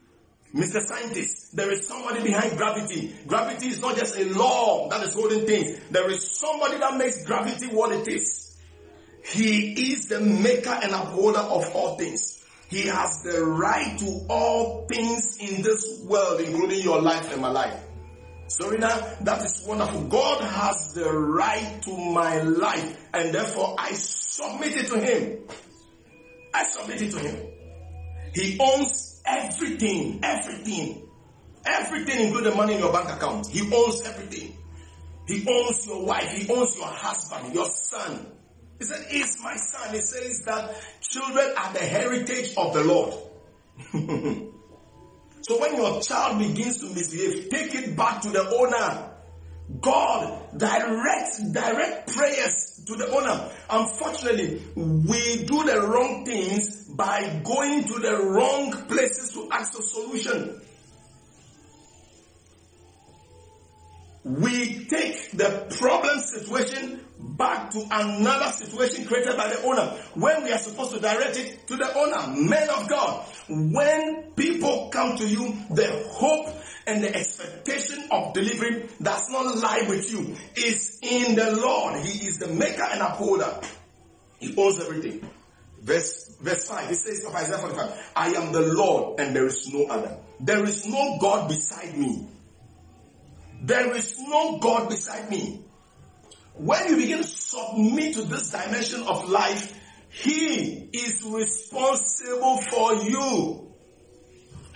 Mr. 0.54 0.80
Scientist, 0.82 1.56
there 1.56 1.72
is 1.72 1.88
somebody 1.88 2.22
behind 2.22 2.56
gravity. 2.58 3.16
Gravity 3.26 3.70
is 3.70 3.82
not 3.82 3.98
just 3.98 4.16
a 4.16 4.26
law 4.26 4.88
that 4.90 5.02
is 5.02 5.16
holding 5.16 5.48
things. 5.48 5.80
There 5.90 6.10
is 6.12 6.40
somebody 6.40 6.78
that 6.78 6.96
makes 6.96 7.26
gravity 7.26 7.68
what 7.68 7.92
it 7.92 8.08
is. 8.08 8.56
He 9.24 9.94
is 9.94 10.10
the 10.10 10.20
maker 10.20 10.78
and 10.84 10.92
upholder 10.92 11.40
of 11.40 11.76
all 11.76 11.98
things. 11.98 12.46
He 12.70 12.88
has 12.88 13.24
the 13.24 13.44
right 13.44 13.98
to 14.00 14.26
all 14.30 14.86
things 14.88 15.38
in 15.40 15.64
this 15.64 16.02
world, 16.04 16.42
including 16.42 16.82
your 16.82 17.02
life 17.02 17.32
and 17.32 17.42
my 17.42 17.50
life. 17.50 17.80
Serena, 18.48 19.18
that 19.22 19.44
is 19.44 19.64
wonderful. 19.68 20.04
God 20.04 20.42
has 20.42 20.94
the 20.94 21.12
right 21.12 21.82
to 21.84 21.98
my 21.98 22.42
life 22.42 23.08
and 23.14 23.34
therefore 23.34 23.76
I 23.78 23.94
submit 23.94 24.78
it 24.78 24.88
to 24.88 25.00
Him. 25.00 25.40
I 26.54 26.64
submit 26.66 27.02
it 27.02 27.12
to 27.12 27.20
Him. 27.20 27.48
He 28.34 28.58
owns 28.60 29.22
everything, 29.26 30.20
everything, 30.24 31.08
everything 31.66 32.28
including 32.28 32.52
the 32.52 32.56
money 32.56 32.74
in 32.74 32.80
your 32.80 32.92
bank 32.92 33.10
account. 33.10 33.48
He 33.48 33.62
owns 33.74 34.02
everything. 34.02 34.58
He 35.28 35.46
owns 35.48 35.88
your 35.88 36.06
wife. 36.06 36.30
He 36.32 36.52
owns 36.52 36.76
your 36.76 36.88
husband, 36.88 37.54
your 37.54 37.68
son. 37.68 38.28
He 38.80 38.86
said, 38.86 39.06
it's 39.10 39.42
my 39.42 39.56
son. 39.56 39.94
He 39.94 40.02
says 40.02 40.42
that 40.46 40.76
children 41.02 41.54
are 41.58 41.74
the 41.74 41.80
heritage 41.80 42.54
of 42.58 42.74
the 42.74 42.84
Lord. 42.84 43.14
So 45.44 45.60
when 45.60 45.76
your 45.76 46.02
child 46.02 46.40
begins 46.40 46.78
to 46.80 46.86
misbehave, 46.94 47.50
take 47.50 47.76
it 47.76 47.98
back 47.98 48.22
to 48.22 48.30
the 48.30 48.48
owner. 48.50 49.10
God 49.82 50.58
direct 50.58 51.54
direct 51.54 52.14
prayers 52.14 52.82
to 52.86 52.96
the 52.96 53.08
owner. 53.10 53.50
Unfortunately, 53.70 54.62
we 54.76 55.44
do 55.46 55.64
the 55.64 55.82
wrong 55.88 56.26
things 56.26 56.84
by 56.86 57.42
going 57.44 57.84
to 57.86 58.00
the 58.00 58.18
wrong 58.24 58.72
places 58.88 59.32
to 59.34 59.50
ask 59.52 59.78
a 59.78 59.82
solution. 59.82 60.62
We 64.24 64.86
take 64.86 65.32
the 65.32 65.68
problem 65.80 66.20
situation 66.20 67.02
back 67.20 67.72
to 67.72 67.86
another 67.92 68.52
situation 68.52 69.06
created 69.06 69.36
by 69.36 69.50
the 69.50 69.62
owner 69.64 69.98
when 70.14 70.44
we 70.44 70.52
are 70.52 70.58
supposed 70.58 70.92
to 70.92 71.00
direct 71.00 71.38
it 71.38 71.68
to 71.68 71.76
the 71.76 71.94
owner, 71.94 72.42
men 72.42 72.70
of 72.70 72.88
God. 72.90 73.26
When 73.50 74.32
people 74.36 74.90
come 74.92 75.18
to 75.18 75.28
you, 75.28 75.58
the 75.70 76.08
hope 76.12 76.50
and 76.88 77.04
the 77.04 77.16
expectation 77.16 78.04
of 78.12 78.34
delivery 78.34 78.88
does 79.02 79.30
not 79.30 79.58
lie 79.58 79.86
with 79.88 80.12
you. 80.12 80.36
It's 80.56 81.00
in 81.02 81.36
the 81.36 81.56
Lord. 81.56 82.00
He 82.02 82.28
is 82.28 82.40
the 82.40 82.48
maker 82.48 82.84
and 82.84 83.02
upholder. 83.02 83.60
He 84.40 84.56
owns 84.58 84.80
everything. 84.80 85.30
Verse, 85.82 86.38
verse 86.40 86.70
5, 86.70 86.92
it 86.92 86.96
says 86.96 87.26
of 87.26 87.36
Isaiah 87.36 87.58
45, 87.58 88.12
I 88.16 88.30
am 88.30 88.54
the 88.54 88.62
Lord 88.62 89.20
and 89.20 89.36
there 89.36 89.46
is 89.46 89.68
no 89.74 89.88
other. 89.88 90.18
There 90.40 90.64
is 90.64 90.86
no 90.88 91.18
God 91.20 91.50
beside 91.50 91.98
me. 91.98 92.28
There 93.64 93.96
is 93.96 94.20
no 94.20 94.60
God 94.60 94.90
beside 94.90 95.30
me. 95.30 95.62
When 96.56 96.88
you 96.90 96.98
begin 96.98 97.18
to 97.20 97.24
submit 97.24 98.16
to 98.16 98.24
this 98.24 98.52
dimension 98.52 99.04
of 99.04 99.30
life, 99.30 99.74
He 100.10 100.90
is 100.94 101.24
responsible 101.24 102.58
for 102.58 102.94
you. 102.96 103.74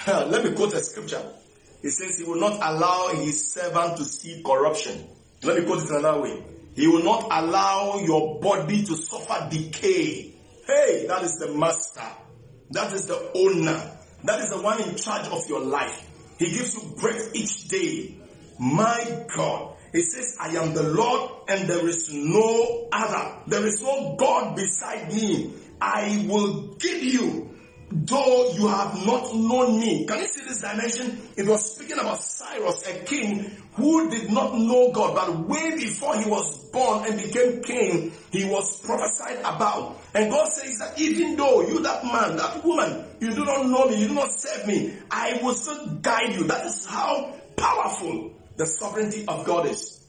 Let 0.07 0.43
me 0.43 0.53
quote 0.53 0.73
a 0.73 0.83
scripture. 0.83 1.21
He 1.81 1.89
says 1.89 2.17
he 2.17 2.23
will 2.23 2.39
not 2.39 2.53
allow 2.53 3.09
his 3.13 3.53
servant 3.53 3.97
to 3.97 4.03
see 4.05 4.41
corruption. 4.43 5.07
Let 5.43 5.59
me 5.59 5.65
quote 5.65 5.83
it 5.83 5.91
another 5.91 6.21
way. 6.21 6.43
He 6.75 6.87
will 6.87 7.03
not 7.03 7.27
allow 7.29 7.99
your 7.99 8.39
body 8.39 8.83
to 8.85 8.95
suffer 8.95 9.47
decay. 9.49 10.33
Hey, 10.65 11.05
that 11.07 11.23
is 11.23 11.37
the 11.37 11.53
master. 11.53 12.03
That 12.71 12.93
is 12.93 13.05
the 13.05 13.31
owner. 13.35 13.97
That 14.23 14.39
is 14.41 14.49
the 14.49 14.61
one 14.61 14.81
in 14.81 14.95
charge 14.95 15.27
of 15.27 15.47
your 15.47 15.61
life. 15.61 16.03
He 16.39 16.45
gives 16.51 16.75
you 16.75 16.95
breath 16.99 17.35
each 17.35 17.67
day. 17.67 18.16
My 18.59 19.25
God. 19.35 19.75
He 19.91 20.01
says, 20.01 20.35
I 20.39 20.49
am 20.49 20.73
the 20.73 20.83
Lord 20.83 21.31
and 21.47 21.67
there 21.67 21.87
is 21.87 22.11
no 22.13 22.87
other. 22.91 23.35
There 23.47 23.65
is 23.65 23.81
no 23.81 24.15
God 24.17 24.55
beside 24.55 25.13
me. 25.13 25.53
I 25.79 26.25
will 26.27 26.75
give 26.75 27.03
you, 27.03 27.49
though 27.91 28.51
you 28.51 28.67
have 28.67 29.05
not 29.05 29.33
known 29.33 29.79
me. 29.79 30.05
Can 30.05 30.19
you 30.19 30.27
see 30.27 30.41
this 30.41 30.61
dimension? 30.61 31.21
It 31.37 31.47
was 31.47 31.75
speaking 31.75 31.99
about 31.99 32.19
Cyrus, 32.19 32.85
a 32.87 33.05
king 33.05 33.51
who 33.73 34.09
did 34.09 34.31
not 34.31 34.57
know 34.57 34.91
God, 34.91 35.15
but 35.15 35.47
way 35.47 35.75
before 35.75 36.17
he 36.17 36.29
was 36.29 36.65
born 36.69 37.05
and 37.05 37.21
became 37.21 37.61
king, 37.61 38.11
he 38.31 38.43
was 38.45 38.81
prophesied 38.81 39.39
about. 39.39 40.01
And 40.13 40.31
God 40.31 40.51
says 40.51 40.79
that 40.79 40.99
even 40.99 41.35
though 41.35 41.61
you, 41.61 41.81
that 41.83 42.03
man, 42.03 42.37
that 42.37 42.63
woman, 42.65 43.05
you 43.19 43.31
do 43.31 43.45
not 43.45 43.67
know 43.67 43.87
me, 43.87 44.01
you 44.01 44.07
do 44.09 44.15
not 44.15 44.31
serve 44.31 44.67
me, 44.67 44.93
I 45.11 45.39
will 45.41 45.53
still 45.53 45.85
guide 46.01 46.33
you. 46.33 46.43
That 46.45 46.65
is 46.65 46.85
how 46.85 47.35
powerful 47.55 48.31
the 48.57 48.65
sovereignty 48.65 49.25
of 49.27 49.45
God 49.45 49.67
is. 49.67 50.03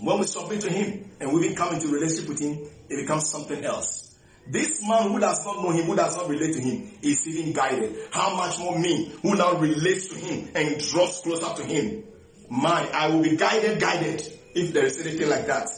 When 0.00 0.18
we 0.18 0.24
submit 0.26 0.62
to 0.62 0.70
Him 0.70 1.10
and 1.20 1.32
we 1.32 1.48
become 1.50 1.74
into 1.74 1.88
relationship 1.88 2.28
with 2.28 2.40
Him, 2.40 2.58
it 2.88 3.02
becomes 3.02 3.28
something 3.28 3.64
else. 3.64 4.16
This 4.48 4.82
man 4.86 5.12
who 5.12 5.20
does 5.20 5.44
not 5.44 5.62
know 5.62 5.70
Him, 5.70 5.84
who 5.84 5.94
does 5.94 6.16
not 6.16 6.28
relate 6.28 6.54
to 6.54 6.60
Him, 6.60 6.90
is 7.02 7.28
even 7.28 7.52
guided. 7.52 7.94
How 8.10 8.34
much 8.34 8.58
more 8.58 8.76
me, 8.76 9.12
who 9.22 9.36
now 9.36 9.54
relates 9.58 10.08
to 10.08 10.16
Him 10.16 10.48
and 10.54 10.80
draws 10.80 11.20
closer 11.20 11.54
to 11.62 11.64
Him? 11.64 12.04
My, 12.50 12.88
I 12.92 13.08
will 13.08 13.22
be 13.22 13.36
guided, 13.36 13.80
guided, 13.80 14.26
if 14.54 14.72
there 14.72 14.84
is 14.84 14.98
anything 14.98 15.28
like 15.28 15.46
that. 15.46 15.68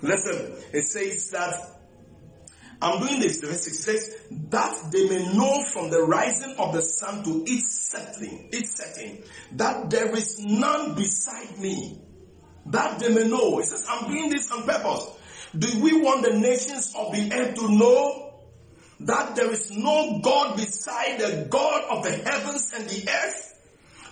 Listen, 0.00 0.52
it 0.72 0.82
says 0.82 1.30
that 1.30 1.73
I'm 2.80 3.00
doing 3.00 3.20
this, 3.20 3.40
verse 3.40 3.64
6 3.64 3.78
says, 3.78 4.16
that 4.50 4.90
they 4.90 5.08
may 5.08 5.32
know 5.34 5.64
from 5.64 5.90
the 5.90 6.02
rising 6.02 6.56
of 6.58 6.72
the 6.74 6.82
sun 6.82 7.24
to 7.24 7.44
its 7.46 7.90
setting, 7.90 8.48
its 8.52 8.76
setting, 8.76 9.22
that 9.52 9.90
there 9.90 10.14
is 10.14 10.38
none 10.40 10.94
beside 10.94 11.58
me. 11.58 12.00
That 12.66 12.98
they 12.98 13.08
may 13.08 13.28
know. 13.28 13.58
It 13.58 13.66
says, 13.66 13.86
I'm 13.88 14.08
doing 14.08 14.30
this 14.30 14.50
on 14.50 14.64
purpose. 14.64 15.06
Do 15.56 15.80
we 15.80 16.00
want 16.00 16.22
the 16.22 16.38
nations 16.38 16.94
of 16.96 17.12
the 17.12 17.32
earth 17.32 17.54
to 17.56 17.68
know 17.70 18.34
that 19.00 19.36
there 19.36 19.50
is 19.50 19.70
no 19.70 20.20
God 20.22 20.56
beside 20.56 21.20
the 21.20 21.46
God 21.48 21.84
of 21.90 22.04
the 22.04 22.12
heavens 22.12 22.72
and 22.74 22.88
the 22.88 23.10
earth? 23.10 23.50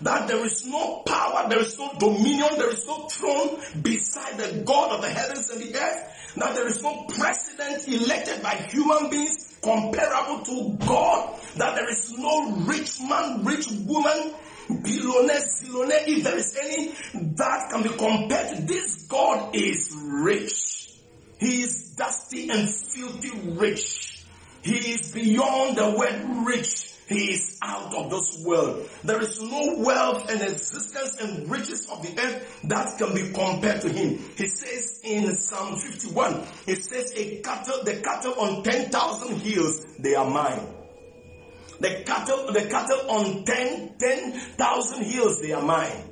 That 0.03 0.29
there 0.29 0.45
is 0.45 0.67
no 0.67 1.03
power, 1.07 1.49
there 1.49 1.61
is 1.61 1.79
no 1.79 1.93
dominion, 1.99 2.59
there 2.59 2.71
is 2.71 2.87
no 2.87 3.07
throne 3.09 3.61
beside 3.83 4.37
the 4.37 4.63
God 4.65 4.93
of 4.93 5.03
the 5.03 5.11
heavens 5.11 5.49
and 5.51 5.63
the 5.63 5.79
earth? 5.79 6.22
That 6.37 6.55
there 6.55 6.67
is 6.67 6.83
no 6.83 7.05
president 7.09 7.87
elected 7.89 8.43
by 8.43 8.55
human 8.71 9.11
beings 9.11 9.59
comparable 9.63 10.45
to 10.45 10.77
God? 10.87 11.39
That 11.57 11.75
there 11.75 11.91
is 11.91 12.13
no 12.17 12.53
rich 12.67 13.01
man, 13.03 13.45
rich 13.45 13.69
woman, 13.87 14.35
billionaire, 14.83 15.43
zillionaire, 15.43 16.09
if 16.09 16.25
there 16.25 16.39
is 16.39 16.57
any, 16.63 16.89
that 17.37 17.71
can 17.71 17.83
be 17.83 17.91
compared 17.91 18.57
to 18.57 18.63
this 18.63 19.07
God 19.07 19.55
is 19.55 19.95
rich. 19.95 20.91
He 21.39 21.63
is 21.63 21.95
dusty 21.97 22.49
and 22.51 22.69
filthy 22.69 23.31
rich. 23.51 24.25
He 24.63 24.93
is 24.93 25.13
beyond 25.13 25.77
the 25.77 25.91
word 25.91 26.47
rich. 26.47 26.92
He 27.13 27.33
is 27.33 27.59
out 27.63 27.95
of 27.95 28.11
this 28.11 28.43
world. 28.45 28.89
There 29.05 29.21
is 29.21 29.41
no 29.41 29.77
wealth 29.79 30.31
and 30.31 30.41
existence 30.43 31.21
and 31.21 31.51
riches 31.51 31.89
of 31.91 32.03
the 32.03 32.21
earth 32.21 32.61
that 32.65 32.99
can 32.99 33.15
be 33.15 33.33
compared 33.33 33.81
to 33.83 33.89
him. 33.89 34.19
He 34.37 34.47
says 34.47 35.01
in 35.05 35.35
Psalm 35.35 35.79
51, 35.79 36.47
he 36.67 36.75
says 36.77 37.13
a 37.17 37.41
cattle, 37.43 37.85
the 37.85 37.97
cattle 37.97 38.35
on 38.35 38.63
10,000 38.63 39.41
hills, 39.41 39.85
they 39.99 40.15
are 40.15 40.29
mine. 40.29 40.67
The 41.81 42.03
cattle, 42.07 42.53
the 42.53 42.63
cattle 42.63 43.11
on 43.11 43.45
10, 43.45 43.95
10,000 43.99 45.05
hills, 45.05 45.41
they 45.41 45.53
are 45.53 45.63
mine. 45.63 46.09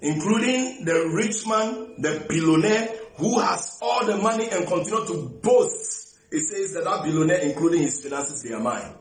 Including 0.00 0.84
the 0.84 1.10
rich 1.12 1.46
man, 1.46 1.94
the 1.98 2.24
billionaire 2.28 2.94
who 3.16 3.40
has 3.40 3.78
all 3.80 4.04
the 4.04 4.16
money 4.16 4.48
and 4.50 4.66
continue 4.66 5.04
to 5.06 5.28
boast. 5.42 6.16
It 6.30 6.42
says 6.42 6.74
that 6.74 6.84
that 6.84 7.04
billionaire, 7.04 7.38
including 7.38 7.82
his 7.82 8.02
finances, 8.02 8.42
they 8.42 8.52
are 8.52 8.60
mine. 8.60 8.94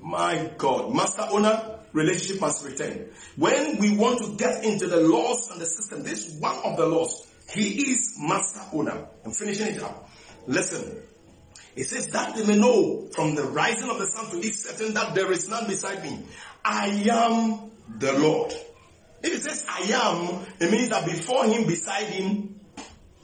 My 0.00 0.50
God. 0.56 0.94
Master 0.94 1.26
owner, 1.30 1.78
relationship 1.92 2.40
must 2.40 2.64
return. 2.64 3.10
When 3.36 3.78
we 3.78 3.96
want 3.96 4.20
to 4.20 4.36
get 4.36 4.64
into 4.64 4.86
the 4.86 5.00
laws 5.00 5.50
and 5.50 5.60
the 5.60 5.66
system, 5.66 6.02
this 6.02 6.26
is 6.26 6.40
one 6.40 6.56
of 6.64 6.76
the 6.76 6.86
laws. 6.86 7.26
He 7.52 7.90
is 7.90 8.16
master 8.18 8.60
owner. 8.72 9.06
I'm 9.24 9.32
finishing 9.32 9.66
it 9.68 9.82
up. 9.82 10.08
Listen. 10.46 11.02
It 11.76 11.84
says 11.84 12.08
that 12.08 12.34
they 12.34 12.44
may 12.44 12.58
know 12.58 13.08
from 13.12 13.34
the 13.34 13.44
rising 13.44 13.90
of 13.90 13.98
the 13.98 14.06
sun 14.06 14.30
to 14.30 14.38
its 14.46 14.64
setting 14.64 14.94
that 14.94 15.14
there 15.14 15.30
is 15.30 15.48
none 15.48 15.66
beside 15.66 16.02
me. 16.02 16.24
I 16.64 16.88
am 17.10 17.70
the 17.98 18.18
Lord. 18.18 18.52
If 19.22 19.34
it 19.34 19.42
says 19.42 19.64
I 19.68 19.80
am, 19.92 20.46
it 20.58 20.70
means 20.70 20.88
that 20.90 21.04
before 21.04 21.44
him, 21.44 21.66
beside 21.66 22.06
him, 22.06 22.60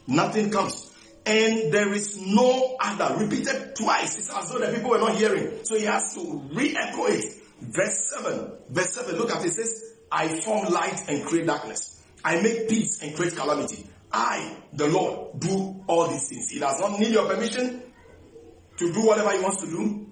nothing 0.07 0.51
comes. 0.51 0.86
And 1.27 1.73
there 1.73 1.93
is 1.93 2.17
no 2.19 2.77
other. 2.79 3.17
Repeated 3.17 3.75
twice. 3.75 4.17
It's 4.17 4.33
as 4.33 4.49
though 4.49 4.59
the 4.59 4.73
people 4.73 4.91
were 4.91 4.99
not 4.99 5.15
hearing. 5.15 5.59
So 5.63 5.75
he 5.77 5.83
has 5.83 6.15
to 6.15 6.41
re-echo 6.53 7.05
it. 7.07 7.25
Verse 7.59 8.13
7. 8.15 8.51
Verse 8.69 8.93
7. 8.93 9.15
Look 9.17 9.31
at 9.31 9.41
it. 9.43 9.47
It 9.47 9.51
says, 9.51 9.83
I 10.11 10.39
form 10.39 10.71
light 10.71 11.01
and 11.09 11.25
create 11.25 11.45
darkness. 11.47 12.01
I 12.23 12.41
make 12.41 12.69
peace 12.69 13.01
and 13.03 13.13
create 13.15 13.35
calamity. 13.35 13.85
I, 14.11 14.55
the 14.71 14.87
Lord, 14.87 15.39
do 15.39 15.83
all 15.87 16.07
these 16.07 16.29
things. 16.29 16.49
He 16.49 16.59
does 16.59 16.79
not 16.79 16.97
need 16.97 17.11
your 17.11 17.27
permission. 17.27 17.83
to 18.77 18.93
do 18.93 19.05
whatever 19.05 19.31
he 19.31 19.39
wants 19.39 19.61
to 19.61 19.67
do. 19.67 20.07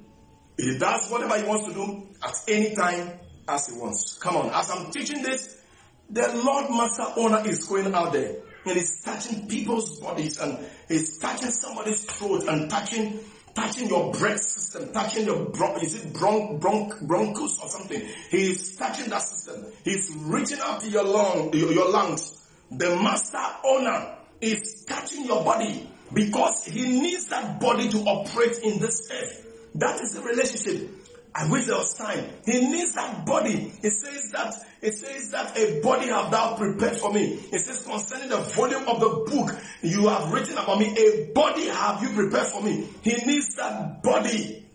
He 0.58 0.78
does 0.78 1.10
whatever 1.10 1.38
he 1.38 1.44
wants 1.44 1.68
to 1.68 1.74
do 1.74 2.08
at 2.24 2.34
any 2.48 2.76
time 2.76 3.20
as 3.48 3.68
he 3.68 3.80
wants. 3.80 4.18
Come 4.20 4.38
on, 4.38 4.50
as 4.50 4.70
I'm 4.72 4.92
teaching 4.92 5.22
this, 5.22 5.62
the 6.10 6.28
Lord 6.44 6.70
Master 6.70 7.06
Owner 7.18 7.48
is 7.48 7.66
going 7.66 7.94
out 7.94 8.14
there 8.14 8.38
and 8.66 8.76
he's 8.76 9.02
touching 9.02 9.48
people's 9.48 10.00
bodies 10.00 10.40
and 10.40 10.58
he's 10.88 11.18
touching 11.20 11.50
somebody's 11.50 12.06
throat 12.06 12.46
and 12.48 12.70
touching 12.70 13.20
touching 13.54 13.88
your 13.88 14.12
breath 14.12 14.40
system, 14.42 14.92
touching 14.92 15.26
your 15.26 15.46
bron- 15.46 15.80
is 15.82 15.96
it 15.96 16.12
bron- 16.14 16.58
bron- 16.60 16.92
bronchus 17.08 17.58
or 17.64 17.70
something? 17.70 18.02
He's 18.30 18.76
touching 18.76 19.10
that 19.10 19.22
system. 19.22 19.66
He's 19.86 20.12
reaching 20.18 20.60
out 20.60 20.82
to 20.82 20.90
your 20.90 21.06
lung, 21.06 21.54
your, 21.54 21.72
your 21.72 21.90
lungs. 21.90 22.46
The 22.72 22.90
master 22.98 23.40
owner 23.64 24.14
is 24.42 24.84
touching 24.86 25.24
your 25.26 25.42
body 25.46 25.90
because 26.14 26.66
he 26.66 27.00
needs 27.00 27.28
that 27.28 27.60
body 27.62 27.88
to 27.90 28.00
operate 28.00 28.60
in 28.60 28.80
this 28.80 29.10
earth. 29.12 29.70
That 29.76 30.02
is 30.02 30.14
the 30.16 30.22
relationship. 30.22 30.90
I 31.38 31.50
wish 31.50 31.66
there 31.66 31.76
was 31.76 31.94
time. 31.96 32.24
He 32.46 32.62
needs 32.62 32.94
that 32.94 33.26
body. 33.26 33.74
It 33.84 33.92
says 33.92 34.32
that 34.32 34.56
it 34.82 34.94
says 34.94 35.32
that 35.32 35.58
a 35.58 35.82
body 35.82 36.08
have 36.08 36.32
thou 36.32 36.56
prepared 36.56 36.96
for 36.96 37.12
me. 37.12 37.34
It 37.52 37.60
says 37.60 37.84
concerning 37.84 38.30
the 38.30 38.38
volume 38.38 38.88
of 38.88 39.02
the 39.02 39.10
book 39.30 39.54
you 39.82 40.08
have 40.08 40.32
written 40.32 40.58
about 40.58 40.80
me, 40.80 40.96
a 40.98 41.34
body 41.34 41.68
have 41.68 42.02
you 42.02 42.10
prepared 42.16 42.48
for 42.48 42.64
me. 42.64 42.88
He 43.02 43.16
needs 43.26 43.54
that 43.56 44.02
body 44.02 44.66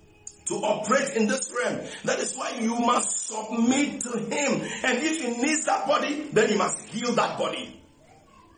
to 0.49 0.55
operate 0.57 1.17
in 1.17 1.29
this 1.29 1.51
realm. 1.65 1.81
That 2.05 2.19
is 2.19 2.37
why 2.37 2.51
you 2.61 2.79
must 2.79 3.29
submit 3.29 4.03
to 4.03 4.19
him. 4.19 4.61
And 4.85 4.99
if 4.99 5.23
he 5.23 5.31
needs 5.43 5.65
that 5.65 5.87
body, 5.87 6.29
then 6.31 6.51
he 6.51 6.57
must 6.57 6.79
heal 6.91 7.13
that 7.13 7.39
body 7.39 7.80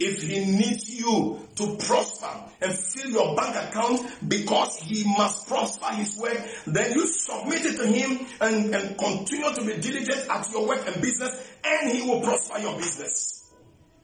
if 0.05 0.23
he 0.23 0.45
needs 0.45 0.91
you 0.91 1.39
to 1.57 1.77
prosper 1.77 2.31
and 2.61 2.73
fill 2.77 3.11
your 3.11 3.37
bank 3.37 3.57
account 3.57 4.29
because 4.29 4.79
he 4.79 5.05
must 5.17 5.47
prosper 5.47 5.93
his 5.95 6.17
work, 6.17 6.39
then 6.67 6.93
you 6.93 7.07
submit 7.07 7.65
it 7.65 7.77
to 7.77 7.87
him 7.87 8.27
and, 8.41 8.75
and 8.75 8.99
continue 8.99 9.53
to 9.53 9.65
be 9.65 9.81
diligent 9.81 10.29
at 10.29 10.51
your 10.51 10.67
work 10.67 10.87
and 10.87 11.01
business 11.03 11.51
and 11.65 11.91
he 11.91 12.03
will 12.09 12.21
prosper 12.21 12.59
your 12.59 12.77
business. 12.77 13.53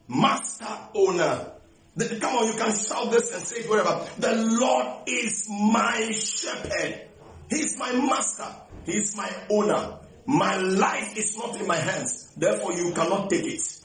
Master 0.09 0.79
owner. 0.95 1.53
Come 2.21 2.37
on, 2.37 2.47
you 2.47 2.53
can 2.53 2.71
shout 2.71 3.11
this 3.11 3.35
and 3.35 3.43
say 3.43 3.57
it 3.57 3.71
wherever. 3.71 4.07
The 4.19 4.35
Lord 4.61 4.87
is 5.09 5.49
my 5.51 6.11
shepherd. 6.13 7.09
He's 7.51 7.79
my 7.79 7.93
master. 7.93 8.47
He's 8.87 9.17
my 9.17 9.31
owner. 9.51 9.99
My 10.27 10.57
life 10.59 11.17
is 11.17 11.37
not 11.39 11.59
in 11.61 11.67
my 11.67 11.77
hands. 11.77 12.35
Therefore 12.37 12.75
you 12.75 12.93
cannot 12.93 13.31
take 13.31 13.47
it. 13.47 13.78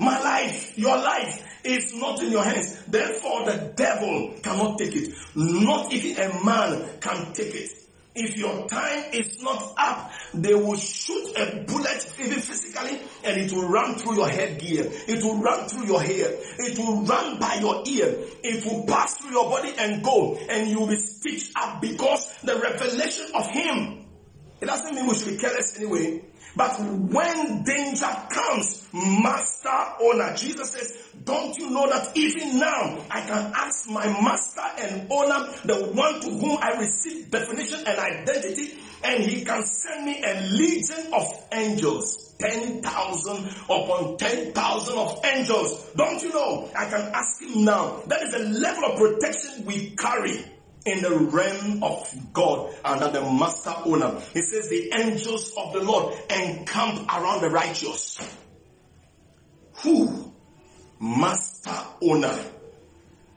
My 0.00 0.18
life, 0.18 0.78
your 0.78 0.96
life 0.96 1.60
is 1.62 1.94
not 1.94 2.22
in 2.22 2.32
your 2.32 2.42
hands. 2.42 2.82
Therefore 2.88 3.44
the 3.44 3.72
devil 3.76 4.34
cannot 4.42 4.78
take 4.78 4.96
it. 4.96 5.14
Not 5.34 5.92
even 5.92 6.22
a 6.22 6.42
man 6.42 6.88
can 7.00 7.34
take 7.34 7.54
it. 7.54 7.70
If 8.14 8.38
your 8.38 8.66
time 8.66 9.04
is 9.12 9.42
not 9.42 9.74
up, 9.76 10.10
they 10.32 10.54
will 10.54 10.78
shoot 10.78 11.36
a 11.36 11.64
bullet 11.64 12.14
even 12.18 12.40
physically 12.40 12.98
and 13.24 13.40
it 13.42 13.52
will 13.52 13.68
run 13.68 13.96
through 13.96 14.16
your 14.16 14.28
headgear. 14.28 14.86
It 15.06 15.22
will 15.22 15.36
run 15.42 15.68
through 15.68 15.86
your 15.86 16.00
hair. 16.00 16.30
It 16.58 16.78
will 16.78 17.02
run 17.02 17.38
by 17.38 17.56
your 17.56 17.82
ear. 17.86 18.24
It 18.42 18.64
will 18.64 18.86
pass 18.86 19.18
through 19.18 19.32
your 19.32 19.50
body 19.50 19.74
and 19.76 20.02
go 20.02 20.34
and 20.48 20.70
you 20.70 20.80
will 20.80 20.88
be 20.88 20.96
stitched 20.96 21.52
up 21.56 21.82
because 21.82 22.34
the 22.42 22.56
revelation 22.56 23.26
of 23.34 23.46
him. 23.50 24.06
It 24.62 24.66
doesn't 24.66 24.94
mean 24.94 25.06
we 25.06 25.14
should 25.14 25.28
be 25.28 25.36
careless 25.36 25.76
anyway. 25.76 26.22
But 26.56 26.80
when 26.80 27.62
danger 27.62 28.10
comes, 28.30 28.86
master 28.92 29.94
owner, 30.00 30.34
Jesus 30.36 30.70
says, 30.72 30.98
don't 31.24 31.56
you 31.58 31.70
know 31.70 31.88
that 31.88 32.16
even 32.16 32.58
now 32.58 32.98
I 33.10 33.20
can 33.20 33.52
ask 33.54 33.88
my 33.88 34.06
master 34.06 34.62
and 34.78 35.06
owner, 35.10 35.48
the 35.64 35.92
one 35.94 36.20
to 36.20 36.30
whom 36.30 36.58
I 36.60 36.78
receive 36.78 37.30
definition 37.30 37.80
and 37.86 37.98
identity, 37.98 38.78
and 39.04 39.22
he 39.22 39.44
can 39.44 39.62
send 39.64 40.04
me 40.04 40.22
a 40.22 40.40
legion 40.52 41.12
of 41.12 41.26
angels. 41.52 42.34
10,000 42.40 43.46
upon 43.64 44.16
10,000 44.16 44.98
of 44.98 45.20
angels. 45.24 45.90
Don't 45.94 46.22
you 46.22 46.32
know? 46.32 46.70
I 46.74 46.86
can 46.86 47.12
ask 47.14 47.42
him 47.42 47.64
now. 47.64 48.02
That 48.06 48.22
is 48.22 48.32
the 48.32 48.38
level 48.38 48.86
of 48.86 48.98
protection 48.98 49.66
we 49.66 49.90
carry 49.90 50.44
in 50.86 51.02
the 51.02 51.10
realm 51.10 51.82
of 51.82 52.32
God 52.32 52.74
under 52.84 53.10
the 53.10 53.20
master 53.20 53.74
owner. 53.84 54.20
He 54.32 54.42
says 54.42 54.68
the 54.68 54.92
angels 54.94 55.52
of 55.56 55.72
the 55.72 55.80
Lord 55.80 56.14
encamp 56.30 57.08
around 57.12 57.42
the 57.42 57.50
righteous. 57.50 58.18
Who? 59.82 60.32
Master 61.00 61.76
owner. 62.02 62.38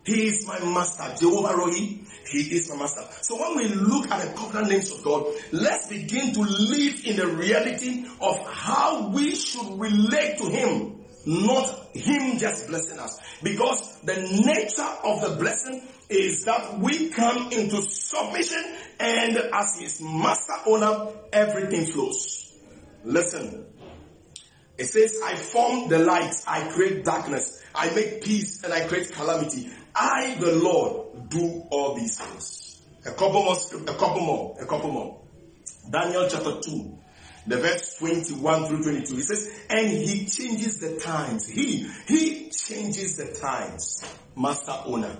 He 0.05 0.27
is 0.27 0.45
my 0.45 0.59
master. 0.59 1.15
Jehovah 1.17 1.53
Rohi. 1.53 1.99
He 2.27 2.55
is 2.55 2.69
my 2.69 2.77
master. 2.77 3.03
So 3.21 3.39
when 3.39 3.57
we 3.57 3.73
look 3.73 4.09
at 4.11 4.27
the 4.27 4.33
covenant 4.37 4.69
names 4.69 4.91
of 4.91 5.03
God, 5.03 5.27
let's 5.51 5.87
begin 5.87 6.33
to 6.33 6.41
live 6.41 7.05
in 7.05 7.15
the 7.15 7.27
reality 7.27 8.05
of 8.19 8.39
how 8.47 9.09
we 9.09 9.35
should 9.35 9.79
relate 9.79 10.37
to 10.39 10.49
Him. 10.49 11.05
Not 11.25 11.95
Him 11.95 12.37
just 12.37 12.67
blessing 12.67 12.99
us. 12.99 13.17
Because 13.41 13.99
the 14.01 14.15
nature 14.15 14.81
of 15.05 15.21
the 15.21 15.37
blessing 15.39 15.87
is 16.13 16.45
that 16.45 16.79
we 16.79 17.09
come 17.09 17.51
into 17.51 17.81
submission 17.81 18.63
and 18.99 19.37
as 19.37 19.79
his 19.79 20.01
master 20.01 20.53
owner, 20.65 21.11
everything 21.31 21.85
flows. 21.85 22.53
Listen. 23.03 23.65
It 24.77 24.85
says, 24.85 25.19
I 25.23 25.35
form 25.35 25.89
the 25.89 25.99
lights, 25.99 26.45
I 26.47 26.67
create 26.69 27.03
darkness, 27.05 27.61
I 27.75 27.93
make 27.93 28.23
peace 28.23 28.63
and 28.63 28.73
I 28.73 28.87
create 28.87 29.11
calamity. 29.11 29.69
I, 29.95 30.35
the 30.39 30.53
Lord, 30.53 31.29
do 31.29 31.63
all 31.69 31.95
these 31.95 32.19
things. 32.19 32.81
A 33.05 33.11
couple 33.11 33.43
more, 33.43 33.55
a 33.55 33.93
couple 33.93 34.21
more, 34.21 34.57
a 34.59 34.65
couple 34.65 34.91
more. 34.91 35.21
Daniel 35.91 36.27
chapter 36.29 36.59
2, 36.61 36.97
the 37.47 37.57
verse 37.57 37.97
21 37.99 38.65
through 38.65 38.83
22. 38.83 39.15
He 39.15 39.21
says, 39.21 39.49
and 39.69 39.89
he 39.89 40.25
changes 40.25 40.79
the 40.79 40.99
times. 40.99 41.47
He, 41.47 41.87
he 42.07 42.49
changes 42.49 43.17
the 43.17 43.37
times. 43.39 44.03
Master 44.35 44.75
owner. 44.85 45.15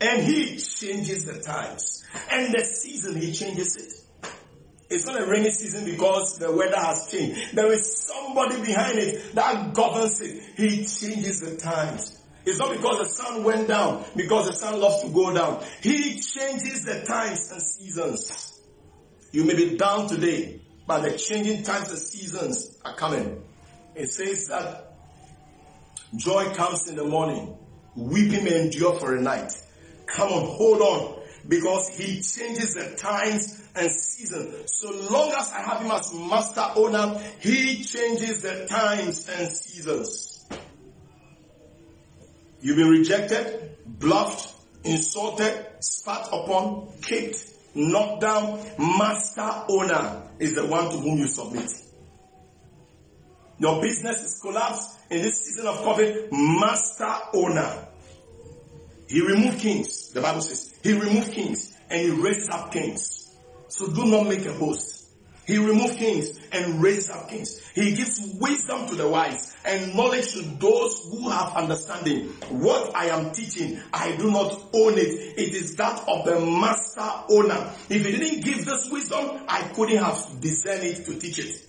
And 0.00 0.22
he 0.22 0.56
changes 0.56 1.24
the 1.24 1.40
times. 1.40 2.04
And 2.30 2.54
the 2.54 2.64
season, 2.64 3.20
he 3.20 3.32
changes 3.32 3.76
it. 3.76 4.30
It's 4.88 5.06
not 5.06 5.22
a 5.22 5.26
rainy 5.26 5.50
season 5.50 5.84
because 5.84 6.38
the 6.38 6.50
weather 6.50 6.76
has 6.76 7.08
changed. 7.10 7.54
There 7.54 7.70
is 7.70 7.96
somebody 7.96 8.60
behind 8.60 8.98
it 8.98 9.34
that 9.36 9.72
governs 9.72 10.20
it. 10.20 10.42
He 10.56 10.78
changes 10.78 11.40
the 11.40 11.56
times. 11.56 12.20
It's 12.44 12.58
not 12.58 12.72
because 12.72 12.98
the 12.98 13.04
sun 13.04 13.44
went 13.44 13.68
down, 13.68 14.04
because 14.16 14.48
the 14.48 14.54
sun 14.54 14.80
loves 14.80 15.02
to 15.02 15.10
go 15.10 15.32
down. 15.32 15.62
He 15.82 16.20
changes 16.20 16.84
the 16.84 17.04
times 17.04 17.52
and 17.52 17.62
seasons. 17.62 18.58
You 19.30 19.44
may 19.44 19.54
be 19.54 19.76
down 19.76 20.08
today, 20.08 20.60
but 20.86 21.02
the 21.02 21.16
changing 21.16 21.62
times 21.62 21.90
and 21.90 21.98
seasons 21.98 22.78
are 22.84 22.96
coming. 22.96 23.44
It 23.94 24.08
says 24.08 24.48
that 24.48 24.94
joy 26.16 26.52
comes 26.54 26.88
in 26.88 26.96
the 26.96 27.04
morning, 27.04 27.56
weeping 27.94 28.42
may 28.42 28.62
endure 28.62 28.98
for 28.98 29.14
a 29.14 29.20
night. 29.20 29.52
Come 30.12 30.32
on, 30.32 30.46
hold 30.46 30.80
on. 30.80 31.22
Because 31.48 31.88
he 31.88 32.20
changes 32.20 32.74
the 32.74 32.94
times 32.96 33.62
and 33.74 33.90
seasons. 33.90 34.72
So 34.74 34.90
long 35.10 35.32
as 35.32 35.50
I 35.52 35.62
have 35.62 35.82
him 35.82 35.90
as 35.90 36.12
master 36.12 36.66
owner, 36.76 37.18
he 37.40 37.82
changes 37.82 38.42
the 38.42 38.66
times 38.66 39.28
and 39.28 39.48
seasons. 39.48 40.44
You've 42.60 42.76
been 42.76 42.88
rejected, 42.90 43.76
bluffed, 43.86 44.54
insulted, 44.84 45.66
spat 45.80 46.28
upon, 46.28 46.88
kicked, 47.00 47.46
knocked 47.74 48.20
down. 48.20 48.60
Master 48.78 49.64
owner 49.68 50.22
is 50.38 50.54
the 50.54 50.66
one 50.66 50.90
to 50.90 50.98
whom 50.98 51.18
you 51.18 51.26
submit. 51.26 51.72
Your 53.58 53.80
business 53.80 54.22
is 54.22 54.40
collapsed 54.40 54.98
in 55.10 55.22
this 55.22 55.40
season 55.44 55.66
of 55.66 55.76
COVID. 55.78 56.28
Master 56.32 57.14
owner 57.34 57.86
he 59.10 59.20
removed 59.26 59.58
kings, 59.58 60.10
the 60.10 60.20
Bible 60.20 60.40
says. 60.40 60.72
He 60.84 60.92
removed 60.92 61.32
kings 61.32 61.76
and 61.90 62.00
he 62.00 62.10
raised 62.10 62.48
up 62.48 62.70
kings. 62.70 63.34
So 63.66 63.88
do 63.88 64.04
not 64.04 64.28
make 64.28 64.46
a 64.46 64.52
boast. 64.52 65.08
He 65.48 65.58
removed 65.58 65.96
kings 65.96 66.38
and 66.52 66.80
raised 66.80 67.10
up 67.10 67.28
kings. 67.28 67.58
He 67.74 67.96
gives 67.96 68.36
wisdom 68.40 68.86
to 68.86 68.94
the 68.94 69.08
wise 69.08 69.56
and 69.64 69.96
knowledge 69.96 70.32
to 70.34 70.42
those 70.42 71.00
who 71.10 71.28
have 71.28 71.56
understanding. 71.56 72.28
What 72.50 72.94
I 72.94 73.06
am 73.06 73.32
teaching, 73.32 73.80
I 73.92 74.14
do 74.14 74.30
not 74.30 74.52
own 74.72 74.92
it. 74.96 75.38
It 75.38 75.54
is 75.54 75.74
that 75.74 76.04
of 76.06 76.24
the 76.24 76.38
master 76.38 77.10
owner. 77.30 77.72
If 77.88 78.06
he 78.06 78.12
didn't 78.12 78.44
give 78.44 78.64
this 78.64 78.88
wisdom, 78.92 79.44
I 79.48 79.62
couldn't 79.74 79.98
have 79.98 80.40
discerned 80.40 80.84
it 80.84 81.04
to 81.06 81.18
teach 81.18 81.40
it. 81.40 81.66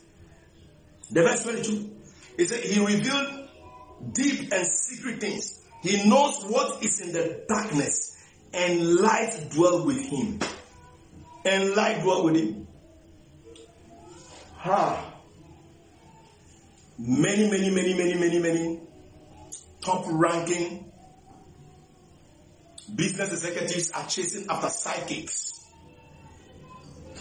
The 1.10 1.24
verse 1.24 1.42
22. 1.42 1.90
It 2.38 2.46
said, 2.50 2.64
he 2.64 2.86
revealed 2.86 3.50
deep 4.14 4.54
and 4.54 4.68
secret 4.68 5.20
things 5.20 5.61
he 5.82 6.08
knows 6.08 6.44
what 6.44 6.84
is 6.84 7.00
in 7.02 7.12
the 7.12 7.44
darkness 7.48 8.18
and 8.54 8.96
light 8.96 9.48
dwell 9.50 9.86
with 9.86 10.00
him. 10.00 10.40
And 11.46 11.76
light 11.76 12.02
dwell 12.04 12.26
with 12.26 12.36
him. 12.36 12.68
Ha. 14.58 15.14
Many, 17.00 17.50
many, 17.50 17.70
many, 17.72 17.94
many, 17.96 18.14
many, 18.14 18.40
many 18.40 18.80
top 19.82 20.06
ranking 20.08 20.92
Business 22.96 23.32
executives 23.32 23.92
are 23.92 24.06
chasing 24.08 24.48
after 24.50 24.68
psychics. 24.68 25.54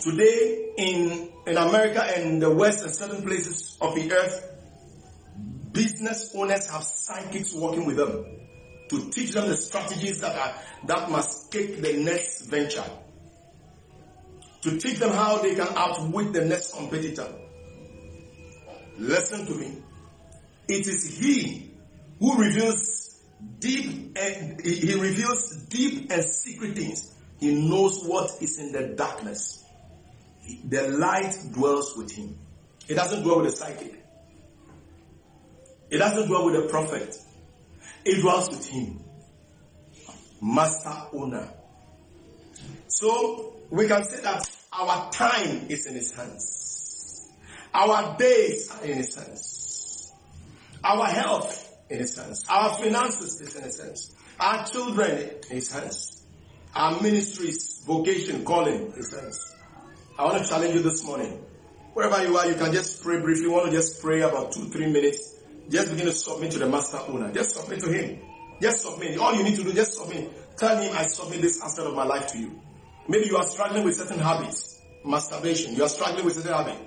Today 0.01 0.73
in, 0.77 1.31
in 1.47 1.57
America 1.57 2.03
and 2.03 2.43
the 2.43 2.51
West 2.51 2.83
and 2.83 2.93
certain 2.93 3.23
places 3.23 3.77
of 3.81 3.95
the 3.95 4.13
earth, 4.13 4.47
business 5.71 6.33
owners 6.35 6.69
have 6.71 6.83
psychics 6.83 7.55
working 7.55 7.87
with 7.87 7.99
them 7.99 8.25
to 8.91 9.09
teach 9.11 9.33
them 9.33 9.49
the 9.49 9.57
strategies 9.57 10.21
that 10.21 10.37
are, 10.37 10.55
that 10.87 11.11
must 11.11 11.53
take 11.53 11.81
the 11.81 12.03
next 12.03 12.47
venture. 12.47 12.85
To 14.63 14.79
teach 14.79 14.99
them 14.99 15.13
how 15.13 15.39
they 15.39 15.55
can 15.55 15.69
outwit 15.77 16.33
the 16.33 16.45
next 16.45 16.75
competitor. 16.75 17.29
Listen 18.99 19.47
to 19.47 19.55
me. 19.55 19.79
It 20.69 20.87
is 20.87 21.19
he 21.19 21.71
who 22.19 22.37
reveals 22.37 23.23
deep 23.61 24.19
and 24.19 24.61
he 24.61 24.95
reveals 24.95 25.57
deep 25.69 26.11
and 26.11 26.25
secret 26.25 26.77
things. 26.77 27.15
He 27.39 27.69
knows 27.69 28.05
what 28.05 28.43
is 28.43 28.59
in 28.59 28.73
the 28.73 28.89
darkness. 28.89 29.65
The 30.65 30.89
light 30.89 31.39
dwells 31.53 31.97
with 31.97 32.11
him. 32.11 32.37
It 32.89 32.97
doesn't 32.97 33.23
dwell 33.23 33.41
with 33.41 33.53
the 33.53 33.57
psychic. 33.57 34.05
It 35.91 35.99
doesn't 35.99 36.27
dwell 36.27 36.47
with 36.47 36.55
the 36.55 36.69
prophet. 36.69 37.17
It 38.05 38.21
dwells 38.21 38.51
with 38.51 38.69
him. 38.69 39.01
Master 40.41 40.95
owner. 41.13 41.49
So 42.89 43.55
we 43.71 43.87
can 43.87 44.05
say 44.05 44.21
that 44.23 44.49
our 44.73 45.11
time 45.11 45.67
is 45.69 45.87
in 45.87 45.95
his 45.95 46.13
hands. 46.13 47.31
Our 47.73 48.17
days 48.17 48.71
are 48.71 48.85
in 48.85 48.97
his 48.97 49.15
hands. 49.15 50.13
Our 50.83 51.07
health 51.07 51.77
in 51.89 51.99
his 51.99 52.17
hands. 52.17 52.45
Our 52.49 52.71
finances 52.79 53.41
is 53.41 53.57
in 53.57 53.65
his 53.65 53.81
hands. 53.81 54.15
Our 54.39 54.67
children 54.67 55.31
in 55.51 55.57
his 55.57 55.71
hands. 55.71 56.23
Our 56.75 57.01
ministries, 57.03 57.83
vocation, 57.87 58.45
calling 58.45 58.87
in 58.87 58.93
his 58.93 59.13
hands. 59.13 59.55
I 60.19 60.25
want 60.25 60.43
to 60.43 60.49
challenge 60.49 60.75
you 60.75 60.83
this 60.83 61.05
morning. 61.05 61.45
Wherever 61.95 62.25
you 62.25 62.37
are, 62.37 62.47
you 62.47 62.55
can 62.55 62.73
just 62.73 63.03
pray 63.03 63.21
briefly. 63.21 63.45
You 63.45 63.53
want 63.53 63.67
to 63.67 63.73
just 63.73 64.01
pray 64.01 64.21
about 64.23 64.53
two, 64.53 64.67
three 64.67 64.91
minutes. 64.91 65.40
Just 65.71 65.91
begin 65.91 66.07
to 66.07 66.13
submit 66.13 66.51
to 66.53 66.59
the 66.59 66.69
master 66.69 66.99
owner. 67.07 67.33
Just 67.33 67.55
submit 67.55 67.81
to 67.81 67.93
him. 67.93 68.19
Just 68.61 68.83
submit. 68.83 69.17
All 69.19 69.35
you 69.35 69.45
need 69.45 69.57
to 69.57 69.63
do, 69.63 69.73
just 69.73 69.95
submit. 69.95 70.57
Tell 70.57 70.77
him, 70.77 70.93
I 70.97 71.05
submit 71.05 71.43
this 71.43 71.63
aspect 71.63 71.87
of 71.87 71.95
my 71.95 72.05
life 72.05 72.27
to 72.33 72.39
you. 72.39 72.61
Maybe 73.09 73.27
you 73.27 73.37
are 73.37 73.45
struggling 73.45 73.85
with 73.85 73.95
certain 73.95 74.19
habits. 74.19 74.81
Masturbation. 75.05 75.75
You 75.75 75.85
are 75.85 75.89
struggling 75.89 76.25
with 76.25 76.35
certain 76.35 76.53
habits. 76.53 76.81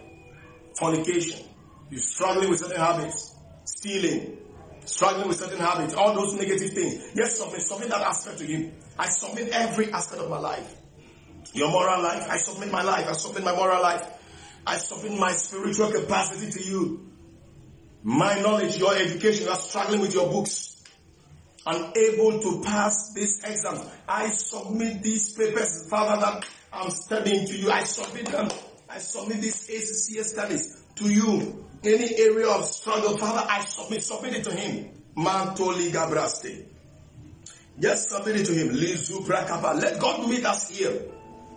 Fornication. 0.77 1.47
You're 1.89 2.01
struggling 2.01 2.49
with 2.49 2.59
certain 2.59 2.77
habits. 2.77 3.35
Stealing. 3.63 4.37
Struggling 4.85 5.29
with 5.29 5.37
certain 5.37 5.59
habits. 5.59 5.93
All 5.93 6.13
those 6.13 6.35
negative 6.35 6.71
things. 6.71 7.11
Yes, 7.15 7.37
submit. 7.37 7.61
Submit 7.61 7.89
that 7.89 8.01
aspect 8.01 8.39
to 8.39 8.45
him. 8.45 8.73
I 8.99 9.07
submit 9.07 9.49
every 9.53 9.91
aspect 9.93 10.21
of 10.21 10.29
my 10.29 10.39
life. 10.39 10.75
Your 11.53 11.71
moral 11.71 12.03
life. 12.03 12.27
I 12.29 12.37
submit 12.37 12.69
my 12.69 12.83
life. 12.83 13.07
I 13.07 13.13
submit 13.13 13.45
my 13.45 13.55
moral 13.55 13.81
life. 13.81 14.05
I 14.67 14.75
submit 14.77 15.17
my 15.17 15.31
spiritual 15.31 15.91
capacity 15.91 16.51
to 16.51 16.63
you. 16.63 17.12
My 18.03 18.39
knowledge, 18.41 18.77
your 18.77 18.93
education, 18.95 19.45
you 19.45 19.51
are 19.51 19.57
struggling 19.57 20.01
with 20.01 20.13
your 20.13 20.29
books 20.29 20.73
unable 21.65 22.39
to 22.41 22.61
pass 22.61 23.13
this 23.13 23.41
exam. 23.43 23.79
I 24.07 24.27
submit 24.27 25.01
these 25.01 25.33
papers, 25.33 25.87
Father, 25.89 26.21
that 26.21 26.45
I'm 26.73 26.89
studying 26.89 27.47
to 27.47 27.55
you. 27.55 27.71
I 27.71 27.83
submit 27.83 28.25
them. 28.27 28.49
I 28.89 28.97
submit 28.97 29.41
these 29.41 29.67
ACCS 29.67 30.25
studies 30.25 30.83
to 30.95 31.09
you. 31.09 31.65
Any 31.83 32.15
area 32.17 32.47
of 32.49 32.65
struggle, 32.65 33.17
Father, 33.17 33.45
I 33.49 33.61
submit, 33.65 34.03
submit 34.03 34.35
it 34.35 34.43
to 34.45 34.55
Him. 34.55 34.89
Mantoli 35.15 35.89
Gabraste. 35.91 36.65
Just 37.79 38.09
submit 38.09 38.41
it 38.41 38.45
to 38.47 38.53
Him. 38.53 38.73
Let 38.73 39.99
God 39.99 40.29
meet 40.29 40.45
us 40.45 40.69
here. 40.69 41.01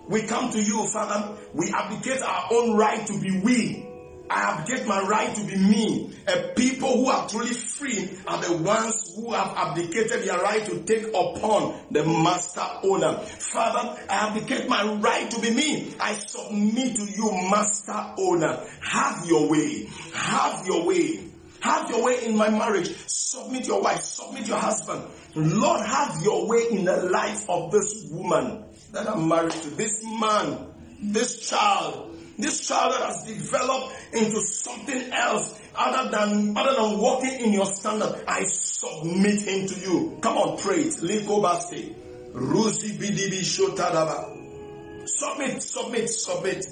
We 0.08 0.22
come 0.22 0.52
to 0.52 0.62
you, 0.62 0.86
Father. 0.86 1.36
We 1.52 1.72
abdicate 1.72 2.22
our 2.22 2.48
own 2.52 2.76
right 2.76 3.04
to 3.06 3.20
be 3.20 3.40
we. 3.40 3.85
I 4.28 4.58
abdicate 4.58 4.86
my 4.86 5.00
right 5.02 5.34
to 5.34 5.44
be 5.44 5.56
me. 5.56 6.12
A 6.26 6.52
people 6.54 6.96
who 6.96 7.06
are 7.08 7.28
truly 7.28 7.54
free 7.54 8.10
are 8.26 8.42
the 8.42 8.56
ones 8.56 9.14
who 9.14 9.32
have 9.32 9.52
abdicated 9.56 10.24
their 10.24 10.38
right 10.38 10.64
to 10.66 10.82
take 10.82 11.08
upon 11.08 11.78
the 11.90 12.04
master 12.04 12.66
owner. 12.82 13.18
Father, 13.18 14.00
I 14.10 14.28
abdicate 14.28 14.68
my 14.68 14.84
right 14.94 15.30
to 15.30 15.40
be 15.40 15.50
me. 15.50 15.94
I 16.00 16.14
submit 16.14 16.96
to 16.96 17.04
you, 17.04 17.30
master 17.50 18.14
owner. 18.18 18.64
Have 18.80 19.26
your 19.26 19.48
way. 19.48 19.88
Have 20.12 20.66
your 20.66 20.84
way. 20.86 21.20
Have 21.60 21.90
your 21.90 22.04
way 22.04 22.24
in 22.24 22.36
my 22.36 22.50
marriage. 22.50 22.94
Submit 23.06 23.66
your 23.66 23.82
wife. 23.82 24.00
Submit 24.00 24.46
your 24.46 24.58
husband. 24.58 25.04
Lord, 25.34 25.84
have 25.84 26.22
your 26.22 26.46
way 26.48 26.66
in 26.70 26.84
the 26.84 26.96
life 27.10 27.48
of 27.48 27.70
this 27.70 28.08
woman 28.10 28.64
that 28.92 29.08
I'm 29.08 29.28
married 29.28 29.52
to. 29.52 29.70
This 29.70 30.02
man, 30.04 30.66
this 31.00 31.48
child, 31.48 32.05
this 32.38 32.66
child 32.68 32.92
that 32.92 33.02
has 33.02 33.24
developed 33.24 33.94
into 34.12 34.40
something 34.40 35.12
else 35.12 35.58
other 35.74 36.10
than 36.10 36.56
other 36.56 36.74
than 36.74 36.98
walking 36.98 37.40
in 37.40 37.52
your 37.52 37.66
standard. 37.66 38.22
I 38.28 38.44
submit 38.44 39.42
him 39.42 39.66
to 39.68 39.80
you. 39.80 40.18
Come 40.20 40.36
on, 40.38 40.58
pray 40.58 40.80
it. 40.82 40.94
Liko 41.02 41.42
baste. 41.42 41.94
Rusi 42.32 42.98
bidibi 42.98 43.40
shotadaba. 43.40 45.08
Submit, 45.08 45.62
submit, 45.62 46.08
submit. 46.10 46.66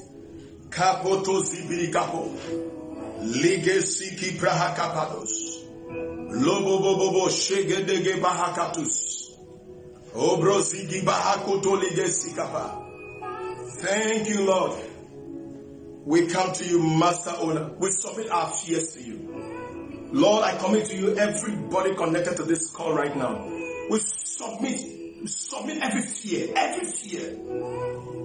Kapoto 0.69 1.41
zibiri 1.43 1.93
kapo. 1.93 2.31
Lige 3.23 3.81
siki 3.83 4.37
prahakapados. 4.39 5.65
Lobo 6.31 6.79
bobo 6.81 7.29
shegedege 7.29 8.21
bahakatus. 8.21 9.31
Obro 10.15 10.61
zigi 10.61 11.01
bahakoto 11.03 11.77
lige 11.81 12.09
sikapa. 12.11 12.83
Thank 13.81 14.29
you, 14.29 14.45
Lord. 14.45 14.77
We 16.05 16.27
come 16.27 16.53
to 16.53 16.65
you, 16.67 16.83
Master 16.83 17.33
Owner. 17.39 17.71
We 17.79 17.91
submit 17.91 18.31
our 18.31 18.51
fears 18.51 18.93
to 18.93 19.03
you. 19.03 20.11
Lord, 20.13 20.45
I 20.45 20.57
commit 20.59 20.87
to 20.87 20.97
you 20.97 21.17
everybody 21.17 21.95
connected 21.95 22.37
to 22.37 22.43
this 22.43 22.71
call 22.71 22.95
right 22.95 23.17
now. 23.17 23.43
We 23.91 23.99
submit, 24.01 25.23
we 25.23 25.27
submit 25.27 25.83
every 25.83 26.03
fear, 26.03 26.53
every 26.55 26.87
fear. 26.87 27.39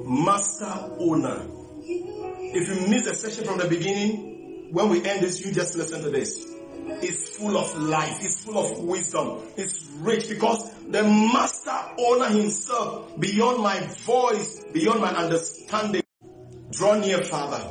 Master 0.06 0.94
Owner. 1.00 1.48
If 1.82 2.68
you 2.68 2.88
missed 2.90 3.06
the 3.06 3.16
session 3.16 3.46
from 3.46 3.60
the 3.60 3.68
beginning, 3.70 4.74
when 4.74 4.90
we 4.90 5.06
end 5.06 5.22
this, 5.22 5.40
you 5.46 5.54
just 5.54 5.78
listen 5.78 6.02
to 6.02 6.10
this. 6.10 6.46
It's 7.02 7.38
full 7.38 7.58
of 7.58 7.78
life. 7.78 8.18
It's 8.20 8.44
full 8.44 8.58
of 8.58 8.80
wisdom. 8.84 9.40
It's 9.56 9.90
rich 10.00 10.28
because 10.28 10.70
the 10.90 11.04
master 11.04 11.80
owner 11.98 12.28
himself, 12.28 13.18
beyond 13.20 13.64
my 13.64 13.80
voice, 13.80 14.66
beyond 14.74 15.00
my 15.00 15.12
understanding, 15.16 16.04
Draw 16.72 17.00
near, 17.00 17.24
Father, 17.24 17.64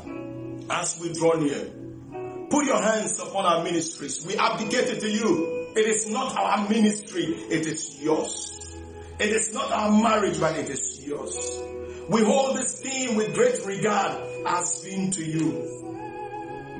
as 0.70 0.99
we 1.01 1.12
draw 1.12 1.34
near. 1.34 1.70
Put 2.51 2.64
your 2.66 2.82
hands 2.82 3.20
upon 3.20 3.44
our 3.44 3.62
ministries. 3.62 4.26
We 4.26 4.36
abdicate 4.36 4.88
it 4.88 5.01
to 5.01 5.11
you. 5.11 5.72
It 5.76 5.86
is 5.86 6.09
not 6.11 6.36
our 6.36 6.68
ministry, 6.68 7.24
it 7.24 7.66
is 7.66 8.03
yours. 8.03 8.76
It 9.20 9.30
is 9.30 9.53
not 9.53 9.70
our 9.70 9.90
marriage, 9.90 10.40
but 10.40 10.57
it 10.57 10.68
is 10.68 11.05
yours. 11.07 11.36
We 12.09 12.24
hold 12.24 12.57
this 12.57 12.80
thing 12.80 13.16
with 13.16 13.34
great 13.34 13.64
regard 13.66 14.16
as 14.46 14.82
being 14.82 15.11
to 15.12 15.24
you. 15.24 15.53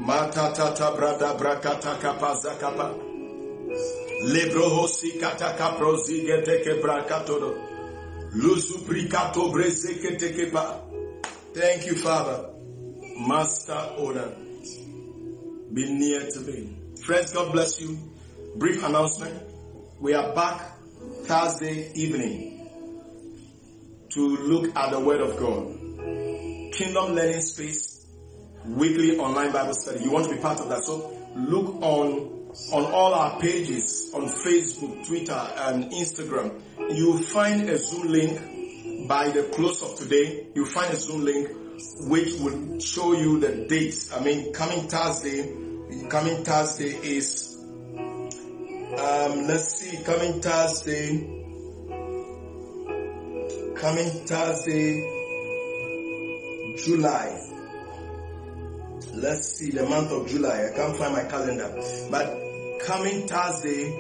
Matatata 0.01 0.97
brada 0.97 1.39
brakata 1.39 1.99
kapaza 2.01 2.59
kapa. 2.59 2.95
Lebrohosi 4.25 5.21
kataka 5.21 5.77
prozige 5.77 6.83
brakatodo. 6.83 7.59
Lusuprikato 8.35 9.53
brezeke 9.53 10.17
tekepa. 10.19 10.88
Thank 11.55 11.87
you, 11.87 11.95
Father. 11.95 12.51
Master 13.27 13.95
owner. 13.97 14.29
Be 15.73 15.93
near 15.93 16.31
to 16.31 16.41
me. 16.41 16.77
Friends, 17.03 17.33
God 17.33 17.53
bless 17.53 17.81
you. 17.81 17.99
Brief 18.57 18.85
announcement. 18.85 19.43
We 20.01 20.15
are 20.15 20.35
back 20.35 20.73
Thursday 21.25 21.91
evening 21.95 22.69
to 24.11 24.21
look 24.21 24.77
at 24.77 24.91
the 24.91 25.01
Word 25.01 25.21
of 25.21 25.37
God. 25.39 26.73
Kingdom 26.75 27.15
Learning 27.15 27.41
Space, 27.41 28.07
weekly 28.65 29.19
online 29.19 29.53
Bible 29.53 29.75
study. 29.75 30.05
You 30.05 30.11
want 30.11 30.29
to 30.29 30.35
be 30.35 30.41
part 30.41 30.61
of 30.61 30.69
that. 30.69 30.85
So 30.85 31.17
look 31.35 31.83
on 31.83 32.37
on 32.73 32.93
all 32.93 33.15
our 33.15 33.41
pages 33.41 34.11
on 34.15 34.23
Facebook, 34.27 35.07
Twitter, 35.07 35.33
and 35.33 35.91
Instagram. 35.93 36.61
You'll 36.91 37.19
find 37.19 37.69
a 37.69 37.79
Zoom 37.79 38.09
link 38.09 38.41
by 39.09 39.31
the 39.31 39.45
close 39.45 39.83
of 39.83 39.97
today, 39.97 40.47
you'll 40.55 40.67
find 40.67 40.93
a 40.93 40.97
Zoom 40.97 41.25
link 41.25 41.49
which 42.01 42.35
will 42.41 42.79
show 42.79 43.15
you 43.15 43.41
the 43.41 43.67
dates. 43.67 44.13
I 44.13 44.21
mean, 44.23 44.53
coming 44.53 44.87
Thursday, 44.87 45.51
coming 46.11 46.45
Thursday 46.45 46.91
is, 46.91 47.57
um, 47.97 49.47
let's 49.47 49.79
see, 49.79 49.97
coming 50.05 50.41
Thursday, 50.43 51.19
coming 53.77 54.11
Thursday, 54.27 55.15
July. 56.77 57.45
Let's 59.15 59.49
see 59.55 59.71
the 59.71 59.87
month 59.89 60.13
of 60.13 60.29
July. 60.29 60.69
I 60.71 60.77
can't 60.77 60.97
find 60.97 61.15
my 61.15 61.25
calendar, 61.25 61.73
but 62.11 62.81
coming 62.85 63.27
Thursday 63.27 63.91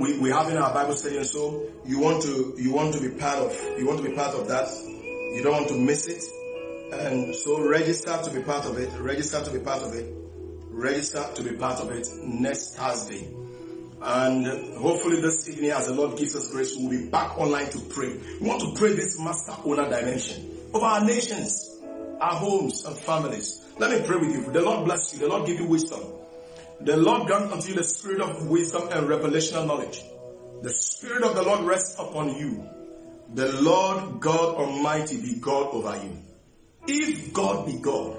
we, 0.00 0.18
we 0.18 0.30
have 0.30 0.48
in 0.50 0.56
our 0.56 0.72
Bible 0.72 0.94
study 0.94 1.16
and 1.16 1.26
so 1.26 1.66
you 1.84 1.98
want 1.98 2.22
to 2.22 2.54
you 2.58 2.72
want 2.72 2.94
to 2.94 3.00
be 3.00 3.08
part 3.18 3.38
of 3.38 3.78
you 3.78 3.86
want 3.86 4.02
to 4.02 4.08
be 4.08 4.14
part 4.14 4.34
of 4.34 4.48
that. 4.48 4.68
You 5.34 5.42
don't 5.42 5.52
want 5.52 5.68
to 5.68 5.78
miss 5.78 6.06
it. 6.08 6.22
And 6.92 7.34
so 7.34 7.60
register 7.60 8.16
to 8.22 8.30
be 8.30 8.42
part 8.42 8.64
of 8.64 8.78
it. 8.78 8.90
Register 8.98 9.44
to 9.44 9.50
be 9.50 9.58
part 9.58 9.82
of 9.82 9.94
it. 9.94 10.06
Register 10.70 11.24
to 11.34 11.42
be 11.42 11.56
part 11.56 11.80
of 11.80 11.90
it 11.90 12.06
next 12.22 12.76
Thursday. 12.76 13.28
And 14.00 14.46
hopefully 14.76 15.20
this 15.20 15.48
evening 15.48 15.70
as 15.70 15.86
the 15.86 15.94
Lord 15.94 16.18
gives 16.18 16.36
us 16.36 16.50
grace, 16.50 16.76
we'll 16.76 16.90
be 16.90 17.08
back 17.08 17.38
online 17.38 17.68
to 17.70 17.80
pray. 17.80 18.18
We 18.40 18.46
want 18.46 18.60
to 18.60 18.74
pray 18.78 18.94
this 18.94 19.18
master 19.18 19.52
owner 19.64 19.88
dimension 19.88 20.58
of 20.74 20.82
our 20.82 21.04
nations, 21.04 21.80
our 22.20 22.36
homes 22.36 22.84
and 22.84 22.96
families. 22.96 23.62
Let 23.78 23.90
me 23.90 24.06
pray 24.06 24.16
with 24.16 24.32
you. 24.32 24.52
The 24.52 24.62
Lord 24.62 24.84
bless 24.84 25.12
you. 25.12 25.20
The 25.20 25.28
Lord 25.28 25.46
give 25.46 25.60
you 25.60 25.66
wisdom. 25.66 26.00
The 26.80 26.96
Lord 26.96 27.26
grant 27.26 27.52
unto 27.52 27.68
you 27.68 27.74
the 27.74 27.84
spirit 27.84 28.20
of 28.20 28.48
wisdom 28.48 28.88
and 28.90 29.08
revelational 29.08 29.66
knowledge. 29.66 30.02
The 30.62 30.70
spirit 30.70 31.22
of 31.22 31.34
the 31.34 31.42
Lord 31.42 31.66
rests 31.66 31.98
upon 31.98 32.36
you. 32.36 32.68
The 33.34 33.60
Lord 33.60 34.20
God 34.20 34.56
Almighty 34.56 35.20
be 35.20 35.40
God 35.40 35.74
over 35.74 35.96
you. 35.96 36.18
If 36.86 37.32
God 37.32 37.66
be 37.66 37.78
God, 37.78 38.16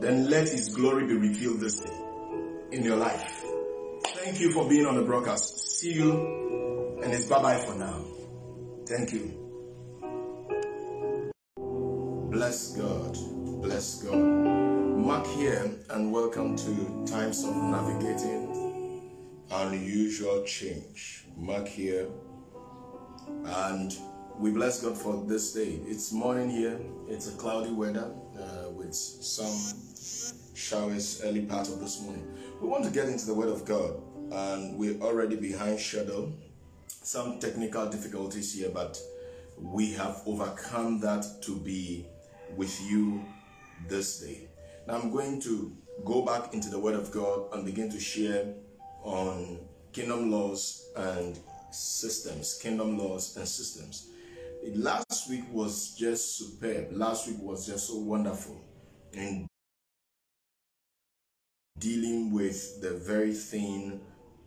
then 0.00 0.28
let 0.28 0.48
His 0.48 0.74
glory 0.74 1.06
be 1.06 1.14
revealed 1.14 1.60
this 1.60 1.80
day 1.80 1.96
in 2.72 2.82
your 2.82 2.96
life. 2.96 3.44
Thank 4.06 4.40
you 4.40 4.52
for 4.52 4.68
being 4.68 4.86
on 4.86 4.96
the 4.96 5.02
broadcast. 5.02 5.78
See 5.78 5.92
you 5.92 6.98
and 7.02 7.12
it's 7.12 7.26
bye 7.26 7.42
bye 7.42 7.58
for 7.58 7.74
now. 7.74 8.04
Thank 8.86 9.12
you. 9.12 9.38
Bless 12.30 12.76
God. 12.76 13.16
Bless 13.62 14.02
God. 14.02 14.61
Mark 15.02 15.26
here 15.26 15.68
and 15.90 16.12
welcome 16.12 16.54
to 16.54 17.04
Times 17.12 17.42
of 17.42 17.56
Navigating 17.56 19.02
Unusual 19.50 20.44
Change. 20.44 21.24
Mark 21.36 21.66
here 21.66 22.06
and 23.44 23.96
we 24.38 24.52
bless 24.52 24.80
God 24.80 24.96
for 24.96 25.24
this 25.26 25.54
day. 25.54 25.80
It's 25.88 26.12
morning 26.12 26.48
here. 26.48 26.78
It's 27.08 27.26
a 27.26 27.36
cloudy 27.36 27.72
weather 27.72 28.12
uh, 28.38 28.70
with 28.70 28.94
some 28.94 29.76
showers 30.54 31.20
early 31.24 31.46
part 31.46 31.68
of 31.68 31.80
this 31.80 32.00
morning. 32.00 32.24
We 32.60 32.68
want 32.68 32.84
to 32.84 32.90
get 32.92 33.08
into 33.08 33.26
the 33.26 33.34
Word 33.34 33.48
of 33.48 33.64
God, 33.64 34.00
and 34.30 34.78
we're 34.78 35.00
already 35.00 35.34
behind 35.34 35.80
schedule. 35.80 36.32
Some 36.86 37.40
technical 37.40 37.88
difficulties 37.88 38.54
here, 38.54 38.70
but 38.72 39.00
we 39.58 39.94
have 39.94 40.22
overcome 40.26 41.00
that 41.00 41.26
to 41.42 41.56
be 41.56 42.06
with 42.56 42.80
you 42.88 43.24
this 43.88 44.20
day. 44.20 44.48
Now 44.86 44.94
I'm 44.94 45.10
going 45.12 45.40
to 45.42 45.76
go 46.04 46.22
back 46.22 46.54
into 46.54 46.68
the 46.68 46.78
Word 46.78 46.94
of 46.94 47.12
God 47.12 47.52
and 47.52 47.64
begin 47.64 47.90
to 47.90 48.00
share 48.00 48.54
on 49.02 49.58
kingdom 49.92 50.30
laws 50.30 50.90
and 50.96 51.38
systems, 51.70 52.58
kingdom 52.60 52.98
laws 52.98 53.36
and 53.36 53.46
systems. 53.46 54.08
Last 54.74 55.30
week 55.30 55.44
was 55.52 55.94
just 55.94 56.36
superb. 56.36 56.88
Last 56.92 57.28
week 57.28 57.38
was 57.40 57.66
just 57.66 57.88
so 57.88 57.98
wonderful 57.98 58.60
in 59.12 59.46
dealing 61.78 62.32
with 62.32 62.80
the 62.80 62.90
very 62.90 63.34
thing 63.34 64.00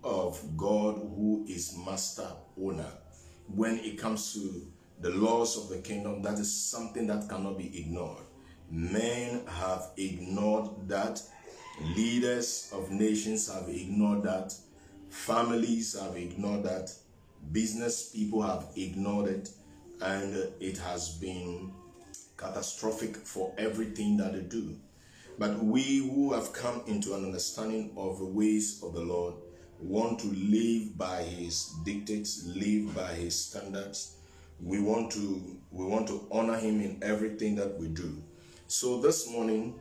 of 0.03 0.41
God 0.57 0.95
who 0.95 1.45
is 1.47 1.77
master 1.85 2.27
owner. 2.61 2.91
When 3.47 3.79
it 3.79 3.97
comes 3.97 4.33
to 4.33 4.67
the 4.99 5.09
laws 5.11 5.57
of 5.57 5.69
the 5.69 5.81
kingdom, 5.81 6.21
that 6.23 6.39
is 6.39 6.53
something 6.53 7.07
that 7.07 7.29
cannot 7.29 7.57
be 7.57 7.79
ignored. 7.79 8.24
Men 8.69 9.45
have 9.47 9.89
ignored 9.97 10.87
that. 10.87 11.21
Leaders 11.95 12.69
of 12.73 12.89
nations 12.89 13.51
have 13.51 13.67
ignored 13.69 14.23
that. 14.23 14.53
Families 15.09 15.99
have 15.99 16.15
ignored 16.15 16.63
that. 16.63 16.91
Business 17.51 18.11
people 18.11 18.41
have 18.41 18.67
ignored 18.75 19.27
it. 19.29 19.49
And 20.01 20.35
it 20.59 20.77
has 20.79 21.09
been 21.09 21.73
catastrophic 22.37 23.15
for 23.17 23.53
everything 23.57 24.17
that 24.17 24.33
they 24.33 24.41
do. 24.41 24.75
But 25.37 25.63
we 25.63 25.97
who 25.97 26.33
have 26.33 26.53
come 26.53 26.81
into 26.87 27.13
an 27.13 27.25
understanding 27.25 27.91
of 27.97 28.19
the 28.19 28.25
ways 28.25 28.81
of 28.83 28.93
the 28.93 29.01
Lord 29.01 29.35
want 29.79 30.19
to 30.19 30.27
live 30.27 30.97
by 30.97 31.23
his 31.23 31.73
dictates, 31.83 32.45
live 32.47 32.95
by 32.95 33.13
his 33.13 33.35
standards. 33.35 34.15
We 34.61 34.79
want 34.79 35.11
to 35.13 35.57
we 35.71 35.85
want 35.85 36.07
to 36.07 36.25
honor 36.31 36.57
him 36.57 36.79
in 36.79 36.99
everything 37.03 37.55
that 37.55 37.77
we 37.77 37.89
do. 37.89 38.23
So 38.67 38.99
this 38.99 39.29
morning, 39.29 39.75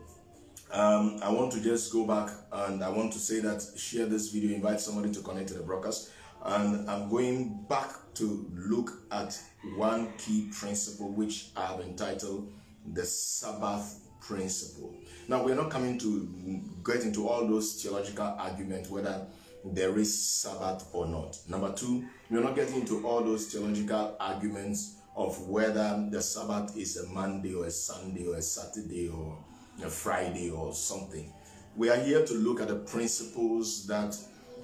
um, 0.70 1.18
I 1.22 1.30
want 1.32 1.52
to 1.52 1.60
just 1.62 1.90
go 1.90 2.06
back 2.06 2.28
and 2.52 2.84
I 2.84 2.90
want 2.90 3.14
to 3.14 3.18
say 3.18 3.40
that 3.40 3.64
share 3.76 4.04
this 4.04 4.30
video, 4.30 4.54
invite 4.54 4.78
somebody 4.78 5.10
to 5.14 5.20
connect 5.20 5.48
to 5.48 5.54
the 5.54 5.62
broadcast. 5.62 6.10
And 6.44 6.88
I'm 6.90 7.08
going 7.08 7.64
back 7.66 7.88
to 8.16 8.46
look 8.54 8.90
at 9.10 9.40
one 9.76 10.12
key 10.18 10.50
principle 10.52 11.10
which 11.12 11.48
I 11.56 11.64
have 11.64 11.80
entitled 11.80 12.52
the 12.92 13.06
Sabbath 13.06 14.00
principle. 14.20 14.94
Now, 15.28 15.42
we're 15.42 15.54
not 15.54 15.70
coming 15.70 15.98
to 16.00 16.60
get 16.84 17.04
into 17.04 17.26
all 17.26 17.46
those 17.46 17.82
theological 17.82 18.36
arguments 18.38 18.90
whether 18.90 19.26
there 19.64 19.96
is 19.98 20.14
Sabbath 20.14 20.86
or 20.92 21.06
not. 21.06 21.38
Number 21.48 21.72
two, 21.72 22.04
we're 22.28 22.42
not 22.42 22.54
getting 22.54 22.82
into 22.82 23.06
all 23.06 23.24
those 23.24 23.46
theological 23.46 24.14
arguments 24.20 24.96
of 25.16 25.48
whether 25.48 26.06
the 26.10 26.20
Sabbath 26.20 26.76
is 26.76 26.96
a 26.96 27.06
Monday 27.08 27.54
or 27.54 27.66
a 27.66 27.70
Sunday 27.70 28.26
or 28.26 28.36
a 28.36 28.42
Saturday 28.42 29.08
or 29.08 29.38
a 29.82 29.88
Friday 29.88 30.50
or 30.50 30.72
something. 30.72 31.32
We 31.76 31.90
are 31.90 31.98
here 31.98 32.24
to 32.24 32.34
look 32.34 32.60
at 32.60 32.68
the 32.68 32.76
principles 32.76 33.86
that 33.86 34.16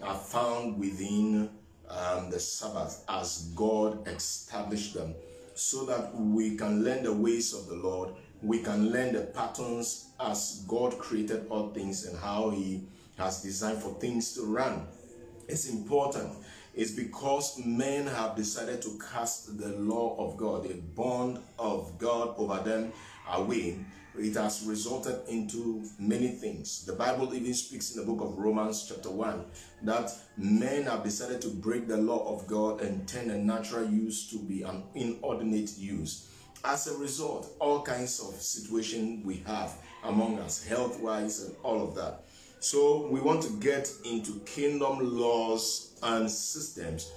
are 0.02 0.16
found 0.16 0.78
within 0.78 1.50
um, 1.88 2.30
the 2.30 2.40
Sabbath 2.40 3.04
as 3.08 3.52
God 3.54 4.06
established 4.08 4.94
them 4.94 5.14
so 5.54 5.84
that 5.86 6.14
we 6.14 6.56
can 6.56 6.84
learn 6.84 7.02
the 7.02 7.12
ways 7.12 7.52
of 7.52 7.66
the 7.66 7.74
Lord. 7.74 8.14
We 8.42 8.60
can 8.60 8.90
learn 8.90 9.12
the 9.12 9.22
patterns 9.22 10.10
as 10.18 10.64
God 10.66 10.98
created 10.98 11.46
all 11.50 11.70
things 11.70 12.06
and 12.06 12.18
how 12.18 12.50
He 12.50 12.84
has 13.18 13.42
designed 13.42 13.82
for 13.82 13.92
things 14.00 14.32
to 14.34 14.42
run. 14.42 14.86
It's 15.48 15.68
important. 15.68 16.32
It's 16.74 16.92
because 16.92 17.58
men 17.64 18.06
have 18.06 18.36
decided 18.36 18.82
to 18.82 18.98
cast 19.12 19.58
the 19.58 19.68
law 19.68 20.16
of 20.18 20.36
God, 20.36 20.64
the 20.64 20.74
bond 20.74 21.38
of 21.58 21.98
God 21.98 22.34
over 22.36 22.62
them 22.62 22.92
away 23.28 23.78
it 24.18 24.34
has 24.34 24.64
resulted 24.66 25.20
into 25.28 25.84
many 25.98 26.28
things. 26.28 26.84
The 26.84 26.92
Bible 26.92 27.34
even 27.34 27.54
speaks 27.54 27.94
in 27.94 28.00
the 28.00 28.06
book 28.06 28.20
of 28.20 28.38
Romans, 28.38 28.86
chapter 28.88 29.10
1, 29.10 29.44
that 29.82 30.10
men 30.36 30.84
have 30.84 31.04
decided 31.04 31.40
to 31.42 31.48
break 31.48 31.86
the 31.86 31.96
law 31.96 32.34
of 32.34 32.46
God 32.46 32.80
and 32.80 33.06
turn 33.06 33.30
a 33.30 33.38
natural 33.38 33.88
use 33.88 34.28
to 34.30 34.38
be 34.38 34.62
an 34.62 34.82
inordinate 34.94 35.78
use. 35.78 36.28
As 36.64 36.88
a 36.88 36.98
result, 36.98 37.54
all 37.58 37.82
kinds 37.82 38.20
of 38.20 38.34
situation 38.34 39.22
we 39.24 39.42
have 39.46 39.72
among 40.04 40.38
us, 40.40 40.64
health-wise 40.64 41.44
and 41.44 41.56
all 41.62 41.82
of 41.82 41.94
that. 41.94 42.24
So 42.60 43.08
we 43.08 43.20
want 43.20 43.42
to 43.42 43.50
get 43.58 43.90
into 44.04 44.40
kingdom 44.40 44.98
laws 45.18 45.98
and 46.02 46.30
systems 46.30 47.10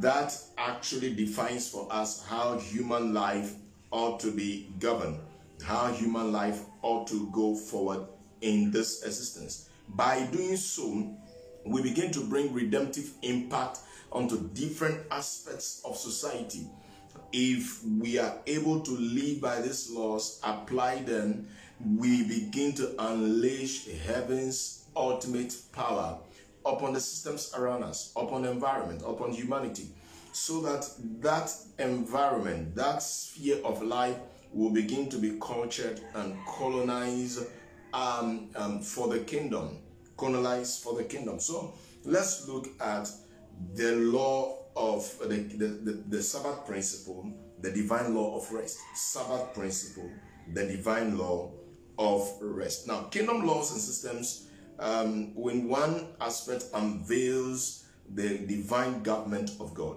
that 0.00 0.36
actually 0.56 1.14
defines 1.14 1.68
for 1.68 1.86
us 1.90 2.24
how 2.26 2.58
human 2.58 3.14
life 3.14 3.54
ought 3.90 4.18
to 4.20 4.32
be 4.32 4.72
governed 4.80 5.20
how 5.62 5.92
human 5.92 6.32
life 6.32 6.62
ought 6.82 7.06
to 7.08 7.28
go 7.30 7.54
forward 7.54 8.06
in 8.40 8.70
this 8.70 9.02
existence. 9.02 9.68
By 9.88 10.26
doing 10.26 10.56
so, 10.56 11.16
we 11.64 11.82
begin 11.82 12.10
to 12.12 12.20
bring 12.24 12.52
redemptive 12.52 13.12
impact 13.22 13.80
onto 14.12 14.48
different 14.50 15.00
aspects 15.10 15.82
of 15.84 15.96
society. 15.96 16.66
If 17.32 17.84
we 17.84 18.18
are 18.18 18.38
able 18.46 18.80
to 18.80 18.90
live 18.92 19.40
by 19.40 19.60
these 19.60 19.90
laws, 19.90 20.40
apply 20.42 21.02
them, 21.02 21.46
we 21.96 22.24
begin 22.24 22.72
to 22.74 22.94
unleash 22.98 23.86
heaven's 24.06 24.77
ultimate 24.96 25.54
power 25.72 26.18
upon 26.64 26.92
the 26.92 27.00
systems 27.00 27.52
around 27.56 27.82
us, 27.82 28.12
upon 28.16 28.42
the 28.42 28.50
environment, 28.50 29.02
upon 29.06 29.32
humanity, 29.32 29.88
so 30.32 30.60
that 30.60 30.88
that 31.20 31.50
environment, 31.78 32.74
that 32.74 33.02
sphere 33.02 33.58
of 33.64 33.82
life 33.82 34.16
will 34.52 34.70
begin 34.70 35.08
to 35.08 35.18
be 35.18 35.38
cultured 35.40 36.00
and 36.14 36.36
colonized 36.46 37.46
um, 37.92 38.48
um, 38.56 38.80
for 38.80 39.08
the 39.08 39.20
kingdom. 39.20 39.78
Colonized 40.16 40.82
for 40.82 40.94
the 40.94 41.04
kingdom. 41.04 41.38
So 41.38 41.74
let's 42.04 42.48
look 42.48 42.68
at 42.80 43.08
the 43.74 43.92
law 43.96 44.58
of 44.76 45.18
the, 45.20 45.36
the, 45.36 45.66
the, 45.66 46.02
the 46.08 46.22
Sabbath 46.22 46.66
principle, 46.66 47.32
the 47.60 47.70
divine 47.70 48.14
law 48.14 48.36
of 48.36 48.50
rest. 48.52 48.78
Sabbath 48.94 49.54
principle, 49.54 50.10
the 50.54 50.66
divine 50.66 51.18
law 51.18 51.50
of 51.98 52.30
rest. 52.40 52.86
Now, 52.86 53.02
kingdom 53.02 53.46
laws 53.46 53.72
and 53.72 53.80
systems, 53.80 54.47
um, 54.78 55.34
when 55.34 55.68
one 55.68 56.08
aspect 56.20 56.64
unveils 56.74 57.84
the 58.14 58.38
divine 58.38 59.02
government 59.02 59.50
of 59.60 59.74
God, 59.74 59.96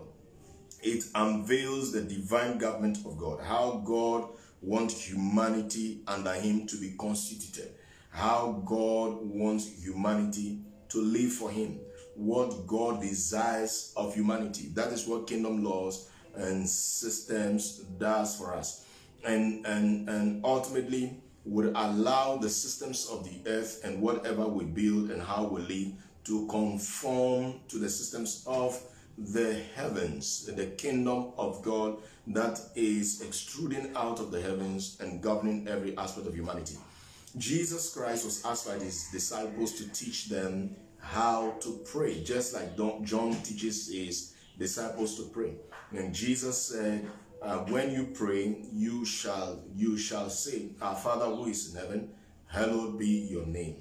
it 0.82 1.04
unveils 1.14 1.92
the 1.92 2.02
divine 2.02 2.58
government 2.58 2.98
of 3.06 3.18
God, 3.18 3.42
how 3.42 3.84
God 3.86 4.30
wants 4.62 5.06
humanity 5.06 6.02
under 6.08 6.34
him 6.34 6.66
to 6.68 6.78
be 6.78 6.96
constituted, 6.98 7.72
how 8.10 8.64
God 8.66 9.20
wants 9.22 9.84
humanity 9.84 10.62
to 10.90 11.02
live 11.02 11.32
for 11.32 11.50
him, 11.52 11.80
what 12.16 12.68
God 12.68 13.02
desires 13.02 13.94
of 13.96 14.14
humanity. 14.16 14.72
That 14.74 14.92
is 14.92 15.08
what 15.08 15.28
kingdom 15.28 15.64
laws 15.64 16.10
and 16.36 16.68
systems 16.68 17.80
does 18.00 18.36
for 18.36 18.54
us. 18.56 18.86
And 19.24 19.66
and 19.66 20.10
and 20.10 20.44
ultimately 20.44 21.22
would 21.46 21.74
allow 21.76 22.38
the 22.38 22.50
systems 22.50 23.08
of 23.10 23.24
the 23.24 23.50
earth 23.50 23.82
and 23.84 24.02
whatever 24.02 24.48
we 24.48 24.66
build 24.66 25.12
and 25.12 25.22
how 25.22 25.46
we 25.46 25.62
live 25.62 25.94
to 26.24 26.48
conform 26.48 27.56
to 27.68 27.78
the 27.80 27.90
systems 27.90 28.44
of 28.46 28.80
the 29.18 29.54
heavens, 29.76 30.46
the 30.46 30.68
kingdom 30.68 31.32
of 31.38 31.62
God 31.64 31.98
that 32.28 32.60
is 32.76 33.22
extruding 33.22 33.92
out 33.96 34.20
of 34.20 34.32
the 34.32 34.42
heavens 34.42 34.98
and 35.00 35.22
governing 35.22 35.68
every 35.68 35.98
aspect 35.98 36.28
of 36.28 36.34
humanity. 36.34 36.78
Jesus 37.38 37.94
Christ 37.94 38.26
was 38.26 38.44
asked 38.46 38.68
by 38.68 38.76
his 38.76 39.08
disciples 39.12 39.74
to 39.74 39.88
teach 39.90 40.30
them 40.30 40.76
how 41.00 41.52
to 41.62 41.80
pray, 41.92 42.24
just 42.24 42.54
like 42.54 42.78
John 43.04 43.34
teaches 43.42 43.92
his 43.92 44.34
disciples 44.58 45.16
to 45.18 45.24
pray. 45.24 45.54
And 45.92 46.14
Jesus 46.14 46.58
said, 46.58 47.08
uh, 47.42 47.58
when 47.70 47.92
you 47.92 48.06
pray, 48.14 48.56
you 48.72 49.04
shall 49.04 49.64
you 49.76 49.98
shall 49.98 50.30
say, 50.30 50.70
Our 50.82 50.96
Father 50.96 51.26
who 51.26 51.48
is 51.48 51.74
in 51.74 51.80
heaven, 51.82 52.10
hallowed 52.48 53.00
be 53.00 53.08
your 53.08 53.46
name. 53.46 53.78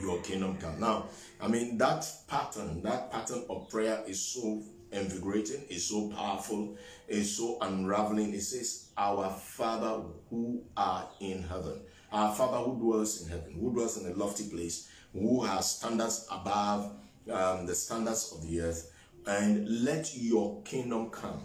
Your 0.00 0.20
kingdom 0.22 0.56
come. 0.58 0.80
Now, 0.80 1.06
I 1.40 1.48
mean 1.48 1.76
that 1.78 2.08
pattern, 2.28 2.82
that 2.82 3.10
pattern 3.10 3.44
of 3.50 3.68
prayer 3.68 4.02
is 4.06 4.20
so 4.22 4.62
invigorating, 4.92 5.64
is 5.68 5.86
so 5.86 6.08
powerful, 6.08 6.76
is 7.08 7.36
so 7.36 7.58
unraveling. 7.60 8.32
It 8.32 8.42
says, 8.42 8.90
Our 8.96 9.28
Father 9.30 10.04
who 10.30 10.62
are 10.76 11.08
in 11.20 11.42
heaven. 11.42 11.82
Our 12.10 12.34
Father 12.34 12.58
who 12.58 12.78
dwells 12.78 13.22
in 13.22 13.28
heaven, 13.28 13.52
who 13.60 13.72
dwells 13.72 14.02
in 14.02 14.10
a 14.10 14.14
lofty 14.14 14.48
place, 14.48 14.88
who 15.12 15.44
has 15.44 15.72
standards 15.76 16.26
above 16.30 16.92
um, 17.30 17.66
the 17.66 17.74
standards 17.74 18.32
of 18.32 18.48
the 18.48 18.62
earth. 18.62 18.94
And 19.26 19.84
let 19.84 20.16
your 20.16 20.62
kingdom 20.62 21.10
come. 21.10 21.44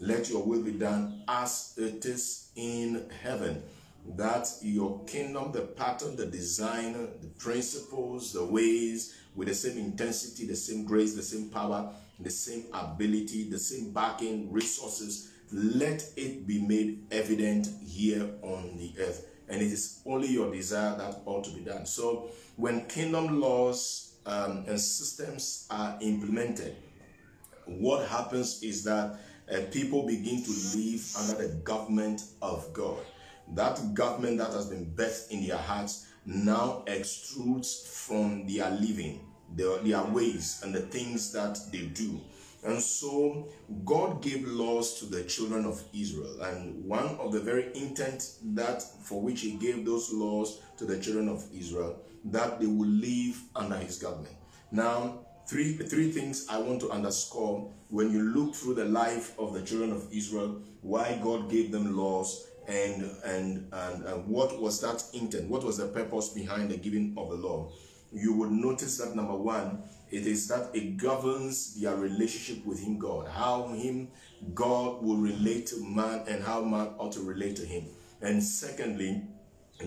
Let 0.00 0.30
your 0.30 0.42
will 0.42 0.62
be 0.62 0.72
done 0.72 1.22
as 1.28 1.74
it 1.76 2.04
is 2.06 2.48
in 2.56 3.08
heaven. 3.22 3.62
That 4.16 4.48
your 4.62 5.04
kingdom, 5.04 5.52
the 5.52 5.60
pattern, 5.60 6.16
the 6.16 6.26
design, 6.26 6.94
the 7.20 7.28
principles, 7.38 8.32
the 8.32 8.44
ways, 8.44 9.14
with 9.36 9.48
the 9.48 9.54
same 9.54 9.76
intensity, 9.76 10.46
the 10.46 10.56
same 10.56 10.84
grace, 10.84 11.14
the 11.14 11.22
same 11.22 11.50
power, 11.50 11.92
the 12.18 12.30
same 12.30 12.64
ability, 12.72 13.50
the 13.50 13.58
same 13.58 13.92
backing, 13.92 14.50
resources, 14.50 15.30
let 15.52 16.04
it 16.16 16.46
be 16.46 16.60
made 16.60 17.06
evident 17.10 17.68
here 17.84 18.28
on 18.42 18.76
the 18.78 18.94
earth. 19.00 19.26
And 19.48 19.60
it 19.60 19.66
is 19.66 20.00
only 20.06 20.28
your 20.28 20.50
desire 20.50 20.96
that 20.96 21.22
ought 21.26 21.44
to 21.44 21.50
be 21.50 21.60
done. 21.60 21.84
So 21.86 22.30
when 22.56 22.86
kingdom 22.86 23.40
laws 23.40 24.14
um, 24.24 24.64
and 24.66 24.80
systems 24.80 25.66
are 25.70 25.98
implemented, 26.00 26.76
what 27.66 28.08
happens 28.08 28.62
is 28.62 28.84
that 28.84 29.18
uh, 29.52 29.60
people 29.70 30.06
begin 30.06 30.42
to 30.42 30.50
live 30.76 31.16
under 31.18 31.46
the 31.46 31.54
government 31.64 32.22
of 32.42 32.72
God. 32.72 32.98
That 33.54 33.94
government 33.94 34.38
that 34.38 34.52
has 34.52 34.66
been 34.66 34.86
birthed 34.94 35.30
in 35.30 35.46
their 35.46 35.56
hearts 35.56 36.06
now 36.24 36.84
extrudes 36.86 37.86
from 37.86 38.46
their 38.46 38.70
living, 38.70 39.20
their, 39.56 39.78
their 39.78 40.04
ways, 40.04 40.60
and 40.62 40.74
the 40.74 40.80
things 40.80 41.32
that 41.32 41.58
they 41.72 41.86
do. 41.86 42.20
And 42.62 42.78
so 42.80 43.48
God 43.84 44.22
gave 44.22 44.46
laws 44.46 45.00
to 45.00 45.06
the 45.06 45.24
children 45.24 45.64
of 45.64 45.82
Israel. 45.94 46.42
And 46.42 46.84
one 46.84 47.16
of 47.18 47.32
the 47.32 47.40
very 47.40 47.74
intent 47.74 48.34
that 48.54 48.82
for 49.02 49.22
which 49.22 49.40
he 49.40 49.52
gave 49.52 49.84
those 49.84 50.12
laws 50.12 50.60
to 50.76 50.84
the 50.84 50.98
children 51.00 51.28
of 51.28 51.44
Israel, 51.54 51.98
that 52.26 52.60
they 52.60 52.66
will 52.66 52.86
live 52.86 53.40
under 53.56 53.76
his 53.76 53.98
government. 53.98 54.34
Now, 54.70 55.20
three, 55.50 55.72
three 55.72 56.12
things 56.12 56.46
I 56.48 56.58
want 56.58 56.80
to 56.82 56.90
underscore 56.90 57.72
when 57.88 58.12
you 58.12 58.22
look 58.22 58.54
through 58.54 58.74
the 58.74 58.84
life 58.84 59.36
of 59.36 59.52
the 59.52 59.62
children 59.62 59.90
of 59.90 60.06
Israel, 60.12 60.62
why 60.80 61.18
God 61.20 61.50
gave 61.50 61.72
them 61.72 61.96
laws 61.96 62.46
and, 62.68 63.02
and, 63.24 63.66
and, 63.72 64.04
and 64.04 64.26
what 64.28 64.60
was 64.60 64.80
that 64.80 65.02
intent? 65.12 65.50
What 65.50 65.64
was 65.64 65.78
the 65.78 65.88
purpose 65.88 66.28
behind 66.28 66.70
the 66.70 66.76
giving 66.76 67.14
of 67.16 67.30
the 67.30 67.34
law? 67.34 67.72
You 68.12 68.32
would 68.34 68.52
notice 68.52 68.98
that 68.98 69.16
number 69.16 69.34
one, 69.34 69.82
it 70.12 70.24
is 70.24 70.46
that 70.48 70.70
it 70.72 70.96
governs 70.96 71.80
their 71.80 71.96
relationship 71.96 72.64
with 72.64 72.80
Him, 72.80 72.98
God. 73.00 73.26
How 73.26 73.68
Him, 73.68 74.08
God, 74.54 75.02
will 75.02 75.16
relate 75.16 75.66
to 75.68 75.84
man 75.84 76.22
and 76.28 76.44
how 76.44 76.60
man 76.60 76.90
ought 76.96 77.12
to 77.12 77.22
relate 77.22 77.56
to 77.56 77.66
Him. 77.66 77.86
And 78.22 78.40
secondly, 78.40 79.22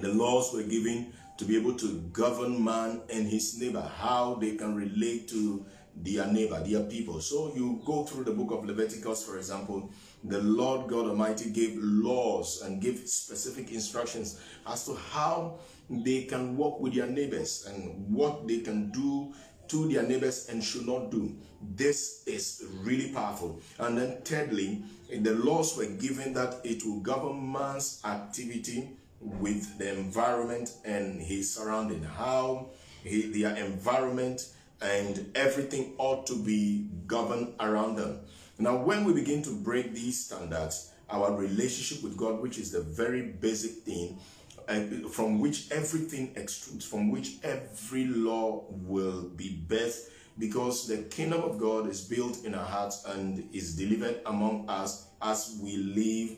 the 0.02 0.10
laws 0.10 0.54
were 0.54 0.64
given 0.64 1.14
to 1.38 1.46
be 1.46 1.58
able 1.58 1.74
to 1.74 2.00
govern 2.12 2.64
man 2.64 3.02
and 3.12 3.28
his 3.28 3.60
neighbor, 3.60 3.90
how 3.98 4.36
they 4.36 4.56
can 4.56 4.76
relate 4.76 5.28
to 5.30 5.66
their 5.96 6.28
neighbor, 6.28 6.60
their 6.60 6.84
people. 6.84 7.20
So 7.20 7.54
you 7.56 7.82
go 7.86 8.04
through 8.04 8.24
the 8.24 8.32
book 8.32 8.52
of 8.52 8.66
Leviticus, 8.66 9.24
for 9.24 9.38
example, 9.38 9.92
the 10.24 10.42
Lord 10.42 10.90
God 10.90 11.08
Almighty 11.08 11.50
gave 11.52 11.78
laws 11.78 12.62
and 12.64 12.82
gave 12.82 13.08
specific 13.08 13.72
instructions 13.72 14.42
as 14.66 14.86
to 14.86 14.96
how 14.96 15.60
they 15.90 16.24
can 16.24 16.58
walk 16.58 16.80
with 16.80 16.96
their 16.96 17.08
neighbors 17.08 17.68
and 17.70 18.12
what 18.14 18.48
they 18.48 18.60
can 18.60 18.90
do 18.92 19.34
to 19.68 19.88
their 19.88 20.04
neighbors 20.04 20.50
and 20.50 20.64
should 20.64 20.86
not 20.86 21.12
do. 21.12 21.36
This 21.76 22.24
is 22.26 22.66
really 22.82 23.12
powerful. 23.12 23.62
And 23.80 23.98
then 23.98 24.22
thirdly, 24.24 24.84
the 25.10 25.34
laws 25.36 25.78
were 25.78 25.86
given 25.86 26.34
that 26.34 26.62
it 26.64 26.84
will 26.86 27.00
govern 27.00 27.52
man's 27.52 28.02
activity 28.04 28.98
with 29.24 29.78
the 29.78 29.94
environment 29.98 30.74
and 30.86 31.22
his 31.22 31.54
surrounding, 31.54 32.04
how 32.04 32.70
he, 33.04 33.24
their 33.24 33.56
environment 33.56 34.50
and 34.82 35.32
everything 35.36 35.94
ought 35.98 36.28
to 36.28 36.36
be 36.36 36.90
governed 37.08 37.54
around 37.60 37.96
them. 37.96 38.20
Now, 38.60 38.78
when 38.78 39.06
we 39.06 39.14
begin 39.14 39.42
to 39.44 39.56
break 39.56 39.94
these 39.94 40.26
standards, 40.26 40.92
our 41.10 41.36
relationship 41.36 42.04
with 42.04 42.18
God, 42.18 42.42
which 42.42 42.58
is 42.58 42.72
the 42.72 42.82
very 42.82 43.22
basic 43.22 43.84
thing, 43.84 44.20
uh, 44.68 45.08
from 45.10 45.40
which 45.40 45.72
everything 45.72 46.34
extrudes, 46.36 46.84
from 46.84 47.12
which 47.12 47.36
every 47.44 48.06
law 48.06 48.66
will 48.70 49.24
be 49.30 49.64
birthed, 49.68 50.10
because 50.40 50.88
the 50.88 50.98
kingdom 51.04 51.42
of 51.42 51.60
God 51.60 51.88
is 51.88 52.02
built 52.02 52.44
in 52.44 52.56
our 52.56 52.66
hearts 52.66 53.06
and 53.06 53.48
is 53.54 53.76
delivered 53.76 54.22
among 54.26 54.68
us 54.68 55.08
as 55.22 55.60
we 55.62 55.78
live 55.78 56.38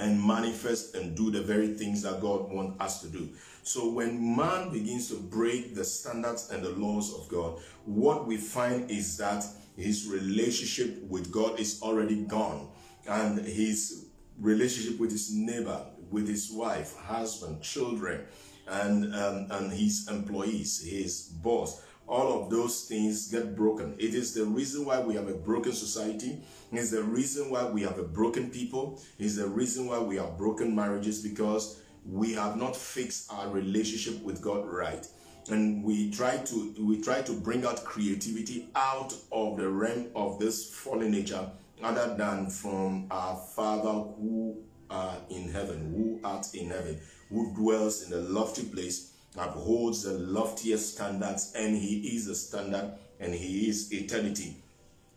and 0.00 0.20
manifest 0.26 0.94
and 0.94 1.14
do 1.14 1.30
the 1.30 1.42
very 1.42 1.68
things 1.68 2.02
that 2.02 2.20
God 2.20 2.50
wants 2.50 2.80
us 2.80 3.02
to 3.02 3.08
do. 3.08 3.28
So 3.62 3.90
when 3.90 4.34
man 4.34 4.72
begins 4.72 5.08
to 5.10 5.16
break 5.16 5.74
the 5.74 5.84
standards 5.84 6.50
and 6.50 6.64
the 6.64 6.70
laws 6.70 7.14
of 7.14 7.28
God, 7.28 7.60
what 7.84 8.26
we 8.26 8.38
find 8.38 8.90
is 8.90 9.18
that 9.18 9.44
his 9.76 10.08
relationship 10.08 11.02
with 11.08 11.30
God 11.30 11.60
is 11.60 11.82
already 11.82 12.22
gone 12.22 12.70
and 13.06 13.38
his 13.40 14.06
relationship 14.38 14.98
with 14.98 15.10
his 15.10 15.34
neighbor, 15.34 15.84
with 16.10 16.26
his 16.26 16.50
wife, 16.50 16.96
husband, 16.96 17.62
children, 17.62 18.22
and, 18.68 19.14
um, 19.14 19.46
and 19.50 19.72
his 19.72 20.08
employees, 20.08 20.80
his 20.82 21.24
boss, 21.42 21.82
all 22.10 22.42
of 22.42 22.50
those 22.50 22.86
things 22.86 23.28
get 23.30 23.54
broken. 23.54 23.94
It 23.96 24.14
is 24.14 24.34
the 24.34 24.44
reason 24.44 24.84
why 24.84 24.98
we 24.98 25.14
have 25.14 25.28
a 25.28 25.34
broken 25.34 25.72
society. 25.72 26.42
It's 26.72 26.90
the 26.90 27.04
reason 27.04 27.50
why 27.50 27.64
we 27.64 27.82
have 27.82 28.00
a 28.00 28.02
broken 28.02 28.50
people. 28.50 29.00
It's 29.20 29.36
the 29.36 29.46
reason 29.46 29.86
why 29.86 30.00
we 30.00 30.16
have 30.16 30.36
broken 30.36 30.74
marriages 30.74 31.22
because 31.22 31.80
we 32.04 32.32
have 32.32 32.56
not 32.56 32.74
fixed 32.74 33.32
our 33.32 33.48
relationship 33.48 34.20
with 34.24 34.42
God 34.42 34.66
right. 34.66 35.06
And 35.50 35.84
we 35.84 36.10
try 36.10 36.38
to 36.38 36.74
we 36.80 37.00
try 37.00 37.22
to 37.22 37.32
bring 37.32 37.64
out 37.64 37.84
creativity 37.84 38.68
out 38.74 39.14
of 39.30 39.56
the 39.56 39.68
realm 39.68 40.08
of 40.16 40.40
this 40.40 40.68
fallen 40.68 41.12
nature, 41.12 41.48
other 41.82 42.16
than 42.16 42.50
from 42.50 43.06
our 43.10 43.36
Father 43.36 43.92
who 43.92 44.58
are 44.90 45.16
in 45.30 45.48
heaven, 45.50 45.92
who 45.94 46.28
art 46.28 46.52
in 46.54 46.70
heaven, 46.70 47.00
who 47.28 47.54
dwells 47.54 48.02
in 48.02 48.10
the 48.10 48.20
lofty 48.20 48.64
place, 48.64 49.09
upholds 49.36 50.02
the 50.02 50.14
loftiest 50.14 50.94
standards, 50.94 51.52
and 51.56 51.76
he 51.76 52.16
is 52.16 52.26
the 52.26 52.34
standard 52.34 52.92
and 53.18 53.34
he 53.34 53.68
is 53.68 53.92
eternity. 53.92 54.56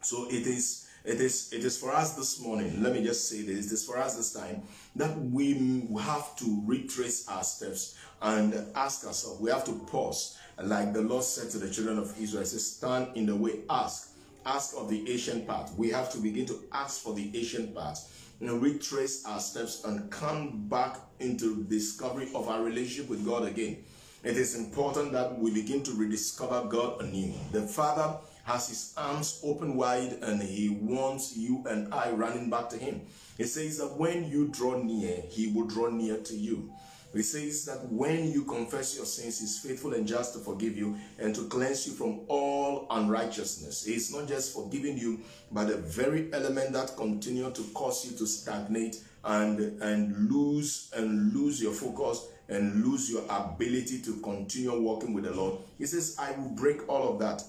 So 0.01 0.27
it 0.29 0.45
is 0.45 0.87
it 1.05 1.19
is, 1.19 1.51
it 1.51 1.65
is 1.65 1.77
for 1.77 1.93
us 1.93 2.13
this 2.13 2.39
morning, 2.39 2.81
let 2.81 2.93
me 2.93 3.03
just 3.03 3.27
say 3.27 3.41
this, 3.41 3.67
it 3.67 3.73
is 3.73 3.85
for 3.85 3.97
us 3.97 4.15
this 4.15 4.31
time 4.31 4.63
that 4.95 5.19
we 5.19 5.85
have 5.99 6.33
to 6.37 6.63
retrace 6.65 7.27
our 7.27 7.43
steps 7.43 7.97
and 8.21 8.53
ask 8.73 9.05
ourselves, 9.05 9.41
we 9.41 9.51
have 9.51 9.65
to 9.65 9.73
pause. 9.87 10.37
Like 10.63 10.93
the 10.93 11.01
Lord 11.01 11.25
said 11.25 11.49
to 11.51 11.57
the 11.57 11.69
children 11.69 11.97
of 11.97 12.17
Israel, 12.17 12.45
says, 12.45 12.65
stand 12.77 13.09
in 13.15 13.25
the 13.25 13.35
way, 13.35 13.63
ask. 13.69 14.11
Ask 14.45 14.75
of 14.77 14.89
the 14.89 15.11
ancient 15.11 15.45
path. 15.45 15.73
We 15.75 15.89
have 15.89 16.09
to 16.13 16.19
begin 16.19 16.45
to 16.45 16.63
ask 16.71 17.01
for 17.01 17.13
the 17.13 17.29
ancient 17.37 17.75
path 17.75 18.09
know, 18.43 18.55
retrace 18.57 19.25
our 19.25 19.39
steps 19.39 19.83
and 19.85 20.09
come 20.11 20.67
back 20.67 20.97
into 21.19 21.63
discovery 21.63 22.29
of 22.35 22.49
our 22.49 22.61
relationship 22.61 23.09
with 23.09 23.25
God 23.25 23.47
again. 23.47 23.83
It 24.23 24.37
is 24.37 24.55
important 24.55 25.11
that 25.11 25.37
we 25.37 25.51
begin 25.51 25.83
to 25.83 25.91
rediscover 25.91 26.65
God 26.69 27.01
anew. 27.01 27.33
The 27.51 27.63
Father 27.63 28.15
has 28.45 28.69
his 28.69 28.93
arms 28.95 29.41
open 29.43 29.75
wide 29.75 30.13
and 30.21 30.41
he 30.41 30.69
wants 30.69 31.35
you 31.35 31.63
and 31.67 31.93
I 31.93 32.11
running 32.11 32.49
back 32.49 32.69
to 32.69 32.77
him. 32.77 33.01
He 33.37 33.43
says 33.43 33.79
that 33.79 33.97
when 33.97 34.29
you 34.29 34.47
draw 34.47 34.77
near, 34.81 35.23
he 35.29 35.47
will 35.47 35.65
draw 35.65 35.89
near 35.89 36.17
to 36.17 36.35
you. 36.35 36.71
He 37.13 37.21
says 37.21 37.65
that 37.65 37.91
when 37.91 38.31
you 38.31 38.43
confess 38.45 38.95
your 38.95 39.05
sins, 39.05 39.39
He's 39.39 39.59
faithful 39.59 39.93
and 39.93 40.07
just 40.07 40.33
to 40.33 40.39
forgive 40.39 40.75
you 40.75 40.97
and 41.19 41.35
to 41.35 41.43
cleanse 41.43 41.85
you 41.85 41.93
from 41.93 42.21
all 42.27 42.87
unrighteousness. 42.89 43.85
It's 43.85 44.11
not 44.11 44.27
just 44.27 44.55
forgiving 44.55 44.97
you, 44.97 45.19
but 45.51 45.67
the 45.67 45.77
very 45.77 46.33
element 46.33 46.73
that 46.73 46.97
continue 46.97 47.51
to 47.51 47.63
cause 47.75 48.09
you 48.09 48.17
to 48.17 48.25
stagnate 48.25 49.03
and 49.23 49.59
and 49.81 50.31
lose 50.31 50.91
and 50.95 51.33
lose 51.35 51.61
your 51.61 51.73
focus 51.73 52.25
and 52.49 52.85
lose 52.85 53.09
your 53.09 53.23
ability 53.29 54.01
to 54.01 54.17
continue 54.17 54.79
walking 54.79 55.13
with 55.13 55.23
the 55.23 55.31
Lord. 55.31 55.59
He 55.77 55.85
says, 55.85 56.15
I 56.19 56.31
will 56.31 56.49
break 56.49 56.87
all 56.89 57.13
of 57.13 57.19
that. 57.19 57.43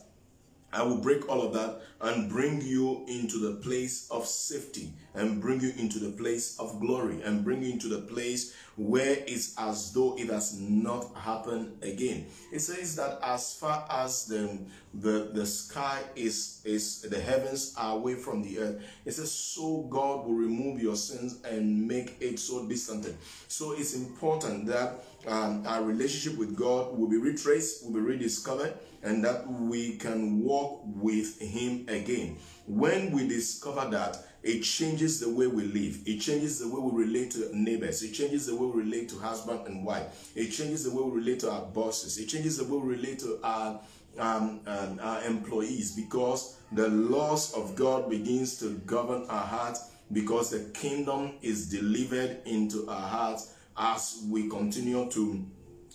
I 0.74 0.82
will 0.82 0.98
break 0.98 1.28
all 1.28 1.40
of 1.40 1.52
that 1.54 1.82
and 2.00 2.28
bring 2.28 2.60
you 2.60 3.04
into 3.06 3.38
the 3.38 3.60
place 3.60 4.08
of 4.10 4.26
safety 4.26 4.92
and 5.14 5.40
bring 5.40 5.60
you 5.60 5.72
into 5.78 5.98
the 6.00 6.10
place 6.10 6.58
of 6.58 6.80
glory 6.80 7.22
and 7.22 7.44
bring 7.44 7.62
you 7.62 7.72
into 7.72 7.88
the 7.88 8.00
place 8.00 8.52
where 8.76 9.18
it's 9.26 9.54
as 9.56 9.92
though 9.92 10.18
it 10.18 10.28
has 10.28 10.58
not 10.58 11.14
happened 11.14 11.78
again. 11.82 12.26
It 12.52 12.58
says 12.58 12.96
that 12.96 13.20
as 13.22 13.54
far 13.54 13.86
as 13.88 14.26
the 14.26 14.58
the, 15.00 15.30
the 15.32 15.46
sky 15.46 16.00
is 16.14 16.60
is 16.64 17.02
the 17.02 17.20
heavens 17.20 17.74
are 17.76 17.96
away 17.96 18.14
from 18.14 18.42
the 18.42 18.58
earth, 18.58 18.82
it 19.04 19.12
says 19.12 19.30
so 19.30 19.86
God 19.90 20.26
will 20.26 20.34
remove 20.34 20.80
your 20.80 20.96
sins 20.96 21.38
and 21.44 21.86
make 21.86 22.16
it 22.20 22.38
so 22.38 22.66
distant. 22.66 23.06
So 23.48 23.72
it's 23.72 23.94
important 23.94 24.66
that 24.66 25.04
um, 25.26 25.64
our 25.66 25.82
relationship 25.82 26.38
with 26.38 26.56
God 26.56 26.98
will 26.98 27.08
be 27.08 27.16
retraced, 27.16 27.84
will 27.84 27.92
be 27.92 28.00
rediscovered, 28.00 28.74
and 29.04 29.24
that 29.24 29.46
we 29.46 29.96
can 29.96 30.42
walk 30.42 30.80
with 30.86 31.40
Him 31.40 31.86
again. 31.88 32.38
When 32.66 33.12
we 33.12 33.28
discover 33.28 33.88
that, 33.90 34.18
it 34.42 34.62
changes 34.62 35.20
the 35.20 35.28
way 35.30 35.46
we 35.46 35.64
live. 35.64 36.00
It 36.06 36.18
changes 36.18 36.58
the 36.58 36.68
way 36.68 36.80
we 36.80 37.04
relate 37.04 37.30
to 37.32 37.56
neighbors. 37.56 38.02
It 38.02 38.12
changes 38.12 38.46
the 38.46 38.56
way 38.56 38.66
we 38.66 38.82
relate 38.82 39.08
to 39.10 39.18
husband 39.18 39.66
and 39.66 39.84
wife. 39.84 40.32
It 40.34 40.50
changes 40.50 40.84
the 40.84 40.90
way 40.90 41.02
we 41.02 41.18
relate 41.18 41.40
to 41.40 41.50
our 41.50 41.62
bosses. 41.62 42.18
It 42.18 42.26
changes 42.26 42.58
the 42.58 42.64
way 42.64 42.78
we 42.78 42.96
relate 42.96 43.18
to 43.20 43.38
our, 43.42 43.80
um, 44.18 44.60
um, 44.66 45.00
our 45.02 45.22
employees 45.24 45.92
because 45.92 46.58
the 46.72 46.88
laws 46.88 47.54
of 47.54 47.74
God 47.74 48.10
begins 48.10 48.58
to 48.58 48.74
govern 48.86 49.24
our 49.28 49.46
hearts 49.46 49.90
because 50.12 50.50
the 50.50 50.70
kingdom 50.78 51.34
is 51.40 51.68
delivered 51.68 52.38
into 52.44 52.88
our 52.88 53.08
hearts 53.08 53.54
as 53.76 54.24
we 54.28 54.48
continue 54.48 55.10
to 55.10 55.44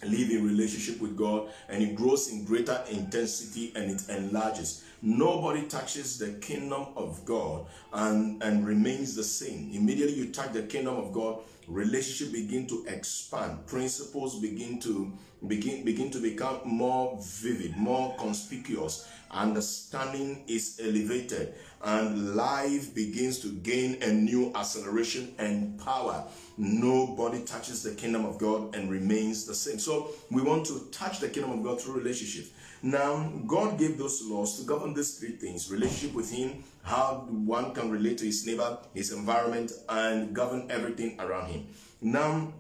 live 0.04 0.30
in 0.30 0.46
relationship 0.46 1.02
with 1.02 1.18
God 1.18 1.50
and 1.68 1.84
it 1.84 1.96
grows 1.96 2.32
in 2.32 2.46
greater 2.46 2.84
intensity 2.90 3.74
and 3.76 3.92
it 3.92 4.10
enlarges. 4.10 4.84
Nobody 5.02 5.64
touches 5.64 6.18
the 6.18 6.34
kingdom 6.34 6.88
of 6.96 7.24
God 7.26 7.68
and, 7.94 8.42
and 8.44 8.68
remains 8.68 9.16
the 9.16 9.24
same. 9.24 9.72
Immediately 9.74 10.16
you 10.16 10.32
touch 10.32 10.52
the 10.52 10.64
kingdom 10.64 10.98
of 10.98 11.14
God, 11.14 11.40
relationship 11.68 12.34
begin 12.34 12.68
to 12.68 12.86
expand, 12.88 13.66
principles 13.66 14.40
begin 14.40 14.80
to 14.82 15.12
begin 15.48 15.86
begin 15.86 16.12
to 16.12 16.20
become 16.20 16.60
more 16.66 17.18
vivid, 17.22 17.78
more 17.78 18.14
conspicuous, 18.18 19.08
understanding 19.32 20.44
is 20.48 20.80
elevated, 20.84 21.54
and 21.84 22.36
life 22.36 22.94
begins 22.94 23.40
to 23.40 23.52
gain 23.52 24.02
a 24.02 24.12
new 24.12 24.52
acceleration 24.56 25.34
and 25.38 25.80
power. 25.80 26.26
Nobody 26.58 27.44
touches 27.44 27.84
the 27.84 27.92
kingdom 27.92 28.26
of 28.26 28.38
God 28.38 28.76
and 28.76 28.90
remains 28.90 29.46
the 29.46 29.56
same. 29.56 29.80
So 29.80 30.10
we 30.30 30.42
want 30.42 30.66
to 30.68 30.88
touch 30.92 31.20
the 31.20 31.30
kingdom 31.30 31.52
of 31.52 31.64
God 31.64 31.82
through 31.82 31.96
relationships. 31.96 32.50
Now, 32.82 33.32
God 33.46 33.78
gave 33.78 33.98
those 33.98 34.22
laws 34.24 34.58
to 34.58 34.66
govern 34.66 34.94
these 34.94 35.18
three 35.18 35.32
things 35.34 35.70
relationship 35.70 36.16
with 36.16 36.32
Him, 36.32 36.64
how 36.84 37.28
one 37.30 37.74
can 37.74 37.92
relate 37.92 38.18
to 38.20 38.26
his 38.26 38.46
neighbor, 38.46 38.80
his 38.94 39.12
environment, 39.12 39.72
and 39.90 40.34
govern 40.34 40.66
everything 40.70 41.20
around 41.20 41.48
him. 41.50 41.68
Now, 42.02 42.54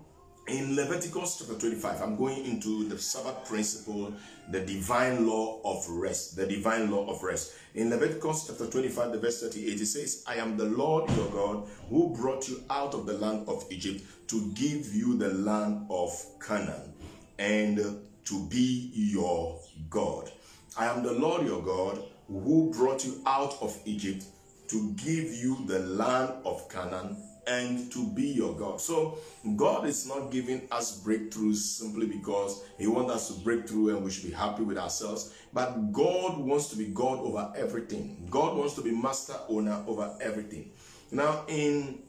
in 0.49 0.75
Leviticus 0.75 1.37
chapter 1.37 1.53
25, 1.53 2.01
I'm 2.01 2.15
going 2.15 2.43
into 2.45 2.87
the 2.87 2.97
Sabbath 2.97 3.47
principle, 3.47 4.13
the 4.49 4.61
divine 4.61 5.27
law 5.27 5.61
of 5.63 5.87
rest. 5.89 6.35
The 6.35 6.47
divine 6.47 6.89
law 6.89 7.07
of 7.07 7.21
rest. 7.21 7.53
In 7.75 7.89
Leviticus 7.89 8.47
chapter 8.47 8.65
25, 8.67 9.11
the 9.11 9.19
verse 9.19 9.41
38, 9.41 9.81
it 9.81 9.85
says, 9.85 10.23
I 10.27 10.35
am 10.35 10.57
the 10.57 10.65
Lord 10.65 11.09
your 11.11 11.29
God 11.29 11.67
who 11.89 12.15
brought 12.15 12.49
you 12.49 12.63
out 12.69 12.93
of 12.93 13.05
the 13.05 13.13
land 13.13 13.47
of 13.47 13.63
Egypt 13.69 14.03
to 14.29 14.51
give 14.53 14.93
you 14.93 15.17
the 15.17 15.29
land 15.29 15.85
of 15.89 16.11
Canaan 16.45 16.93
and 17.37 17.77
to 18.25 18.45
be 18.49 18.91
your 18.93 19.59
God. 19.89 20.31
I 20.77 20.85
am 20.85 21.03
the 21.03 21.13
Lord 21.13 21.45
your 21.45 21.61
God 21.61 22.03
who 22.27 22.71
brought 22.75 23.05
you 23.05 23.21
out 23.25 23.55
of 23.61 23.79
Egypt 23.85 24.25
to 24.69 24.93
give 24.93 25.33
you 25.33 25.57
the 25.67 25.79
land 25.79 26.31
of 26.45 26.67
Canaan 26.69 27.17
and 27.47 27.91
to 27.91 28.07
be 28.07 28.27
your 28.27 28.53
God. 28.55 28.79
So 28.81 29.17
God 29.55 29.85
is 29.87 30.07
not 30.07 30.31
giving 30.31 30.67
us 30.71 31.01
breakthroughs 31.01 31.55
simply 31.55 32.07
because 32.07 32.63
He 32.77 32.87
wants 32.87 33.11
us 33.13 33.27
to 33.29 33.43
break 33.43 33.67
through 33.67 33.95
and 33.95 34.03
we 34.03 34.11
should 34.11 34.29
be 34.29 34.35
happy 34.35 34.63
with 34.63 34.77
ourselves. 34.77 35.33
But 35.53 35.91
God 35.91 36.37
wants 36.37 36.67
to 36.69 36.75
be 36.75 36.85
God 36.87 37.19
over 37.19 37.51
everything. 37.55 38.27
God 38.29 38.57
wants 38.57 38.73
to 38.75 38.81
be 38.81 38.91
master 38.91 39.35
owner 39.47 39.83
over 39.87 40.15
everything. 40.21 40.71
Now 41.11 41.45
in 41.47 41.99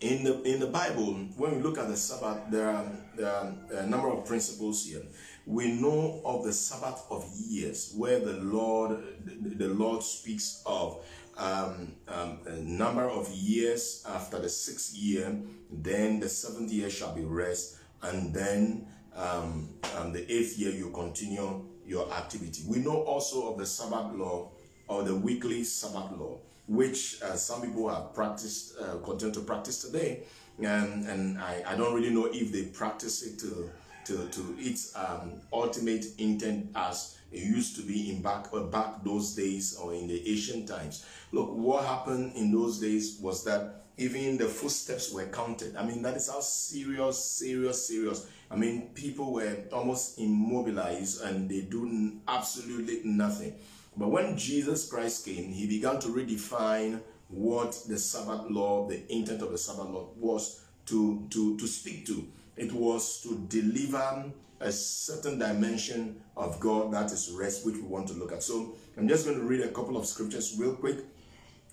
in 0.00 0.24
the 0.24 0.42
in 0.42 0.60
the 0.60 0.66
Bible, 0.66 1.14
when 1.36 1.56
we 1.56 1.62
look 1.62 1.78
at 1.78 1.88
the 1.88 1.96
Sabbath, 1.96 2.50
there 2.50 2.68
are, 2.68 2.86
there 3.16 3.30
are 3.30 3.52
a 3.78 3.86
number 3.86 4.10
of 4.10 4.26
principles 4.26 4.84
here 4.84 5.02
we 5.46 5.70
know 5.70 6.20
of 6.24 6.44
the 6.44 6.52
Sabbath 6.52 7.06
of 7.08 7.24
years, 7.48 7.94
where 7.96 8.18
the 8.18 8.32
Lord 8.32 9.00
the 9.40 9.68
Lord 9.68 10.02
speaks 10.02 10.62
of 10.66 11.04
um, 11.36 11.92
um, 12.08 12.38
a 12.46 12.56
number 12.56 13.08
of 13.08 13.28
years 13.30 14.04
after 14.08 14.38
the 14.38 14.48
sixth 14.48 14.94
year, 14.96 15.36
then 15.70 16.20
the 16.20 16.28
seventh 16.28 16.70
year 16.72 16.90
shall 16.90 17.14
be 17.14 17.24
rest, 17.24 17.76
and 18.02 18.32
then 18.32 18.86
um, 19.14 19.70
um 19.96 20.12
the 20.12 20.30
eighth 20.32 20.58
year 20.58 20.70
you 20.70 20.90
continue 20.90 21.64
your 21.86 22.12
activity. 22.12 22.62
We 22.66 22.78
know 22.78 23.02
also 23.02 23.52
of 23.52 23.58
the 23.58 23.66
Sabbath 23.66 24.14
law 24.14 24.50
or 24.88 25.02
the 25.02 25.14
weekly 25.14 25.64
Sabbath 25.64 26.12
law, 26.18 26.38
which 26.68 27.22
uh, 27.22 27.34
some 27.34 27.62
people 27.62 27.88
have 27.88 28.14
practiced, 28.14 28.78
uh, 28.80 28.96
continue 29.04 29.34
to 29.34 29.40
practice 29.40 29.82
today, 29.82 30.24
and 30.58 31.06
and 31.06 31.38
I, 31.38 31.62
I 31.66 31.76
don't 31.76 31.94
really 31.94 32.10
know 32.10 32.26
if 32.26 32.52
they 32.52 32.64
practice 32.64 33.22
it 33.22 33.38
to 33.40 33.70
to, 34.06 34.28
to 34.28 34.56
its 34.58 34.94
um, 34.96 35.40
ultimate 35.52 36.06
intent 36.18 36.70
as 36.76 37.18
it 37.36 37.42
used 37.42 37.76
to 37.76 37.82
be 37.82 38.10
in 38.10 38.22
back 38.22 38.48
uh, 38.52 38.60
back 38.60 39.04
those 39.04 39.34
days 39.34 39.76
or 39.76 39.92
in 39.92 40.08
the 40.08 40.26
ancient 40.28 40.66
times. 40.66 41.04
Look, 41.32 41.52
what 41.52 41.84
happened 41.84 42.34
in 42.34 42.50
those 42.50 42.80
days 42.80 43.18
was 43.20 43.44
that 43.44 43.82
even 43.98 44.38
the 44.38 44.46
footsteps 44.46 45.12
were 45.12 45.26
counted. 45.26 45.76
I 45.76 45.84
mean, 45.84 46.02
that 46.02 46.16
is 46.16 46.30
how 46.30 46.40
serious, 46.40 47.22
serious, 47.22 47.86
serious. 47.86 48.26
I 48.50 48.56
mean, 48.56 48.88
people 48.94 49.32
were 49.32 49.56
almost 49.72 50.18
immobilized 50.18 51.22
and 51.22 51.48
they 51.48 51.62
do 51.62 52.12
absolutely 52.26 53.00
nothing. 53.04 53.54
But 53.96 54.08
when 54.08 54.36
Jesus 54.36 54.88
Christ 54.88 55.24
came, 55.24 55.52
he 55.52 55.66
began 55.66 55.98
to 56.00 56.08
redefine 56.08 57.00
what 57.28 57.78
the 57.88 57.98
Sabbath 57.98 58.50
law, 58.50 58.86
the 58.86 59.00
intent 59.12 59.42
of 59.42 59.50
the 59.50 59.58
Sabbath 59.58 59.88
law 59.88 60.08
was 60.16 60.62
to, 60.86 61.26
to, 61.30 61.56
to 61.56 61.66
speak 61.66 62.06
to. 62.06 62.26
It 62.56 62.72
was 62.72 63.20
to 63.22 63.38
deliver 63.48 64.30
a 64.60 64.72
certain 64.72 65.38
dimension 65.38 66.20
of 66.36 66.58
God 66.60 66.92
that 66.92 67.12
is 67.12 67.30
rest, 67.30 67.64
which 67.66 67.76
we 67.76 67.82
want 67.82 68.08
to 68.08 68.14
look 68.14 68.32
at. 68.32 68.42
So 68.42 68.74
I'm 68.96 69.08
just 69.08 69.26
going 69.26 69.38
to 69.38 69.44
read 69.44 69.60
a 69.60 69.68
couple 69.68 69.96
of 69.96 70.06
scriptures 70.06 70.56
real 70.58 70.74
quick 70.74 70.98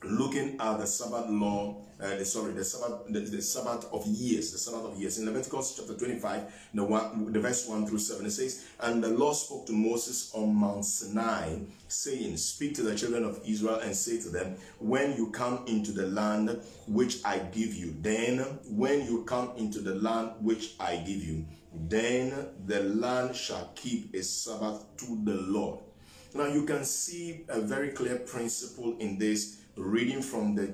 looking 0.03 0.59
at 0.59 0.77
the 0.79 0.85
Sabbath 0.85 1.29
law, 1.29 1.77
uh, 2.01 2.15
the, 2.15 2.25
sorry, 2.25 2.53
the 2.53 2.63
Sabbath, 2.63 3.07
the, 3.09 3.19
the, 3.19 3.41
Sabbath 3.41 3.85
of 3.91 4.05
years, 4.07 4.51
the 4.51 4.57
Sabbath 4.57 4.85
of 4.85 4.99
years. 4.99 5.17
In 5.17 5.25
Leviticus 5.25 5.75
chapter 5.77 5.93
25, 5.93 6.69
the, 6.73 6.83
one, 6.83 7.31
the 7.31 7.39
verse 7.39 7.67
1 7.67 7.87
through 7.87 7.99
7, 7.99 8.25
it 8.25 8.31
says, 8.31 8.65
And 8.79 9.03
the 9.03 9.09
Lord 9.09 9.35
spoke 9.35 9.65
to 9.67 9.73
Moses 9.73 10.31
on 10.33 10.53
Mount 10.53 10.85
Sinai, 10.85 11.59
saying, 11.87 12.37
Speak 12.37 12.75
to 12.75 12.83
the 12.83 12.95
children 12.95 13.23
of 13.23 13.39
Israel 13.45 13.79
and 13.79 13.95
say 13.95 14.19
to 14.21 14.29
them, 14.29 14.55
When 14.79 15.15
you 15.15 15.31
come 15.31 15.63
into 15.67 15.91
the 15.91 16.07
land 16.07 16.59
which 16.87 17.23
I 17.23 17.39
give 17.39 17.73
you, 17.73 17.95
then 18.01 18.39
when 18.67 19.05
you 19.05 19.23
come 19.23 19.51
into 19.57 19.79
the 19.79 19.95
land 19.95 20.31
which 20.41 20.73
I 20.79 20.97
give 20.97 21.23
you, 21.23 21.45
then 21.73 22.47
the 22.65 22.81
land 22.81 23.35
shall 23.35 23.71
keep 23.75 24.13
a 24.15 24.23
Sabbath 24.23 24.85
to 24.97 25.19
the 25.23 25.35
Lord. 25.35 25.79
Now 26.33 26.47
you 26.47 26.65
can 26.65 26.83
see 26.83 27.45
a 27.49 27.61
very 27.61 27.89
clear 27.89 28.17
principle 28.17 28.95
in 28.99 29.17
this 29.17 29.57
reading 29.75 30.21
from 30.21 30.55
the 30.55 30.73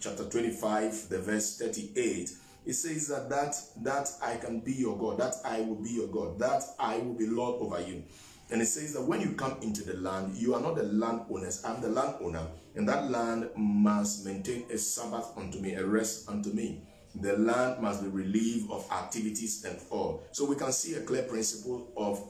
chapter 0.00 0.24
25 0.24 1.08
the 1.08 1.18
verse 1.20 1.58
38 1.58 2.30
it 2.64 2.72
says 2.72 3.06
that 3.06 3.28
that 3.28 3.54
that 3.82 4.08
i 4.20 4.34
can 4.36 4.58
be 4.58 4.72
your 4.72 4.98
god 4.98 5.18
that 5.18 5.34
i 5.44 5.60
will 5.60 5.76
be 5.76 5.90
your 5.90 6.08
god 6.08 6.36
that 6.36 6.62
i 6.80 6.98
will 6.98 7.14
be 7.14 7.26
lord 7.26 7.62
over 7.62 7.80
you. 7.80 8.02
And 8.50 8.62
it 8.62 8.66
says 8.66 8.94
that 8.94 9.02
when 9.02 9.20
you 9.20 9.32
come 9.32 9.56
into 9.62 9.84
the 9.84 9.94
land 9.94 10.36
you 10.36 10.54
are 10.54 10.60
not 10.60 10.74
the 10.74 10.82
landowners 10.84 11.64
i'm 11.64 11.80
the 11.80 11.88
landowner. 11.88 12.46
And 12.74 12.88
that 12.88 13.10
land 13.10 13.48
must 13.56 14.24
maintain 14.24 14.64
a 14.72 14.76
sabbath 14.76 15.32
unto 15.36 15.60
me 15.60 15.74
a 15.74 15.86
rest 15.86 16.28
unto 16.28 16.50
me 16.50 16.82
the 17.20 17.36
land 17.36 17.80
must 17.80 18.02
be 18.02 18.08
relieved 18.08 18.70
of 18.70 18.86
activities 18.90 19.64
and 19.64 19.78
all 19.90 20.22
so 20.32 20.44
we 20.44 20.56
can 20.56 20.72
see 20.72 20.94
a 20.94 21.00
clear 21.00 21.22
principle 21.22 21.90
of 21.96 22.22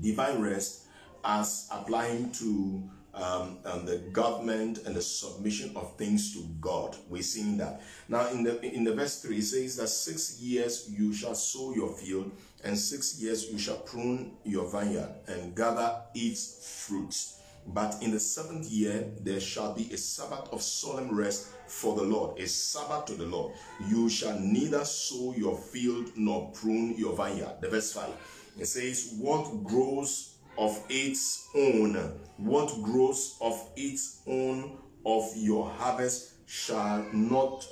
divine 0.00 0.40
rest 0.40 0.82
as 1.24 1.68
applying 1.72 2.30
to 2.32 2.82
um, 3.14 3.58
and 3.64 3.88
the 3.88 3.98
government 4.12 4.78
and 4.86 4.94
the 4.94 5.02
submission 5.02 5.72
of 5.76 5.96
things 5.96 6.32
to 6.34 6.44
God. 6.60 6.96
We're 7.08 7.22
seeing 7.22 7.56
that. 7.58 7.82
Now 8.08 8.28
in 8.28 8.44
the 8.44 8.62
in 8.62 8.84
the 8.84 8.94
verse 8.94 9.20
3 9.22 9.36
it 9.38 9.42
says 9.42 9.76
that 9.76 9.88
six 9.88 10.40
years 10.40 10.88
you 10.90 11.12
shall 11.12 11.34
sow 11.34 11.74
your 11.74 11.92
field, 11.92 12.30
and 12.64 12.78
six 12.78 13.20
years 13.20 13.50
you 13.50 13.58
shall 13.58 13.78
prune 13.78 14.36
your 14.44 14.70
vineyard 14.70 15.12
and 15.26 15.54
gather 15.56 15.96
its 16.14 16.86
fruits. 16.86 17.39
But 17.66 18.02
in 18.02 18.10
the 18.10 18.20
seventh 18.20 18.68
year 18.68 19.12
there 19.20 19.40
shall 19.40 19.74
be 19.74 19.90
a 19.92 19.96
Sabbath 19.96 20.52
of 20.52 20.62
solemn 20.62 21.14
rest 21.16 21.48
for 21.66 21.94
the 21.94 22.02
Lord, 22.02 22.38
a 22.38 22.48
Sabbath 22.48 23.06
to 23.06 23.14
the 23.14 23.26
Lord. 23.26 23.54
You 23.88 24.08
shall 24.08 24.38
neither 24.38 24.84
sow 24.84 25.34
your 25.36 25.56
field 25.56 26.10
nor 26.16 26.50
prune 26.52 26.96
your 26.96 27.16
vineyard. 27.16 27.56
The 27.60 27.68
verse 27.68 27.92
5. 27.92 28.10
It 28.58 28.66
says, 28.66 29.14
What 29.18 29.62
grows 29.62 30.34
of 30.58 30.82
its 30.88 31.48
own, 31.54 32.20
what 32.36 32.82
grows 32.82 33.36
of 33.40 33.70
its 33.76 34.22
own 34.26 34.78
of 35.06 35.30
your 35.36 35.70
harvest 35.70 36.32
shall 36.46 37.06
not 37.12 37.66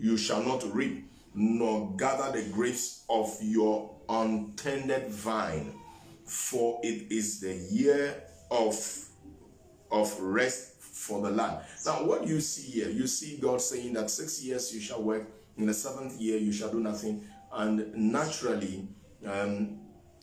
you 0.00 0.16
shall 0.16 0.42
not 0.42 0.64
reap, 0.74 1.08
nor 1.34 1.94
gather 1.96 2.32
the 2.32 2.48
grapes 2.50 3.04
of 3.08 3.36
your 3.40 3.94
untended 4.08 5.08
vine, 5.08 5.74
for 6.24 6.80
it 6.82 7.12
is 7.12 7.40
the 7.40 7.54
year 7.70 8.22
of 8.50 8.76
of 9.90 10.20
rest 10.20 10.80
for 10.80 11.20
the 11.22 11.30
land. 11.30 11.58
Now, 11.84 12.04
what 12.04 12.26
you 12.26 12.40
see 12.40 12.70
here? 12.80 12.88
You 12.88 13.06
see 13.06 13.38
God 13.38 13.60
saying 13.60 13.94
that 13.94 14.10
six 14.10 14.42
years 14.42 14.72
you 14.74 14.80
shall 14.80 15.02
work, 15.02 15.26
in 15.56 15.66
the 15.66 15.74
seventh 15.74 16.20
year 16.20 16.38
you 16.38 16.52
shall 16.52 16.70
do 16.70 16.80
nothing, 16.80 17.24
and 17.52 17.92
naturally, 17.94 18.86
um, 19.26 19.80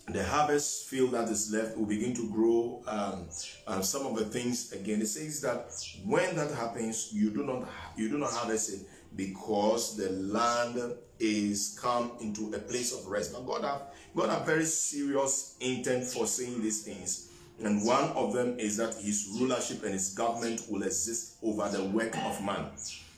the 0.07 0.23
harvest 0.23 0.87
field 0.87 1.11
that 1.11 1.27
is 1.27 1.51
left 1.51 1.77
will 1.77 1.85
begin 1.85 2.13
to 2.13 2.31
grow 2.31 2.81
um, 2.87 3.27
um, 3.67 3.83
some 3.83 4.05
of 4.05 4.15
the 4.15 4.23
things 4.25 4.71
again. 4.71 5.01
It 5.01 5.07
says 5.07 5.41
that 5.41 5.69
when 6.05 6.35
that 6.37 6.51
happens, 6.51 7.09
you 7.11 7.29
do 7.29 7.43
not 7.43 7.67
you 7.97 8.09
do 8.09 8.17
not 8.17 8.31
harvest 8.31 8.73
it 8.73 8.87
because 9.15 9.97
the 9.97 10.09
land 10.11 10.79
is 11.19 11.77
come 11.81 12.11
into 12.21 12.53
a 12.55 12.59
place 12.59 12.93
of 12.93 13.05
rest. 13.07 13.33
Now 13.33 13.41
God 13.41 13.63
have 13.65 13.81
God 14.15 14.29
have 14.29 14.45
very 14.45 14.65
serious 14.65 15.57
intent 15.59 16.05
for 16.05 16.25
saying 16.25 16.61
these 16.61 16.83
things. 16.83 17.26
And 17.63 17.85
one 17.85 18.09
of 18.11 18.33
them 18.33 18.59
is 18.59 18.77
that 18.77 18.95
his 18.95 19.27
rulership 19.39 19.83
and 19.83 19.93
his 19.93 20.13
government 20.13 20.63
will 20.69 20.83
exist 20.83 21.37
over 21.41 21.67
the 21.69 21.83
work 21.85 22.15
of 22.17 22.43
man. 22.43 22.67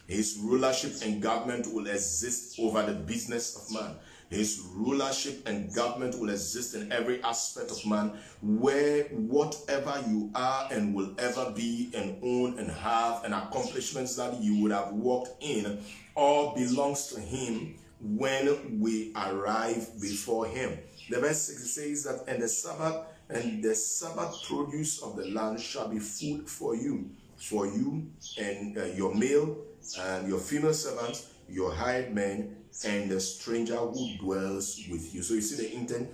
His 0.07 0.39
rulership 0.41 0.93
and 1.03 1.21
government 1.21 1.71
will 1.73 1.87
exist 1.87 2.59
over 2.59 2.83
the 2.83 2.93
business 2.93 3.55
of 3.55 3.73
man. 3.73 3.95
His 4.29 4.61
rulership 4.73 5.47
and 5.47 5.73
government 5.73 6.19
will 6.19 6.29
exist 6.29 6.75
in 6.75 6.91
every 6.91 7.21
aspect 7.23 7.71
of 7.71 7.85
man, 7.85 8.13
where 8.41 9.05
whatever 9.05 10.03
you 10.07 10.29
are 10.35 10.67
and 10.71 10.95
will 10.95 11.13
ever 11.17 11.51
be 11.55 11.91
and 11.95 12.17
own 12.23 12.59
and 12.59 12.71
have, 12.71 13.23
and 13.23 13.33
accomplishments 13.33 14.15
that 14.15 14.39
you 14.41 14.61
would 14.61 14.71
have 14.71 14.93
walked 14.93 15.43
in, 15.43 15.79
all 16.15 16.55
belongs 16.55 17.07
to 17.07 17.19
Him 17.19 17.75
when 18.01 18.79
we 18.79 19.11
arrive 19.15 19.99
before 19.99 20.45
Him. 20.45 20.77
The 21.09 21.19
verse 21.19 21.41
6 21.41 21.69
says 21.71 22.03
that, 22.03 22.23
and 22.27 22.41
the 22.41 22.47
Sabbath 22.47 23.07
and 23.29 23.63
the 23.63 23.75
Sabbath 23.75 24.43
produce 24.47 25.01
of 25.01 25.15
the 25.15 25.25
land 25.27 25.59
shall 25.59 25.87
be 25.87 25.99
food 25.99 26.49
for 26.49 26.75
you, 26.75 27.09
for 27.37 27.67
you 27.67 28.07
and 28.37 28.77
uh, 28.77 28.85
your 28.85 29.13
male 29.13 29.57
and 29.99 30.27
your 30.27 30.39
female 30.39 30.73
servants, 30.73 31.27
your 31.47 31.71
hired 31.71 32.13
men, 32.13 32.55
and 32.85 33.09
the 33.09 33.19
stranger 33.19 33.75
who 33.75 34.17
dwells 34.17 34.81
with 34.89 35.13
you. 35.13 35.21
So 35.21 35.35
you 35.35 35.41
see 35.41 35.55
the 35.55 35.73
intent. 35.73 36.09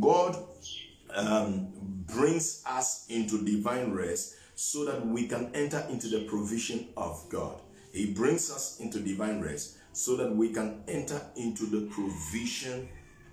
God 0.00 0.36
um, 1.14 1.68
brings 2.06 2.62
us 2.66 3.06
into 3.08 3.44
divine 3.44 3.92
rest 3.92 4.36
so 4.54 4.84
that 4.84 5.04
we 5.06 5.26
can 5.26 5.50
enter 5.54 5.84
into 5.90 6.08
the 6.08 6.24
provision 6.24 6.88
of 6.96 7.24
God. 7.28 7.60
He 7.92 8.12
brings 8.12 8.50
us 8.50 8.80
into 8.80 9.00
divine 9.00 9.40
rest 9.40 9.78
so 9.92 10.16
that 10.16 10.34
we 10.34 10.50
can 10.50 10.82
enter 10.88 11.20
into 11.36 11.66
the 11.66 11.86
provision 11.90 12.88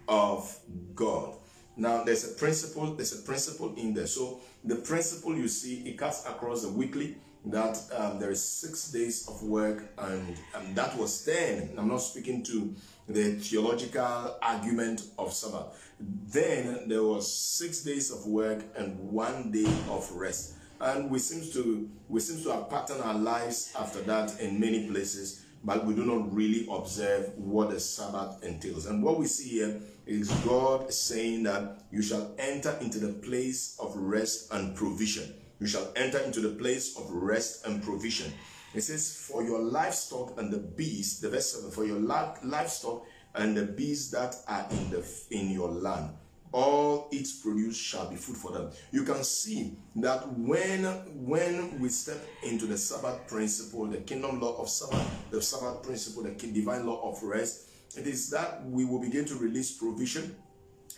of 0.07 0.57
God. 0.95 1.35
Now 1.80 2.03
there's 2.03 2.30
a 2.30 2.34
principle, 2.35 2.93
there's 2.93 3.18
a 3.18 3.23
principle 3.23 3.73
in 3.76 3.93
there. 3.93 4.07
So 4.07 4.41
the 4.65 4.76
principle 4.76 5.35
you 5.35 5.47
see, 5.47 5.88
it 5.88 5.97
cuts 5.97 6.26
across 6.26 6.64
the 6.64 6.69
weekly, 6.69 7.15
that 7.45 7.80
um, 7.95 8.19
there 8.19 8.31
is 8.31 8.43
six 8.43 8.91
days 8.91 9.27
of 9.30 9.41
work 9.43 9.85
and, 9.97 10.38
and 10.56 10.76
that 10.76 10.97
was 10.97 11.23
then 11.23 11.69
i'm 11.77 11.88
not 11.88 12.01
speaking 12.01 12.43
to 12.43 12.76
the 13.07 13.35
theological 13.35 14.38
argument 14.41 15.03
of 15.18 15.34
sabbath. 15.34 15.89
Then 15.99 16.89
there 16.89 17.01
was 17.01 17.34
six 17.34 17.81
days 17.81 18.11
of 18.11 18.27
work 18.27 18.64
and 18.76 18.99
one 18.99 19.51
day 19.51 19.72
of 19.89 20.11
rest. 20.11 20.56
And 20.81 21.10
we 21.10 21.18
seem 21.18 21.49
to 21.53 21.89
we 22.10 22.19
seem 22.19 22.43
to 22.43 22.51
have 22.51 22.69
patterned 22.69 23.01
our 23.01 23.18
lives 23.18 23.73
after 23.80 24.01
that 24.01 24.39
in 24.41 24.60
many 24.60 24.88
places 24.89 25.45
but 25.64 25.85
we 25.85 25.93
do 25.93 26.06
not 26.06 26.34
really 26.34 26.68
observe 26.72 27.34
what 27.38 27.69
the 27.69 27.80
sabbath 27.80 28.43
entails. 28.43 28.85
And 28.85 29.03
what 29.03 29.19
we 29.19 29.26
see 29.26 29.49
here 29.49 29.81
is 30.10 30.30
god 30.45 30.91
saying 30.91 31.44
that 31.44 31.84
you 31.91 32.02
shall 32.02 32.34
enter 32.38 32.77
into 32.81 32.99
the 32.99 33.14
place 33.14 33.77
of 33.80 33.95
rest 33.95 34.52
and 34.52 34.76
provision 34.76 35.34
you 35.60 35.68
shall 35.68 35.91
enter 35.95 36.19
into 36.19 36.40
the 36.40 36.56
place 36.56 36.98
of 36.98 37.11
rest 37.11 37.65
and 37.65 37.84
provision. 37.84 38.31
It 38.73 38.81
says, 38.81 39.14
For 39.14 39.44
your 39.44 39.60
livestock 39.60 40.40
and 40.40 40.52
the 40.52 40.60
beasts, 40.60 41.19
the 41.19 41.30
verse 41.30 41.53
7, 41.53 41.72
for 41.72 41.86
your 41.86 41.99
livestock 41.99 43.06
and 43.36 43.57
the 43.57 43.65
beasts 43.65 44.11
that 44.11 44.36
are 44.48 44.65
in 44.72 44.90
the 44.90 45.06
in 45.31 45.49
your 45.49 45.69
land, 45.69 46.11
all 46.52 47.10
its 47.11 47.41
produce 47.41 47.76
shall 47.77 48.10
be 48.10 48.15
food 48.15 48.38
for 48.38 48.52
them. 48.52 48.72
You 48.91 49.03
can 49.03 49.23
see 49.23 49.77
that 49.98 50.31
when 50.38 50.86
when 51.26 51.80
we 51.80 51.90
step 51.90 52.26
into 52.44 52.65
the 52.65 52.77
Sabbath 52.77 53.27
principle, 53.27 53.86
the 53.88 53.98
kingdom 53.98 54.40
law 54.40 54.61
of 54.61 54.69
Sabbath, 54.69 55.30
the 55.30 55.41
Sabbath 55.41 55.84
principle, 55.84 56.23
the 56.23 56.31
divine 56.31 56.86
law 56.86 57.11
of 57.11 57.22
rest, 57.22 57.69
it 57.98 58.07
is 58.07 58.30
that 58.30 58.66
we 58.66 58.86
will 58.86 58.99
begin 58.99 59.26
to 59.26 59.36
release 59.36 59.72
provision. 59.72 60.36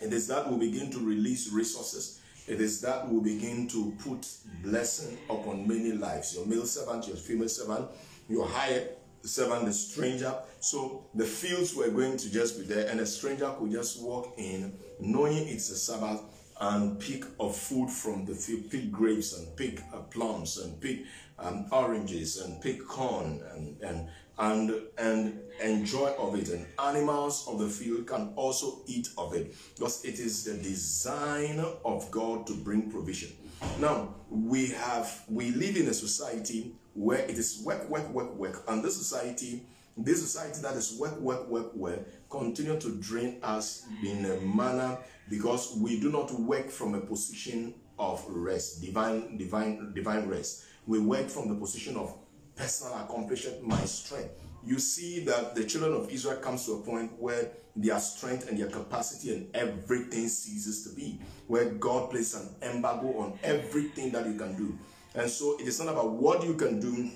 It 0.02 0.14
is 0.14 0.28
that 0.28 0.52
we 0.52 0.58
begin 0.70 0.92
to 0.92 1.00
release 1.00 1.52
resources. 1.52 2.22
It 2.48 2.60
is 2.60 2.82
that 2.82 3.10
will 3.10 3.22
begin 3.22 3.68
to 3.70 3.94
put 4.04 4.28
blessing 4.64 5.18
upon 5.30 5.68
many 5.68 5.92
lives. 5.94 6.36
Your 6.36 6.46
male 6.46 6.66
servant, 6.66 7.08
your 7.08 7.18
female 7.18 7.50
servant, 7.50 7.88
your 8.28 8.48
hired 8.48 8.90
servant, 9.24 9.66
the 9.66 9.74
stranger. 9.74 10.34
So 10.60 11.06
the 11.14 11.26
fields 11.26 11.76
were 11.76 11.90
going 11.90 12.18
to 12.18 12.32
just 12.32 12.60
be 12.60 12.66
there, 12.66 12.90
and 12.90 13.00
a 13.00 13.06
stranger 13.06 13.54
could 13.58 13.72
just 13.72 14.02
walk 14.02 14.34
in, 14.38 14.74
knowing 15.00 15.48
it's 15.48 15.70
a 15.70 15.78
Sabbath, 15.78 16.22
and 16.60 17.00
pick 17.00 17.24
of 17.40 17.56
food 17.56 17.90
from 17.90 18.26
the 18.26 18.36
field, 18.36 18.70
pick 18.70 18.92
grapes 18.92 19.38
and 19.38 19.56
pick 19.56 19.82
uh, 19.94 19.98
plums 19.98 20.58
and 20.58 20.80
pick 20.80 21.04
um, 21.40 21.66
oranges 21.72 22.38
and 22.38 22.62
pick 22.62 22.86
corn 22.88 23.42
and, 23.56 23.82
and 23.82 24.08
and 24.42 24.74
and 24.98 25.40
enjoy 25.64 26.10
of 26.18 26.36
it. 26.36 26.50
And 26.50 26.66
animals 26.80 27.48
of 27.48 27.60
the 27.60 27.68
field 27.68 28.08
can 28.08 28.34
also 28.36 28.82
eat 28.88 29.08
of 29.18 29.34
it 29.34 29.56
because 29.76 30.04
it 30.04 30.20
is 30.20 30.44
the 30.44 30.56
design 30.56 31.64
of 31.86 32.10
god 32.12 32.48
to 32.48 32.54
bring 32.56 32.92
provision. 32.92 33.30
Now 33.80 34.16
we 34.30 34.68
have 34.70 35.24
we 35.30 35.52
live 35.52 35.78
in 35.78 35.88
a 35.88 35.94
society 35.94 36.76
where 36.94 37.20
it 37.20 37.38
is 37.38 37.62
work 37.64 37.88
work 37.90 38.10
work 38.10 38.36
work. 38.36 38.64
And 38.68 38.84
this 38.84 38.98
society 38.98 39.64
this 39.96 40.22
society 40.22 40.62
that 40.64 40.76
is 40.76 40.98
work 40.98 41.20
work 41.20 41.48
work 41.48 41.76
work 41.76 42.30
continue 42.30 42.80
to 42.80 42.96
drain 42.96 43.38
us 43.44 43.86
in 44.04 44.26
a 44.26 44.42
manner 44.42 44.98
because 45.30 45.76
we 45.78 46.00
do 46.00 46.10
not 46.12 46.32
work 46.32 46.70
from 46.70 46.96
a 46.96 47.02
position 47.02 47.76
of 48.00 48.26
rest 48.28 48.82
divine 48.82 49.38
divine 49.38 49.94
divine 49.94 50.28
rest. 50.28 50.64
We 50.88 50.98
work 51.00 51.30
from 51.30 51.50
the 51.50 51.56
position 51.56 51.96
of 51.96 52.18
personal 52.62 53.00
accomplishment, 53.00 53.64
my 53.68 53.84
strength. 53.86 54.30
You 54.64 54.78
see 54.78 55.26
that 55.26 55.56
the 55.56 55.64
children 55.64 55.94
of 55.94 56.12
Israel 56.12 56.38
comes 56.38 56.66
to 56.68 56.74
a 56.74 56.82
point 56.82 57.12
where 57.20 57.50
their 57.76 58.00
strength 58.00 58.48
and 58.48 58.58
their 58.60 58.68
capacity 58.68 59.34
and 59.34 59.56
everything 59.56 60.28
ceases 60.28 60.84
to 60.84 60.96
be, 60.96 61.20
where 61.48 61.66
God 61.66 62.12
places 62.12 62.54
an 62.62 62.76
embargo 62.76 63.18
on 63.18 63.40
everything 63.44 64.12
that 64.12 64.28
you 64.28 64.36
can 64.36 64.56
do. 64.56 64.78
And 65.16 65.28
so 65.30 65.58
it 65.60 65.68
is 65.68 65.80
not 65.80 65.92
about 65.92 66.12
what 66.12 66.46
you 66.46 66.54
can 66.54 66.80
do, 66.80 67.10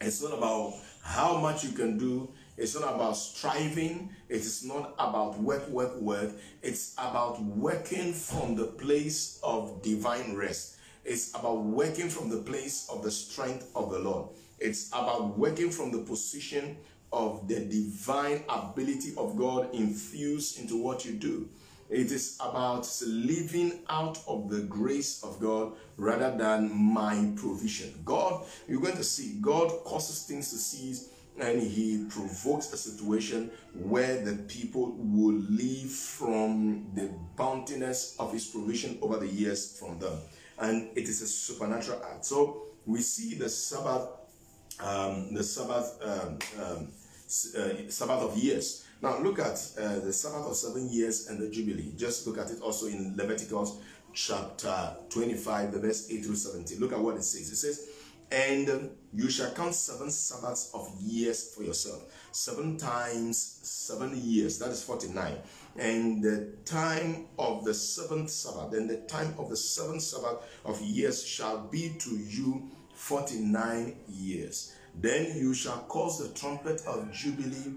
it's 0.00 0.22
not 0.22 0.32
about 0.32 0.72
how 1.02 1.36
much 1.36 1.62
you 1.62 1.72
can 1.72 1.98
do, 1.98 2.30
it's 2.56 2.74
not 2.74 2.94
about 2.94 3.18
striving, 3.18 4.10
it 4.30 4.36
is 4.36 4.64
not 4.64 4.94
about 4.98 5.38
work, 5.38 5.68
work, 5.68 6.00
work. 6.00 6.32
It's 6.62 6.94
about 6.94 7.42
working 7.42 8.14
from 8.14 8.54
the 8.54 8.64
place 8.64 9.38
of 9.42 9.82
divine 9.82 10.34
rest. 10.34 10.76
It's 11.04 11.34
about 11.34 11.62
working 11.62 12.08
from 12.08 12.30
the 12.30 12.38
place 12.38 12.88
of 12.90 13.02
the 13.02 13.10
strength 13.10 13.70
of 13.76 13.90
the 13.90 13.98
Lord. 13.98 14.30
It's 14.58 14.88
about 14.88 15.38
working 15.38 15.70
from 15.70 15.92
the 15.92 15.98
position 15.98 16.76
of 17.12 17.46
the 17.48 17.60
divine 17.60 18.42
ability 18.48 19.14
of 19.16 19.36
God 19.36 19.74
infused 19.74 20.58
into 20.60 20.82
what 20.82 21.04
you 21.04 21.12
do. 21.12 21.48
It 21.88 22.10
is 22.10 22.36
about 22.40 22.90
living 23.06 23.80
out 23.88 24.18
of 24.26 24.50
the 24.50 24.62
grace 24.62 25.22
of 25.22 25.38
God 25.40 25.72
rather 25.96 26.36
than 26.36 26.74
my 26.74 27.30
provision. 27.36 27.94
God, 28.04 28.44
you're 28.66 28.80
going 28.80 28.96
to 28.96 29.04
see, 29.04 29.38
God 29.40 29.68
causes 29.84 30.24
things 30.24 30.50
to 30.50 30.56
cease 30.56 31.10
and 31.38 31.62
he 31.62 32.06
provokes 32.08 32.72
a 32.72 32.76
situation 32.76 33.50
where 33.74 34.24
the 34.24 34.34
people 34.44 34.96
will 34.98 35.36
live 35.48 35.90
from 35.90 36.86
the 36.94 37.10
bountiness 37.38 38.16
of 38.18 38.32
his 38.32 38.46
provision 38.46 38.98
over 39.00 39.18
the 39.18 39.28
years 39.28 39.78
from 39.78 39.98
them. 39.98 40.18
and 40.58 40.88
it 40.96 41.08
is 41.08 41.22
a 41.22 41.26
supernatural 41.26 42.02
act. 42.12 42.24
So 42.24 42.62
we 42.86 43.00
see 43.00 43.34
the 43.34 43.48
Sabbath, 43.48 44.08
um, 44.80 45.34
the 45.34 45.42
Sabbath, 45.42 45.98
um, 46.02 46.38
um, 46.62 46.88
uh, 47.58 47.88
Sabbath 47.88 48.22
of 48.22 48.36
years. 48.36 48.86
Now 49.02 49.18
look 49.18 49.38
at 49.38 49.58
uh, 49.78 50.00
the 50.00 50.12
Sabbath 50.12 50.46
of 50.46 50.56
seven 50.56 50.88
years 50.90 51.28
and 51.28 51.38
the 51.40 51.50
Jubilee. 51.50 51.92
Just 51.96 52.26
look 52.26 52.38
at 52.38 52.50
it 52.50 52.60
also 52.60 52.86
in 52.86 53.14
Leviticus 53.16 53.78
chapter 54.12 54.96
25, 55.10 55.72
the 55.72 55.78
verse 55.78 56.10
8 56.10 56.24
through 56.24 56.36
17. 56.36 56.80
Look 56.80 56.92
at 56.92 56.98
what 57.00 57.16
it 57.16 57.22
says. 57.22 57.50
It 57.50 57.56
says, 57.56 57.88
and 58.30 58.90
you 59.14 59.30
shall 59.30 59.52
count 59.52 59.74
seven 59.74 60.10
Sabbaths 60.10 60.70
of 60.74 60.92
years 61.00 61.54
for 61.54 61.62
yourself. 61.62 62.02
Seven 62.32 62.76
times 62.76 63.60
seven 63.62 64.12
years, 64.16 64.58
that 64.58 64.70
is 64.70 64.82
49. 64.82 65.36
And 65.78 66.22
the 66.22 66.52
time 66.64 67.26
of 67.38 67.64
the 67.64 67.72
seventh 67.74 68.30
Sabbath, 68.30 68.72
then 68.72 68.88
the 68.88 68.96
time 69.02 69.34
of 69.38 69.48
the 69.48 69.56
seventh 69.56 70.02
Sabbath 70.02 70.38
of 70.64 70.80
years 70.80 71.24
shall 71.24 71.68
be 71.68 71.90
to 71.98 72.10
you 72.10 72.68
49 72.96 73.94
years. 74.08 74.72
Then 74.98 75.36
you 75.36 75.54
shall 75.54 75.80
cause 75.88 76.18
the 76.18 76.34
trumpet 76.34 76.82
of 76.86 77.12
Jubilee 77.12 77.74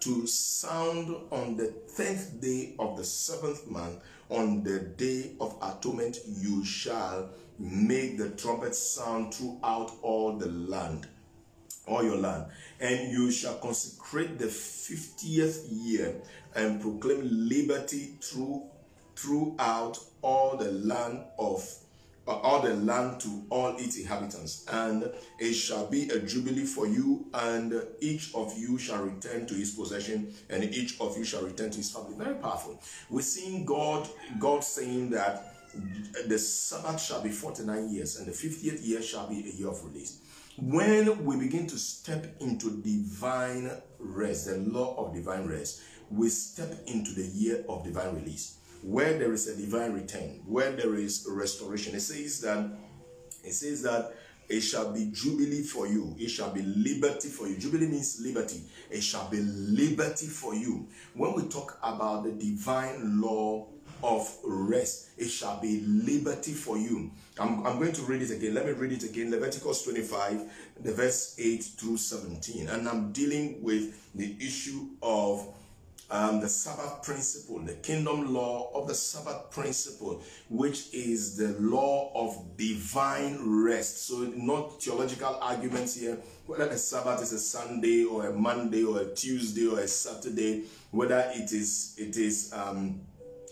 to 0.00 0.26
sound 0.26 1.16
on 1.30 1.56
the 1.56 1.74
tenth 1.96 2.40
day 2.40 2.74
of 2.78 2.96
the 2.96 3.04
seventh 3.04 3.66
month. 3.68 3.98
On 4.30 4.62
the 4.62 4.80
day 4.80 5.32
of 5.40 5.56
atonement, 5.62 6.18
you 6.26 6.64
shall 6.64 7.30
make 7.58 8.18
the 8.18 8.30
trumpet 8.30 8.74
sound 8.74 9.34
throughout 9.34 9.90
all 10.02 10.36
the 10.36 10.48
land, 10.48 11.08
all 11.86 12.04
your 12.04 12.18
land. 12.18 12.46
And 12.78 13.10
you 13.10 13.30
shall 13.30 13.54
consecrate 13.54 14.38
the 14.38 14.46
50th 14.46 15.66
year 15.70 16.14
and 16.54 16.80
proclaim 16.80 17.20
liberty 17.48 18.16
through 18.20 18.64
throughout 19.16 19.98
all 20.22 20.56
the 20.56 20.70
land 20.70 21.24
of 21.38 21.66
all 22.28 22.60
the 22.62 22.74
land 22.74 23.20
to 23.20 23.44
all 23.50 23.76
its 23.76 23.98
inhabitants, 23.98 24.64
and 24.70 25.10
it 25.38 25.54
shall 25.54 25.86
be 25.86 26.10
a 26.10 26.18
jubilee 26.20 26.64
for 26.64 26.86
you, 26.86 27.26
and 27.32 27.74
each 28.00 28.34
of 28.34 28.56
you 28.56 28.78
shall 28.78 29.02
return 29.02 29.46
to 29.46 29.54
his 29.54 29.70
possession, 29.70 30.34
and 30.50 30.62
each 30.64 31.00
of 31.00 31.16
you 31.16 31.24
shall 31.24 31.42
return 31.42 31.70
to 31.70 31.78
his 31.78 31.90
family. 31.90 32.14
Very 32.16 32.36
powerful. 32.36 32.80
We're 33.08 33.22
seeing 33.22 33.64
God, 33.64 34.08
God 34.38 34.62
saying 34.62 35.10
that 35.10 35.54
the 36.26 36.38
Sabbath 36.38 37.00
shall 37.00 37.22
be 37.22 37.30
49 37.30 37.90
years, 37.90 38.16
and 38.16 38.26
the 38.26 38.32
50th 38.32 38.86
year 38.86 39.02
shall 39.02 39.28
be 39.28 39.40
a 39.40 39.52
year 39.52 39.68
of 39.68 39.84
release. 39.84 40.20
When 40.60 41.24
we 41.24 41.36
begin 41.36 41.66
to 41.68 41.78
step 41.78 42.34
into 42.40 42.82
divine 42.82 43.70
rest, 43.98 44.46
the 44.46 44.56
law 44.56 44.96
of 44.96 45.14
divine 45.14 45.46
rest, 45.46 45.82
we 46.10 46.28
step 46.30 46.74
into 46.86 47.12
the 47.12 47.26
year 47.26 47.64
of 47.68 47.84
divine 47.84 48.14
release 48.14 48.57
where 48.82 49.18
there 49.18 49.32
is 49.32 49.48
a 49.48 49.56
divine 49.56 49.92
return, 49.92 50.40
where 50.46 50.72
there 50.72 50.94
is 50.94 51.26
restoration. 51.28 51.94
It 51.94 52.00
says 52.00 52.40
that 52.42 52.70
it 53.44 53.52
says 53.52 53.82
that 53.82 54.14
it 54.48 54.60
shall 54.62 54.92
be 54.92 55.10
jubilee 55.12 55.62
for 55.62 55.86
you. 55.86 56.14
It 56.18 56.28
shall 56.28 56.50
be 56.50 56.62
liberty 56.62 57.28
for 57.28 57.46
you. 57.46 57.56
Jubilee 57.58 57.86
means 57.86 58.20
liberty. 58.20 58.62
It 58.90 59.02
shall 59.02 59.28
be 59.28 59.40
liberty 59.40 60.26
for 60.26 60.54
you. 60.54 60.88
When 61.14 61.34
we 61.34 61.48
talk 61.48 61.78
about 61.82 62.24
the 62.24 62.32
divine 62.32 63.20
law 63.20 63.66
of 64.02 64.34
rest, 64.44 65.10
it 65.18 65.28
shall 65.28 65.60
be 65.60 65.80
liberty 65.80 66.52
for 66.52 66.78
you. 66.78 67.10
I'm, 67.38 67.66
I'm 67.66 67.78
going 67.78 67.92
to 67.92 68.02
read 68.02 68.22
it 68.22 68.30
again. 68.30 68.54
Let 68.54 68.66
me 68.66 68.72
read 68.72 68.92
it 68.92 69.02
again. 69.02 69.30
Leviticus 69.30 69.82
25, 69.82 70.50
the 70.80 70.92
verse 70.92 71.34
8 71.38 71.62
through 71.62 71.98
17. 71.98 72.68
And 72.68 72.88
I'm 72.88 73.12
dealing 73.12 73.62
with 73.62 74.14
the 74.14 74.34
issue 74.40 74.88
of 75.02 75.46
um, 76.10 76.40
the 76.40 76.48
Sabbath 76.48 77.02
principle, 77.02 77.58
the 77.58 77.74
kingdom 77.74 78.32
law 78.32 78.70
of 78.74 78.88
the 78.88 78.94
Sabbath 78.94 79.50
principle, 79.50 80.22
which 80.48 80.92
is 80.94 81.36
the 81.36 81.48
law 81.60 82.10
of 82.14 82.56
divine 82.56 83.38
rest. 83.42 84.06
So, 84.06 84.32
not 84.34 84.82
theological 84.82 85.38
arguments 85.40 85.96
here, 85.96 86.18
whether 86.46 86.66
the 86.66 86.78
Sabbath 86.78 87.22
is 87.22 87.32
a 87.32 87.38
Sunday 87.38 88.04
or 88.04 88.28
a 88.28 88.32
Monday 88.32 88.84
or 88.84 89.00
a 89.00 89.14
Tuesday 89.14 89.66
or 89.66 89.80
a 89.80 89.88
Saturday, 89.88 90.64
whether 90.90 91.30
it 91.34 91.52
is 91.52 91.94
it 91.98 92.16
is 92.16 92.52
um, 92.54 93.00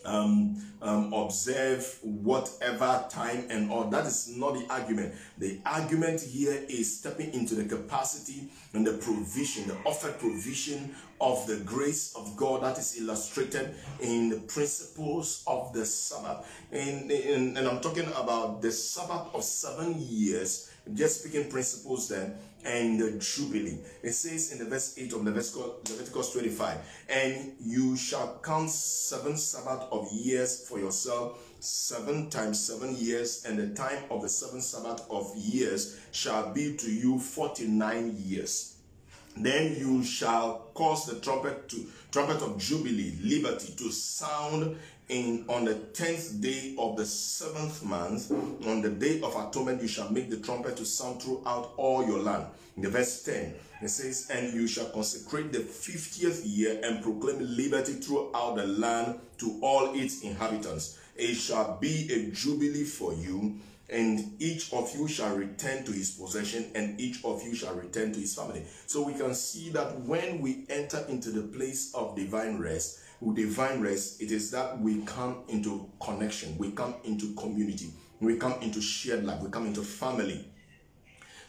um, 0.07 0.63
um, 0.81 1.13
observe 1.13 1.99
whatever 2.03 3.05
time 3.11 3.45
and 3.51 3.71
all. 3.71 3.85
That 3.85 4.07
is 4.07 4.35
not 4.37 4.55
the 4.55 4.67
argument. 4.71 5.15
The 5.39 5.61
argument 5.67 6.23
here 6.23 6.65
is 6.69 6.99
stepping 6.99 7.35
into 7.35 7.55
the 7.55 7.65
capacity 7.65 8.49
and 8.73 8.87
the 8.87 8.95
provision, 8.95 9.69
the 9.69 9.77
offered 9.85 10.19
provision 10.19 10.95
of 11.21 11.47
the 11.47 11.57
grace 11.65 12.15
of 12.15 12.37
God 12.37 12.63
that 12.63 12.79
is 12.79 13.01
illustrated 13.01 13.75
in 14.01 14.29
the 14.29 14.37
principles 14.41 15.43
of 15.47 15.73
the 15.73 15.85
Sabbath. 15.87 16.47
And, 16.71 17.11
and, 17.11 17.57
and 17.57 17.69
I'm 17.69 17.81
talking 17.81 18.07
about 18.17 18.63
the 18.63 18.73
Sabbath 18.73 19.35
of 19.35 19.43
seven 19.45 19.95
years, 19.99 20.71
just 20.95 21.21
speaking 21.23 21.51
principles 21.51 22.09
then, 22.09 22.35
and 22.65 23.01
the 23.01 23.13
Jubilee. 23.13 23.79
It 24.03 24.13
says 24.13 24.53
in 24.53 24.59
the 24.59 24.65
verse 24.65 24.99
8 24.99 25.13
of 25.13 25.25
Leviticus 25.25 26.33
25, 26.33 26.79
and 27.09 27.53
you 27.61 27.97
shall 27.97 28.41
count 28.43 28.71
seven 28.71 29.37
Sabbath 29.37 29.87
of 29.93 30.11
years 30.13 30.69
for 30.69 30.79
yourself, 30.79 31.39
seven 31.61 32.29
times 32.29 32.59
seven 32.65 32.97
years, 32.97 33.45
and 33.45 33.59
the 33.59 33.69
time 33.75 34.03
of 34.11 34.23
the 34.23 34.29
seven 34.29 34.61
Sabbath 34.61 35.03
of 35.11 35.33
years 35.37 35.99
shall 36.11 36.53
be 36.53 36.77
to 36.77 36.91
you 36.91 37.19
49 37.19 38.17
years. 38.19 38.76
Then 39.37 39.77
you 39.77 40.03
shall 40.03 40.71
cause 40.75 41.07
the 41.07 41.21
trumpet 41.21 41.69
to 41.69 41.87
trumpet 42.11 42.43
of 42.43 42.59
jubilee, 42.59 43.19
liberty 43.23 43.75
to 43.77 43.91
sound 43.93 44.77
in 45.09 45.45
on 45.49 45.65
the 45.65 45.75
tenth 45.75 46.41
day 46.41 46.75
of 46.79 46.97
the 46.97 47.07
seventh 47.07 47.85
month, 47.85 48.31
on 48.67 48.83
the 48.83 48.91
day 48.91 49.21
of 49.21 49.37
atonement, 49.37 49.81
you 49.81 49.89
shall 49.89 50.11
make 50.11 50.31
the 50.31 50.39
trumpet 50.39 50.77
to 50.77 50.85
sound 50.85 51.23
throughout 51.23 51.73
all 51.77 52.05
your 52.07 52.19
land. 52.19 52.47
In 52.77 52.83
the 52.83 52.91
verse 52.91 53.23
10, 53.23 53.55
it 53.83 53.89
says, 53.89 54.29
And 54.31 54.53
you 54.53 54.67
shall 54.67 54.87
consecrate 54.87 55.53
the 55.53 55.61
fiftieth 55.61 56.45
year 56.45 56.81
and 56.83 57.03
proclaim 57.03 57.39
liberty 57.41 57.95
throughout 57.95 58.57
the 58.57 58.67
land 58.67 59.21
to 59.39 59.59
all 59.63 59.95
its 59.95 60.23
inhabitants. 60.23 60.99
It 61.15 61.35
shall 61.35 61.79
be 61.81 62.11
a 62.13 62.31
jubilee 62.33 62.85
for 62.85 63.15
you 63.15 63.59
and 63.89 64.41
each 64.41 64.73
of 64.73 64.93
you 64.95 65.07
shall 65.07 65.37
return 65.37 65.85
to 65.85 65.93
his 65.93 66.11
possession, 66.11 66.71
and 66.75 67.01
each 67.01 67.25
of 67.25 67.43
you 67.43 67.55
shall 67.55 67.75
return 67.75 68.13
to 68.13 68.21
his 68.21 68.35
family. 68.35 68.65
So 68.87 69.03
we 69.03 69.15
can 69.15 69.35
see 69.35 69.71
that 69.71 70.01
when 70.01 70.41
we 70.41 70.67
enter 70.69 71.05
into 71.09 71.31
the 71.31 71.43
place 71.43 71.95
of 71.95 72.17
divine 72.17 72.59
rest, 72.59 73.01
with 73.21 73.37
divine 73.37 73.81
rest, 73.81 74.21
it 74.21 74.31
is 74.31 74.51
that 74.51 74.79
we 74.81 75.03
come 75.03 75.45
into 75.49 75.89
connection, 76.01 76.57
we 76.59 76.73
come 76.73 76.97
into 77.05 77.35
community, 77.35 77.93
we 78.21 78.37
come 78.37 78.55
into 78.61 78.81
shared 78.81 79.25
life, 79.25 79.41
we 79.41 79.51
come 79.51 79.67
into 79.67 79.83
family. 79.83 80.53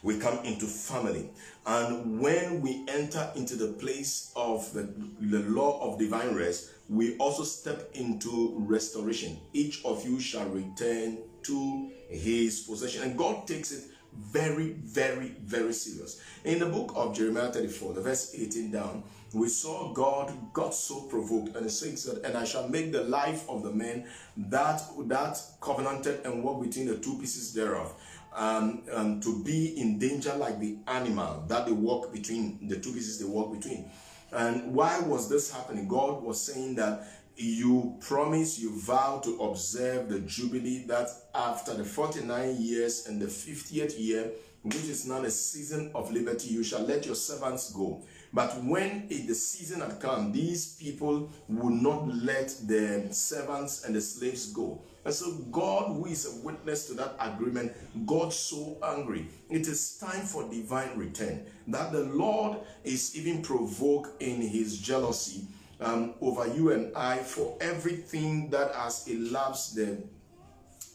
We 0.00 0.18
come 0.18 0.38
into 0.44 0.66
family. 0.66 1.28
And 1.66 2.20
when 2.20 2.60
we 2.60 2.84
enter 2.88 3.32
into 3.34 3.56
the 3.56 3.72
place 3.72 4.32
of 4.36 4.72
the, 4.72 4.94
the 5.20 5.40
law 5.40 5.80
of 5.80 5.98
divine 5.98 6.36
rest, 6.36 6.70
we 6.88 7.16
also 7.18 7.42
step 7.42 7.90
into 7.94 8.54
restoration. 8.58 9.38
Each 9.52 9.84
of 9.84 10.04
you 10.04 10.20
shall 10.20 10.48
return 10.50 11.18
to 11.42 11.90
his 12.08 12.60
possession. 12.60 13.02
And 13.02 13.16
God 13.16 13.46
takes 13.46 13.72
it 13.72 13.84
very, 14.16 14.72
very, 14.72 15.36
very 15.44 15.72
serious. 15.72 16.20
In 16.44 16.58
the 16.58 16.66
book 16.66 16.92
of 16.94 17.14
Jeremiah 17.14 17.52
34, 17.52 17.94
the 17.94 18.00
verse 18.00 18.34
18 18.34 18.70
down, 18.70 19.04
we 19.34 19.48
saw 19.48 19.92
God 19.92 20.32
got 20.54 20.74
so 20.74 21.02
provoked, 21.02 21.54
and 21.54 21.66
it 21.66 21.70
says 21.70 22.06
and 22.06 22.36
I 22.36 22.44
shall 22.44 22.68
make 22.68 22.92
the 22.92 23.04
life 23.04 23.48
of 23.48 23.62
the 23.62 23.70
man 23.70 24.06
that 24.36 24.80
that 25.06 25.38
covenanted 25.60 26.24
and 26.24 26.42
walk 26.42 26.62
between 26.62 26.86
the 26.86 26.96
two 26.96 27.18
pieces 27.18 27.52
thereof. 27.52 27.94
Um, 28.34 28.82
um, 28.92 29.20
to 29.20 29.42
be 29.42 29.80
in 29.80 29.98
danger 29.98 30.32
like 30.34 30.60
the 30.60 30.76
animal 30.86 31.44
that 31.48 31.66
they 31.66 31.72
walk 31.72 32.12
between 32.12 32.68
the 32.68 32.78
two 32.78 32.92
pieces 32.92 33.18
they 33.18 33.24
walk 33.24 33.52
between. 33.52 33.90
And 34.30 34.74
why 34.74 35.00
was 35.00 35.28
this 35.28 35.50
happening? 35.50 35.88
God 35.88 36.22
was 36.22 36.40
saying 36.40 36.74
that 36.76 37.08
you 37.38 37.96
promise, 38.00 38.58
you 38.58 38.78
vow 38.80 39.20
to 39.24 39.40
observe 39.42 40.08
the 40.08 40.20
Jubilee 40.20 40.84
that 40.88 41.08
after 41.34 41.72
the 41.74 41.84
49 41.84 42.56
years 42.58 43.06
and 43.06 43.22
the 43.22 43.26
50th 43.26 43.98
year, 43.98 44.32
which 44.62 44.74
is 44.74 45.06
now 45.06 45.22
a 45.22 45.30
season 45.30 45.90
of 45.94 46.12
liberty, 46.12 46.48
you 46.48 46.64
shall 46.64 46.82
let 46.82 47.06
your 47.06 47.14
servants 47.14 47.72
go. 47.72 48.02
But 48.32 48.62
when 48.64 49.06
it, 49.08 49.28
the 49.28 49.34
season 49.34 49.80
had 49.80 50.00
come, 50.00 50.32
these 50.32 50.74
people 50.74 51.30
would 51.48 51.74
not 51.74 52.08
let 52.08 52.54
the 52.66 53.06
servants 53.12 53.84
and 53.84 53.94
the 53.94 54.00
slaves 54.00 54.52
go. 54.52 54.82
And 55.04 55.14
so 55.14 55.32
God, 55.52 55.94
who 55.94 56.06
is 56.06 56.26
a 56.26 56.44
witness 56.44 56.86
to 56.88 56.94
that 56.94 57.14
agreement, 57.20 57.72
got 58.04 58.32
so 58.32 58.76
angry. 58.84 59.28
It 59.48 59.66
is 59.68 59.96
time 59.96 60.22
for 60.22 60.48
divine 60.50 60.98
return. 60.98 61.46
That 61.68 61.92
the 61.92 62.04
Lord 62.04 62.58
is 62.84 63.16
even 63.16 63.42
provoked 63.42 64.20
in 64.20 64.42
his 64.42 64.78
jealousy 64.78 65.46
um, 65.80 66.14
over 66.20 66.46
you 66.46 66.72
and 66.72 66.94
I 66.96 67.18
for 67.18 67.56
everything 67.60 68.50
that 68.50 68.74
has 68.74 69.06
elapsed 69.08 69.76
the, 69.76 70.02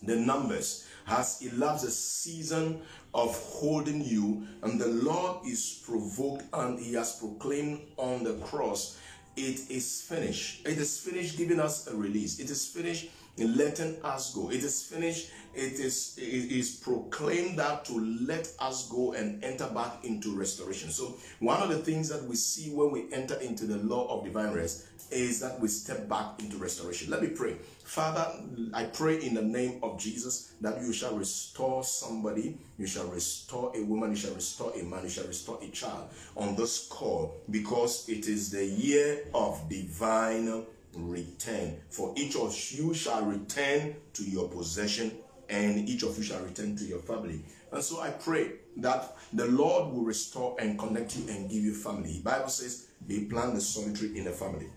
the 0.03 0.15
numbers, 0.15 0.87
has 1.05 1.41
elapsed 1.41 1.85
the 1.85 1.91
season 1.91 2.81
of 3.13 3.35
holding 3.35 4.03
you, 4.03 4.47
and 4.63 4.79
the 4.79 4.87
Lord 4.87 5.45
is 5.45 5.81
provoked 5.85 6.43
and 6.53 6.79
he 6.79 6.93
has 6.93 7.17
proclaimed 7.17 7.81
on 7.97 8.23
the 8.23 8.33
cross, 8.45 8.97
it 9.35 9.69
is 9.69 10.01
finished. 10.01 10.67
It 10.67 10.77
is 10.77 10.99
finished 10.99 11.37
giving 11.37 11.59
us 11.59 11.87
a 11.87 11.95
release. 11.95 12.39
It 12.39 12.49
is 12.49 12.65
finished 12.67 13.09
in 13.37 13.57
letting 13.57 14.03
us 14.03 14.33
go. 14.33 14.51
It 14.51 14.63
is 14.63 14.83
finished. 14.83 15.31
It 15.53 15.73
is, 15.79 16.15
it 16.17 16.51
is 16.51 16.71
proclaimed 16.71 17.59
that 17.59 17.85
to 17.85 17.99
let 18.27 18.51
us 18.59 18.89
go 18.89 19.13
and 19.13 19.43
enter 19.43 19.67
back 19.67 20.03
into 20.03 20.35
restoration. 20.35 20.89
So, 20.89 21.15
one 21.39 21.61
of 21.61 21.69
the 21.69 21.77
things 21.77 22.09
that 22.09 22.23
we 22.23 22.35
see 22.35 22.71
when 22.71 22.91
we 22.91 23.11
enter 23.13 23.35
into 23.35 23.65
the 23.65 23.77
law 23.77 24.07
of 24.07 24.25
divine 24.25 24.53
rest 24.53 24.87
is 25.11 25.39
that 25.41 25.59
we 25.59 25.67
step 25.67 26.09
back 26.09 26.39
into 26.39 26.57
restoration. 26.57 27.11
Let 27.11 27.21
me 27.21 27.29
pray. 27.29 27.55
Father, 27.83 28.31
I 28.73 28.85
pray 28.85 29.21
in 29.21 29.35
the 29.35 29.41
name 29.41 29.79
of 29.83 29.99
Jesus 29.99 30.53
that 30.61 30.81
you 30.81 30.91
shall 30.91 31.15
restore 31.15 31.83
somebody, 31.83 32.57
you 32.79 32.87
shall 32.87 33.07
restore 33.07 33.71
a 33.75 33.83
woman, 33.83 34.11
you 34.11 34.15
shall 34.15 34.33
restore 34.33 34.73
a 34.73 34.83
man, 34.83 35.03
you 35.03 35.09
shall 35.09 35.27
restore 35.27 35.59
a 35.61 35.67
child 35.67 36.09
on 36.35 36.55
this 36.55 36.87
call 36.87 37.35
because 37.51 38.09
it 38.09 38.27
is 38.27 38.49
the 38.49 38.65
year 38.65 39.25
of 39.33 39.69
divine 39.69 40.65
return. 40.95 41.77
For 41.89 42.13
each 42.15 42.35
of 42.35 42.55
you 42.71 42.93
shall 42.93 43.23
return 43.23 43.95
to 44.13 44.23
your 44.23 44.47
possession, 44.49 45.11
and 45.53 45.87
each 45.87 46.03
of 46.03 46.17
you 46.17 46.23
shall 46.23 46.41
return 46.43 46.75
to 46.75 46.83
your 46.83 46.99
family. 46.99 47.43
And 47.71 47.83
so 47.83 48.01
I 48.01 48.09
pray 48.09 48.53
that 48.77 49.15
the 49.33 49.45
Lord 49.45 49.93
will 49.93 50.03
restore 50.03 50.55
and 50.59 50.77
connect 50.77 51.15
you 51.15 51.29
and 51.29 51.49
give 51.49 51.63
you 51.63 51.73
family. 51.73 52.13
The 52.13 52.23
Bible 52.23 52.49
says, 52.49 52.87
"Be 53.07 53.25
planted 53.25 53.61
solitary 53.61 54.17
in 54.17 54.27
a 54.27 54.31
family." 54.31 54.69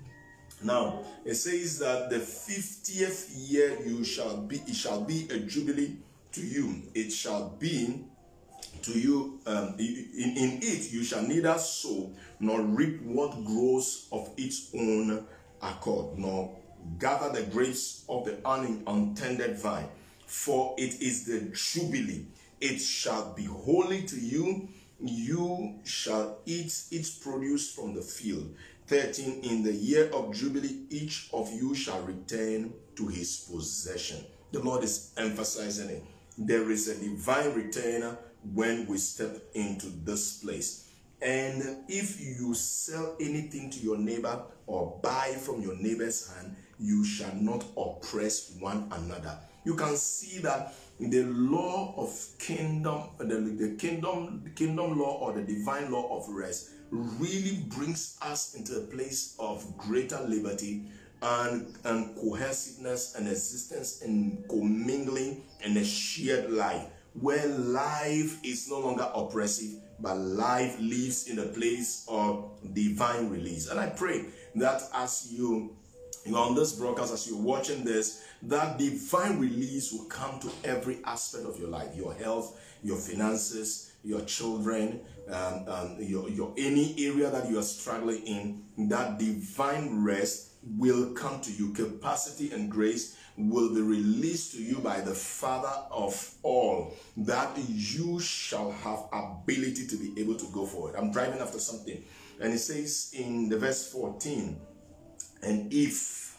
Now 0.63 1.03
it 1.25 1.35
says 1.35 1.79
that 1.79 2.11
the 2.11 2.19
50th 2.19 3.31
year 3.51 3.79
you 3.85 4.05
shall 4.05 4.37
be, 4.39 4.57
it 4.67 4.75
shall 4.75 5.03
be 5.03 5.29
a 5.31 5.39
jubilee 5.39 5.97
to 6.33 6.41
you. 6.41 6.83
It 6.95 7.11
shall 7.11 7.51
be 7.59 8.05
to 8.83 8.99
you 8.99 9.41
um, 9.47 9.75
in, 9.79 10.35
in 10.37 10.59
it 10.63 10.93
you 10.93 11.03
shall 11.03 11.23
neither 11.23 11.57
sow 11.59 12.13
nor 12.41 12.61
reap 12.61 13.03
what 13.03 13.33
grows 13.45 14.09
of 14.13 14.31
its 14.37 14.71
own 14.75 15.27
accord, 15.63 16.19
nor 16.19 16.55
gather 16.99 17.33
the 17.33 17.43
grapes 17.51 18.05
of 18.09 18.25
the 18.25 18.39
untended 18.87 19.59
vine. 19.59 19.89
For 20.27 20.75
it 20.77 21.01
is 21.01 21.25
the 21.25 21.53
jubilee. 21.55 22.27
It 22.61 22.79
shall 22.79 23.33
be 23.35 23.45
holy 23.45 24.03
to 24.03 24.17
you. 24.19 24.69
You 25.01 25.81
shall 25.85 26.39
eat 26.47 26.75
its 26.91 27.11
produce 27.11 27.71
from 27.73 27.95
the 27.95 28.03
field. 28.03 28.55
13 28.87 29.43
In 29.43 29.63
the 29.63 29.73
year 29.73 30.09
of 30.13 30.33
Jubilee, 30.33 30.85
each 30.91 31.29
of 31.33 31.53
you 31.53 31.75
shall 31.75 32.01
return 32.03 32.73
to 32.95 33.09
his 33.09 33.37
possession. 33.51 34.25
The 34.53 34.61
Lord 34.61 34.85
is 34.85 35.13
emphasizing 35.17 35.91
it. 35.91 36.05
There 36.39 36.71
is 36.71 36.89
a 36.89 36.95
divine 36.95 37.53
return 37.55 38.17
when 38.55 38.87
we 38.87 38.99
step 38.99 39.43
into 39.55 39.87
this 40.05 40.39
place. 40.39 40.89
And 41.21 41.79
if 41.89 42.21
you 42.21 42.55
sell 42.55 43.17
anything 43.21 43.71
to 43.71 43.81
your 43.81 43.99
neighbor 43.99 44.43
or 44.67 44.99
buy 45.03 45.33
from 45.33 45.63
your 45.63 45.77
neighbor's 45.77 46.33
hand, 46.33 46.55
you 46.79 47.05
shall 47.05 47.35
not 47.35 47.65
oppress 47.77 48.53
one 48.61 48.89
another. 48.93 49.39
You 49.67 49.75
can 49.75 49.97
see 49.97 50.39
that 50.43 50.75
the 51.01 51.25
law 51.25 51.93
of 51.97 52.17
kingdom, 52.39 53.03
the, 53.19 53.25
the 53.25 53.75
kingdom, 53.77 54.43
the 54.45 54.51
kingdom 54.51 54.97
law 54.97 55.19
or 55.19 55.33
the 55.33 55.43
divine 55.43 55.91
law 55.91 56.17
of 56.17 56.29
rest 56.29 56.71
really 56.91 57.65
brings 57.67 58.17
us 58.23 58.55
into 58.55 58.77
a 58.77 58.83
place 58.83 59.35
of 59.41 59.77
greater 59.77 60.21
liberty 60.21 60.85
and, 61.21 61.75
and 61.83 62.15
cohesiveness 62.15 63.17
and 63.17 63.27
existence 63.27 64.03
and 64.03 64.49
commingling 64.49 65.43
and 65.65 65.77
a 65.77 65.85
shared 65.85 66.49
life 66.53 66.87
where 67.15 67.47
life 67.49 68.39
is 68.45 68.71
no 68.71 68.79
longer 68.79 69.11
oppressive 69.15 69.81
but 69.99 70.17
life 70.17 70.77
lives 70.79 71.27
in 71.27 71.41
a 71.41 71.47
place 71.47 72.05
of 72.07 72.51
divine 72.73 73.31
release. 73.31 73.69
And 73.69 73.81
i 73.81 73.89
pray 73.89 74.27
that 74.57 74.83
as 74.95 75.33
you 75.33 75.75
you're 76.27 76.39
on 76.39 76.55
this 76.55 76.73
broadcast 76.73 77.13
as 77.13 77.29
you're 77.29 77.41
watching 77.41 77.85
this 77.85 78.25
that 78.43 78.79
divine 78.79 79.39
release 79.39 79.93
will 79.93 80.05
come 80.07 80.39
to 80.41 80.51
every 80.65 80.99
aspect 81.05 81.45
of 81.45 81.59
your 81.59 81.69
life 81.69 81.95
your 81.95 82.15
health 82.15 82.61
your 82.83 82.97
finances 82.97 83.93
your 84.05 84.21
children 84.23 85.01
um, 85.29 85.65
um, 85.67 85.97
your, 85.99 86.29
your 86.29 86.55
any 86.57 86.95
area 86.99 87.31
that 87.31 87.49
you 87.51 87.59
are 87.59 87.63
struggling 87.63 88.23
in, 88.27 88.89
that 88.89 89.19
divine 89.19 90.05
rest 90.05 90.53
will 90.77 91.13
come 91.15 91.41
to 91.41 91.53
you. 91.53 91.73
Capacity 91.73 92.53
and 92.53 92.71
grace 92.71 93.17
will 93.37 93.75
be 93.75 93.81
released 93.81 94.53
to 94.53 94.63
you 94.63 94.79
by 94.79 95.01
the 95.01 95.15
Father 95.15 95.73
of 95.91 96.35
all, 96.43 96.95
that 97.17 97.51
you 97.69 98.21
shall 98.21 98.71
have 98.71 99.05
ability 99.13 99.87
to 99.89 99.97
be 99.97 100.19
able 100.21 100.37
to 100.37 100.47
go 100.53 100.65
forward. 100.65 100.95
I'm 100.97 101.11
driving 101.11 101.41
after 101.41 101.59
something. 101.59 102.03
And 102.41 102.53
it 102.53 102.59
says 102.59 103.11
in 103.15 103.49
the 103.49 103.59
verse 103.59 103.91
14, 103.91 104.59
and 105.43 105.73
if, 105.73 106.39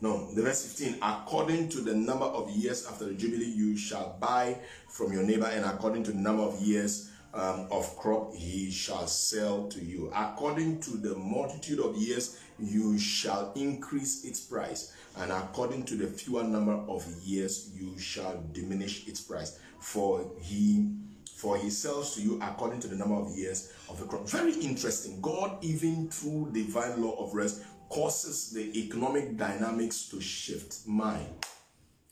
no, 0.00 0.32
the 0.34 0.42
verse 0.42 0.64
15, 0.66 0.98
according 1.02 1.68
to 1.70 1.80
the 1.80 1.94
number 1.94 2.26
of 2.26 2.50
years 2.50 2.86
after 2.86 3.06
the 3.06 3.14
Jubilee, 3.14 3.46
you 3.46 3.76
shall 3.76 4.16
buy 4.20 4.58
from 4.88 5.12
your 5.12 5.22
neighbor, 5.22 5.46
and 5.46 5.64
according 5.64 6.04
to 6.04 6.12
the 6.12 6.18
number 6.18 6.42
of 6.42 6.60
years 6.60 7.10
um, 7.34 7.66
of 7.70 7.96
crop 7.96 8.34
he 8.34 8.70
shall 8.70 9.06
sell 9.06 9.66
to 9.68 9.84
you. 9.84 10.12
According 10.14 10.80
to 10.82 10.90
the 10.92 11.14
multitude 11.16 11.80
of 11.80 11.96
years, 11.96 12.38
you 12.60 12.98
shall 12.98 13.52
increase 13.56 14.24
its 14.24 14.40
price, 14.40 14.92
and 15.18 15.32
according 15.32 15.84
to 15.84 15.96
the 15.96 16.06
fewer 16.06 16.44
number 16.44 16.74
of 16.88 17.04
years, 17.22 17.70
you 17.74 17.98
shall 17.98 18.42
diminish 18.52 19.08
its 19.08 19.20
price. 19.20 19.58
For 19.80 20.30
he 20.40 20.88
for 21.34 21.58
he 21.58 21.68
sells 21.68 22.14
to 22.14 22.22
you 22.22 22.40
according 22.40 22.80
to 22.80 22.88
the 22.88 22.96
number 22.96 23.16
of 23.16 23.36
years 23.36 23.72
of 23.90 23.98
the 23.98 24.06
crop. 24.06 24.26
Very 24.28 24.54
interesting. 24.54 25.20
God, 25.20 25.62
even 25.62 26.08
through 26.08 26.52
divine 26.52 27.02
law 27.02 27.22
of 27.22 27.34
rest, 27.34 27.62
causes 27.94 28.50
the 28.50 28.78
economic 28.78 29.36
dynamics 29.36 30.08
to 30.08 30.20
shift. 30.20 30.86
Mine 30.86 31.34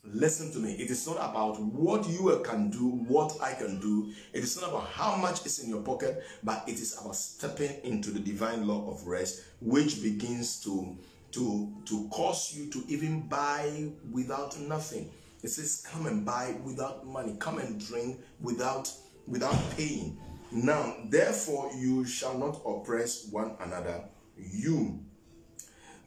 Listen 0.05 0.51
to 0.51 0.59
me. 0.59 0.73
It 0.73 0.91
is 0.91 1.07
not 1.07 1.15
about 1.15 1.61
what 1.61 2.05
you 2.09 2.41
can 2.43 2.69
do, 2.69 2.89
what 3.07 3.37
I 3.41 3.53
can 3.53 3.79
do. 3.79 4.11
It 4.33 4.43
is 4.43 4.59
not 4.59 4.69
about 4.69 4.87
how 4.87 5.15
much 5.15 5.45
is 5.45 5.59
in 5.59 5.69
your 5.69 5.81
pocket, 5.81 6.21
but 6.43 6.63
it 6.67 6.73
is 6.73 6.99
about 6.99 7.15
stepping 7.15 7.71
into 7.85 8.11
the 8.11 8.19
divine 8.19 8.67
law 8.67 8.91
of 8.91 9.07
rest, 9.07 9.43
which 9.61 10.03
begins 10.03 10.61
to 10.63 10.97
to 11.31 11.71
to 11.85 12.07
cause 12.09 12.53
you 12.53 12.69
to 12.71 12.83
even 12.89 13.21
buy 13.29 13.91
without 14.11 14.59
nothing. 14.59 15.09
It 15.41 15.49
says, 15.49 15.85
"Come 15.89 16.05
and 16.05 16.25
buy 16.25 16.57
without 16.65 17.07
money. 17.07 17.37
Come 17.39 17.59
and 17.59 17.79
drink 17.79 18.19
without 18.41 18.91
without 19.25 19.57
paying." 19.77 20.17
Now, 20.51 20.97
therefore, 21.05 21.71
you 21.77 22.03
shall 22.03 22.37
not 22.37 22.61
oppress 22.65 23.25
one 23.31 23.55
another. 23.61 24.09
You 24.37 24.99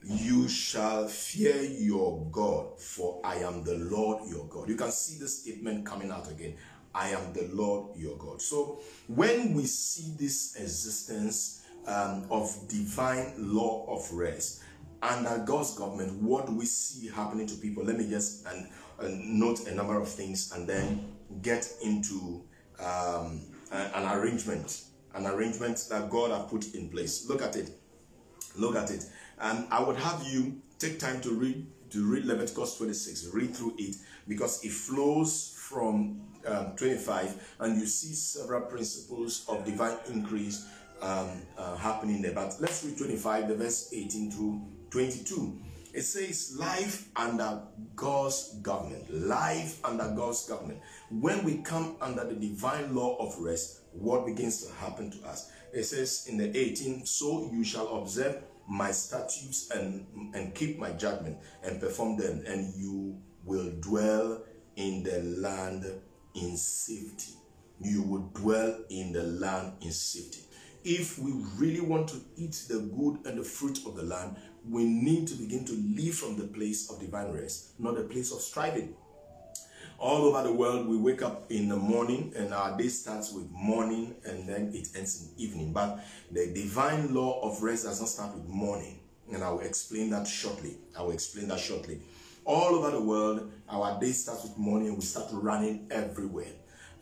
you 0.08 0.48
shall 0.48 1.08
fear 1.08 1.62
your 1.62 2.28
God, 2.30 2.78
for 2.78 3.20
I 3.24 3.36
am 3.36 3.64
the 3.64 3.74
Lord 3.74 4.28
your 4.28 4.46
God. 4.46 4.68
You 4.68 4.76
can 4.76 4.92
see 4.92 5.18
the 5.18 5.26
statement 5.26 5.84
coming 5.84 6.12
out 6.12 6.30
again. 6.30 6.54
I 6.94 7.10
am 7.10 7.32
the 7.32 7.48
Lord 7.52 7.96
your 7.96 8.16
God. 8.16 8.40
So 8.40 8.80
when 9.08 9.52
we 9.52 9.64
see 9.64 10.14
this 10.16 10.54
existence 10.54 11.64
um, 11.86 12.26
of 12.30 12.56
divine 12.68 13.34
law 13.36 13.84
of 13.88 14.10
rest 14.12 14.62
under 15.02 15.42
God's 15.44 15.76
government, 15.76 16.22
what 16.22 16.46
do 16.46 16.54
we 16.54 16.66
see 16.66 17.08
happening 17.08 17.48
to 17.48 17.54
people? 17.56 17.84
Let 17.84 17.98
me 17.98 18.08
just 18.08 18.46
and, 18.46 18.70
and 19.00 19.40
note 19.40 19.66
a 19.66 19.74
number 19.74 20.00
of 20.00 20.08
things 20.08 20.52
and 20.52 20.68
then 20.68 21.12
get 21.42 21.68
into 21.82 22.44
um, 22.78 23.40
an 23.72 24.16
arrangement, 24.16 24.84
an 25.14 25.26
arrangement 25.26 25.84
that 25.90 26.08
God 26.10 26.30
has 26.30 26.48
put 26.48 26.74
in 26.74 26.90
place. 26.90 27.28
Look 27.28 27.42
at 27.42 27.56
it. 27.56 27.70
Look 28.56 28.76
at 28.76 28.90
it. 28.90 29.04
And 29.40 29.66
I 29.70 29.82
would 29.82 29.96
have 29.96 30.26
you 30.26 30.60
take 30.78 30.98
time 30.98 31.20
to 31.22 31.30
read 31.30 31.66
to 31.90 32.04
read 32.04 32.24
Leviticus 32.24 32.76
26, 32.78 33.28
read 33.32 33.54
through 33.54 33.74
it 33.78 33.96
because 34.26 34.64
it 34.64 34.72
flows 34.72 35.56
from 35.56 36.20
um, 36.46 36.72
25 36.76 37.56
and 37.60 37.80
you 37.80 37.86
see 37.86 38.12
several 38.12 38.62
principles 38.62 39.44
of 39.48 39.64
divine 39.64 39.96
increase 40.08 40.66
um, 41.02 41.30
uh, 41.56 41.76
happening 41.76 42.22
there. 42.22 42.32
But 42.32 42.56
let's 42.60 42.84
read 42.84 42.98
25, 42.98 43.48
the 43.48 43.54
verse 43.54 43.90
18 43.92 44.30
through 44.30 44.62
22. 44.90 45.60
It 45.92 46.02
says, 46.02 46.56
Life 46.58 47.08
under 47.16 47.62
God's 47.94 48.54
government. 48.62 49.10
Life 49.10 49.80
under 49.84 50.12
God's 50.14 50.46
government. 50.46 50.80
When 51.10 51.42
we 51.44 51.58
come 51.58 51.96
under 52.00 52.24
the 52.24 52.34
divine 52.34 52.94
law 52.94 53.16
of 53.16 53.38
rest, 53.38 53.80
what 53.92 54.26
begins 54.26 54.62
to 54.66 54.72
happen 54.74 55.10
to 55.10 55.26
us? 55.26 55.50
It 55.72 55.84
says 55.84 56.26
in 56.28 56.36
the 56.36 56.56
18, 56.56 57.06
So 57.06 57.50
you 57.50 57.64
shall 57.64 57.96
observe 57.96 58.42
my 58.68 58.90
statutes 58.90 59.70
and, 59.70 60.06
and 60.34 60.54
keep 60.54 60.78
my 60.78 60.90
judgment 60.92 61.38
and 61.62 61.80
perform 61.80 62.16
them, 62.16 62.42
and 62.46 62.74
you 62.74 63.16
will 63.44 63.70
dwell 63.80 64.42
in 64.76 65.02
the 65.02 65.20
land 65.40 65.84
in 66.34 66.56
safety. 66.56 67.32
You 67.80 68.02
will 68.02 68.30
dwell 68.34 68.80
in 68.90 69.12
the 69.12 69.22
land 69.22 69.74
in 69.80 69.92
safety. 69.92 70.40
If 70.84 71.18
we 71.18 71.32
really 71.56 71.80
want 71.80 72.08
to 72.08 72.20
eat 72.36 72.64
the 72.68 72.78
good 72.78 73.26
and 73.26 73.38
the 73.38 73.44
fruit 73.44 73.80
of 73.86 73.96
the 73.96 74.02
land, 74.02 74.36
we 74.68 74.84
need 74.84 75.28
to 75.28 75.34
begin 75.34 75.64
to 75.64 75.72
live 75.72 76.14
from 76.14 76.36
the 76.36 76.46
place 76.46 76.90
of 76.90 77.00
divine 77.00 77.32
rest, 77.32 77.78
not 77.78 77.96
the 77.96 78.04
place 78.04 78.32
of 78.32 78.40
striving 78.40 78.94
all 79.98 80.24
over 80.24 80.42
the 80.42 80.52
world 80.52 80.86
we 80.86 80.96
wake 80.96 81.22
up 81.22 81.50
in 81.50 81.68
the 81.68 81.76
morning 81.76 82.32
and 82.36 82.52
our 82.52 82.76
day 82.76 82.88
starts 82.88 83.32
with 83.32 83.50
morning 83.50 84.14
and 84.24 84.48
then 84.48 84.70
it 84.74 84.88
ends 84.94 85.22
in 85.22 85.42
evening. 85.42 85.72
But 85.72 86.04
the 86.30 86.52
divine 86.52 87.14
law 87.14 87.40
of 87.42 87.62
rest 87.62 87.84
does 87.84 88.00
not 88.00 88.08
start 88.08 88.34
with 88.34 88.46
morning. 88.46 89.00
And 89.32 89.42
i 89.42 89.50
will 89.50 89.60
explain 89.60 90.10
that 90.10 90.26
shortly. 90.26 90.76
I 90.96 91.02
will 91.02 91.12
explain 91.12 91.48
that 91.48 91.58
shortly. 91.58 92.00
All 92.44 92.76
over 92.76 92.90
the 92.90 93.00
world, 93.00 93.50
our 93.68 93.98
day 93.98 94.12
starts 94.12 94.44
with 94.44 94.56
morning 94.56 94.88
and 94.88 94.96
we 94.96 95.02
start 95.02 95.28
running 95.32 95.88
everywhere. 95.90 96.52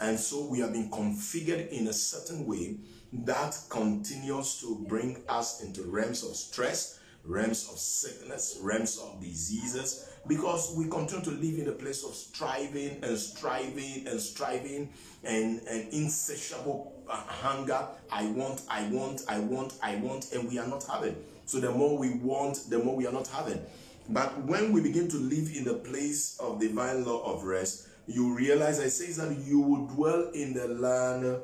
And 0.01 0.19
so 0.19 0.47
we 0.47 0.61
have 0.61 0.73
been 0.73 0.91
configured 0.91 1.69
in 1.69 1.89
a 1.89 1.93
certain 1.93 2.47
way 2.47 2.77
that 3.12 3.57
continues 3.69 4.61
to 4.61 4.85
bring 4.89 5.23
us 5.29 5.62
into 5.62 5.83
realms 5.83 6.25
of 6.25 6.35
stress, 6.35 6.99
realms 7.25 7.69
of 7.71 7.79
sickness, 7.79 8.59
realms 8.61 8.99
of 8.99 9.21
diseases, 9.21 10.09
because 10.26 10.74
we 10.76 10.88
continue 10.88 11.24
to 11.24 11.30
live 11.30 11.59
in 11.59 11.68
a 11.68 11.72
place 11.72 12.05
of 12.05 12.14
striving 12.14 13.02
and 13.02 13.18
striving 13.18 14.06
and 14.06 14.20
striving 14.20 14.90
and, 15.22 15.60
insatiable 15.92 16.92
uh, 17.09 17.16
hunger. 17.16 17.86
I 18.10 18.26
want, 18.26 18.62
I 18.68 18.84
want, 18.88 19.22
I 19.28 19.40
want, 19.40 19.74
I 19.82 19.96
want, 19.96 20.32
and 20.32 20.48
we 20.48 20.59
are 20.59 20.66
not 20.66 20.84
having. 20.84 21.16
So 21.46 21.60
the 21.60 21.70
more 21.70 21.98
we 21.98 22.14
want, 22.14 22.70
the 22.70 22.78
more 22.78 22.96
we 22.96 23.06
are 23.06 23.12
not 23.12 23.28
having. 23.28 23.60
But 24.09 24.42
when 24.44 24.72
we 24.72 24.80
begin 24.80 25.09
to 25.09 25.16
live 25.16 25.51
in 25.55 25.64
the 25.64 25.74
place 25.74 26.38
of 26.38 26.60
divine 26.60 27.05
law 27.05 27.22
of 27.34 27.44
rest, 27.44 27.88
you 28.06 28.34
realize 28.34 28.80
I 28.80 28.88
says 28.88 29.16
that 29.16 29.36
you 29.38 29.60
will 29.60 29.86
dwell 29.86 30.30
in 30.34 30.52
the 30.52 30.68
land 30.68 31.40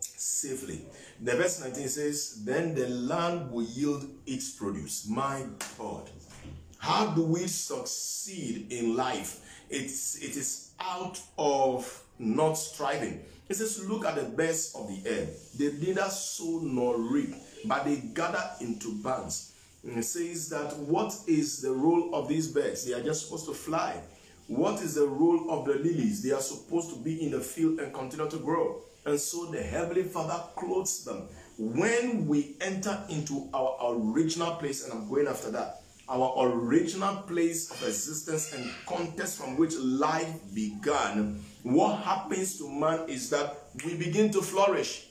safely. 0.00 0.84
The 1.20 1.32
verse 1.32 1.60
19 1.60 1.88
says, 1.88 2.44
Then 2.44 2.74
the 2.74 2.88
land 2.88 3.50
will 3.50 3.64
yield 3.64 4.06
its 4.26 4.50
produce. 4.50 5.08
My 5.08 5.44
God. 5.78 6.10
How 6.86 7.06
do 7.06 7.22
we 7.24 7.48
succeed 7.48 8.70
in 8.70 8.94
life? 8.94 9.40
It's, 9.68 10.22
it 10.22 10.36
is 10.36 10.70
out 10.78 11.20
of 11.36 12.04
not 12.20 12.52
striving. 12.52 13.24
It 13.48 13.56
says, 13.56 13.84
Look 13.88 14.04
at 14.04 14.14
the 14.14 14.22
birds 14.22 14.72
of 14.78 14.86
the 14.86 15.10
air. 15.10 15.26
They 15.58 15.72
neither 15.84 16.08
sow 16.08 16.60
nor 16.62 16.96
reap, 16.96 17.34
but 17.64 17.86
they 17.86 17.96
gather 17.96 18.48
into 18.60 19.02
bands. 19.02 19.52
And 19.82 19.98
it 19.98 20.04
says 20.04 20.48
that 20.50 20.78
what 20.78 21.12
is 21.26 21.60
the 21.60 21.72
role 21.72 22.14
of 22.14 22.28
these 22.28 22.52
birds? 22.52 22.84
They 22.84 22.92
are 22.92 23.02
just 23.02 23.24
supposed 23.24 23.46
to 23.46 23.54
fly. 23.54 24.00
What 24.46 24.80
is 24.80 24.94
the 24.94 25.08
role 25.08 25.50
of 25.50 25.64
the 25.64 25.74
lilies? 25.74 26.22
They 26.22 26.30
are 26.30 26.40
supposed 26.40 26.90
to 26.90 27.00
be 27.00 27.20
in 27.20 27.32
the 27.32 27.40
field 27.40 27.80
and 27.80 27.92
continue 27.92 28.30
to 28.30 28.38
grow. 28.38 28.82
And 29.04 29.18
so 29.18 29.46
the 29.46 29.60
Heavenly 29.60 30.04
Father 30.04 30.40
clothes 30.54 31.02
them. 31.02 31.26
When 31.58 32.28
we 32.28 32.54
enter 32.60 32.96
into 33.08 33.48
our 33.52 33.76
original 33.90 34.54
place, 34.54 34.84
and 34.84 34.92
I'm 34.92 35.08
going 35.08 35.26
after 35.26 35.50
that, 35.50 35.82
our 36.08 36.48
original 36.48 37.16
place 37.22 37.70
of 37.70 37.82
existence 37.82 38.52
and 38.52 38.70
context 38.86 39.38
from 39.38 39.56
which 39.56 39.74
life 39.76 40.32
began, 40.54 41.42
what 41.62 41.98
happens 42.02 42.58
to 42.58 42.68
man 42.70 43.08
is 43.08 43.30
that 43.30 43.56
we 43.84 43.94
begin 43.94 44.30
to 44.32 44.42
flourish. 44.42 45.08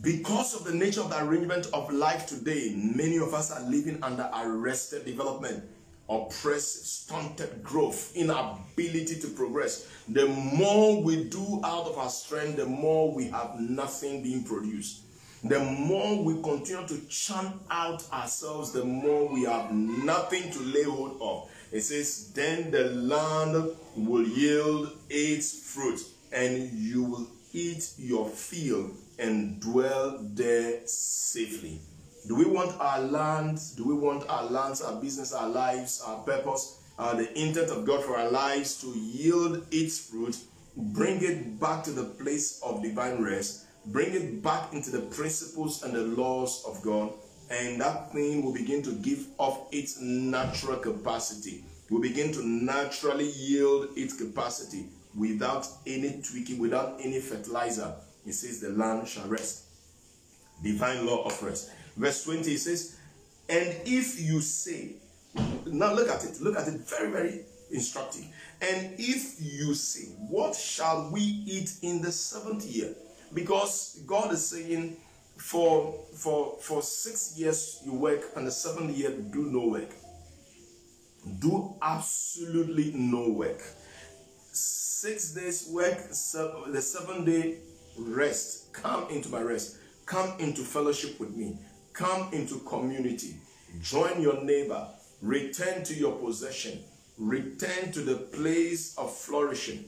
Because 0.00 0.54
of 0.54 0.64
the 0.64 0.74
nature 0.74 1.00
of 1.00 1.10
the 1.10 1.22
arrangement 1.22 1.68
of 1.72 1.92
life 1.92 2.26
today, 2.26 2.74
many 2.74 3.18
of 3.18 3.34
us 3.34 3.50
are 3.50 3.62
living 3.68 4.02
under 4.02 4.28
arrested 4.32 5.04
development 5.04 5.64
oppressive, 6.10 6.84
stunted 6.84 7.62
growth, 7.62 8.14
inability 8.16 9.20
to 9.20 9.28
progress. 9.28 9.88
The 10.08 10.26
more 10.26 11.00
we 11.02 11.24
do 11.24 11.60
out 11.64 11.86
of 11.86 11.96
our 11.98 12.10
strength, 12.10 12.56
the 12.56 12.66
more 12.66 13.14
we 13.14 13.28
have 13.28 13.60
nothing 13.60 14.22
being 14.22 14.42
produced. 14.42 15.02
The 15.42 15.58
more 15.58 16.22
we 16.22 16.42
continue 16.42 16.86
to 16.86 17.00
churn 17.08 17.60
out 17.70 18.04
ourselves, 18.12 18.72
the 18.72 18.84
more 18.84 19.26
we 19.26 19.44
have 19.44 19.72
nothing 19.72 20.50
to 20.50 20.60
lay 20.60 20.82
hold 20.82 21.16
of. 21.20 21.50
It 21.72 21.80
says, 21.80 22.30
Then 22.32 22.70
the 22.70 22.84
land 22.90 23.70
will 23.96 24.26
yield 24.26 24.98
its 25.08 25.58
fruit, 25.60 26.00
and 26.30 26.70
you 26.72 27.04
will 27.04 27.26
eat 27.52 27.94
your 27.96 28.28
field 28.28 28.94
and 29.18 29.60
dwell 29.60 30.18
there 30.20 30.80
safely. 30.86 31.80
Do 32.28 32.34
we 32.34 32.44
want 32.44 32.78
our 32.78 33.00
land? 33.00 33.60
Do 33.76 33.86
we 33.86 33.94
want 33.94 34.28
our 34.28 34.44
lands, 34.44 34.82
our 34.82 35.00
business, 35.00 35.32
our 35.32 35.48
lives, 35.48 36.02
our 36.06 36.18
purpose, 36.18 36.80
uh, 36.98 37.14
the 37.14 37.32
intent 37.38 37.70
of 37.70 37.86
God 37.86 38.04
for 38.04 38.16
our 38.18 38.30
lives 38.30 38.78
to 38.82 38.88
yield 38.88 39.66
its 39.70 39.98
fruit? 39.98 40.36
Bring 40.76 41.22
it 41.22 41.58
back 41.58 41.82
to 41.84 41.92
the 41.92 42.04
place 42.04 42.60
of 42.62 42.82
divine 42.82 43.22
rest. 43.22 43.64
Bring 43.86 44.14
it 44.14 44.42
back 44.42 44.72
into 44.72 44.90
the 44.90 45.00
principles 45.00 45.82
and 45.82 45.94
the 45.94 46.02
laws 46.02 46.64
of 46.66 46.82
God. 46.82 47.12
And 47.50 47.80
that 47.80 48.12
thing 48.12 48.44
will 48.44 48.52
begin 48.52 48.82
to 48.82 48.92
give 48.92 49.26
off 49.38 49.68
its 49.72 50.00
natural 50.00 50.76
capacity. 50.76 51.64
Will 51.90 52.00
begin 52.00 52.32
to 52.32 52.46
naturally 52.46 53.30
yield 53.30 53.88
its 53.96 54.14
capacity 54.16 54.86
without 55.16 55.66
any 55.86 56.22
tweaking, 56.22 56.58
without 56.58 57.00
any 57.02 57.20
fertilizer. 57.20 57.94
It 58.26 58.34
says 58.34 58.60
the 58.60 58.70
land 58.70 59.08
shall 59.08 59.26
rest. 59.26 59.64
Divine 60.62 61.06
law 61.06 61.24
of 61.24 61.42
rest. 61.42 61.70
Verse 61.96 62.22
20 62.24 62.56
says, 62.56 62.96
And 63.48 63.74
if 63.84 64.20
you 64.20 64.40
say, 64.40 64.92
now 65.66 65.92
look 65.92 66.08
at 66.08 66.24
it, 66.24 66.40
look 66.40 66.56
at 66.56 66.68
it, 66.68 66.80
very, 66.88 67.10
very 67.10 67.40
instructive. 67.70 68.24
And 68.60 68.94
if 68.98 69.36
you 69.40 69.74
say, 69.74 70.12
What 70.28 70.54
shall 70.54 71.10
we 71.10 71.20
eat 71.20 71.72
in 71.82 72.02
the 72.02 72.12
seventh 72.12 72.64
year? 72.64 72.94
Because 73.32 74.00
God 74.06 74.32
is 74.32 74.48
saying, 74.48 74.96
for 75.36 75.94
for 76.14 76.56
for 76.60 76.82
six 76.82 77.38
years 77.38 77.80
you 77.84 77.94
work 77.94 78.20
and 78.36 78.46
the 78.46 78.50
seventh 78.50 78.94
year 78.94 79.10
do 79.10 79.50
no 79.50 79.68
work 79.68 79.88
do 81.38 81.74
absolutely 81.80 82.92
no 82.94 83.30
work 83.30 83.62
six 84.52 85.32
days 85.32 85.66
work 85.72 86.08
the 86.08 86.82
seven 86.82 87.24
day 87.24 87.56
rest 87.96 88.70
come 88.74 89.08
into 89.08 89.30
my 89.30 89.40
rest 89.40 89.78
come 90.04 90.38
into 90.38 90.60
fellowship 90.60 91.18
with 91.18 91.34
me 91.34 91.58
Come 91.92 92.32
into 92.32 92.60
community. 92.60 93.36
Join 93.82 94.22
your 94.22 94.42
neighbor. 94.42 94.88
Return 95.20 95.84
to 95.84 95.94
your 95.94 96.12
possession. 96.12 96.82
Return 97.18 97.92
to 97.92 98.00
the 98.00 98.16
place 98.16 98.96
of 98.96 99.14
flourishing. 99.14 99.84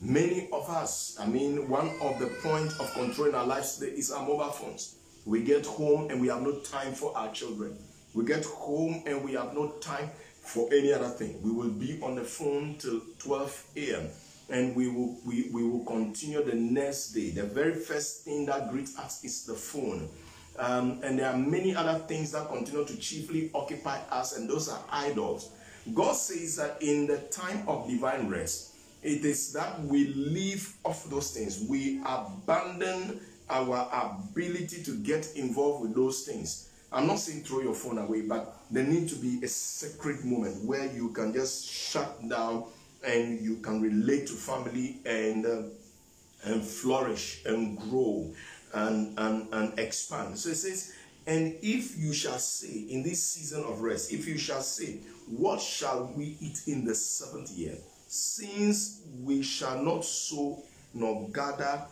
Many 0.00 0.48
of 0.52 0.68
us, 0.68 1.16
I 1.18 1.26
mean, 1.26 1.70
one 1.70 1.88
of 2.02 2.18
the 2.18 2.26
points 2.42 2.78
of 2.78 2.92
controlling 2.92 3.34
our 3.34 3.46
lives 3.46 3.78
today 3.78 3.92
is 3.92 4.12
our 4.12 4.26
mobile 4.26 4.50
phones. 4.50 4.96
We 5.24 5.42
get 5.42 5.64
home 5.64 6.10
and 6.10 6.20
we 6.20 6.28
have 6.28 6.42
no 6.42 6.60
time 6.60 6.92
for 6.92 7.16
our 7.16 7.32
children. 7.32 7.78
We 8.12 8.26
get 8.26 8.44
home 8.44 9.02
and 9.06 9.24
we 9.24 9.32
have 9.32 9.54
no 9.54 9.70
time 9.80 10.10
for 10.42 10.68
any 10.70 10.92
other 10.92 11.08
thing. 11.08 11.40
We 11.42 11.50
will 11.50 11.70
be 11.70 11.98
on 12.02 12.16
the 12.16 12.24
phone 12.24 12.76
till 12.78 13.00
12 13.18 13.64
a.m. 13.76 14.08
and 14.50 14.76
we 14.76 14.88
will 14.88 15.16
we, 15.26 15.48
we 15.52 15.66
will 15.66 15.84
continue 15.84 16.44
the 16.44 16.54
next 16.54 17.12
day. 17.12 17.30
The 17.30 17.44
very 17.44 17.74
first 17.74 18.24
thing 18.24 18.44
that 18.46 18.70
greets 18.70 18.98
us 18.98 19.24
is 19.24 19.46
the 19.46 19.54
phone. 19.54 20.10
Um, 20.58 21.00
and 21.02 21.18
there 21.18 21.30
are 21.30 21.36
many 21.36 21.74
other 21.74 21.98
things 22.00 22.32
that 22.32 22.48
continue 22.48 22.84
to 22.84 22.96
chiefly 22.98 23.50
occupy 23.54 23.98
us, 24.10 24.36
and 24.36 24.48
those 24.48 24.68
are 24.68 24.80
idols. 24.90 25.50
God 25.94 26.14
says 26.14 26.56
that 26.56 26.82
in 26.82 27.06
the 27.06 27.18
time 27.30 27.62
of 27.66 27.88
divine 27.88 28.28
rest, 28.28 28.75
it 29.06 29.24
is 29.24 29.52
that 29.52 29.80
we 29.84 30.08
leave 30.08 30.74
off 30.84 31.08
those 31.08 31.30
things. 31.30 31.64
We 31.68 32.00
abandon 32.04 33.20
our 33.48 33.88
ability 33.92 34.82
to 34.82 34.96
get 34.98 35.32
involved 35.36 35.82
with 35.82 35.94
those 35.94 36.22
things. 36.22 36.70
I'm 36.92 37.06
not 37.06 37.18
saying 37.18 37.44
throw 37.44 37.60
your 37.60 37.74
phone 37.74 37.98
away, 37.98 38.22
but 38.22 38.56
there 38.70 38.84
needs 38.84 39.12
to 39.14 39.20
be 39.20 39.40
a 39.44 39.48
sacred 39.48 40.24
moment 40.24 40.64
where 40.64 40.90
you 40.92 41.10
can 41.10 41.32
just 41.32 41.68
shut 41.68 42.28
down 42.28 42.64
and 43.06 43.40
you 43.40 43.56
can 43.56 43.80
relate 43.80 44.26
to 44.28 44.32
family 44.32 44.98
and 45.04 45.46
uh, 45.46 45.62
and 46.44 46.62
flourish 46.62 47.42
and 47.44 47.78
grow 47.78 48.32
and, 48.74 49.18
and, 49.18 49.48
and 49.52 49.78
expand. 49.78 50.38
So 50.38 50.50
it 50.50 50.56
says, 50.56 50.92
and 51.26 51.56
if 51.60 51.98
you 51.98 52.12
shall 52.12 52.38
say 52.38 52.86
in 52.88 53.02
this 53.02 53.22
season 53.22 53.64
of 53.64 53.80
rest, 53.80 54.12
if 54.12 54.28
you 54.28 54.38
shall 54.38 54.60
say, 54.60 55.00
What 55.28 55.60
shall 55.60 56.12
we 56.16 56.36
eat 56.40 56.62
in 56.66 56.84
the 56.84 56.94
seventh 56.94 57.50
year? 57.50 57.76
Since 58.16 59.02
we 59.22 59.42
shall 59.42 59.82
not 59.82 60.04
sow 60.04 60.62
nor 60.94 61.28
gather 61.28 61.82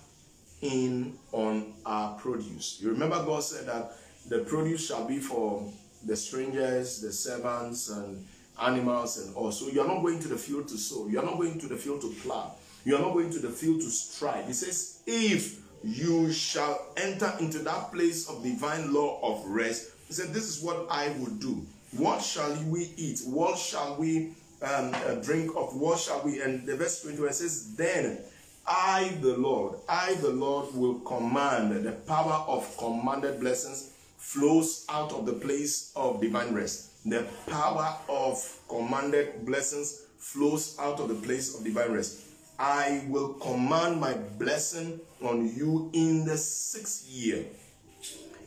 in 0.63 1.19
on 1.33 1.75
our 1.85 2.17
produce. 2.19 2.79
You 2.81 2.91
remember 2.91 3.17
God 3.25 3.43
said 3.43 3.67
that 3.67 3.93
the 4.29 4.39
produce 4.39 4.87
shall 4.87 5.07
be 5.07 5.19
for 5.19 5.71
the 6.07 6.17
strangers, 6.17 7.03
the 7.03 7.13
servants, 7.13 7.91
and 7.91 8.27
animals, 8.63 9.19
and 9.19 9.37
also 9.37 9.69
you 9.69 9.83
are 9.83 9.87
not 9.87 10.01
going 10.01 10.19
to 10.21 10.29
the 10.29 10.39
field 10.39 10.69
to 10.69 10.79
sow, 10.79 11.07
you 11.09 11.19
are 11.19 11.25
not 11.25 11.37
going 11.37 11.59
to 11.59 11.67
the 11.67 11.77
field 11.77 12.01
to 12.01 12.09
plow, 12.23 12.53
you 12.85 12.97
are 12.97 13.01
not 13.01 13.13
going 13.13 13.31
to 13.31 13.39
the 13.39 13.51
field 13.51 13.81
to 13.83 13.91
strive. 13.91 14.47
He 14.47 14.55
says, 14.55 15.01
If 15.07 15.61
you 15.83 16.33
shall 16.33 16.87
enter 16.97 17.31
into 17.39 17.59
that 17.59 17.93
place 17.93 18.29
of 18.31 18.43
divine 18.43 18.95
law 18.95 19.21
of 19.23 19.45
rest. 19.45 19.91
He 20.09 20.15
said, 20.15 20.33
This 20.33 20.45
is 20.45 20.63
what 20.63 20.87
I 20.91 21.11
will 21.19 21.33
do. 21.33 21.67
What 21.93 22.23
shall 22.23 22.55
we 22.65 22.91
eat? 22.97 23.21
What 23.27 23.59
shall 23.59 23.97
we 23.97 24.33
um, 24.63 24.93
drink 25.23 25.53
of? 25.57 25.77
What 25.77 25.99
shall 25.99 26.23
we? 26.25 26.41
And 26.41 26.67
the 26.67 26.77
verse 26.77 27.03
21 27.03 27.33
says, 27.33 27.75
Then 27.75 28.19
I, 28.67 29.17
the 29.21 29.37
Lord, 29.37 29.79
I, 29.89 30.15
the 30.15 30.31
Lord, 30.31 30.75
will 30.75 31.01
command. 31.01 31.85
The 31.85 31.93
power 31.93 32.45
of 32.49 32.77
commanded 32.79 33.41
blessings 33.41 33.93
flows 34.17 34.87
out 34.89 35.13
of 35.13 35.27
the 35.27 35.35
place 35.35 35.93
of 35.95 36.21
divine 36.21 36.55
rest. 36.55 37.05
The 37.05 37.27
power 37.47 37.97
of 38.09 38.43
commanded 38.69 39.45
blessings 39.45 40.07
flows 40.19 40.77
out 40.81 40.99
of 41.01 41.09
the 41.09 41.15
place 41.15 41.55
of 41.55 41.65
divine 41.65 41.93
rest. 41.93 42.21
I 42.59 43.05
will 43.09 43.35
command 43.35 44.01
my 44.01 44.15
blessing 44.15 45.01
on 45.21 45.55
you 45.55 45.91
in 45.93 46.25
the 46.25 46.37
sixth 46.39 47.07
year. 47.09 47.45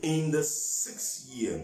In 0.02 0.32
the 0.32 0.44
sixth 0.44 1.30
year. 1.30 1.64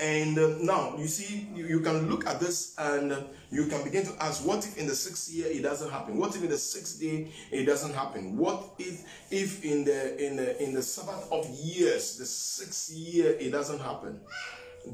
And 0.00 0.38
uh, 0.38 0.56
now 0.60 0.96
you 0.98 1.06
see, 1.06 1.48
you, 1.54 1.66
you, 1.66 1.80
can 1.80 2.10
look 2.10 2.26
at 2.26 2.40
this 2.40 2.74
and 2.78 3.12
uh, 3.12 3.20
you 3.50 3.66
can 3.66 3.84
begin 3.84 4.04
to 4.06 4.12
ask, 4.22 4.44
what 4.46 4.66
if 4.66 4.76
in 4.76 4.86
the 4.86 4.94
sixth 4.94 5.32
year 5.32 5.46
it 5.46 5.62
doesn't 5.62 5.90
happen? 5.90 6.16
What 6.16 6.34
if 6.34 6.42
in 6.42 6.50
the 6.50 6.58
sixth 6.58 7.00
day 7.00 7.30
it 7.52 7.64
doesn't 7.64 7.94
happen? 7.94 8.36
What 8.36 8.64
if 8.78 9.04
if 9.30 9.64
in 9.64 9.84
the 9.84 10.24
in 10.24 10.36
the 10.36 10.62
in 10.62 10.74
the 10.74 10.82
Sabbath 10.82 11.30
of 11.30 11.48
years, 11.48 12.16
the 12.18 12.26
sixth 12.26 12.90
year 12.90 13.36
it 13.38 13.50
doesn't 13.50 13.80
happen? 13.80 14.20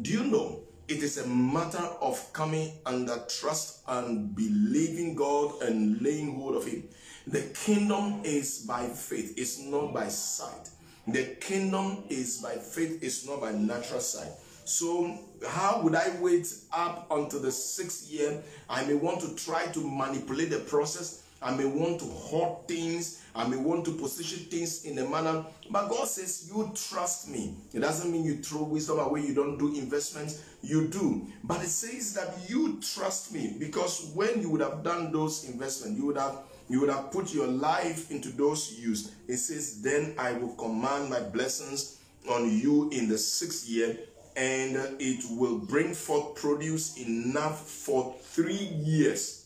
Do 0.02 0.10
you 0.12 0.24
know 0.24 0.60
it 0.90 1.04
is 1.04 1.18
a 1.18 1.26
matter 1.28 1.88
of 2.00 2.32
coming 2.32 2.72
under 2.84 3.16
trust 3.28 3.82
and 3.86 4.34
believing 4.34 5.14
God 5.14 5.62
and 5.62 6.02
laying 6.02 6.34
hold 6.34 6.56
of 6.56 6.66
Him. 6.66 6.82
The 7.28 7.42
kingdom 7.64 8.22
is 8.24 8.64
by 8.66 8.88
faith, 8.88 9.34
it's 9.36 9.60
not 9.60 9.94
by 9.94 10.08
sight. 10.08 10.68
The 11.06 11.36
kingdom 11.40 12.02
is 12.08 12.38
by 12.38 12.56
faith, 12.56 12.98
it's 13.02 13.24
not 13.24 13.40
by 13.40 13.52
natural 13.52 14.00
sight. 14.00 14.32
So, 14.70 15.18
how 15.48 15.80
would 15.82 15.96
I 15.96 16.10
wait 16.20 16.46
up 16.72 17.08
until 17.10 17.40
the 17.40 17.50
sixth 17.50 18.08
year? 18.08 18.40
I 18.68 18.84
may 18.84 18.94
want 18.94 19.20
to 19.22 19.34
try 19.34 19.66
to 19.66 19.80
manipulate 19.80 20.50
the 20.50 20.60
process. 20.60 21.24
I 21.42 21.56
may 21.56 21.64
want 21.64 21.98
to 21.98 22.04
hoard 22.04 22.68
things. 22.68 23.20
I 23.34 23.48
may 23.48 23.56
want 23.56 23.84
to 23.86 23.90
position 23.90 24.44
things 24.44 24.84
in 24.84 24.96
a 24.98 25.08
manner. 25.08 25.44
But 25.70 25.88
God 25.88 26.06
says, 26.06 26.48
You 26.54 26.70
trust 26.72 27.28
me. 27.28 27.56
It 27.74 27.80
doesn't 27.80 28.12
mean 28.12 28.22
you 28.22 28.36
throw 28.36 28.62
wisdom 28.62 29.00
away, 29.00 29.22
you 29.22 29.34
don't 29.34 29.58
do 29.58 29.74
investments. 29.74 30.40
You 30.62 30.86
do. 30.86 31.26
But 31.42 31.64
it 31.64 31.68
says 31.68 32.14
that 32.14 32.48
you 32.48 32.80
trust 32.80 33.34
me 33.34 33.56
because 33.58 34.12
when 34.14 34.40
you 34.40 34.50
would 34.50 34.60
have 34.60 34.84
done 34.84 35.10
those 35.10 35.48
investments, 35.50 35.98
you 35.98 36.06
would 36.06 36.16
have 36.16 36.38
you 36.68 36.78
would 36.78 36.90
have 36.90 37.10
put 37.10 37.34
your 37.34 37.48
life 37.48 38.12
into 38.12 38.28
those 38.28 38.78
use. 38.78 39.10
It 39.26 39.38
says, 39.38 39.82
Then 39.82 40.14
I 40.16 40.30
will 40.34 40.54
command 40.54 41.10
my 41.10 41.18
blessings 41.18 41.96
on 42.28 42.50
you 42.50 42.90
in 42.90 43.08
the 43.08 43.18
sixth 43.18 43.68
year, 43.68 43.98
and 44.40 44.74
it 44.98 45.22
will 45.28 45.58
bring 45.58 45.92
forth 45.92 46.34
produce 46.34 46.96
enough 46.96 47.68
for 47.68 48.16
three 48.22 48.54
years. 48.54 49.44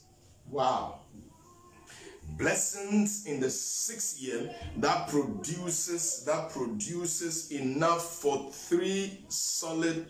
Wow. 0.49 1.01
Blessings 2.39 3.27
in 3.27 3.41
the 3.41 3.51
sixth 3.51 4.21
year 4.21 4.55
that 4.77 5.09
produces 5.09 6.25
that 6.27 6.51
produces 6.51 7.51
enough 7.51 8.05
for 8.21 8.53
three 8.53 9.25
solid 9.29 10.07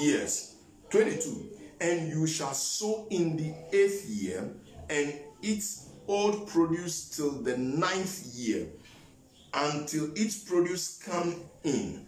years. 0.00 0.54
22 0.90 1.50
and 1.80 2.08
you 2.08 2.24
shall 2.26 2.52
sow 2.54 3.08
in 3.10 3.36
the 3.36 3.52
eighth 3.72 4.08
year 4.08 4.48
and 4.90 5.12
its 5.42 5.88
old 6.06 6.46
produce 6.48 7.16
till 7.16 7.32
the 7.42 7.56
ninth 7.56 8.22
year 8.34 8.66
until 9.54 10.08
its 10.14 10.38
produce 10.38 10.98
come 11.02 11.34
in 11.64 12.06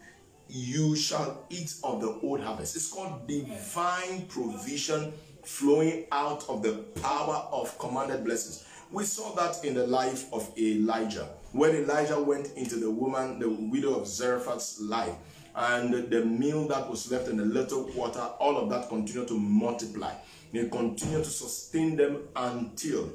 you 0.54 0.94
shall 0.94 1.44
eat 1.50 1.74
of 1.82 2.00
the 2.00 2.18
old 2.22 2.40
harvest 2.40 2.76
it's 2.76 2.92
called 2.92 3.26
divine 3.26 4.26
provision 4.26 5.12
flowing 5.44 6.04
out 6.12 6.44
of 6.48 6.62
the 6.62 6.74
power 7.00 7.48
of 7.50 7.76
commanded 7.78 8.24
blessings 8.24 8.64
we 8.92 9.04
saw 9.04 9.34
that 9.34 9.64
in 9.64 9.72
the 9.74 9.86
life 9.86 10.30
of 10.34 10.52
Elijah. 10.58 11.26
When 11.52 11.74
Elijah 11.74 12.20
went 12.20 12.52
into 12.56 12.76
the 12.76 12.90
woman, 12.90 13.38
the 13.38 13.48
widow 13.48 13.94
of 13.94 14.06
Zarephath's 14.06 14.80
life, 14.80 15.14
and 15.54 16.10
the 16.10 16.24
meal 16.24 16.68
that 16.68 16.88
was 16.88 17.10
left 17.10 17.28
in 17.28 17.38
the 17.38 17.44
little 17.44 17.90
water, 17.94 18.20
all 18.38 18.56
of 18.58 18.68
that 18.70 18.88
continued 18.88 19.28
to 19.28 19.38
multiply. 19.38 20.12
They 20.52 20.68
continued 20.68 21.24
to 21.24 21.30
sustain 21.30 21.96
them 21.96 22.28
until, 22.36 23.12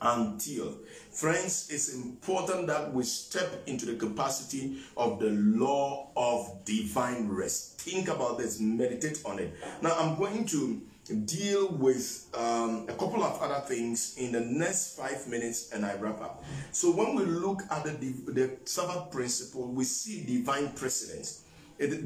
until. 0.00 0.74
Friends, 1.18 1.66
it's 1.68 1.92
important 1.94 2.68
that 2.68 2.94
we 2.94 3.02
step 3.02 3.64
into 3.66 3.84
the 3.86 3.96
capacity 3.96 4.78
of 4.96 5.18
the 5.18 5.30
law 5.30 6.12
of 6.16 6.64
divine 6.64 7.28
rest. 7.28 7.80
Think 7.80 8.06
about 8.06 8.38
this, 8.38 8.60
meditate 8.60 9.20
on 9.24 9.40
it. 9.40 9.52
Now, 9.82 9.96
I'm 9.98 10.16
going 10.16 10.46
to 10.46 10.80
deal 11.24 11.72
with 11.72 12.28
um, 12.34 12.86
a 12.88 12.92
couple 12.92 13.24
of 13.24 13.42
other 13.42 13.66
things 13.66 14.14
in 14.16 14.30
the 14.30 14.42
next 14.42 14.96
five 14.96 15.26
minutes 15.26 15.72
and 15.72 15.84
I 15.84 15.96
wrap 15.96 16.20
up. 16.20 16.44
So 16.70 16.92
when 16.92 17.16
we 17.16 17.24
look 17.24 17.62
at 17.68 17.82
the, 17.82 17.90
the 18.28 18.56
Sabbath 18.64 19.10
principle, 19.10 19.72
we 19.72 19.82
see 19.82 20.22
divine 20.24 20.68
precedence. 20.68 21.42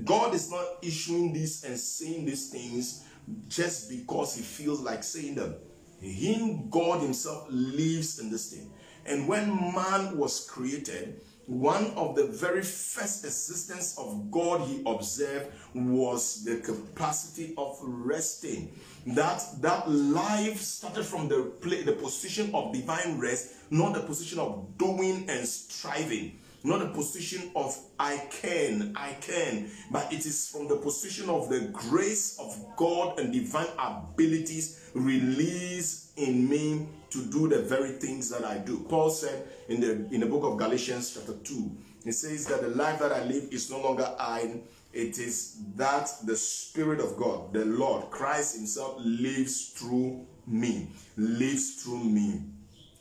God 0.07 0.33
is 0.33 0.51
not 0.51 0.65
issuing 0.81 1.35
this 1.35 1.65
and 1.65 1.79
saying 1.79 2.25
these 2.25 2.49
things 2.49 3.05
just 3.47 3.91
because 3.91 4.37
he 4.37 4.43
feels 4.43 4.81
like 4.81 5.05
saying 5.05 5.35
them. 5.35 5.57
Him, 6.01 6.71
God 6.71 7.03
himself 7.03 7.47
lives 7.51 8.19
in 8.19 8.31
this 8.31 8.53
thing. 8.53 8.72
And 9.07 9.27
when 9.27 9.49
man 9.75 10.17
was 10.17 10.49
created, 10.49 11.21
one 11.47 11.87
of 11.97 12.15
the 12.15 12.27
very 12.27 12.63
first 12.63 13.25
existence 13.25 13.99
of 13.99 14.31
God 14.31 14.67
he 14.69 14.83
observed 14.87 15.47
was 15.75 16.45
the 16.45 16.59
capacity 16.59 17.53
of 17.59 17.77
resting. 17.83 18.73
That 19.09 19.43
that 19.61 19.91
life 19.91 20.61
started 20.61 21.05
from 21.05 21.29
the 21.29 21.53
play, 21.61 21.83
the 21.83 21.93
position 21.93 22.55
of 22.55 22.73
divine 22.73 23.19
rest, 23.19 23.55
not 23.71 23.95
the 23.95 24.01
position 24.01 24.39
of 24.39 24.79
doing 24.79 25.29
and 25.29 25.47
striving, 25.47 26.39
not 26.63 26.79
the 26.79 26.89
position 26.89 27.51
of 27.57 27.77
I 27.99 28.19
can, 28.31 28.93
I 28.95 29.15
can, 29.21 29.71
but 29.91 30.13
it 30.13 30.25
is 30.25 30.47
from 30.47 30.69
the 30.69 30.77
position 30.77 31.29
of 31.29 31.49
the 31.49 31.61
grace 31.73 32.39
of 32.39 32.57
God 32.77 33.19
and 33.19 33.33
divine 33.33 33.67
abilities 33.79 34.79
released 34.95 36.17
in 36.17 36.49
me 36.49 36.87
to 37.13 37.25
do 37.27 37.49
the 37.49 37.63
very 37.63 37.93
things 37.93 38.31
that 38.31 38.45
I 38.45 38.59
do. 38.59 38.81
Paul 38.89 39.11
said 39.11 39.47
in 39.69 39.81
the 39.81 39.93
in 40.15 40.21
the 40.21 40.27
book 40.27 40.45
of 40.45 40.57
Galatians 40.57 41.15
chapter 41.15 41.35
2, 41.35 41.71
he 42.05 42.13
says 42.13 42.47
that 42.47 42.63
the 42.63 42.69
life 42.69 42.99
that 43.01 43.13
I 43.13 43.25
live 43.25 43.49
is 43.53 43.71
no 43.71 43.81
longer 43.81 44.15
I, 44.19 44.61
it 44.93 45.19
is 45.19 45.59
that 45.77 46.11
the 46.25 46.37
Spirit 46.37 47.01
of 47.01 47.17
God, 47.17 47.53
the 47.53 47.65
Lord, 47.65 48.11
Christ 48.11 48.57
Himself 48.57 48.97
lives 48.99 49.69
through 49.69 50.27
me, 50.47 50.89
lives 51.17 51.83
through 51.83 52.05
me 52.05 52.43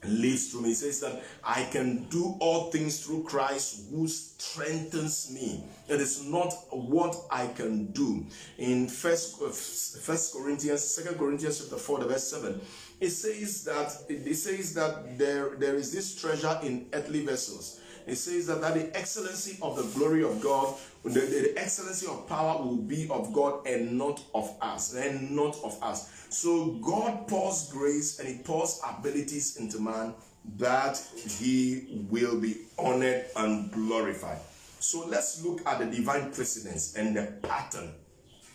lives 0.04 0.52
through 0.52 0.62
me. 0.62 0.70
He 0.70 0.76
says 0.76 1.00
that 1.02 1.24
I 1.44 1.64
can 1.66 2.06
do 2.06 2.36
all 2.40 2.72
things 2.72 3.06
through 3.06 3.24
Christ 3.24 3.86
who 3.92 4.08
strengthens 4.08 5.32
me. 5.32 5.64
It 5.88 6.02
is 6.02 6.26
not 6.26 6.54
what 6.72 7.16
I 7.30 7.48
can 7.48 7.88
do. 7.88 8.26
In 8.58 8.88
First, 8.88 9.42
uh, 9.42 9.50
First 9.50 10.34
Corinthians, 10.34 10.84
Second 10.84 11.18
Corinthians 11.18 11.60
chapter 11.60 11.78
four, 11.78 12.00
the 12.00 12.06
verse 12.06 12.24
seven, 12.24 12.62
it 13.02 13.10
says 13.10 13.64
that 13.66 13.98
it 14.08 14.36
says 14.36 14.74
that 14.76 15.18
there 15.18 15.56
there 15.58 15.76
is 15.76 15.92
this 15.92 16.16
treasure 16.16 16.58
in 16.64 16.88
earthly 16.94 17.26
vessels. 17.26 17.80
It 18.08 18.16
says 18.16 18.48
that, 18.48 18.62
that 18.62 18.74
the 18.74 18.98
excellency 18.98 19.60
of 19.62 19.76
the 19.76 19.84
glory 20.00 20.24
of 20.24 20.42
God, 20.42 20.76
the, 21.04 21.20
the 21.20 21.54
excellency 21.56 22.08
of 22.08 22.28
power 22.28 22.60
will 22.60 22.78
be 22.78 23.08
of 23.10 23.32
God 23.32 23.68
and 23.68 23.96
not 23.96 24.24
of 24.34 24.56
us, 24.60 24.96
and 24.96 25.32
not 25.32 25.56
of 25.64 25.78
us. 25.84 26.26
So 26.30 26.80
God 26.82 27.28
pours 27.28 27.70
grace 27.72 28.20
and 28.20 28.28
He 28.28 28.42
pours 28.44 28.82
abilities 28.84 29.58
into 29.58 29.80
man 29.80 30.16
that 30.58 30.98
he 31.16 32.06
will 32.10 32.40
be 32.40 32.58
honored 32.78 33.26
and 33.36 33.72
glorified. 33.72 34.40
So 34.80 35.06
let's 35.08 35.44
look 35.44 35.66
at 35.68 35.80
the 35.80 35.86
divine 35.86 36.32
precedence 36.32 36.96
and 36.96 37.16
the 37.16 37.34
pattern 37.44 37.94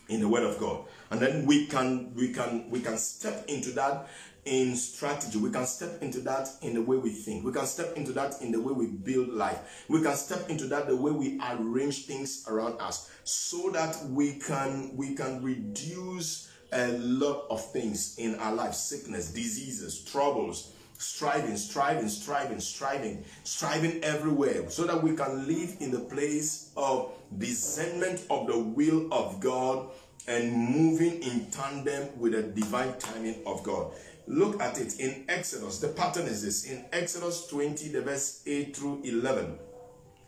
in 0.08 0.20
the 0.20 0.28
word 0.28 0.42
of 0.42 0.58
God. 0.58 0.84
And 1.10 1.20
then 1.20 1.46
we 1.46 1.66
can 1.66 2.12
we 2.14 2.32
can 2.32 2.68
we 2.70 2.80
can 2.80 2.96
step 2.98 3.44
into 3.48 3.70
that 3.72 4.08
in 4.46 4.76
strategy. 4.76 5.38
We 5.38 5.50
can 5.50 5.66
step 5.66 6.02
into 6.02 6.20
that 6.20 6.48
in 6.62 6.74
the 6.74 6.82
way 6.82 6.96
we 6.96 7.10
think. 7.10 7.44
We 7.44 7.52
can 7.52 7.66
step 7.66 7.96
into 7.96 8.12
that 8.12 8.40
in 8.40 8.52
the 8.52 8.60
way 8.60 8.72
we 8.72 8.86
build 8.86 9.28
life. 9.28 9.84
We 9.88 10.00
can 10.02 10.16
step 10.16 10.48
into 10.48 10.66
that 10.68 10.86
the 10.86 10.96
way 10.96 11.10
we 11.10 11.40
arrange 11.42 12.06
things 12.06 12.44
around 12.48 12.80
us 12.80 13.10
so 13.24 13.70
that 13.70 13.96
we 14.06 14.38
can 14.38 14.96
we 14.96 15.14
can 15.14 15.42
reduce 15.42 16.50
a 16.72 16.88
lot 16.98 17.46
of 17.50 17.72
things 17.72 18.16
in 18.18 18.36
our 18.36 18.54
life 18.54 18.74
sickness, 18.74 19.32
diseases, 19.32 20.04
troubles, 20.04 20.72
striving, 20.98 21.56
striving, 21.56 22.08
striving, 22.08 22.60
striving, 22.60 23.24
striving 23.44 24.02
everywhere 24.02 24.68
so 24.70 24.84
that 24.84 25.02
we 25.02 25.14
can 25.14 25.46
live 25.46 25.76
in 25.80 25.90
the 25.90 26.00
place 26.00 26.70
of 26.76 27.12
discernment 27.38 28.22
of 28.30 28.46
the 28.46 28.58
will 28.58 29.12
of 29.12 29.40
God 29.40 29.88
and 30.28 30.52
moving 30.52 31.22
in 31.22 31.46
tandem 31.50 32.08
with 32.18 32.32
the 32.32 32.42
divine 32.42 32.98
timing 32.98 33.42
of 33.46 33.62
God. 33.62 33.92
Look 34.28 34.60
at 34.60 34.80
it 34.80 34.98
in 34.98 35.24
Exodus. 35.28 35.78
The 35.78 35.88
pattern 35.88 36.26
is 36.26 36.42
this 36.42 36.64
in 36.64 36.84
Exodus 36.92 37.46
20, 37.46 37.88
the 37.88 38.02
verse 38.02 38.42
8 38.44 38.76
through 38.76 39.02
11. 39.04 39.56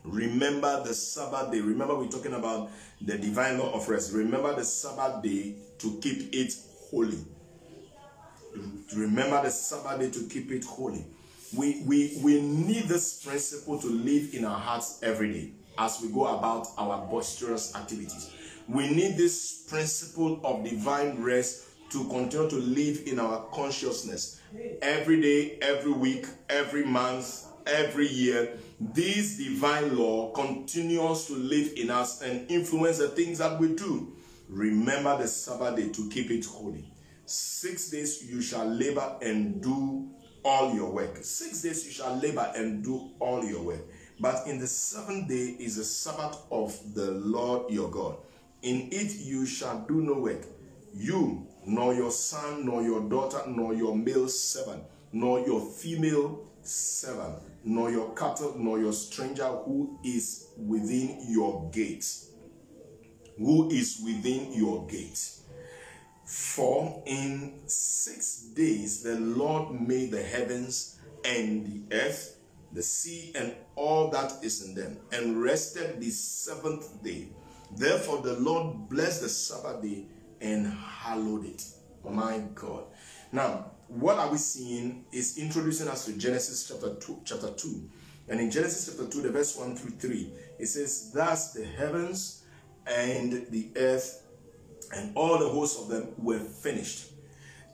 Remember 0.04 0.82
the 0.84 0.94
Sabbath 0.94 1.52
day. 1.52 1.60
Remember, 1.60 1.96
we're 1.96 2.08
talking 2.08 2.34
about 2.34 2.70
the 3.00 3.18
divine 3.18 3.58
law 3.58 3.72
of 3.72 3.88
rest. 3.88 4.12
Remember 4.12 4.54
the 4.54 4.64
Sabbath 4.64 5.22
day 5.22 5.56
to 5.78 5.98
keep 6.00 6.32
it 6.32 6.54
holy. 6.90 7.18
Remember 8.96 9.42
the 9.42 9.50
Sabbath 9.50 9.98
day 9.98 10.10
to 10.10 10.28
keep 10.28 10.50
it 10.52 10.64
holy. 10.64 11.04
We, 11.56 11.82
we, 11.84 12.18
we 12.22 12.40
need 12.40 12.84
this 12.84 13.24
principle 13.24 13.78
to 13.80 13.86
live 13.88 14.32
in 14.34 14.44
our 14.44 14.58
hearts 14.58 15.00
every 15.02 15.32
day 15.32 15.50
as 15.76 16.00
we 16.00 16.08
go 16.08 16.26
about 16.26 16.68
our 16.76 17.06
boisterous 17.06 17.74
activities. 17.74 18.30
We 18.68 18.88
need 18.88 19.16
this 19.16 19.64
principle 19.68 20.40
of 20.44 20.62
divine 20.62 21.22
rest 21.22 21.67
to 21.90 22.04
continue 22.08 22.48
to 22.48 22.56
live 22.56 23.02
in 23.06 23.18
our 23.18 23.44
consciousness 23.52 24.40
every 24.82 25.20
day, 25.20 25.58
every 25.62 25.92
week, 25.92 26.26
every 26.48 26.84
month, 26.84 27.46
every 27.66 28.08
year. 28.08 28.58
This 28.80 29.36
divine 29.38 29.96
law 29.96 30.30
continues 30.32 31.26
to 31.26 31.34
live 31.34 31.72
in 31.76 31.90
us 31.90 32.22
and 32.22 32.50
influence 32.50 32.98
the 32.98 33.08
things 33.08 33.38
that 33.38 33.58
we 33.58 33.74
do. 33.74 34.14
Remember 34.48 35.18
the 35.18 35.28
Sabbath 35.28 35.76
day 35.76 35.88
to 35.90 36.08
keep 36.08 36.30
it 36.30 36.44
holy. 36.46 36.90
Six 37.26 37.90
days 37.90 38.24
you 38.24 38.40
shall 38.40 38.66
labor 38.66 39.16
and 39.20 39.62
do 39.62 40.08
all 40.44 40.74
your 40.74 40.90
work. 40.90 41.18
Six 41.22 41.62
days 41.62 41.84
you 41.84 41.92
shall 41.92 42.16
labor 42.16 42.50
and 42.56 42.82
do 42.82 43.10
all 43.18 43.44
your 43.44 43.62
work. 43.62 43.84
But 44.20 44.46
in 44.46 44.58
the 44.58 44.66
seventh 44.66 45.28
day 45.28 45.56
is 45.58 45.76
the 45.76 45.84
Sabbath 45.84 46.38
of 46.50 46.76
the 46.94 47.10
Lord 47.10 47.70
your 47.70 47.90
God. 47.90 48.16
In 48.62 48.88
it 48.90 49.14
you 49.16 49.44
shall 49.44 49.84
do 49.86 50.00
no 50.00 50.14
work. 50.14 50.42
You, 50.94 51.46
nor 51.68 51.92
your 51.92 52.10
son, 52.10 52.64
nor 52.64 52.82
your 52.82 53.00
daughter, 53.08 53.42
nor 53.46 53.74
your 53.74 53.94
male 53.94 54.26
servant, 54.28 54.82
nor 55.12 55.40
your 55.40 55.60
female 55.60 56.46
servant, 56.62 57.38
nor 57.62 57.90
your 57.90 58.14
cattle, 58.14 58.54
nor 58.58 58.78
your 58.78 58.92
stranger 58.94 59.44
who 59.44 59.98
is 60.02 60.48
within 60.56 61.18
your 61.28 61.70
gates. 61.70 62.30
Who 63.36 63.70
is 63.70 64.00
within 64.02 64.52
your 64.54 64.86
gates. 64.86 65.42
For 66.24 67.02
in 67.06 67.60
six 67.66 68.44
days 68.54 69.02
the 69.02 69.20
Lord 69.20 69.78
made 69.80 70.10
the 70.10 70.22
heavens 70.22 70.98
and 71.24 71.66
the 71.66 71.96
earth, 71.96 72.38
the 72.72 72.82
sea, 72.82 73.32
and 73.34 73.54
all 73.76 74.10
that 74.10 74.32
is 74.42 74.66
in 74.66 74.74
them, 74.74 74.98
and 75.12 75.42
rested 75.42 76.00
the 76.00 76.10
seventh 76.10 77.02
day. 77.02 77.28
Therefore 77.76 78.22
the 78.22 78.34
Lord 78.34 78.88
blessed 78.88 79.22
the 79.22 79.28
Sabbath 79.28 79.82
day 79.82 80.06
and 80.40 80.66
hallowed 80.66 81.46
it. 81.46 81.64
My 82.04 82.42
God. 82.54 82.84
Now, 83.32 83.72
what 83.88 84.18
are 84.18 84.30
we 84.30 84.38
seeing 84.38 85.04
is 85.12 85.38
introducing 85.38 85.88
us 85.88 86.04
to 86.06 86.12
Genesis 86.12 86.68
chapter 86.68 86.94
2, 86.94 87.22
chapter 87.24 87.50
2. 87.50 87.90
And 88.28 88.40
in 88.40 88.50
Genesis 88.50 88.86
chapter 88.86 89.10
2, 89.10 89.22
the 89.22 89.30
verse 89.30 89.56
1 89.56 89.76
through 89.76 89.92
3, 89.92 90.32
it 90.58 90.66
says, 90.66 91.10
Thus 91.12 91.52
the 91.52 91.64
heavens 91.64 92.44
and 92.86 93.46
the 93.50 93.70
earth 93.76 94.26
and 94.94 95.16
all 95.16 95.38
the 95.38 95.48
hosts 95.48 95.80
of 95.80 95.88
them 95.88 96.14
were 96.18 96.38
finished. 96.38 97.12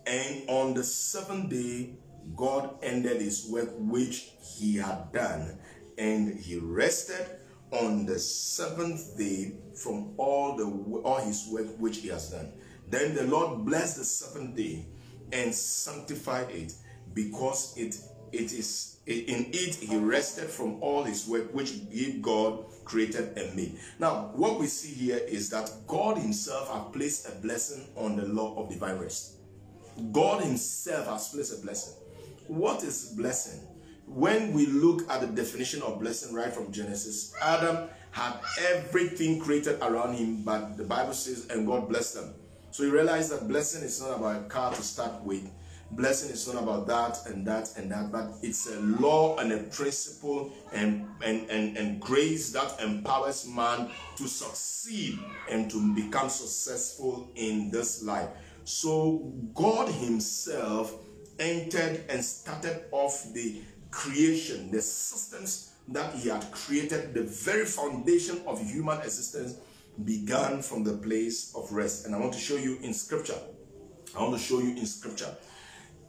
And 0.07 0.49
on 0.49 0.75
the 0.75 0.85
seventh 0.85 1.51
day, 1.51 1.95
God 2.37 2.77
ended 2.83 3.21
his 3.21 3.49
work 3.49 3.71
which 3.79 4.31
he 4.41 4.77
had 4.77 5.13
done, 5.13 5.59
and 5.99 6.39
he 6.39 6.59
rested 6.59 7.27
on 7.75 8.07
the 8.07 8.19
seventh 8.19 9.17
day 9.19 9.57
from 9.75 10.15
all 10.17 10.57
the 10.57 10.65
all 11.03 11.21
his 11.21 11.49
work 11.51 11.67
which 11.79 11.99
he 11.99 12.09
has 12.09 12.31
done. 12.31 12.53
Then 12.89 13.15
the 13.15 13.25
Lord 13.25 13.65
blessed 13.65 13.99
the 13.99 14.05
seventh 14.05 14.57
day 14.57 14.87
and 15.33 15.55
sanctified 15.55 16.51
it, 16.51 16.75
because 17.15 17.75
it 17.77 17.97
it 18.33 18.53
is 18.53 18.99
in 19.07 19.51
it 19.53 19.75
he 19.77 19.97
rested 19.97 20.49
from 20.49 20.83
all 20.83 21.05
his 21.05 21.27
work 21.29 21.53
which 21.53 21.73
God 22.23 22.65
created 22.85 23.37
and 23.37 23.55
made. 23.55 23.79
Now, 23.99 24.33
what 24.35 24.59
we 24.61 24.67
see 24.67 24.93
here 24.93 25.19
is 25.19 25.51
that 25.51 25.71
God 25.87 26.19
himself 26.19 26.71
has 26.71 26.93
placed 26.93 27.29
a 27.29 27.33
blessing 27.41 27.87
on 27.97 28.17
the 28.17 28.27
law 28.27 28.55
of 28.57 28.71
divine 28.71 28.99
rest. 28.99 29.37
God 30.13 30.43
himself 30.43 31.07
has 31.07 31.29
placed 31.29 31.59
a 31.59 31.63
blessing. 31.63 31.95
What 32.49 32.83
is 32.83 33.15
blessing? 33.17 33.61
When 34.07 34.53
we 34.53 34.67
look 34.67 35.11
at 35.11 35.21
the 35.21 35.27
definition 35.27 35.83
of 35.83 36.01
blessing 36.01 36.35
right 36.35 36.53
from 36.53 36.71
Genesis, 36.73 37.35
Adam 37.41 37.89
had 38.11 38.35
everything 38.71 39.41
created 39.41 39.81
around 39.83 40.15
him, 40.15 40.43
but 40.43 40.77
the 40.77 40.85
Bible 40.85 41.13
says, 41.13 41.49
and 41.51 41.67
God 41.67 41.89
blessed 41.89 42.15
them. 42.15 42.35
So 42.71 42.83
you 42.83 42.93
realize 42.93 43.29
that 43.31 43.49
blessing 43.49 43.83
is 43.83 44.01
not 44.01 44.19
about 44.19 44.43
a 44.43 44.45
car 44.49 44.73
to 44.73 44.83
start 44.83 45.23
with. 45.23 45.49
Blessing 45.91 46.31
is 46.31 46.53
not 46.53 46.63
about 46.63 46.87
that 46.87 47.27
and 47.27 47.47
that 47.47 47.77
and 47.77 47.91
that, 47.91 48.11
but 48.11 48.35
it's 48.43 48.67
a 48.69 48.81
law 48.81 49.37
and 49.39 49.53
a 49.53 49.59
principle 49.59 50.53
and, 50.73 51.07
and, 51.25 51.49
and, 51.51 51.77
and 51.77 52.01
grace 52.01 52.53
that 52.53 52.81
empowers 52.81 53.47
man 53.47 53.91
to 54.17 54.27
succeed 54.27 55.19
and 55.51 55.71
to 55.71 55.95
become 55.95 56.29
successful 56.29 57.31
in 57.37 57.71
this 57.71 58.03
life. 58.03 58.29
So 58.65 59.33
God 59.55 59.89
Himself 59.89 60.95
entered 61.39 62.05
and 62.09 62.25
started 62.25 62.85
off 62.91 63.33
the 63.33 63.61
creation, 63.95 64.71
the 64.71 64.83
systems 64.83 65.73
that 65.89 66.15
He 66.15 66.29
had 66.29 66.51
created, 66.51 67.15
the 67.15 67.23
very 67.23 67.65
foundation 67.65 68.41
of 68.47 68.61
human 68.61 68.99
existence 68.99 69.57
began 70.05 70.61
from 70.61 70.83
the 70.83 70.95
place 70.95 71.55
of 71.55 71.71
rest. 71.73 72.07
And 72.07 72.15
I 72.15 72.19
want 72.19 72.33
to 72.33 72.39
show 72.39 72.57
you 72.57 72.79
in 72.83 72.93
scripture. 72.93 73.39
I 74.17 74.23
want 74.23 74.35
to 74.35 74.41
show 74.41 74.59
you 74.59 74.77
in 74.77 74.87
scripture. 74.87 75.37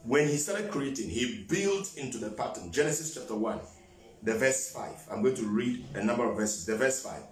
When 0.02 0.28
he 0.28 0.36
started 0.36 0.70
creating, 0.70 1.08
he 1.08 1.46
built 1.48 1.96
into 1.96 2.18
the 2.18 2.30
pattern. 2.30 2.70
Genesis 2.72 3.14
chapter 3.14 3.34
1, 3.34 3.60
the 4.22 4.34
verse 4.34 4.70
5. 4.72 5.08
I'm 5.10 5.22
going 5.22 5.34
to 5.36 5.46
read 5.46 5.84
a 5.94 6.04
number 6.04 6.28
of 6.28 6.36
verses. 6.36 6.66
The 6.66 6.76
verse 6.76 7.02
5. 7.02 7.22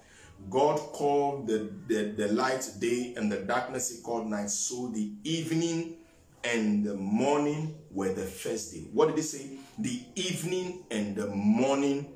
God 0.50 0.78
called 0.78 1.46
the, 1.46 1.72
the, 1.86 2.14
the 2.16 2.28
light 2.32 2.68
day 2.80 3.14
and 3.16 3.30
the 3.30 3.38
darkness 3.38 3.90
he 3.96 4.02
called 4.02 4.26
night. 4.26 4.50
So 4.50 4.88
the 4.88 5.12
evening 5.22 5.96
and 6.42 6.84
the 6.84 6.94
morning 6.94 7.76
were 7.90 8.12
the 8.12 8.22
first 8.22 8.72
day. 8.72 8.88
What 8.92 9.06
did 9.08 9.16
he 9.16 9.22
say? 9.22 9.58
The 9.78 10.02
evening 10.14 10.84
and 10.92 11.16
the 11.16 11.26
morning 11.26 12.06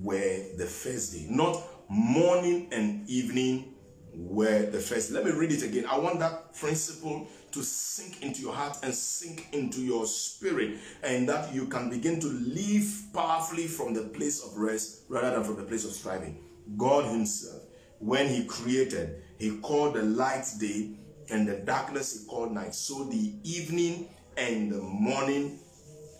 were 0.00 0.44
the 0.56 0.64
first 0.64 1.12
day. 1.12 1.26
Not 1.28 1.62
morning 1.90 2.68
and 2.72 3.08
evening 3.08 3.74
were 4.14 4.64
the 4.70 4.78
first. 4.78 5.10
Let 5.10 5.26
me 5.26 5.30
read 5.32 5.52
it 5.52 5.62
again. 5.62 5.84
I 5.86 5.98
want 5.98 6.20
that 6.20 6.54
principle 6.54 7.28
to 7.50 7.62
sink 7.62 8.22
into 8.22 8.40
your 8.40 8.54
heart 8.54 8.78
and 8.82 8.94
sink 8.94 9.48
into 9.52 9.82
your 9.82 10.06
spirit, 10.06 10.78
and 11.02 11.28
that 11.28 11.54
you 11.54 11.66
can 11.66 11.90
begin 11.90 12.18
to 12.20 12.28
live 12.28 13.02
powerfully 13.12 13.66
from 13.66 13.92
the 13.92 14.04
place 14.04 14.42
of 14.42 14.56
rest 14.56 15.02
rather 15.10 15.32
than 15.32 15.44
from 15.44 15.56
the 15.56 15.64
place 15.64 15.84
of 15.84 15.92
striving. 15.92 16.38
God 16.78 17.04
Himself, 17.04 17.62
when 17.98 18.26
He 18.26 18.44
created, 18.44 19.22
He 19.38 19.58
called 19.58 19.94
the 19.94 20.02
light 20.02 20.46
day 20.58 20.92
and 21.30 21.46
the 21.46 21.56
darkness 21.56 22.20
He 22.20 22.26
called 22.26 22.52
night. 22.52 22.74
So 22.74 23.04
the 23.04 23.34
evening 23.44 24.08
and 24.38 24.72
the 24.72 24.80
morning 24.80 25.58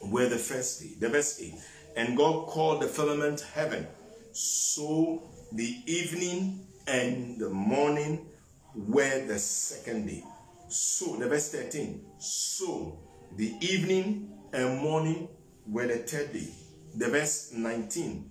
were 0.02 0.28
the 0.28 0.38
first 0.38 0.80
day. 0.80 0.94
The 0.98 1.08
verse 1.08 1.40
8. 1.40 1.54
And 1.96 2.16
God 2.16 2.46
called 2.46 2.82
the 2.82 2.88
firmament 2.88 3.40
heaven. 3.54 3.86
So 4.32 5.22
the 5.52 5.76
evening 5.86 6.66
and 6.86 7.38
the 7.38 7.50
morning 7.50 8.26
were 8.74 9.26
the 9.26 9.38
second 9.38 10.06
day. 10.06 10.24
So, 10.68 11.16
the 11.16 11.28
verse 11.28 11.52
13. 11.52 12.00
So, 12.18 12.98
the 13.36 13.54
evening 13.60 14.32
and 14.52 14.78
morning 14.80 15.28
were 15.66 15.86
the 15.86 15.98
third 15.98 16.32
day. 16.32 16.48
The 16.94 17.08
verse 17.08 17.52
19. 17.52 18.30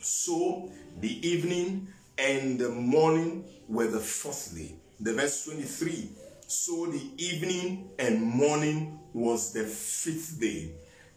So, 0.00 0.70
the 1.00 1.26
evening 1.26 1.88
and 2.18 2.58
the 2.58 2.68
morning 2.68 3.44
were 3.68 3.86
the 3.86 4.00
fourth 4.00 4.54
day. 4.54 4.74
The 5.00 5.14
verse 5.14 5.46
23. 5.46 6.10
So, 6.46 6.86
the 6.86 7.10
evening 7.16 7.88
and 7.98 8.20
morning 8.20 8.98
was 9.14 9.54
the 9.54 9.64
fifth 9.64 10.38
day. 10.38 10.72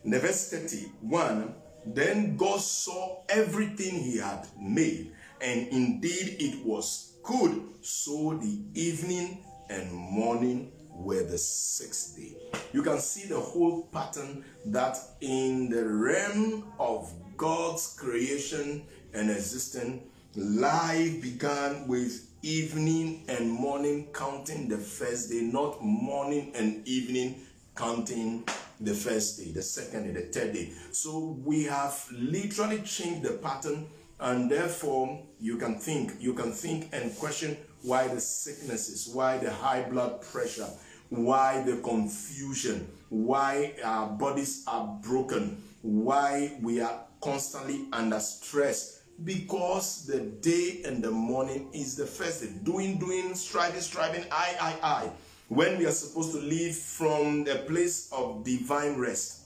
Verse 0.05 0.49
31. 0.49 1.55
Then 1.85 2.38
God 2.38 2.61
saw 2.61 3.23
everything 3.27 3.99
he 3.99 4.17
had 4.17 4.47
made 4.59 5.11
and 5.41 5.67
indeed 5.67 6.38
it 6.39 6.65
was 6.65 7.13
good. 7.23 7.61
So 7.81 8.39
the 8.41 8.59
evening 8.73 9.43
and 9.69 9.91
morning 9.91 10.71
were 10.89 11.23
the 11.23 11.38
sixth 11.38 12.15
day. 12.15 12.35
You 12.71 12.81
can 12.81 12.99
see 12.99 13.27
the 13.27 13.39
whole 13.39 13.84
pattern 13.91 14.45
that 14.67 14.97
in 15.21 15.69
the 15.69 15.85
realm 15.85 16.71
of 16.80 17.11
God's 17.35 17.95
creation 17.99 18.84
and 19.13 19.30
existence, 19.30 20.03
life 20.35 21.21
began 21.21 21.88
with 21.88 22.30
evening 22.41 23.23
and 23.27 23.51
morning 23.51 24.07
counting 24.13 24.69
the 24.69 24.77
first 24.77 25.30
day, 25.30 25.41
not 25.41 25.84
morning 25.84 26.51
and 26.55 26.88
evening 26.88 27.41
counting 27.75 28.43
the 28.84 28.93
first 28.93 29.39
day, 29.39 29.51
the 29.51 29.61
second 29.61 30.05
day, 30.05 30.22
the 30.22 30.27
third 30.27 30.53
day. 30.53 30.72
So 30.91 31.38
we 31.43 31.64
have 31.64 32.05
literally 32.11 32.80
changed 32.81 33.23
the 33.23 33.34
pattern 33.34 33.88
and 34.19 34.49
therefore 34.49 35.23
you 35.39 35.57
can 35.57 35.76
think 35.80 36.14
you 36.19 36.34
can 36.34 36.51
think 36.51 36.89
and 36.93 37.15
question 37.18 37.57
why 37.81 38.07
the 38.07 38.22
sicknesses 38.22 39.10
why 39.14 39.38
the 39.38 39.51
high 39.51 39.81
blood 39.81 40.22
pressure 40.22 40.68
why 41.10 41.61
the 41.64 41.77
confusion 41.77 42.88
why 43.10 43.73
our 43.84 44.07
bodies 44.07 44.64
are 44.68 44.97
broken 45.01 45.61
why 45.81 46.57
we 46.61 46.80
are 46.80 47.03
constantly 47.23 47.85
under 47.93 48.19
stress. 48.19 49.01
Because 49.23 50.05
the 50.05 50.19
day 50.19 50.81
and 50.85 51.03
the 51.03 51.11
morning 51.11 51.69
is 51.73 51.95
the 51.95 52.05
first 52.05 52.41
day. 52.41 52.49
Doing 52.64 52.97
doing 52.97 53.35
striving 53.35 53.81
striving 53.81 54.26
i 54.31 54.55
i 54.60 54.73
i 54.81 55.11
when 55.55 55.77
we 55.77 55.85
are 55.85 55.91
supposed 55.91 56.31
to 56.34 56.39
live 56.39 56.75
from 56.75 57.47
a 57.47 57.55
place 57.55 58.09
of 58.11 58.43
divine 58.43 58.97
rest 58.97 59.43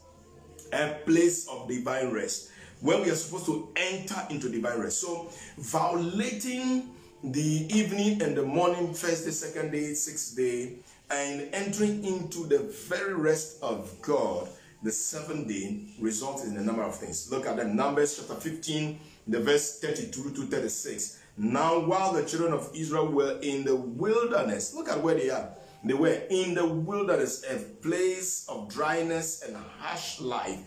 a 0.73 0.95
place 1.05 1.47
of 1.47 1.67
divine 1.67 2.11
rest 2.11 2.49
when 2.81 3.01
we 3.01 3.09
are 3.09 3.15
supposed 3.15 3.45
to 3.45 3.69
enter 3.75 4.15
into 4.29 4.49
divine 4.49 4.79
rest. 4.79 5.01
So, 5.01 5.29
violating 5.57 6.89
the 7.23 7.67
evening 7.73 8.21
and 8.21 8.38
the 8.38 8.43
morning, 8.43 8.93
first 8.93 9.25
day, 9.25 9.31
second 9.31 9.71
day, 9.71 9.93
sixth 9.93 10.35
day, 10.35 10.75
and 11.09 11.49
entering 11.53 12.03
into 12.03 12.45
the 12.45 12.59
very 12.59 13.15
rest 13.15 13.57
of 13.63 13.99
God, 14.01 14.49
the 14.84 14.91
seventh 14.91 15.47
day, 15.47 15.79
results 15.99 16.45
in 16.45 16.55
a 16.57 16.61
number 16.61 16.84
of 16.84 16.95
things. 16.95 17.31
Look 17.31 17.47
at 17.47 17.57
the 17.57 17.63
Numbers 17.63 18.17
chapter 18.17 18.35
15, 18.35 18.99
the 19.27 19.39
verse 19.39 19.79
32 19.79 20.34
to 20.35 20.41
36. 20.45 21.19
Now, 21.38 21.79
while 21.79 22.13
the 22.13 22.25
children 22.25 22.53
of 22.53 22.69
Israel 22.75 23.07
were 23.07 23.39
in 23.41 23.63
the 23.63 23.75
wilderness, 23.75 24.75
look 24.75 24.89
at 24.89 25.01
where 25.01 25.15
they 25.15 25.29
are. 25.29 25.49
They 25.83 25.93
were 25.93 26.21
in 26.29 26.55
the 26.55 26.65
wilderness, 26.65 27.43
a 27.49 27.57
place 27.57 28.45
of 28.49 28.69
dryness 28.69 29.43
and 29.43 29.55
harsh 29.55 30.19
life. 30.19 30.59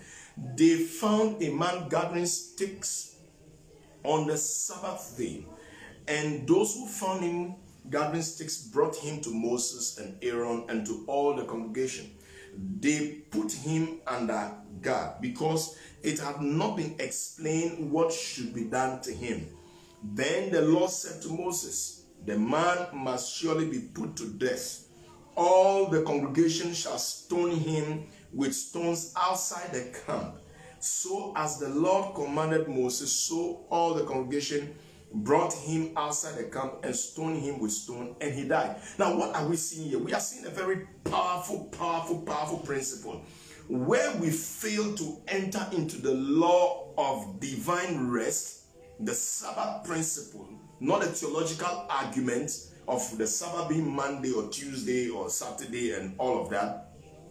They 0.56 0.76
found 0.76 1.42
a 1.42 1.50
man 1.52 1.88
gathering 1.88 2.26
sticks 2.26 3.16
on 4.04 4.26
the 4.26 4.36
Sabbath 4.38 5.14
day. 5.18 5.46
And 6.08 6.48
those 6.48 6.74
who 6.74 6.86
found 6.86 7.22
him 7.22 7.54
gathering 7.90 8.22
sticks 8.22 8.62
brought 8.62 8.96
him 8.96 9.20
to 9.22 9.30
Moses 9.30 9.98
and 9.98 10.16
Aaron 10.22 10.64
and 10.68 10.86
to 10.86 11.04
all 11.06 11.34
the 11.34 11.44
congregation. 11.44 12.10
They 12.80 13.22
put 13.30 13.52
him 13.52 14.00
under 14.06 14.52
guard 14.80 15.20
because 15.20 15.76
it 16.02 16.18
had 16.18 16.40
not 16.40 16.76
been 16.76 16.96
explained 16.98 17.90
what 17.90 18.12
should 18.12 18.54
be 18.54 18.64
done 18.64 19.00
to 19.02 19.12
him. 19.12 19.46
Then 20.02 20.50
the 20.50 20.62
Lord 20.62 20.90
said 20.90 21.20
to 21.22 21.28
Moses, 21.28 22.04
The 22.24 22.38
man 22.38 22.88
must 22.92 23.36
surely 23.36 23.68
be 23.68 23.80
put 23.80 24.16
to 24.16 24.26
death. 24.26 24.86
All 25.42 25.86
the 25.86 26.02
congregation 26.02 26.74
shall 26.74 26.98
stone 26.98 27.52
him 27.52 28.08
with 28.30 28.54
stones 28.54 29.14
outside 29.16 29.72
the 29.72 29.98
camp. 30.04 30.34
So 30.80 31.32
as 31.34 31.58
the 31.58 31.70
Lord 31.70 32.14
commanded 32.14 32.68
Moses, 32.68 33.10
so 33.10 33.64
all 33.70 33.94
the 33.94 34.04
congregation 34.04 34.74
brought 35.14 35.54
him 35.54 35.92
outside 35.96 36.36
the 36.36 36.44
camp 36.44 36.80
and 36.82 36.94
stoned 36.94 37.42
him 37.42 37.58
with 37.58 37.72
stone, 37.72 38.16
and 38.20 38.34
he 38.34 38.46
died. 38.46 38.82
Now, 38.98 39.16
what 39.16 39.34
are 39.34 39.48
we 39.48 39.56
seeing 39.56 39.88
here? 39.88 39.98
We 39.98 40.12
are 40.12 40.20
seeing 40.20 40.44
a 40.44 40.50
very 40.50 40.86
powerful, 41.04 41.70
powerful, 41.72 42.20
powerful 42.20 42.58
principle. 42.58 43.22
Where 43.66 44.14
we 44.18 44.28
fail 44.28 44.94
to 44.94 45.22
enter 45.26 45.66
into 45.72 46.02
the 46.02 46.12
law 46.12 46.92
of 46.98 47.40
divine 47.40 48.10
rest, 48.10 48.64
the 49.00 49.14
Sabbath 49.14 49.86
principle, 49.86 50.50
not 50.80 51.02
a 51.02 51.06
theological 51.06 51.86
argument 51.88 52.50
of 52.90 53.18
the 53.18 53.26
Sabbath 53.26 53.68
being 53.68 53.88
Monday 53.88 54.32
or 54.32 54.48
Tuesday 54.48 55.08
or 55.08 55.30
Saturday 55.30 55.92
and 55.92 56.14
all 56.18 56.42
of 56.42 56.50
that, 56.50 56.88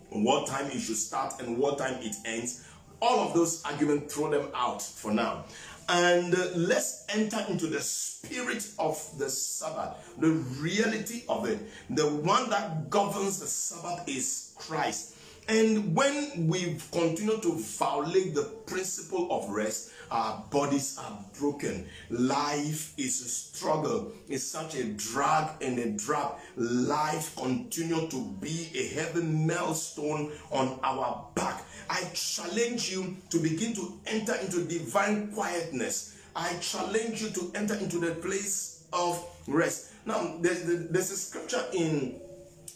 what 0.09 0.47
time 0.47 0.67
it 0.67 0.79
should 0.79 0.95
start 0.95 1.41
and 1.41 1.57
what 1.57 1.77
time 1.77 2.01
it 2.01 2.15
ends, 2.25 2.65
all 3.01 3.19
of 3.19 3.33
those 3.33 3.63
arguments, 3.63 4.13
throw 4.13 4.29
them 4.31 4.49
out 4.55 4.81
for 4.81 5.11
now. 5.11 5.45
And 5.89 6.35
uh, 6.35 6.49
let's 6.55 7.05
enter 7.09 7.43
into 7.49 7.67
the 7.67 7.81
spirit 7.81 8.67
of 8.77 9.03
the 9.17 9.29
Sabbath, 9.29 10.13
the 10.19 10.29
reality 10.29 11.23
of 11.27 11.47
it. 11.47 11.59
The 11.89 12.07
one 12.07 12.49
that 12.51 12.89
governs 12.89 13.39
the 13.39 13.47
Sabbath 13.47 14.07
is 14.07 14.53
Christ. 14.55 15.15
And 15.47 15.95
when 15.95 16.47
we 16.47 16.77
continue 16.91 17.39
to 17.41 17.53
violate 17.53 18.35
the 18.35 18.43
principle 18.67 19.31
of 19.31 19.49
rest, 19.49 19.89
our 20.11 20.43
bodies 20.49 20.97
are 20.99 21.17
broken. 21.39 21.87
Life 22.09 22.93
is 22.97 23.21
a 23.21 23.29
struggle. 23.29 24.11
It's 24.27 24.43
such 24.43 24.75
a 24.75 24.85
drag 24.85 25.61
and 25.61 25.79
a 25.79 25.91
drag. 25.91 26.33
Life 26.55 27.35
continue 27.35 28.07
to 28.07 28.35
be 28.41 28.69
a 28.75 28.87
heavy 28.95 29.21
millstone 29.21 30.31
on 30.51 30.79
our 30.83 31.27
back. 31.35 31.63
I 31.89 32.03
challenge 32.13 32.91
you 32.91 33.17
to 33.29 33.39
begin 33.39 33.73
to 33.73 33.99
enter 34.07 34.35
into 34.35 34.65
divine 34.65 35.31
quietness. 35.31 36.15
I 36.35 36.55
challenge 36.61 37.21
you 37.21 37.29
to 37.31 37.51
enter 37.55 37.75
into 37.75 37.99
the 37.99 38.15
place 38.15 38.83
of 38.93 39.23
rest. 39.47 39.91
Now, 40.05 40.37
there's, 40.39 40.63
there's 40.63 41.11
a 41.11 41.17
scripture 41.17 41.63
in 41.73 42.19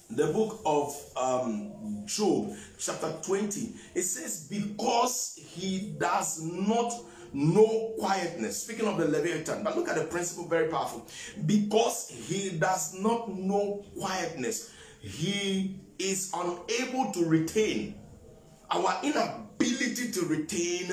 the 0.09 0.27
book 0.27 0.61
of 0.65 0.95
um, 1.15 2.03
Job, 2.05 2.53
chapter 2.77 3.13
20. 3.23 3.73
It 3.95 4.01
says, 4.03 4.47
Because 4.49 5.39
he 5.39 5.95
does 5.97 6.41
not 6.41 6.93
know 7.33 7.93
quietness. 7.99 8.63
Speaking 8.63 8.87
of 8.87 8.97
the 8.97 9.07
Leviathan, 9.07 9.63
but 9.63 9.77
look 9.77 9.89
at 9.89 9.95
the 9.95 10.05
principle, 10.05 10.47
very 10.47 10.69
powerful. 10.69 11.07
Because 11.45 12.09
he 12.09 12.51
does 12.51 12.93
not 12.99 13.29
know 13.29 13.83
quietness, 13.97 14.71
he 15.01 15.79
is 15.99 16.31
unable 16.33 17.11
to 17.11 17.25
retain 17.25 17.95
our 18.73 18.99
inability 19.03 20.11
to 20.11 20.25
retain 20.25 20.91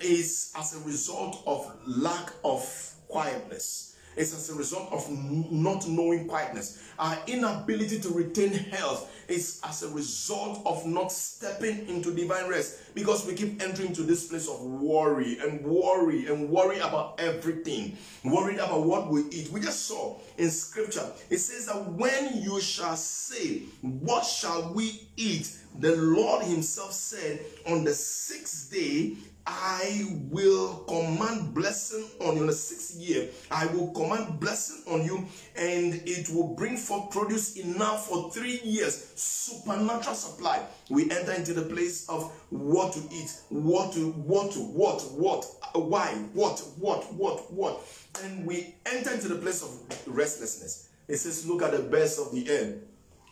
is 0.00 0.52
as 0.56 0.76
a 0.76 0.86
result 0.86 1.42
of 1.46 1.70
lack 1.86 2.30
of 2.44 2.94
quietness. 3.08 3.95
It's 4.16 4.34
as 4.34 4.48
a 4.48 4.54
result 4.54 4.90
of 4.92 5.10
not 5.10 5.86
knowing 5.86 6.26
quietness. 6.26 6.82
Our 6.98 7.18
inability 7.26 8.00
to 8.00 8.08
retain 8.08 8.50
health 8.50 9.12
is 9.28 9.60
as 9.62 9.82
a 9.82 9.88
result 9.90 10.62
of 10.64 10.86
not 10.86 11.12
stepping 11.12 11.86
into 11.88 12.14
divine 12.14 12.48
rest 12.48 12.94
because 12.94 13.26
we 13.26 13.34
keep 13.34 13.62
entering 13.62 13.92
to 13.92 14.02
this 14.02 14.26
place 14.26 14.48
of 14.48 14.60
worry 14.62 15.38
and 15.40 15.62
worry 15.62 16.26
and 16.28 16.48
worry 16.48 16.78
about 16.78 17.20
everything, 17.20 17.98
worried 18.24 18.58
about 18.58 18.84
what 18.84 19.08
we 19.08 19.24
eat. 19.30 19.50
We 19.50 19.60
just 19.60 19.86
saw 19.86 20.16
in 20.38 20.50
scripture, 20.50 21.06
it 21.28 21.38
says 21.38 21.66
that 21.66 21.86
when 21.92 22.40
you 22.40 22.60
shall 22.60 22.96
say, 22.96 23.64
What 23.82 24.24
shall 24.24 24.72
we 24.72 25.08
eat? 25.16 25.54
The 25.78 25.94
Lord 25.94 26.44
Himself 26.44 26.92
said, 26.92 27.40
On 27.66 27.84
the 27.84 27.92
sixth 27.92 28.72
day, 28.72 29.16
I 29.46 30.04
will 30.28 30.78
command 30.88 31.54
blessing 31.54 32.04
on 32.20 32.34
you 32.34 32.40
in 32.42 32.46
the 32.48 32.52
sixth 32.52 32.96
year. 32.96 33.28
I 33.48 33.66
will 33.66 33.92
command 33.92 34.40
blessing 34.40 34.82
on 34.92 35.04
you, 35.04 35.24
and 35.54 35.94
it 36.04 36.28
will 36.30 36.54
bring 36.54 36.76
forth 36.76 37.10
produce 37.12 37.56
enough 37.56 38.08
for 38.08 38.30
three 38.32 38.60
years. 38.64 39.12
Supernatural 39.14 40.16
supply. 40.16 40.60
We 40.90 41.10
enter 41.10 41.32
into 41.32 41.54
the 41.54 41.62
place 41.62 42.08
of 42.08 42.32
what 42.50 42.92
to 42.94 43.00
eat, 43.12 43.32
what 43.48 43.92
to, 43.92 44.10
what 44.12 44.52
to, 44.52 44.58
what, 44.58 45.02
what, 45.12 45.46
why, 45.74 46.08
what, 46.32 46.58
what, 46.78 47.12
what, 47.14 47.52
what. 47.52 47.80
And 48.24 48.44
we 48.44 48.74
enter 48.84 49.12
into 49.12 49.28
the 49.28 49.36
place 49.36 49.62
of 49.62 49.70
restlessness. 50.08 50.88
It 51.06 51.18
says, 51.18 51.46
Look 51.46 51.62
at 51.62 51.70
the 51.70 51.78
birds 51.78 52.18
of 52.18 52.32
the 52.32 52.50
air 52.50 52.74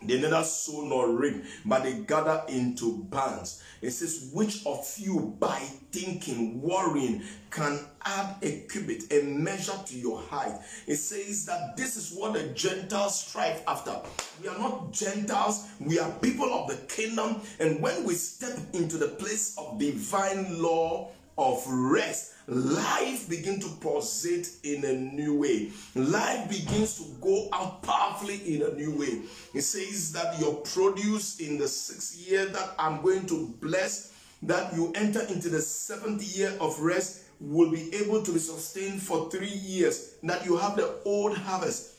they 0.07 0.21
neither 0.21 0.45
sow 0.45 0.83
nor 0.83 1.11
reap, 1.11 1.45
but 1.65 1.85
they 1.85 1.95
gather 1.95 2.43
into 2.49 3.05
bands. 3.11 3.63
It 3.81 3.91
says, 3.91 4.31
Which 4.33 4.65
of 4.67 4.87
you 4.97 5.37
by 5.39 5.59
thinking, 5.93 6.61
worrying, 6.61 7.23
can 7.51 7.81
add 8.05 8.37
a 8.43 8.61
cubit, 8.71 9.13
a 9.13 9.23
measure 9.23 9.79
to 9.87 9.97
your 9.97 10.21
height? 10.21 10.59
It 10.87 10.97
says 10.97 11.47
that 11.47 11.77
this 11.77 11.97
is 11.97 12.17
what 12.17 12.35
the 12.35 12.49
Gentiles 12.49 13.21
strive 13.27 13.63
after. 13.67 14.01
We 14.43 14.49
are 14.49 14.59
not 14.59 14.93
Gentiles, 14.93 15.67
we 15.81 15.99
are 15.99 16.11
people 16.21 16.53
of 16.53 16.69
the 16.69 16.77
kingdom. 16.87 17.41
And 17.61 17.81
when 17.81 18.05
we 18.05 18.15
step 18.15 18.59
into 18.73 18.97
the 18.97 19.09
place 19.09 19.57
of 19.59 19.79
divine 19.79 20.61
law, 20.63 21.11
of 21.37 21.65
rest, 21.67 22.34
life 22.47 23.29
begins 23.29 23.65
to 23.65 23.71
pulsate 23.81 24.51
in 24.63 24.85
a 24.85 24.93
new 24.93 25.39
way. 25.39 25.71
Life 25.95 26.49
begins 26.49 26.97
to 26.99 27.05
go 27.21 27.49
out 27.53 27.83
powerfully 27.83 28.55
in 28.55 28.63
a 28.63 28.75
new 28.75 28.93
way. 28.99 29.23
It 29.55 29.63
says 29.63 30.13
that 30.13 30.39
your 30.39 30.55
produce 30.57 31.41
in 31.41 31.59
the 31.59 31.69
sixth 31.69 32.29
year 32.29 32.47
that 32.47 32.75
I'm 32.79 33.03
going 33.03 33.27
to 33.27 33.55
bless, 33.61 34.13
that 34.43 34.75
you 34.75 34.93
enter 34.95 35.23
into 35.23 35.49
the 35.49 35.61
seventh 35.61 36.23
year 36.37 36.53
of 36.61 36.79
rest, 36.81 37.23
will 37.41 37.71
be 37.71 37.95
able 37.95 38.23
to 38.23 38.33
be 38.33 38.39
sustained 38.39 39.03
for 39.03 39.31
three 39.31 39.49
years. 39.49 40.15
That 40.23 40.45
you 40.45 40.57
have 40.57 40.77
the 40.77 40.95
old 41.05 41.37
harvest 41.37 41.94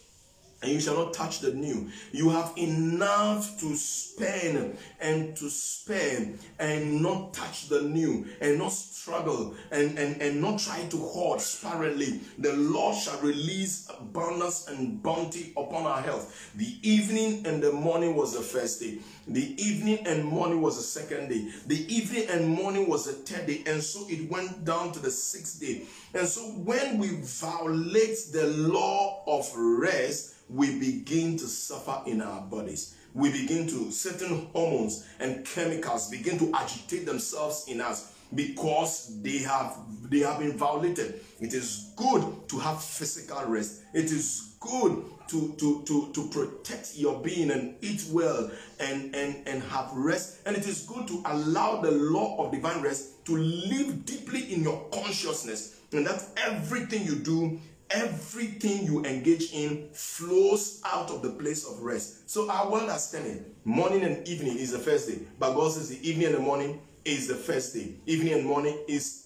and 0.65 0.73
you 0.73 0.81
shall 0.81 0.95
not 0.95 1.13
touch 1.13 1.39
the 1.39 1.53
new. 1.53 1.89
You 2.11 2.29
have 2.29 2.51
enough 2.57 3.59
to 3.59 3.75
spend 3.75 4.77
and 4.99 5.37
to 5.37 5.49
spend 5.49 6.39
and 6.57 7.03
not 7.03 7.33
touch 7.33 7.69
the 7.69 7.83
new 7.83 8.25
and 8.41 8.57
not 8.57 8.71
struggle 8.71 9.55
and, 9.71 9.97
and, 9.99 10.19
and 10.21 10.41
not 10.41 10.59
try 10.59 10.83
to 10.85 10.97
hoard 10.97 11.39
sparingly. 11.39 12.19
The 12.39 12.53
Lord 12.53 12.97
shall 12.97 13.19
release 13.21 13.87
abundance 13.89 14.67
and 14.67 15.01
bounty 15.03 15.53
upon 15.55 15.85
our 15.85 16.01
health. 16.01 16.51
The 16.55 16.77
evening 16.81 17.45
and 17.45 17.61
the 17.61 17.71
morning 17.71 18.15
was 18.15 18.33
the 18.33 18.41
first 18.41 18.79
day. 18.79 18.97
The 19.27 19.59
evening 19.61 20.05
and 20.05 20.23
morning 20.23 20.61
was 20.61 20.77
the 20.77 20.83
second 20.83 21.29
day. 21.29 21.49
The 21.65 21.93
evening 21.93 22.27
and 22.29 22.47
morning 22.47 22.87
was 22.87 23.05
the 23.05 23.13
third 23.13 23.47
day. 23.47 23.63
And 23.65 23.81
so 23.81 24.05
it 24.07 24.29
went 24.29 24.65
down 24.65 24.91
to 24.91 24.99
the 24.99 25.09
sixth 25.09 25.59
day. 25.59 25.83
And 26.13 26.27
so 26.27 26.41
when 26.41 26.99
we 26.99 27.07
violate 27.21 28.17
the 28.31 28.47
law 28.47 29.23
of 29.25 29.51
rest, 29.55 30.35
we 30.49 30.79
begin 30.79 31.37
to 31.37 31.47
suffer 31.47 32.01
in 32.05 32.21
our 32.21 32.41
bodies. 32.41 32.95
We 33.15 33.31
begin 33.31 33.67
to, 33.67 33.91
certain 33.91 34.47
hormones 34.53 35.07
and 35.19 35.43
chemicals 35.45 36.09
begin 36.09 36.37
to 36.37 36.51
agitate 36.53 37.05
themselves 37.07 37.65
in 37.67 37.81
us 37.81 38.11
because 38.33 39.21
they 39.21 39.39
have 39.39 39.77
they 40.09 40.19
have 40.19 40.39
been 40.39 40.57
violated. 40.57 41.21
It 41.39 41.53
is 41.53 41.91
good 41.95 42.23
to 42.49 42.59
have 42.59 42.83
physical 42.83 43.43
rest. 43.45 43.81
It 43.93 44.05
is 44.05 44.55
good 44.59 45.03
to, 45.27 45.53
to, 45.57 45.83
to, 45.83 46.11
to 46.13 46.27
protect 46.29 46.95
your 46.95 47.19
being 47.21 47.51
and 47.51 47.75
eat 47.81 48.05
well 48.11 48.49
and, 48.79 49.15
and, 49.15 49.47
and 49.47 49.63
have 49.63 49.91
rest. 49.93 50.39
And 50.45 50.55
it 50.55 50.67
is 50.67 50.81
good 50.81 51.07
to 51.07 51.21
allow 51.25 51.81
the 51.81 51.91
law 51.91 52.45
of 52.45 52.51
divine 52.51 52.81
rest 52.81 53.25
to 53.25 53.37
live 53.37 54.05
deeply 54.05 54.53
in 54.53 54.63
your 54.63 54.87
consciousness. 54.91 55.79
And 55.91 56.05
that 56.05 56.23
everything 56.37 57.05
you 57.05 57.15
do 57.15 57.59
everything 57.91 58.85
you 58.85 59.03
engage 59.05 59.53
in 59.53 59.87
flows 59.93 60.81
out 60.85 61.11
of 61.11 61.21
the 61.21 61.29
place 61.29 61.65
of 61.65 61.79
rest. 61.81 62.29
So 62.29 62.49
our 62.49 62.69
world 62.69 62.83
understanding, 62.83 63.45
morning 63.63 64.03
and 64.03 64.27
evening 64.27 64.57
is 64.57 64.71
the 64.71 64.79
first 64.79 65.07
day, 65.07 65.19
but 65.39 65.53
God 65.53 65.71
says 65.71 65.89
the 65.89 66.07
evening 66.09 66.27
and 66.27 66.35
the 66.35 66.39
morning 66.39 66.81
is 67.03 67.27
the 67.27 67.35
first 67.35 67.73
day. 67.73 67.93
Evening 68.05 68.33
and 68.33 68.45
morning 68.45 68.77
is 68.87 69.21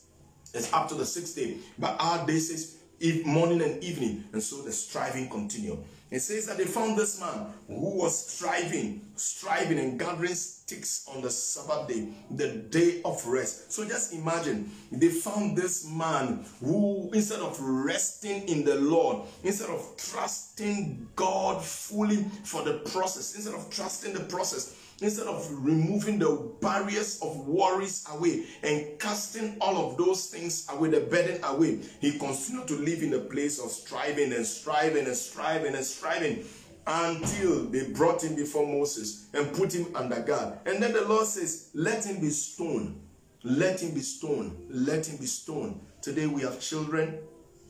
is 0.54 0.72
up 0.74 0.90
to 0.90 0.96
the 0.96 1.06
sixth 1.06 1.36
day. 1.36 1.58
But 1.78 1.96
our 2.00 2.26
day 2.26 2.40
says 2.40 2.78
morning 3.26 3.62
and 3.62 3.84
evening. 3.84 4.24
And 4.34 4.42
so 4.42 4.62
the 4.62 4.72
striving 4.72 5.30
continued. 5.30 5.80
It 6.12 6.22
says 6.22 6.48
that 6.48 6.58
they 6.58 6.66
found 6.66 6.98
this 6.98 7.20
man 7.20 7.54
who 7.68 7.98
was 8.00 8.28
striving, 8.28 9.02
striving 9.16 9.78
and 9.78 10.00
gathering 10.00 10.34
sticks 10.34 11.08
on 11.14 11.22
the 11.22 11.30
Sabbath 11.30 11.88
day, 11.88 12.08
the 12.32 12.48
day 12.48 13.02
of 13.06 13.24
rest. 13.28 13.72
So 13.72 13.88
just 13.88 14.14
imagine 14.14 14.72
they 14.92 15.10
found 15.10 15.56
this 15.56 15.88
man 15.88 16.46
who, 16.64 17.12
instead 17.14 17.42
of 17.42 17.60
resting 17.62 18.48
in 18.48 18.66
the 18.66 18.76
Lord, 18.76 19.28
instead 19.44 19.70
of 19.70 19.88
trusting 19.98 21.08
God 21.16 21.64
fully 21.64 22.24
for 22.44 22.64
the 22.64 22.80
process, 22.92 23.36
instead 23.36 23.54
of 23.54 23.70
trusting 23.70 24.14
the 24.14 24.22
process, 24.22 24.76
instead 25.02 25.28
of 25.28 25.48
removing 25.52 26.20
the 26.20 26.52
barriers 26.62 27.20
of 27.22 27.48
worries 27.48 28.06
away 28.12 28.46
and 28.64 29.00
casting 29.00 29.58
all 29.62 29.90
of 29.90 29.98
those 29.98 30.28
things 30.28 30.68
away, 30.72 30.90
the 30.90 31.02
burden 31.02 31.42
away, 31.44 31.80
he 32.02 32.18
continued 32.18 32.68
to 32.68 32.76
live 32.76 33.02
in 33.04 33.14
a 33.14 33.20
place 33.20 33.60
of 33.60 33.72
striving 33.72 34.34
and 34.34 34.46
striving 34.46 35.06
and 35.06 35.16
striving 35.16 35.76
and 35.76 35.86
striving 35.86 36.46
until 36.88 37.66
they 37.66 37.90
brought 37.92 38.24
him 38.24 38.36
before 38.36 38.66
Moses 38.66 39.28
and 39.34 39.54
put 39.54 39.74
him 39.74 39.88
under 39.96 40.22
guard. 40.22 40.60
And 40.66 40.82
then 40.82 40.94
the 40.94 41.06
Lord 41.06 41.26
says, 41.26 41.70
Let 41.74 42.06
him 42.06 42.20
be 42.20 42.30
stoned. 42.30 43.00
Let 43.44 43.82
him 43.82 43.94
be 43.94 44.02
stoned. 44.02 44.66
Let 44.70 45.06
him 45.08 45.18
be 45.18 45.26
stoned. 45.26 45.80
Today 46.02 46.28
we 46.28 46.42
have 46.42 46.60
children 46.60 47.20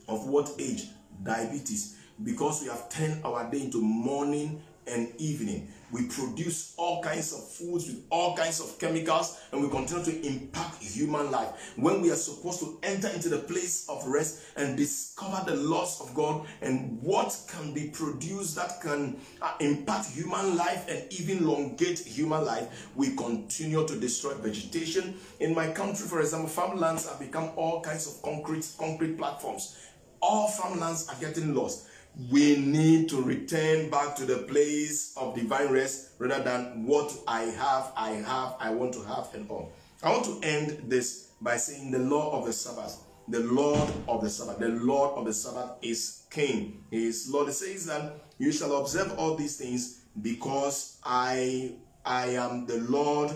of 0.08 0.26
what 0.26 0.50
age? 0.58 0.88
Diabetes. 1.22 1.96
Because 2.22 2.62
we 2.62 2.68
have 2.68 2.88
turned 2.88 3.24
our 3.24 3.50
day 3.50 3.62
into 3.62 3.80
morning 3.80 4.62
and 4.86 5.12
evening. 5.18 5.68
We 5.92 6.06
produce 6.06 6.74
all 6.76 7.02
kinds 7.02 7.32
of 7.32 7.46
foods 7.48 7.86
with 7.86 8.04
all 8.10 8.36
kinds 8.36 8.60
of 8.60 8.78
chemicals 8.78 9.38
and 9.52 9.62
we 9.62 9.68
continue 9.68 10.04
to 10.04 10.26
impact 10.26 10.82
human 10.82 11.30
life. 11.30 11.48
When 11.76 12.00
we 12.00 12.10
are 12.10 12.16
supposed 12.16 12.60
to 12.60 12.78
enter 12.82 13.08
into 13.08 13.28
the 13.28 13.38
place 13.38 13.88
of 13.88 14.06
rest 14.06 14.42
and 14.56 14.76
discover 14.76 15.50
the 15.50 15.56
laws 15.56 16.00
of 16.00 16.14
God 16.14 16.46
and 16.62 17.02
what 17.02 17.36
can 17.48 17.74
be 17.74 17.88
produced 17.88 18.56
that 18.56 18.80
can 18.80 19.18
uh, 19.42 19.54
impact 19.60 20.10
human 20.10 20.56
life 20.56 20.86
and 20.88 21.12
even 21.12 21.38
elongate 21.38 21.98
human 21.98 22.44
life, 22.44 22.88
we 22.94 23.16
continue 23.16 23.86
to 23.86 23.96
destroy 23.98 24.34
vegetation. 24.34 25.16
In 25.40 25.54
my 25.54 25.70
country, 25.72 26.06
for 26.06 26.20
example, 26.20 26.48
farmlands 26.48 27.08
have 27.08 27.18
become 27.18 27.50
all 27.56 27.80
kinds 27.80 28.06
of 28.06 28.22
concrete, 28.22 28.66
concrete 28.78 29.18
platforms. 29.18 29.76
All 30.22 30.48
farmlands 30.48 31.08
are 31.08 31.16
getting 31.18 31.54
lost 31.54 31.86
we 32.30 32.56
need 32.56 33.08
to 33.10 33.22
return 33.22 33.88
back 33.90 34.16
to 34.16 34.26
the 34.26 34.38
place 34.38 35.14
of 35.16 35.34
divine 35.34 35.68
rest 35.68 36.10
rather 36.18 36.42
than 36.42 36.84
what 36.86 37.12
I 37.26 37.42
have, 37.42 37.92
I 37.96 38.10
have, 38.10 38.56
I 38.58 38.70
want 38.70 38.92
to 38.94 39.02
have, 39.02 39.28
and 39.34 39.48
all. 39.50 39.72
I 40.02 40.10
want 40.10 40.24
to 40.24 40.40
end 40.42 40.84
this 40.88 41.28
by 41.40 41.56
saying 41.56 41.90
the 41.90 41.98
law 41.98 42.38
of 42.38 42.46
the 42.46 42.52
Sabbath. 42.52 43.04
The 43.28 43.40
Lord 43.40 43.88
of 44.08 44.22
the 44.22 44.30
Sabbath. 44.30 44.58
The 44.58 44.68
Lord 44.68 45.16
of 45.16 45.24
the 45.24 45.32
Sabbath 45.32 45.76
is 45.82 46.24
King. 46.30 46.84
He 46.90 47.06
is 47.06 47.30
Lord. 47.30 47.48
It 47.48 47.52
says 47.52 47.86
that 47.86 48.14
you 48.38 48.50
shall 48.50 48.76
observe 48.76 49.16
all 49.18 49.36
these 49.36 49.56
things 49.56 50.00
because 50.20 50.98
I 51.04 51.74
I 52.04 52.30
am 52.30 52.66
the 52.66 52.78
Lord 52.78 53.30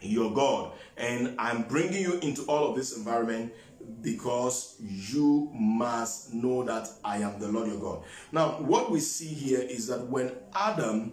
your 0.00 0.32
God. 0.32 0.72
And 0.96 1.34
I'm 1.38 1.62
bringing 1.64 2.02
you 2.02 2.18
into 2.20 2.42
all 2.42 2.70
of 2.70 2.76
this 2.76 2.96
environment 2.96 3.52
because 4.02 4.76
you 4.80 5.50
must 5.54 6.32
know 6.34 6.64
that 6.64 6.88
I 7.04 7.18
am 7.18 7.38
the 7.38 7.48
Lord 7.48 7.68
your 7.68 7.80
God. 7.80 8.02
Now, 8.32 8.52
what 8.60 8.90
we 8.90 9.00
see 9.00 9.26
here 9.26 9.60
is 9.60 9.86
that 9.88 10.06
when 10.06 10.32
Adam 10.54 11.12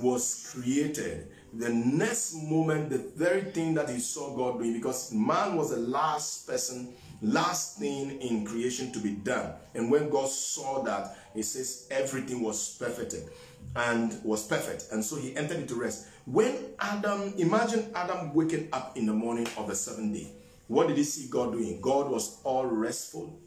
was 0.00 0.52
created, 0.52 1.28
the 1.54 1.70
next 1.70 2.34
moment, 2.34 2.90
the 2.90 2.98
very 3.16 3.42
thing 3.42 3.74
that 3.74 3.88
he 3.88 3.98
saw 4.00 4.36
God 4.36 4.58
doing, 4.58 4.74
because 4.74 5.12
man 5.12 5.56
was 5.56 5.70
the 5.70 5.78
last 5.78 6.46
person, 6.46 6.94
last 7.22 7.78
thing 7.78 8.20
in 8.20 8.44
creation 8.44 8.92
to 8.92 8.98
be 8.98 9.12
done. 9.12 9.52
And 9.74 9.90
when 9.90 10.10
God 10.10 10.28
saw 10.28 10.82
that, 10.82 11.16
he 11.34 11.42
says 11.42 11.86
everything 11.90 12.42
was 12.42 12.76
perfected 12.78 13.30
and 13.76 14.18
was 14.24 14.46
perfect. 14.46 14.88
And 14.92 15.04
so 15.04 15.16
he 15.16 15.34
entered 15.36 15.58
into 15.58 15.74
rest. 15.74 16.06
When 16.26 16.54
Adam, 16.78 17.32
imagine 17.38 17.90
Adam 17.94 18.34
waking 18.34 18.68
up 18.72 18.96
in 18.96 19.06
the 19.06 19.14
morning 19.14 19.48
of 19.56 19.68
the 19.68 19.74
seventh 19.74 20.14
day 20.14 20.32
what 20.68 20.88
did 20.88 20.98
he 20.98 21.02
see 21.02 21.28
God 21.28 21.52
doing? 21.52 21.80
God 21.80 22.10
was 22.10 22.40
all 22.44 22.66
restful. 22.66 23.40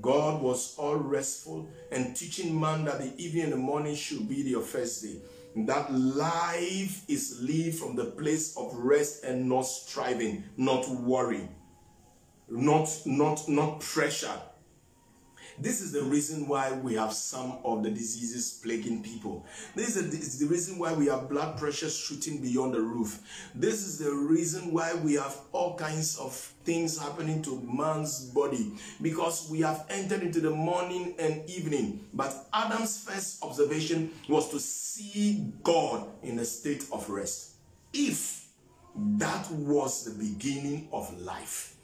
God 0.00 0.42
was 0.42 0.76
all 0.76 0.96
restful 0.96 1.68
and 1.90 2.14
teaching 2.14 2.58
man 2.58 2.84
that 2.84 2.98
the 2.98 3.12
evening 3.16 3.44
and 3.44 3.52
the 3.52 3.56
morning 3.56 3.94
should 3.94 4.28
be 4.28 4.36
your 4.36 4.62
first 4.62 5.02
day. 5.02 5.16
That 5.56 5.92
life 5.92 7.04
is 7.08 7.40
lived 7.40 7.78
from 7.78 7.96
the 7.96 8.04
place 8.04 8.56
of 8.56 8.74
rest 8.74 9.24
and 9.24 9.48
not 9.48 9.62
striving, 9.62 10.44
not 10.56 10.88
worry, 10.88 11.48
not 12.48 12.88
not 13.06 13.48
not 13.48 13.80
pressure, 13.80 14.40
this 15.60 15.80
is 15.80 15.92
the 15.92 16.02
reason 16.02 16.46
why 16.46 16.72
we 16.72 16.94
have 16.94 17.12
some 17.12 17.58
of 17.64 17.82
the 17.82 17.90
diseases 17.90 18.60
plaguing 18.62 19.02
people. 19.02 19.44
This 19.74 19.96
is 19.96 20.38
the 20.38 20.46
reason 20.46 20.78
why 20.78 20.92
we 20.92 21.06
have 21.06 21.28
blood 21.28 21.58
pressure 21.58 21.90
shooting 21.90 22.40
beyond 22.40 22.74
the 22.74 22.80
roof. 22.80 23.20
This 23.54 23.86
is 23.86 23.98
the 23.98 24.12
reason 24.12 24.72
why 24.72 24.94
we 24.94 25.14
have 25.14 25.36
all 25.52 25.76
kinds 25.76 26.16
of 26.18 26.32
things 26.64 26.98
happening 26.98 27.42
to 27.42 27.60
man's 27.62 28.26
body 28.26 28.72
because 29.02 29.48
we 29.50 29.60
have 29.60 29.86
entered 29.90 30.22
into 30.22 30.40
the 30.40 30.50
morning 30.50 31.14
and 31.18 31.48
evening. 31.48 32.06
But 32.14 32.46
Adam's 32.52 33.02
first 33.02 33.42
observation 33.42 34.12
was 34.28 34.50
to 34.50 34.60
see 34.60 35.52
God 35.62 36.06
in 36.22 36.38
a 36.38 36.44
state 36.44 36.84
of 36.92 37.08
rest. 37.08 37.52
If 37.92 38.46
that 38.94 39.50
was 39.50 40.04
the 40.04 40.10
beginning 40.12 40.88
of 40.92 41.18
life, 41.20 41.76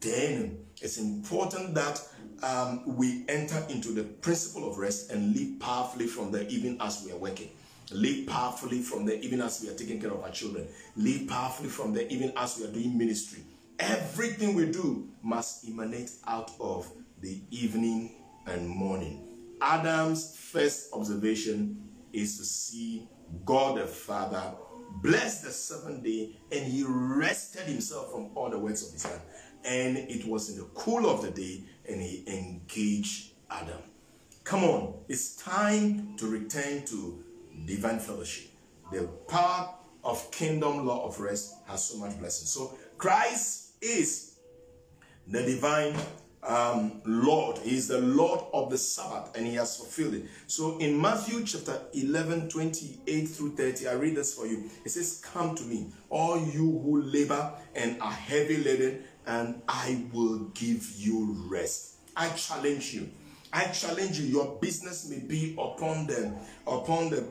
then 0.00 0.58
it's 0.80 0.98
important 0.98 1.74
that 1.74 2.00
um, 2.42 2.96
we 2.96 3.24
enter 3.28 3.64
into 3.68 3.92
the 3.92 4.04
principle 4.04 4.70
of 4.70 4.78
rest 4.78 5.10
and 5.10 5.34
live 5.36 5.58
powerfully 5.60 6.06
from 6.06 6.30
there 6.30 6.44
even 6.48 6.80
as 6.80 7.04
we 7.04 7.12
are 7.12 7.16
working. 7.16 7.50
Live 7.92 8.26
powerfully 8.26 8.80
from 8.80 9.04
there 9.06 9.16
even 9.16 9.40
as 9.40 9.62
we 9.62 9.68
are 9.70 9.74
taking 9.74 10.00
care 10.00 10.10
of 10.10 10.22
our 10.22 10.30
children. 10.30 10.66
Live 10.96 11.28
powerfully 11.28 11.68
from 11.68 11.92
there 11.92 12.06
even 12.08 12.32
as 12.36 12.58
we 12.58 12.66
are 12.66 12.72
doing 12.72 12.96
ministry. 12.98 13.42
Everything 13.78 14.54
we 14.54 14.66
do 14.70 15.08
must 15.22 15.68
emanate 15.68 16.10
out 16.26 16.50
of 16.60 16.90
the 17.20 17.40
evening 17.50 18.16
and 18.46 18.68
morning. 18.68 19.22
Adam's 19.60 20.36
first 20.36 20.92
observation 20.92 21.88
is 22.12 22.38
to 22.38 22.44
see 22.44 23.08
God 23.44 23.78
the 23.78 23.86
Father 23.86 24.52
bless 25.02 25.42
the 25.42 25.50
seventh 25.50 26.02
day 26.02 26.36
and 26.52 26.64
he 26.64 26.84
rested 26.86 27.62
himself 27.62 28.12
from 28.12 28.30
all 28.34 28.50
the 28.50 28.58
works 28.58 28.86
of 28.86 28.92
his 28.92 29.04
hand. 29.04 29.20
And 29.64 29.96
it 29.96 30.26
was 30.26 30.50
in 30.50 30.58
the 30.58 30.64
cool 30.74 31.08
of 31.08 31.22
the 31.22 31.30
day 31.30 31.64
and 31.88 32.00
he 32.00 32.24
engaged 32.26 33.32
Adam. 33.50 33.80
Come 34.44 34.64
on, 34.64 34.94
it's 35.08 35.36
time 35.36 36.16
to 36.18 36.26
return 36.26 36.84
to 36.86 37.22
divine 37.64 37.98
fellowship. 37.98 38.50
The 38.92 39.08
power 39.28 39.74
of 40.04 40.30
kingdom 40.30 40.86
law 40.86 41.06
of 41.06 41.18
rest 41.18 41.56
has 41.66 41.84
so 41.84 41.98
much 41.98 42.18
blessing. 42.18 42.46
So 42.46 42.78
Christ 42.96 43.72
is 43.80 44.38
the 45.26 45.42
divine 45.42 45.96
um, 46.46 47.02
Lord. 47.04 47.58
He 47.58 47.76
is 47.76 47.88
the 47.88 48.00
Lord 48.00 48.40
of 48.52 48.70
the 48.70 48.78
Sabbath 48.78 49.36
and 49.36 49.46
he 49.46 49.54
has 49.54 49.76
fulfilled 49.76 50.14
it. 50.14 50.26
So 50.46 50.78
in 50.78 51.00
Matthew 51.00 51.44
chapter 51.44 51.80
11, 51.92 52.48
28 52.48 53.26
through 53.26 53.56
30, 53.56 53.88
I 53.88 53.92
read 53.94 54.14
this 54.14 54.34
for 54.34 54.46
you. 54.46 54.70
It 54.84 54.90
says, 54.90 55.20
Come 55.24 55.54
to 55.56 55.64
me, 55.64 55.92
all 56.08 56.38
you 56.38 56.80
who 56.84 57.02
labor 57.02 57.52
and 57.74 58.00
are 58.00 58.12
heavy 58.12 58.58
laden, 58.58 59.02
and 59.26 59.60
I 59.68 60.04
will 60.12 60.38
give 60.54 60.90
you 60.96 61.36
rest. 61.48 61.96
I 62.16 62.28
challenge 62.30 62.94
you. 62.94 63.08
I 63.52 63.64
challenge 63.66 64.18
you. 64.20 64.26
Your 64.26 64.58
business 64.60 65.08
may 65.08 65.18
be 65.18 65.54
upon 65.58 66.06
them, 66.06 66.36
upon 66.66 67.10
the 67.10 67.26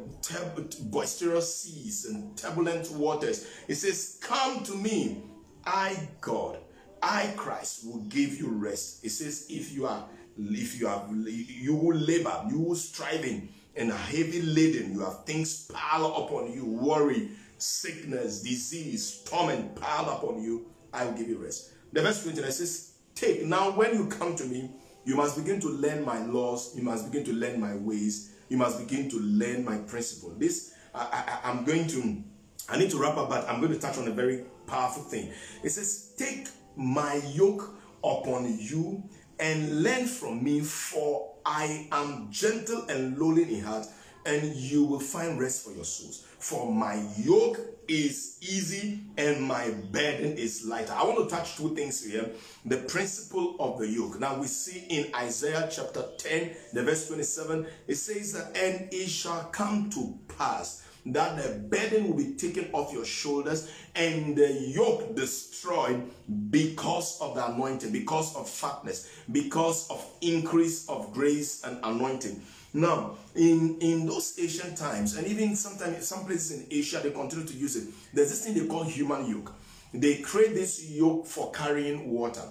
boisterous 0.83 1.55
seas 1.61 2.05
and 2.05 2.37
turbulent 2.37 2.91
waters. 2.91 3.47
It 3.67 3.75
says, 3.75 4.19
Come 4.21 4.63
to 4.63 4.75
me. 4.75 5.23
I, 5.65 6.09
God, 6.21 6.59
I, 7.01 7.33
Christ, 7.35 7.85
will 7.85 8.01
give 8.01 8.39
you 8.39 8.49
rest. 8.49 9.03
It 9.03 9.09
says, 9.09 9.47
If 9.49 9.73
you 9.73 9.87
are, 9.87 10.05
if 10.37 10.79
you 10.79 10.87
are, 10.87 11.07
you 11.11 11.75
will 11.75 11.97
labor, 11.97 12.45
you 12.49 12.59
will 12.59 12.75
striving 12.75 13.49
and 13.75 13.91
heavy 13.91 14.41
laden, 14.41 14.93
you 14.93 15.01
have 15.01 15.25
things 15.25 15.67
piled 15.67 16.25
upon 16.25 16.51
you, 16.51 16.65
worry, 16.65 17.29
sickness, 17.57 18.41
disease, 18.41 19.21
torment 19.25 19.75
piled 19.75 20.07
upon 20.07 20.41
you. 20.41 20.65
I 20.93 21.05
will 21.05 21.13
give 21.13 21.27
you 21.27 21.37
rest. 21.43 21.71
The 21.95 22.01
verse 22.01 22.23
29 22.23 22.51
says, 22.51 22.91
Take. 23.15 23.45
Now, 23.45 23.71
when 23.71 23.93
you 23.93 24.07
come 24.07 24.35
to 24.35 24.43
me, 24.43 24.69
you 25.05 25.15
must 25.15 25.37
begin 25.37 25.61
to 25.61 25.69
learn 25.69 26.03
my 26.03 26.19
laws. 26.25 26.75
You 26.75 26.83
must 26.83 27.09
begin 27.09 27.23
to 27.23 27.31
learn 27.31 27.57
my 27.57 27.73
ways. 27.73 28.33
You 28.49 28.57
must 28.57 28.85
begin 28.85 29.09
to 29.11 29.19
learn 29.21 29.63
my 29.63 29.77
principle. 29.77 30.35
This, 30.37 30.73
I, 30.93 31.39
I, 31.45 31.49
I'm 31.49 31.63
going 31.63 31.87
to, 31.87 32.21
I 32.67 32.77
need 32.77 32.91
to 32.91 32.97
wrap 32.97 33.15
up, 33.15 33.29
but 33.29 33.47
I'm 33.47 33.61
going 33.61 33.71
to 33.71 33.79
touch 33.79 33.97
on 33.97 34.09
a 34.09 34.11
very 34.11 34.43
powerful 34.67 35.03
thing. 35.03 35.31
It 35.63 35.69
says, 35.69 36.11
Take 36.17 36.49
my 36.75 37.21
yoke 37.31 37.73
upon 38.03 38.57
you 38.59 39.01
and 39.39 39.81
learn 39.81 40.05
from 40.05 40.43
me, 40.43 40.59
for 40.59 41.33
I 41.45 41.87
am 41.93 42.27
gentle 42.29 42.83
and 42.89 43.17
lowly 43.17 43.55
in 43.55 43.63
heart, 43.63 43.85
and 44.25 44.53
you 44.53 44.83
will 44.83 44.99
find 44.99 45.39
rest 45.39 45.63
for 45.63 45.71
your 45.71 45.85
souls. 45.85 46.27
For 46.45 46.71
my 46.71 47.03
yoke 47.17 47.59
is 47.87 48.37
easy 48.39 48.99
and 49.17 49.41
my 49.41 49.71
burden 49.91 50.37
is 50.37 50.63
lighter. 50.63 50.93
I 50.93 51.03
want 51.03 51.27
to 51.27 51.35
touch 51.35 51.57
two 51.57 51.73
things 51.73 52.05
here. 52.05 52.29
The 52.65 52.77
principle 52.77 53.55
of 53.59 53.79
the 53.79 53.87
yoke. 53.87 54.19
Now 54.19 54.39
we 54.39 54.45
see 54.45 54.85
in 54.87 55.15
Isaiah 55.15 55.67
chapter 55.71 56.03
10, 56.19 56.51
the 56.73 56.83
verse 56.83 57.07
27, 57.07 57.65
it 57.87 57.95
says 57.95 58.33
that, 58.33 58.55
and 58.55 58.93
it 58.93 59.09
shall 59.09 59.45
come 59.45 59.89
to 59.89 60.19
pass 60.37 60.83
that 61.07 61.41
the 61.41 61.57
burden 61.67 62.09
will 62.09 62.17
be 62.17 62.33
taken 62.33 62.69
off 62.73 62.93
your 62.93 63.05
shoulders 63.05 63.71
and 63.95 64.35
the 64.35 64.51
yoke 64.53 65.15
destroyed 65.15 66.11
because 66.51 67.19
of 67.21 67.33
the 67.33 67.53
anointing, 67.53 67.91
because 67.91 68.35
of 68.35 68.47
fatness, 68.47 69.09
because 69.31 69.89
of 69.89 70.05
increase 70.21 70.87
of 70.89 71.11
grace 71.11 71.63
and 71.63 71.79
anointing. 71.83 72.39
Now, 72.75 73.15
in, 73.35 73.77
in 73.79 74.05
those 74.05 74.37
ancient 74.37 74.77
times, 74.77 75.15
and 75.15 75.25
even 75.27 75.55
sometimes 75.55 76.05
some 76.05 76.25
places 76.25 76.59
in 76.59 76.67
Asia, 76.69 76.99
they 77.01 77.11
continue 77.11 77.45
to 77.45 77.53
use 77.53 77.77
it. 77.77 77.87
There's 78.13 78.29
this 78.31 78.43
thing 78.43 78.53
they 78.53 78.67
call 78.67 78.83
human 78.83 79.29
yoke. 79.29 79.53
They 79.93 80.17
create 80.17 80.53
this 80.53 80.91
yoke 80.91 81.25
for 81.25 81.51
carrying 81.51 82.11
water. 82.11 82.43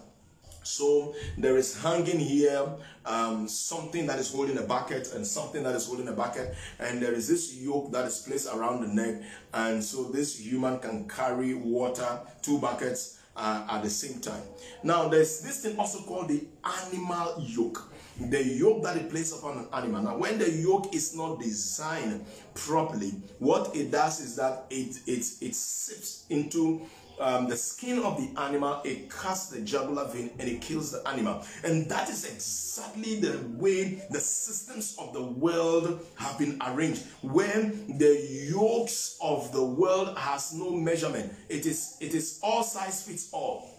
So 0.62 1.14
there 1.36 1.59
is 1.59 1.78
hanging 1.82 2.18
here 2.18 2.66
um, 3.05 3.46
something 3.46 4.06
that 4.06 4.18
is 4.18 4.32
holding 4.32 4.56
a 4.56 4.62
bucket 4.62 5.12
and 5.12 5.26
something 5.26 5.62
that 5.62 5.74
is 5.74 5.86
holding 5.86 6.09
a 6.09 6.12
bucket, 6.12 6.55
and 6.78 7.02
there 7.02 7.12
is 7.12 7.28
this 7.28 7.55
yoke 7.56 7.92
that 7.92 8.06
is 8.06 8.20
placed 8.20 8.48
around 8.48 8.80
the 8.80 8.88
neck, 8.88 9.22
and 9.52 9.84
so 9.84 10.05
this 10.05 10.40
human 10.40 10.78
can 10.78 11.06
carry 11.06 11.52
water, 11.52 12.18
two 12.40 12.59
buckets 12.59 13.20
uh, 13.36 13.66
at 13.68 13.82
the 13.82 13.90
same 13.90 14.22
time. 14.22 14.42
Now 14.82 15.09
there's 15.09 15.42
this 15.42 15.60
thing 15.62 15.78
also 15.78 15.98
called 15.98 16.28
the 16.28 16.46
animal 16.64 17.34
yoke 17.40 17.90
the 18.19 18.45
yoke 18.45 18.82
that 18.82 18.97
it 18.97 19.11
places 19.11 19.39
upon 19.39 19.59
an 19.59 19.66
animal. 19.73 20.03
Now, 20.03 20.16
when 20.16 20.39
the 20.39 20.51
yoke 20.51 20.95
is 20.95 21.16
not 21.16 21.41
designed 21.41 22.24
properly, 22.55 23.12
what 23.39 23.74
it 23.74 23.91
does 23.91 24.20
is 24.20 24.36
that 24.36 24.66
it 24.70 24.99
it 25.07 25.27
it 25.41 25.55
sips 25.55 26.24
into 26.31 26.86
um, 27.20 27.49
the 27.49 27.57
skin 27.57 28.01
of 28.01 28.16
the 28.16 28.41
animal, 28.41 28.81
it 28.85 29.09
cuts 29.09 29.47
the 29.47 29.61
jugular 29.61 30.07
vein 30.09 30.31
and 30.39 30.49
it 30.49 30.61
kills 30.61 30.91
the 30.91 31.07
animal. 31.09 31.43
And 31.62 31.89
that 31.89 32.09
is 32.09 32.24
exactly 32.24 33.20
the 33.20 33.41
way 33.57 34.03
the 34.11 34.20
systems 34.20 34.97
of 34.99 35.12
the 35.12 35.23
world 35.23 36.05
have 36.16 36.39
been 36.39 36.61
arranged. 36.66 37.05
When 37.23 37.99
the 37.99 38.49
yokes 38.51 39.16
of 39.20 39.53
the 39.53 39.65
world 39.65 40.16
has 40.19 40.53
no 40.55 40.70
measurement, 40.70 41.32
it 41.49 41.66
is 41.66 41.97
it 42.01 42.15
is 42.15 42.41
all 42.43 42.62
size 42.62 43.03
fits 43.03 43.28
all. 43.32 43.73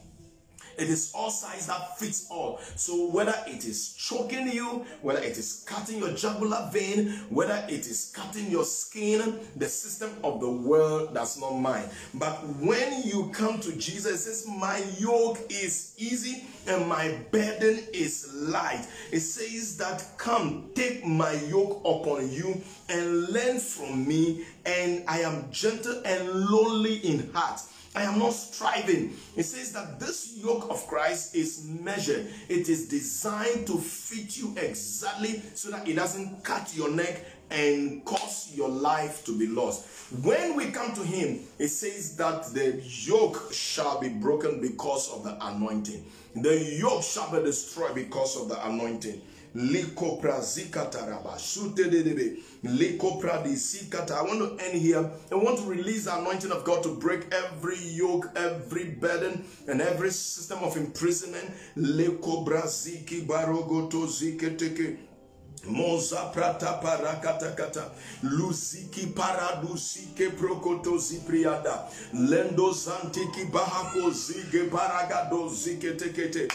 It 0.78 0.90
is 0.90 1.12
all 1.14 1.30
size 1.30 1.68
that 1.68 1.98
fits 1.98 2.28
all. 2.30 2.60
So 2.76 3.10
whether 3.10 3.36
it 3.48 3.66
is 3.66 3.94
choking 3.94 4.48
you, 4.50 4.86
whether 5.02 5.20
it 5.20 5.38
is 5.38 5.64
cutting 5.66 6.00
your 6.00 6.12
jugular 6.12 6.70
vein, 6.72 7.10
whether 7.30 7.66
it 7.70 7.88
is 7.88 8.12
cutting 8.16 8.50
your 8.52 8.66
skin, 8.66 9.40
the 9.56 9.68
system 9.68 10.12
of 10.24 10.40
the 10.40 10.50
world 10.50 11.14
does 11.14 11.40
not 11.40 11.54
mind. 11.54 11.90
But 12.14 12.36
when 12.60 13.04
you 13.04 13.30
come 13.34 13.60
to 13.62 13.72
Jesus, 13.74 14.06
it 14.06 14.18
says, 14.18 14.48
My 14.48 14.84
yoke 14.98 15.40
is 15.50 15.94
easy 15.98 16.46
and 16.68 16.88
my 16.88 17.16
burden 17.32 17.80
is 17.94 18.34
light. 18.34 18.86
It 19.12 19.22
says 19.22 19.78
that 19.78 20.06
come, 20.18 20.70
take 20.76 21.06
my 21.06 21.34
yoke 21.48 21.82
upon 21.86 22.32
you 22.32 22.62
and 22.90 23.30
learn 23.30 23.60
from 23.60 24.08
me, 24.08 24.46
and 24.66 25.04
I 25.08 25.20
am 25.20 25.46
gentle 25.52 26.02
and 26.06 26.28
lowly 26.30 26.98
in 26.98 27.32
heart 27.34 27.62
I 27.96 28.04
am 28.04 28.20
not 28.20 28.34
striving. 28.34 29.16
It 29.38 29.44
says 29.44 29.72
that 29.72 30.00
this 30.02 30.34
yoke 30.36 30.70
of 30.70 30.86
Christ 30.86 31.34
is 31.34 31.66
measured. 31.66 32.28
It 32.50 32.68
is 32.68 32.90
designed 32.90 33.66
to 33.68 33.78
fit 33.78 34.38
you 34.38 34.54
exactly 34.58 35.42
so 35.54 35.72
that 35.72 35.88
it 35.88 35.96
doesn't 35.96 36.44
cut 36.44 36.76
your 36.76 36.92
neck 36.92 37.24
and 37.50 38.04
cause 38.04 38.52
your 38.54 38.68
life 38.68 39.24
to 39.26 39.38
be 39.38 39.48
lost. 39.48 39.86
When 40.24 40.56
we 40.56 40.72
come 40.72 40.94
to 40.94 41.04
him, 41.04 41.40
it 41.58 41.70
says 41.70 42.18
that 42.18 42.46
the 42.54 42.82
yoke 42.84 43.54
shall 43.54 44.02
be 44.02 44.10
broken 44.10 44.60
because 44.60 45.10
of 45.14 45.24
the 45.24 45.38
anointing. 45.48 46.06
The 46.36 46.78
yoke 46.78 47.04
shall 47.04 47.32
be 47.32 47.44
destroyed 47.44 47.96
because 47.96 48.36
of 48.40 48.50
the 48.50 48.68
anointing. 48.68 49.22
Likopra 49.56 50.42
zikataraba. 50.42 51.38
Shutedebe. 51.40 52.38
Likopra 52.64 53.42
disikata. 53.44 54.18
I 54.18 54.22
want 54.24 54.40
to 54.40 54.66
end 54.66 54.82
here. 54.82 55.10
I 55.32 55.36
want 55.36 55.60
to 55.60 55.66
release 55.66 56.06
the 56.06 56.18
anointing 56.18 56.52
of 56.52 56.64
God 56.66 56.84
to 56.84 56.96
break 56.96 57.34
every 57.34 57.78
yoke, 57.78 58.28
every 58.36 58.86
burden, 58.86 59.46
and 59.68 59.82
every 59.82 60.12
system 60.12 60.60
of 60.60 60.76
imprisonment. 60.76 61.50
Likobra 61.78 62.64
ziki 62.68 63.26
barogoto 63.26 64.06
ziketeke. 64.08 64.98
Moza 65.68 66.32
prata 66.32 66.80
parakata 66.80 67.56
kata 67.56 67.92
luziki 68.24 69.08
paradusike 69.16 70.30
prokoto 70.38 70.98
zipriada 70.98 71.90
lendo 72.14 72.72
zantiki 72.72 73.46
bahako 73.52 74.12
zige 74.12 74.70
paragado 74.70 75.50
zike 75.50 75.98
tekete 75.98 76.48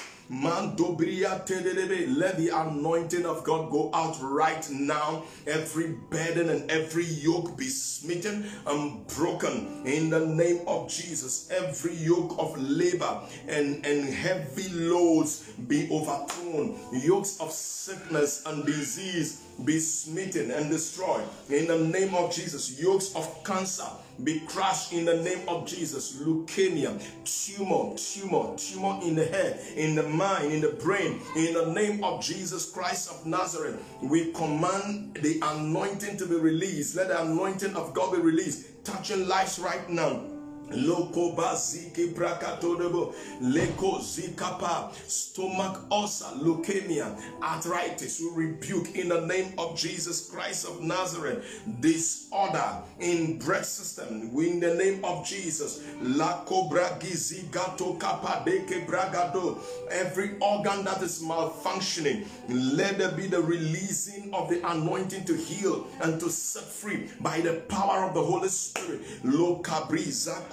let 2.20 2.36
the 2.36 2.50
anointing 2.52 3.26
of 3.26 3.42
God 3.42 3.70
go 3.70 3.90
out 3.92 4.16
right 4.22 4.68
now. 4.70 5.24
Every 5.46 5.94
burden 6.10 6.50
and 6.50 6.70
every 6.70 7.04
yoke 7.04 7.56
be 7.56 7.66
smitten 7.66 8.46
and 8.66 9.06
broken 9.08 9.82
in 9.84 10.10
the 10.10 10.24
name 10.26 10.60
of 10.68 10.88
Jesus. 10.88 11.50
Every 11.50 11.94
yoke 11.94 12.36
of 12.38 12.56
labor 12.60 13.20
and, 13.48 13.84
and 13.84 14.04
heavy 14.08 14.68
loads 14.68 15.50
be 15.66 15.88
overthrown. 15.90 16.78
Yokes 16.92 17.40
of 17.40 17.50
sickness 17.50 18.44
and 18.46 18.64
disease 18.64 19.42
be 19.64 19.78
smitten 19.78 20.50
and 20.52 20.70
destroyed 20.70 21.24
in 21.48 21.66
the 21.66 21.78
name 21.78 22.14
of 22.14 22.32
Jesus. 22.32 22.80
Yokes 22.80 23.14
of 23.16 23.44
cancer 23.44 23.88
be 24.24 24.40
crushed 24.40 24.92
in 24.92 25.04
the 25.04 25.22
name 25.22 25.48
of 25.48 25.66
Jesus. 25.66 26.16
Leukemia, 26.16 27.00
tumor, 27.24 27.96
tumor, 27.96 28.56
tumor 28.56 29.00
in 29.02 29.14
the 29.14 29.24
head, 29.24 29.60
in 29.76 29.94
the 29.94 30.02
mind, 30.02 30.52
in 30.52 30.60
the 30.60 30.70
brain, 30.70 31.20
in 31.36 31.54
the 31.54 31.72
name 31.72 32.02
of 32.04 32.22
Jesus 32.22 32.70
Christ 32.70 33.10
of 33.10 33.26
Nazareth. 33.26 33.82
We 34.02 34.32
command 34.32 35.18
the 35.20 35.40
anointing 35.42 36.16
to 36.18 36.26
be 36.26 36.36
released. 36.36 36.96
Let 36.96 37.08
the 37.08 37.22
anointing 37.22 37.74
of 37.76 37.94
God 37.94 38.12
be 38.14 38.20
released, 38.20 38.84
touching 38.84 39.26
lives 39.28 39.58
right 39.58 39.88
now 39.88 40.22
Loko 40.70 41.34
baziki 41.34 42.14
brakatodebo, 42.14 43.14
leko 43.42 44.00
zikapa, 44.00 44.92
stomach 45.08 45.80
ulcer, 45.90 46.26
leukemia, 46.38 47.16
arthritis. 47.42 48.20
We 48.20 48.46
rebuke 48.46 48.94
in 48.94 49.08
the 49.08 49.26
name 49.26 49.52
of 49.58 49.76
Jesus 49.76 50.30
Christ 50.30 50.66
of 50.66 50.80
Nazareth. 50.82 51.44
Disorder 51.80 52.82
in 53.00 53.38
breast 53.38 53.76
system. 53.76 54.30
In 54.36 54.60
the 54.60 54.74
name 54.74 55.04
of 55.04 55.26
Jesus. 55.26 55.80
Lako 56.02 56.70
bragizi 56.70 57.50
gato 57.50 57.94
kapa 57.94 58.42
deke 58.44 58.86
bragado. 58.86 59.58
Every 59.90 60.38
organ 60.40 60.84
that 60.84 61.02
is 61.02 61.20
malfunctioning, 61.22 62.26
let 62.48 62.98
there 62.98 63.10
be 63.12 63.26
the 63.26 63.40
releasing 63.40 64.32
of 64.32 64.48
the 64.48 64.60
anointing 64.70 65.24
to 65.24 65.34
heal 65.34 65.86
and 66.02 66.20
to 66.20 66.30
set 66.30 66.62
free 66.62 67.08
by 67.20 67.40
the 67.40 67.54
power 67.68 68.04
of 68.04 68.14
the 68.14 68.22
Holy 68.22 68.48
Spirit. 68.48 69.00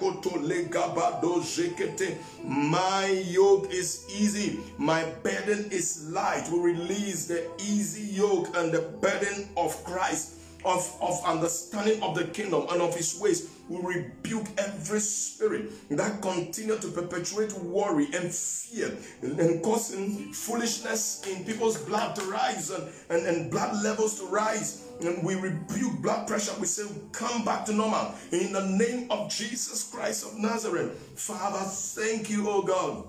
Lokabrizako 0.08 2.16
my 2.44 3.06
yoke 3.06 3.70
is 3.70 4.04
easy, 4.08 4.60
my 4.78 5.04
burden 5.22 5.70
is 5.70 6.08
light. 6.10 6.48
We 6.50 6.60
release 6.60 7.26
the 7.26 7.46
easy 7.58 8.14
yoke 8.14 8.56
and 8.56 8.72
the 8.72 8.82
burden 9.00 9.48
of 9.56 9.82
Christ, 9.84 10.34
of, 10.64 10.90
of 11.00 11.22
understanding 11.24 12.02
of 12.02 12.14
the 12.14 12.24
kingdom 12.24 12.66
and 12.70 12.80
of 12.80 12.94
his 12.94 13.18
ways. 13.20 13.48
We 13.68 13.78
rebuke 13.82 14.46
every 14.56 15.00
spirit 15.00 15.70
that 15.90 16.22
continue 16.22 16.78
to 16.78 16.88
perpetuate 16.88 17.52
worry 17.54 18.08
and 18.14 18.32
fear 18.32 18.96
and 19.22 19.62
causing 19.62 20.32
foolishness 20.32 21.22
in 21.28 21.44
people's 21.44 21.78
blood 21.78 22.16
to 22.16 22.22
rise 22.22 22.70
and, 22.70 22.88
and, 23.10 23.26
and 23.26 23.50
blood 23.50 23.82
levels 23.82 24.18
to 24.20 24.26
rise 24.26 24.84
and 25.00 25.24
we 25.24 25.34
rebuke 25.34 26.00
blood 26.00 26.26
pressure. 26.26 26.52
We 26.58 26.66
say, 26.66 26.86
come 27.12 27.44
back 27.44 27.64
to 27.66 27.72
normal 27.72 28.14
in 28.32 28.52
the 28.52 28.66
name 28.66 29.10
of 29.10 29.30
Jesus 29.30 29.90
Christ 29.90 30.26
of 30.26 30.38
Nazareth. 30.38 30.96
Father, 31.16 31.64
thank 31.68 32.30
you, 32.30 32.48
oh 32.48 32.62
God, 32.62 33.04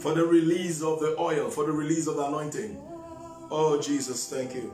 for 0.00 0.14
the 0.14 0.24
release 0.24 0.82
of 0.82 1.00
the 1.00 1.16
oil, 1.18 1.50
for 1.50 1.64
the 1.64 1.72
release 1.72 2.06
of 2.06 2.16
the 2.16 2.26
anointing. 2.26 2.80
Oh, 3.50 3.80
Jesus, 3.80 4.28
thank 4.28 4.54
you. 4.54 4.72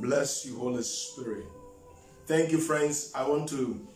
Bless 0.00 0.46
you, 0.46 0.56
Holy 0.58 0.82
Spirit. 0.82 1.44
Thank 2.28 2.52
you, 2.52 2.58
friends. 2.58 3.10
I 3.14 3.26
want 3.26 3.48
to, 3.48 3.88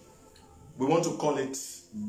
we 0.78 0.86
want 0.86 1.04
to 1.04 1.18
call 1.18 1.36
it 1.36 1.59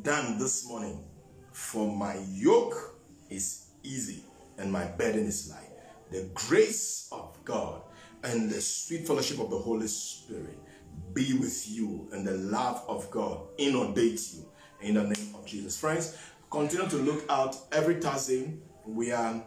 done 0.03 0.39
this 0.39 0.65
morning. 0.65 1.03
For 1.51 1.93
my 1.93 2.17
yoke 2.31 2.95
is 3.29 3.65
easy 3.83 4.23
and 4.57 4.71
my 4.71 4.85
burden 4.85 5.25
is 5.25 5.49
light 5.49 5.69
the 6.11 6.29
grace 6.33 7.09
of 7.11 7.37
God 7.43 7.81
and 8.23 8.49
the 8.49 8.61
sweet 8.61 9.05
fellowship 9.05 9.39
of 9.39 9.49
the 9.49 9.57
Holy 9.57 9.87
Spirit 9.87 10.57
be 11.13 11.33
with 11.33 11.69
you 11.69 12.07
and 12.13 12.25
the 12.25 12.35
love 12.35 12.85
of 12.87 13.11
God 13.11 13.41
inundate 13.57 14.33
you 14.33 14.45
in 14.79 14.93
the 14.93 15.03
name 15.03 15.35
of 15.35 15.45
Jesus. 15.45 15.77
Friends, 15.77 16.17
continue 16.49 16.87
to 16.87 16.95
look 16.97 17.25
out 17.29 17.57
every 17.73 17.95
Thursday. 17.95 18.53
We 18.85 19.11
are 19.11 19.43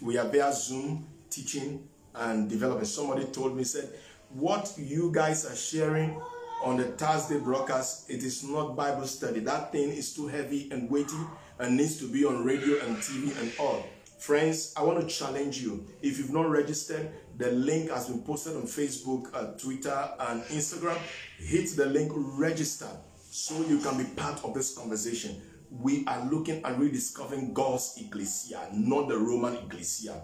we 0.00 0.16
are 0.16 0.28
via 0.28 0.52
Zoom 0.52 1.08
teaching 1.28 1.88
and 2.14 2.48
development. 2.48 2.86
Somebody 2.86 3.24
told 3.24 3.56
me, 3.56 3.64
said, 3.64 3.92
what 4.34 4.74
you 4.76 5.12
guys 5.12 5.46
are 5.46 5.54
sharing 5.54 6.20
on 6.62 6.76
the 6.76 6.84
Thursday 6.84 7.38
broadcast, 7.38 8.10
it 8.10 8.24
is 8.24 8.42
not 8.42 8.74
Bible 8.74 9.06
study. 9.06 9.40
That 9.40 9.70
thing 9.70 9.90
is 9.90 10.12
too 10.12 10.26
heavy 10.26 10.68
and 10.72 10.90
weighty 10.90 11.16
and 11.60 11.76
needs 11.76 11.98
to 11.98 12.10
be 12.10 12.24
on 12.24 12.44
radio 12.44 12.84
and 12.84 12.96
TV 12.96 13.40
and 13.40 13.52
all. 13.60 13.86
Friends, 14.18 14.72
I 14.76 14.82
want 14.82 15.00
to 15.00 15.06
challenge 15.06 15.58
you. 15.58 15.86
If 16.02 16.18
you've 16.18 16.32
not 16.32 16.48
registered, 16.50 17.10
the 17.36 17.52
link 17.52 17.90
has 17.90 18.08
been 18.08 18.22
posted 18.22 18.56
on 18.56 18.62
Facebook, 18.62 19.28
uh, 19.34 19.56
Twitter, 19.58 20.10
and 20.18 20.42
Instagram. 20.44 20.98
Hit 21.38 21.76
the 21.76 21.86
link, 21.86 22.10
register, 22.14 22.88
so 23.30 23.54
you 23.66 23.78
can 23.78 23.98
be 23.98 24.04
part 24.16 24.42
of 24.44 24.54
this 24.54 24.76
conversation. 24.76 25.42
We 25.70 26.04
are 26.06 26.24
looking 26.30 26.64
at 26.64 26.78
rediscovering 26.78 27.52
God's 27.52 27.98
ecclesia, 28.00 28.68
not 28.72 29.08
the 29.08 29.18
Roman 29.18 29.56
ecclesia. 29.56 30.22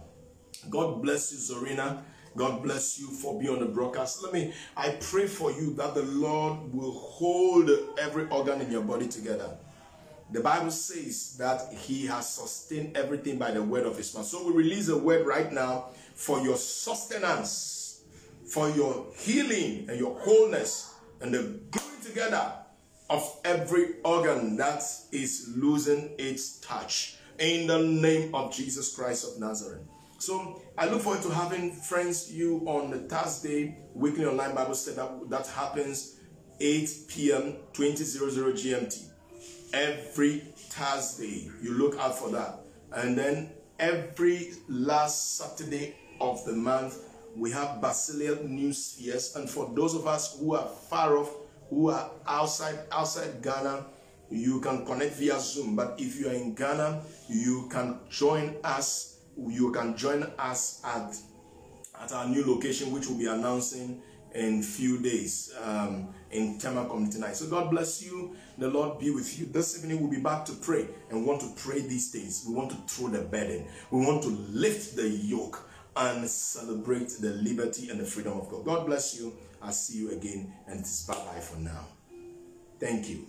God 0.68 1.02
bless 1.02 1.32
you, 1.32 1.38
Zorina. 1.38 2.02
God 2.36 2.62
bless 2.62 2.98
you 2.98 3.08
for 3.08 3.38
being 3.38 3.52
on 3.52 3.60
the 3.60 3.66
broadcast. 3.66 4.22
Let 4.22 4.32
me, 4.32 4.52
I 4.76 4.90
pray 5.00 5.26
for 5.26 5.50
you 5.50 5.74
that 5.74 5.94
the 5.94 6.02
Lord 6.02 6.72
will 6.72 6.92
hold 6.92 7.70
every 7.98 8.28
organ 8.28 8.60
in 8.60 8.70
your 8.70 8.82
body 8.82 9.08
together. 9.08 9.56
The 10.32 10.40
Bible 10.40 10.70
says 10.70 11.36
that 11.38 11.72
He 11.72 12.06
has 12.06 12.28
sustained 12.28 12.96
everything 12.96 13.36
by 13.36 13.50
the 13.50 13.62
word 13.62 13.84
of 13.84 13.96
His 13.96 14.14
mouth. 14.14 14.26
So 14.26 14.46
we 14.46 14.52
release 14.52 14.88
a 14.88 14.96
word 14.96 15.26
right 15.26 15.52
now 15.52 15.86
for 16.14 16.40
your 16.40 16.56
sustenance, 16.56 18.02
for 18.46 18.70
your 18.70 19.06
healing 19.16 19.86
and 19.88 19.98
your 19.98 20.16
wholeness, 20.20 20.94
and 21.20 21.34
the 21.34 21.60
gluing 21.70 22.00
together 22.04 22.52
of 23.10 23.40
every 23.44 23.96
organ 24.04 24.56
that 24.56 24.84
is 25.10 25.52
losing 25.56 26.12
its 26.16 26.60
touch. 26.60 27.16
In 27.40 27.66
the 27.66 27.78
name 27.78 28.34
of 28.34 28.52
Jesus 28.54 28.94
Christ 28.94 29.26
of 29.26 29.40
Nazareth. 29.40 29.80
So 30.18 30.60
I 30.80 30.88
look 30.88 31.02
forward 31.02 31.20
to 31.24 31.28
having 31.28 31.72
friends 31.72 32.32
you 32.32 32.62
on 32.64 32.90
the 32.90 33.00
Thursday 33.00 33.76
weekly 33.92 34.24
online 34.24 34.54
Bible 34.54 34.72
study 34.72 34.96
that, 34.96 35.28
that 35.28 35.46
happens 35.48 36.16
8 36.58 36.90
p.m. 37.06 37.56
2000 37.74 38.54
GMT. 38.54 39.04
Every 39.74 40.38
Thursday, 40.56 41.50
you 41.62 41.74
look 41.74 41.98
out 41.98 42.18
for 42.18 42.30
that. 42.30 42.60
And 42.96 43.18
then 43.18 43.50
every 43.78 44.52
last 44.68 45.36
Saturday 45.36 45.96
of 46.18 46.42
the 46.46 46.54
month, 46.54 46.96
we 47.36 47.50
have 47.50 47.82
Basiliel 47.82 48.42
New 48.44 48.72
Spheres. 48.72 49.36
And 49.36 49.50
for 49.50 49.70
those 49.74 49.94
of 49.94 50.06
us 50.06 50.40
who 50.40 50.54
are 50.54 50.66
far 50.66 51.18
off, 51.18 51.30
who 51.68 51.90
are 51.90 52.10
outside 52.26 52.78
outside 52.90 53.42
Ghana, 53.42 53.84
you 54.30 54.62
can 54.62 54.86
connect 54.86 55.16
via 55.16 55.38
Zoom. 55.40 55.76
But 55.76 55.96
if 55.98 56.18
you 56.18 56.30
are 56.30 56.34
in 56.34 56.54
Ghana, 56.54 57.02
you 57.28 57.68
can 57.70 57.98
join 58.08 58.56
us 58.64 59.09
you 59.48 59.72
can 59.72 59.96
join 59.96 60.22
us 60.38 60.80
at 60.84 61.16
at 62.00 62.12
our 62.12 62.26
new 62.26 62.44
location, 62.46 62.92
which 62.92 63.06
we'll 63.08 63.18
be 63.18 63.26
announcing 63.26 64.02
in 64.34 64.62
few 64.62 65.00
days 65.00 65.52
um, 65.62 66.08
in 66.30 66.58
Tema 66.58 66.86
Community 66.86 67.18
Nine. 67.18 67.34
So 67.34 67.46
God 67.48 67.70
bless 67.70 68.02
you. 68.02 68.36
The 68.58 68.68
Lord 68.68 68.98
be 68.98 69.10
with 69.10 69.38
you. 69.38 69.46
This 69.46 69.78
evening 69.78 70.00
we'll 70.00 70.10
be 70.10 70.20
back 70.20 70.44
to 70.46 70.52
pray 70.52 70.88
and 71.10 71.26
want 71.26 71.40
to 71.40 71.52
pray 71.56 71.80
these 71.80 72.10
days. 72.10 72.44
We 72.48 72.54
want 72.54 72.70
to 72.70 72.76
throw 72.94 73.08
the 73.08 73.22
burden. 73.22 73.66
We 73.90 74.04
want 74.06 74.22
to 74.22 74.28
lift 74.28 74.96
the 74.96 75.08
yoke 75.08 75.68
and 75.96 76.26
celebrate 76.28 77.10
the 77.20 77.30
liberty 77.30 77.90
and 77.90 78.00
the 78.00 78.04
freedom 78.04 78.40
of 78.40 78.48
God. 78.48 78.64
God 78.64 78.86
bless 78.86 79.18
you. 79.18 79.34
I'll 79.60 79.72
see 79.72 79.98
you 79.98 80.12
again 80.12 80.52
and 80.68 80.80
it 80.80 80.86
is 80.86 81.04
bye-bye 81.06 81.40
for 81.40 81.58
now. 81.58 81.86
Thank 82.78 83.10
you. 83.10 83.26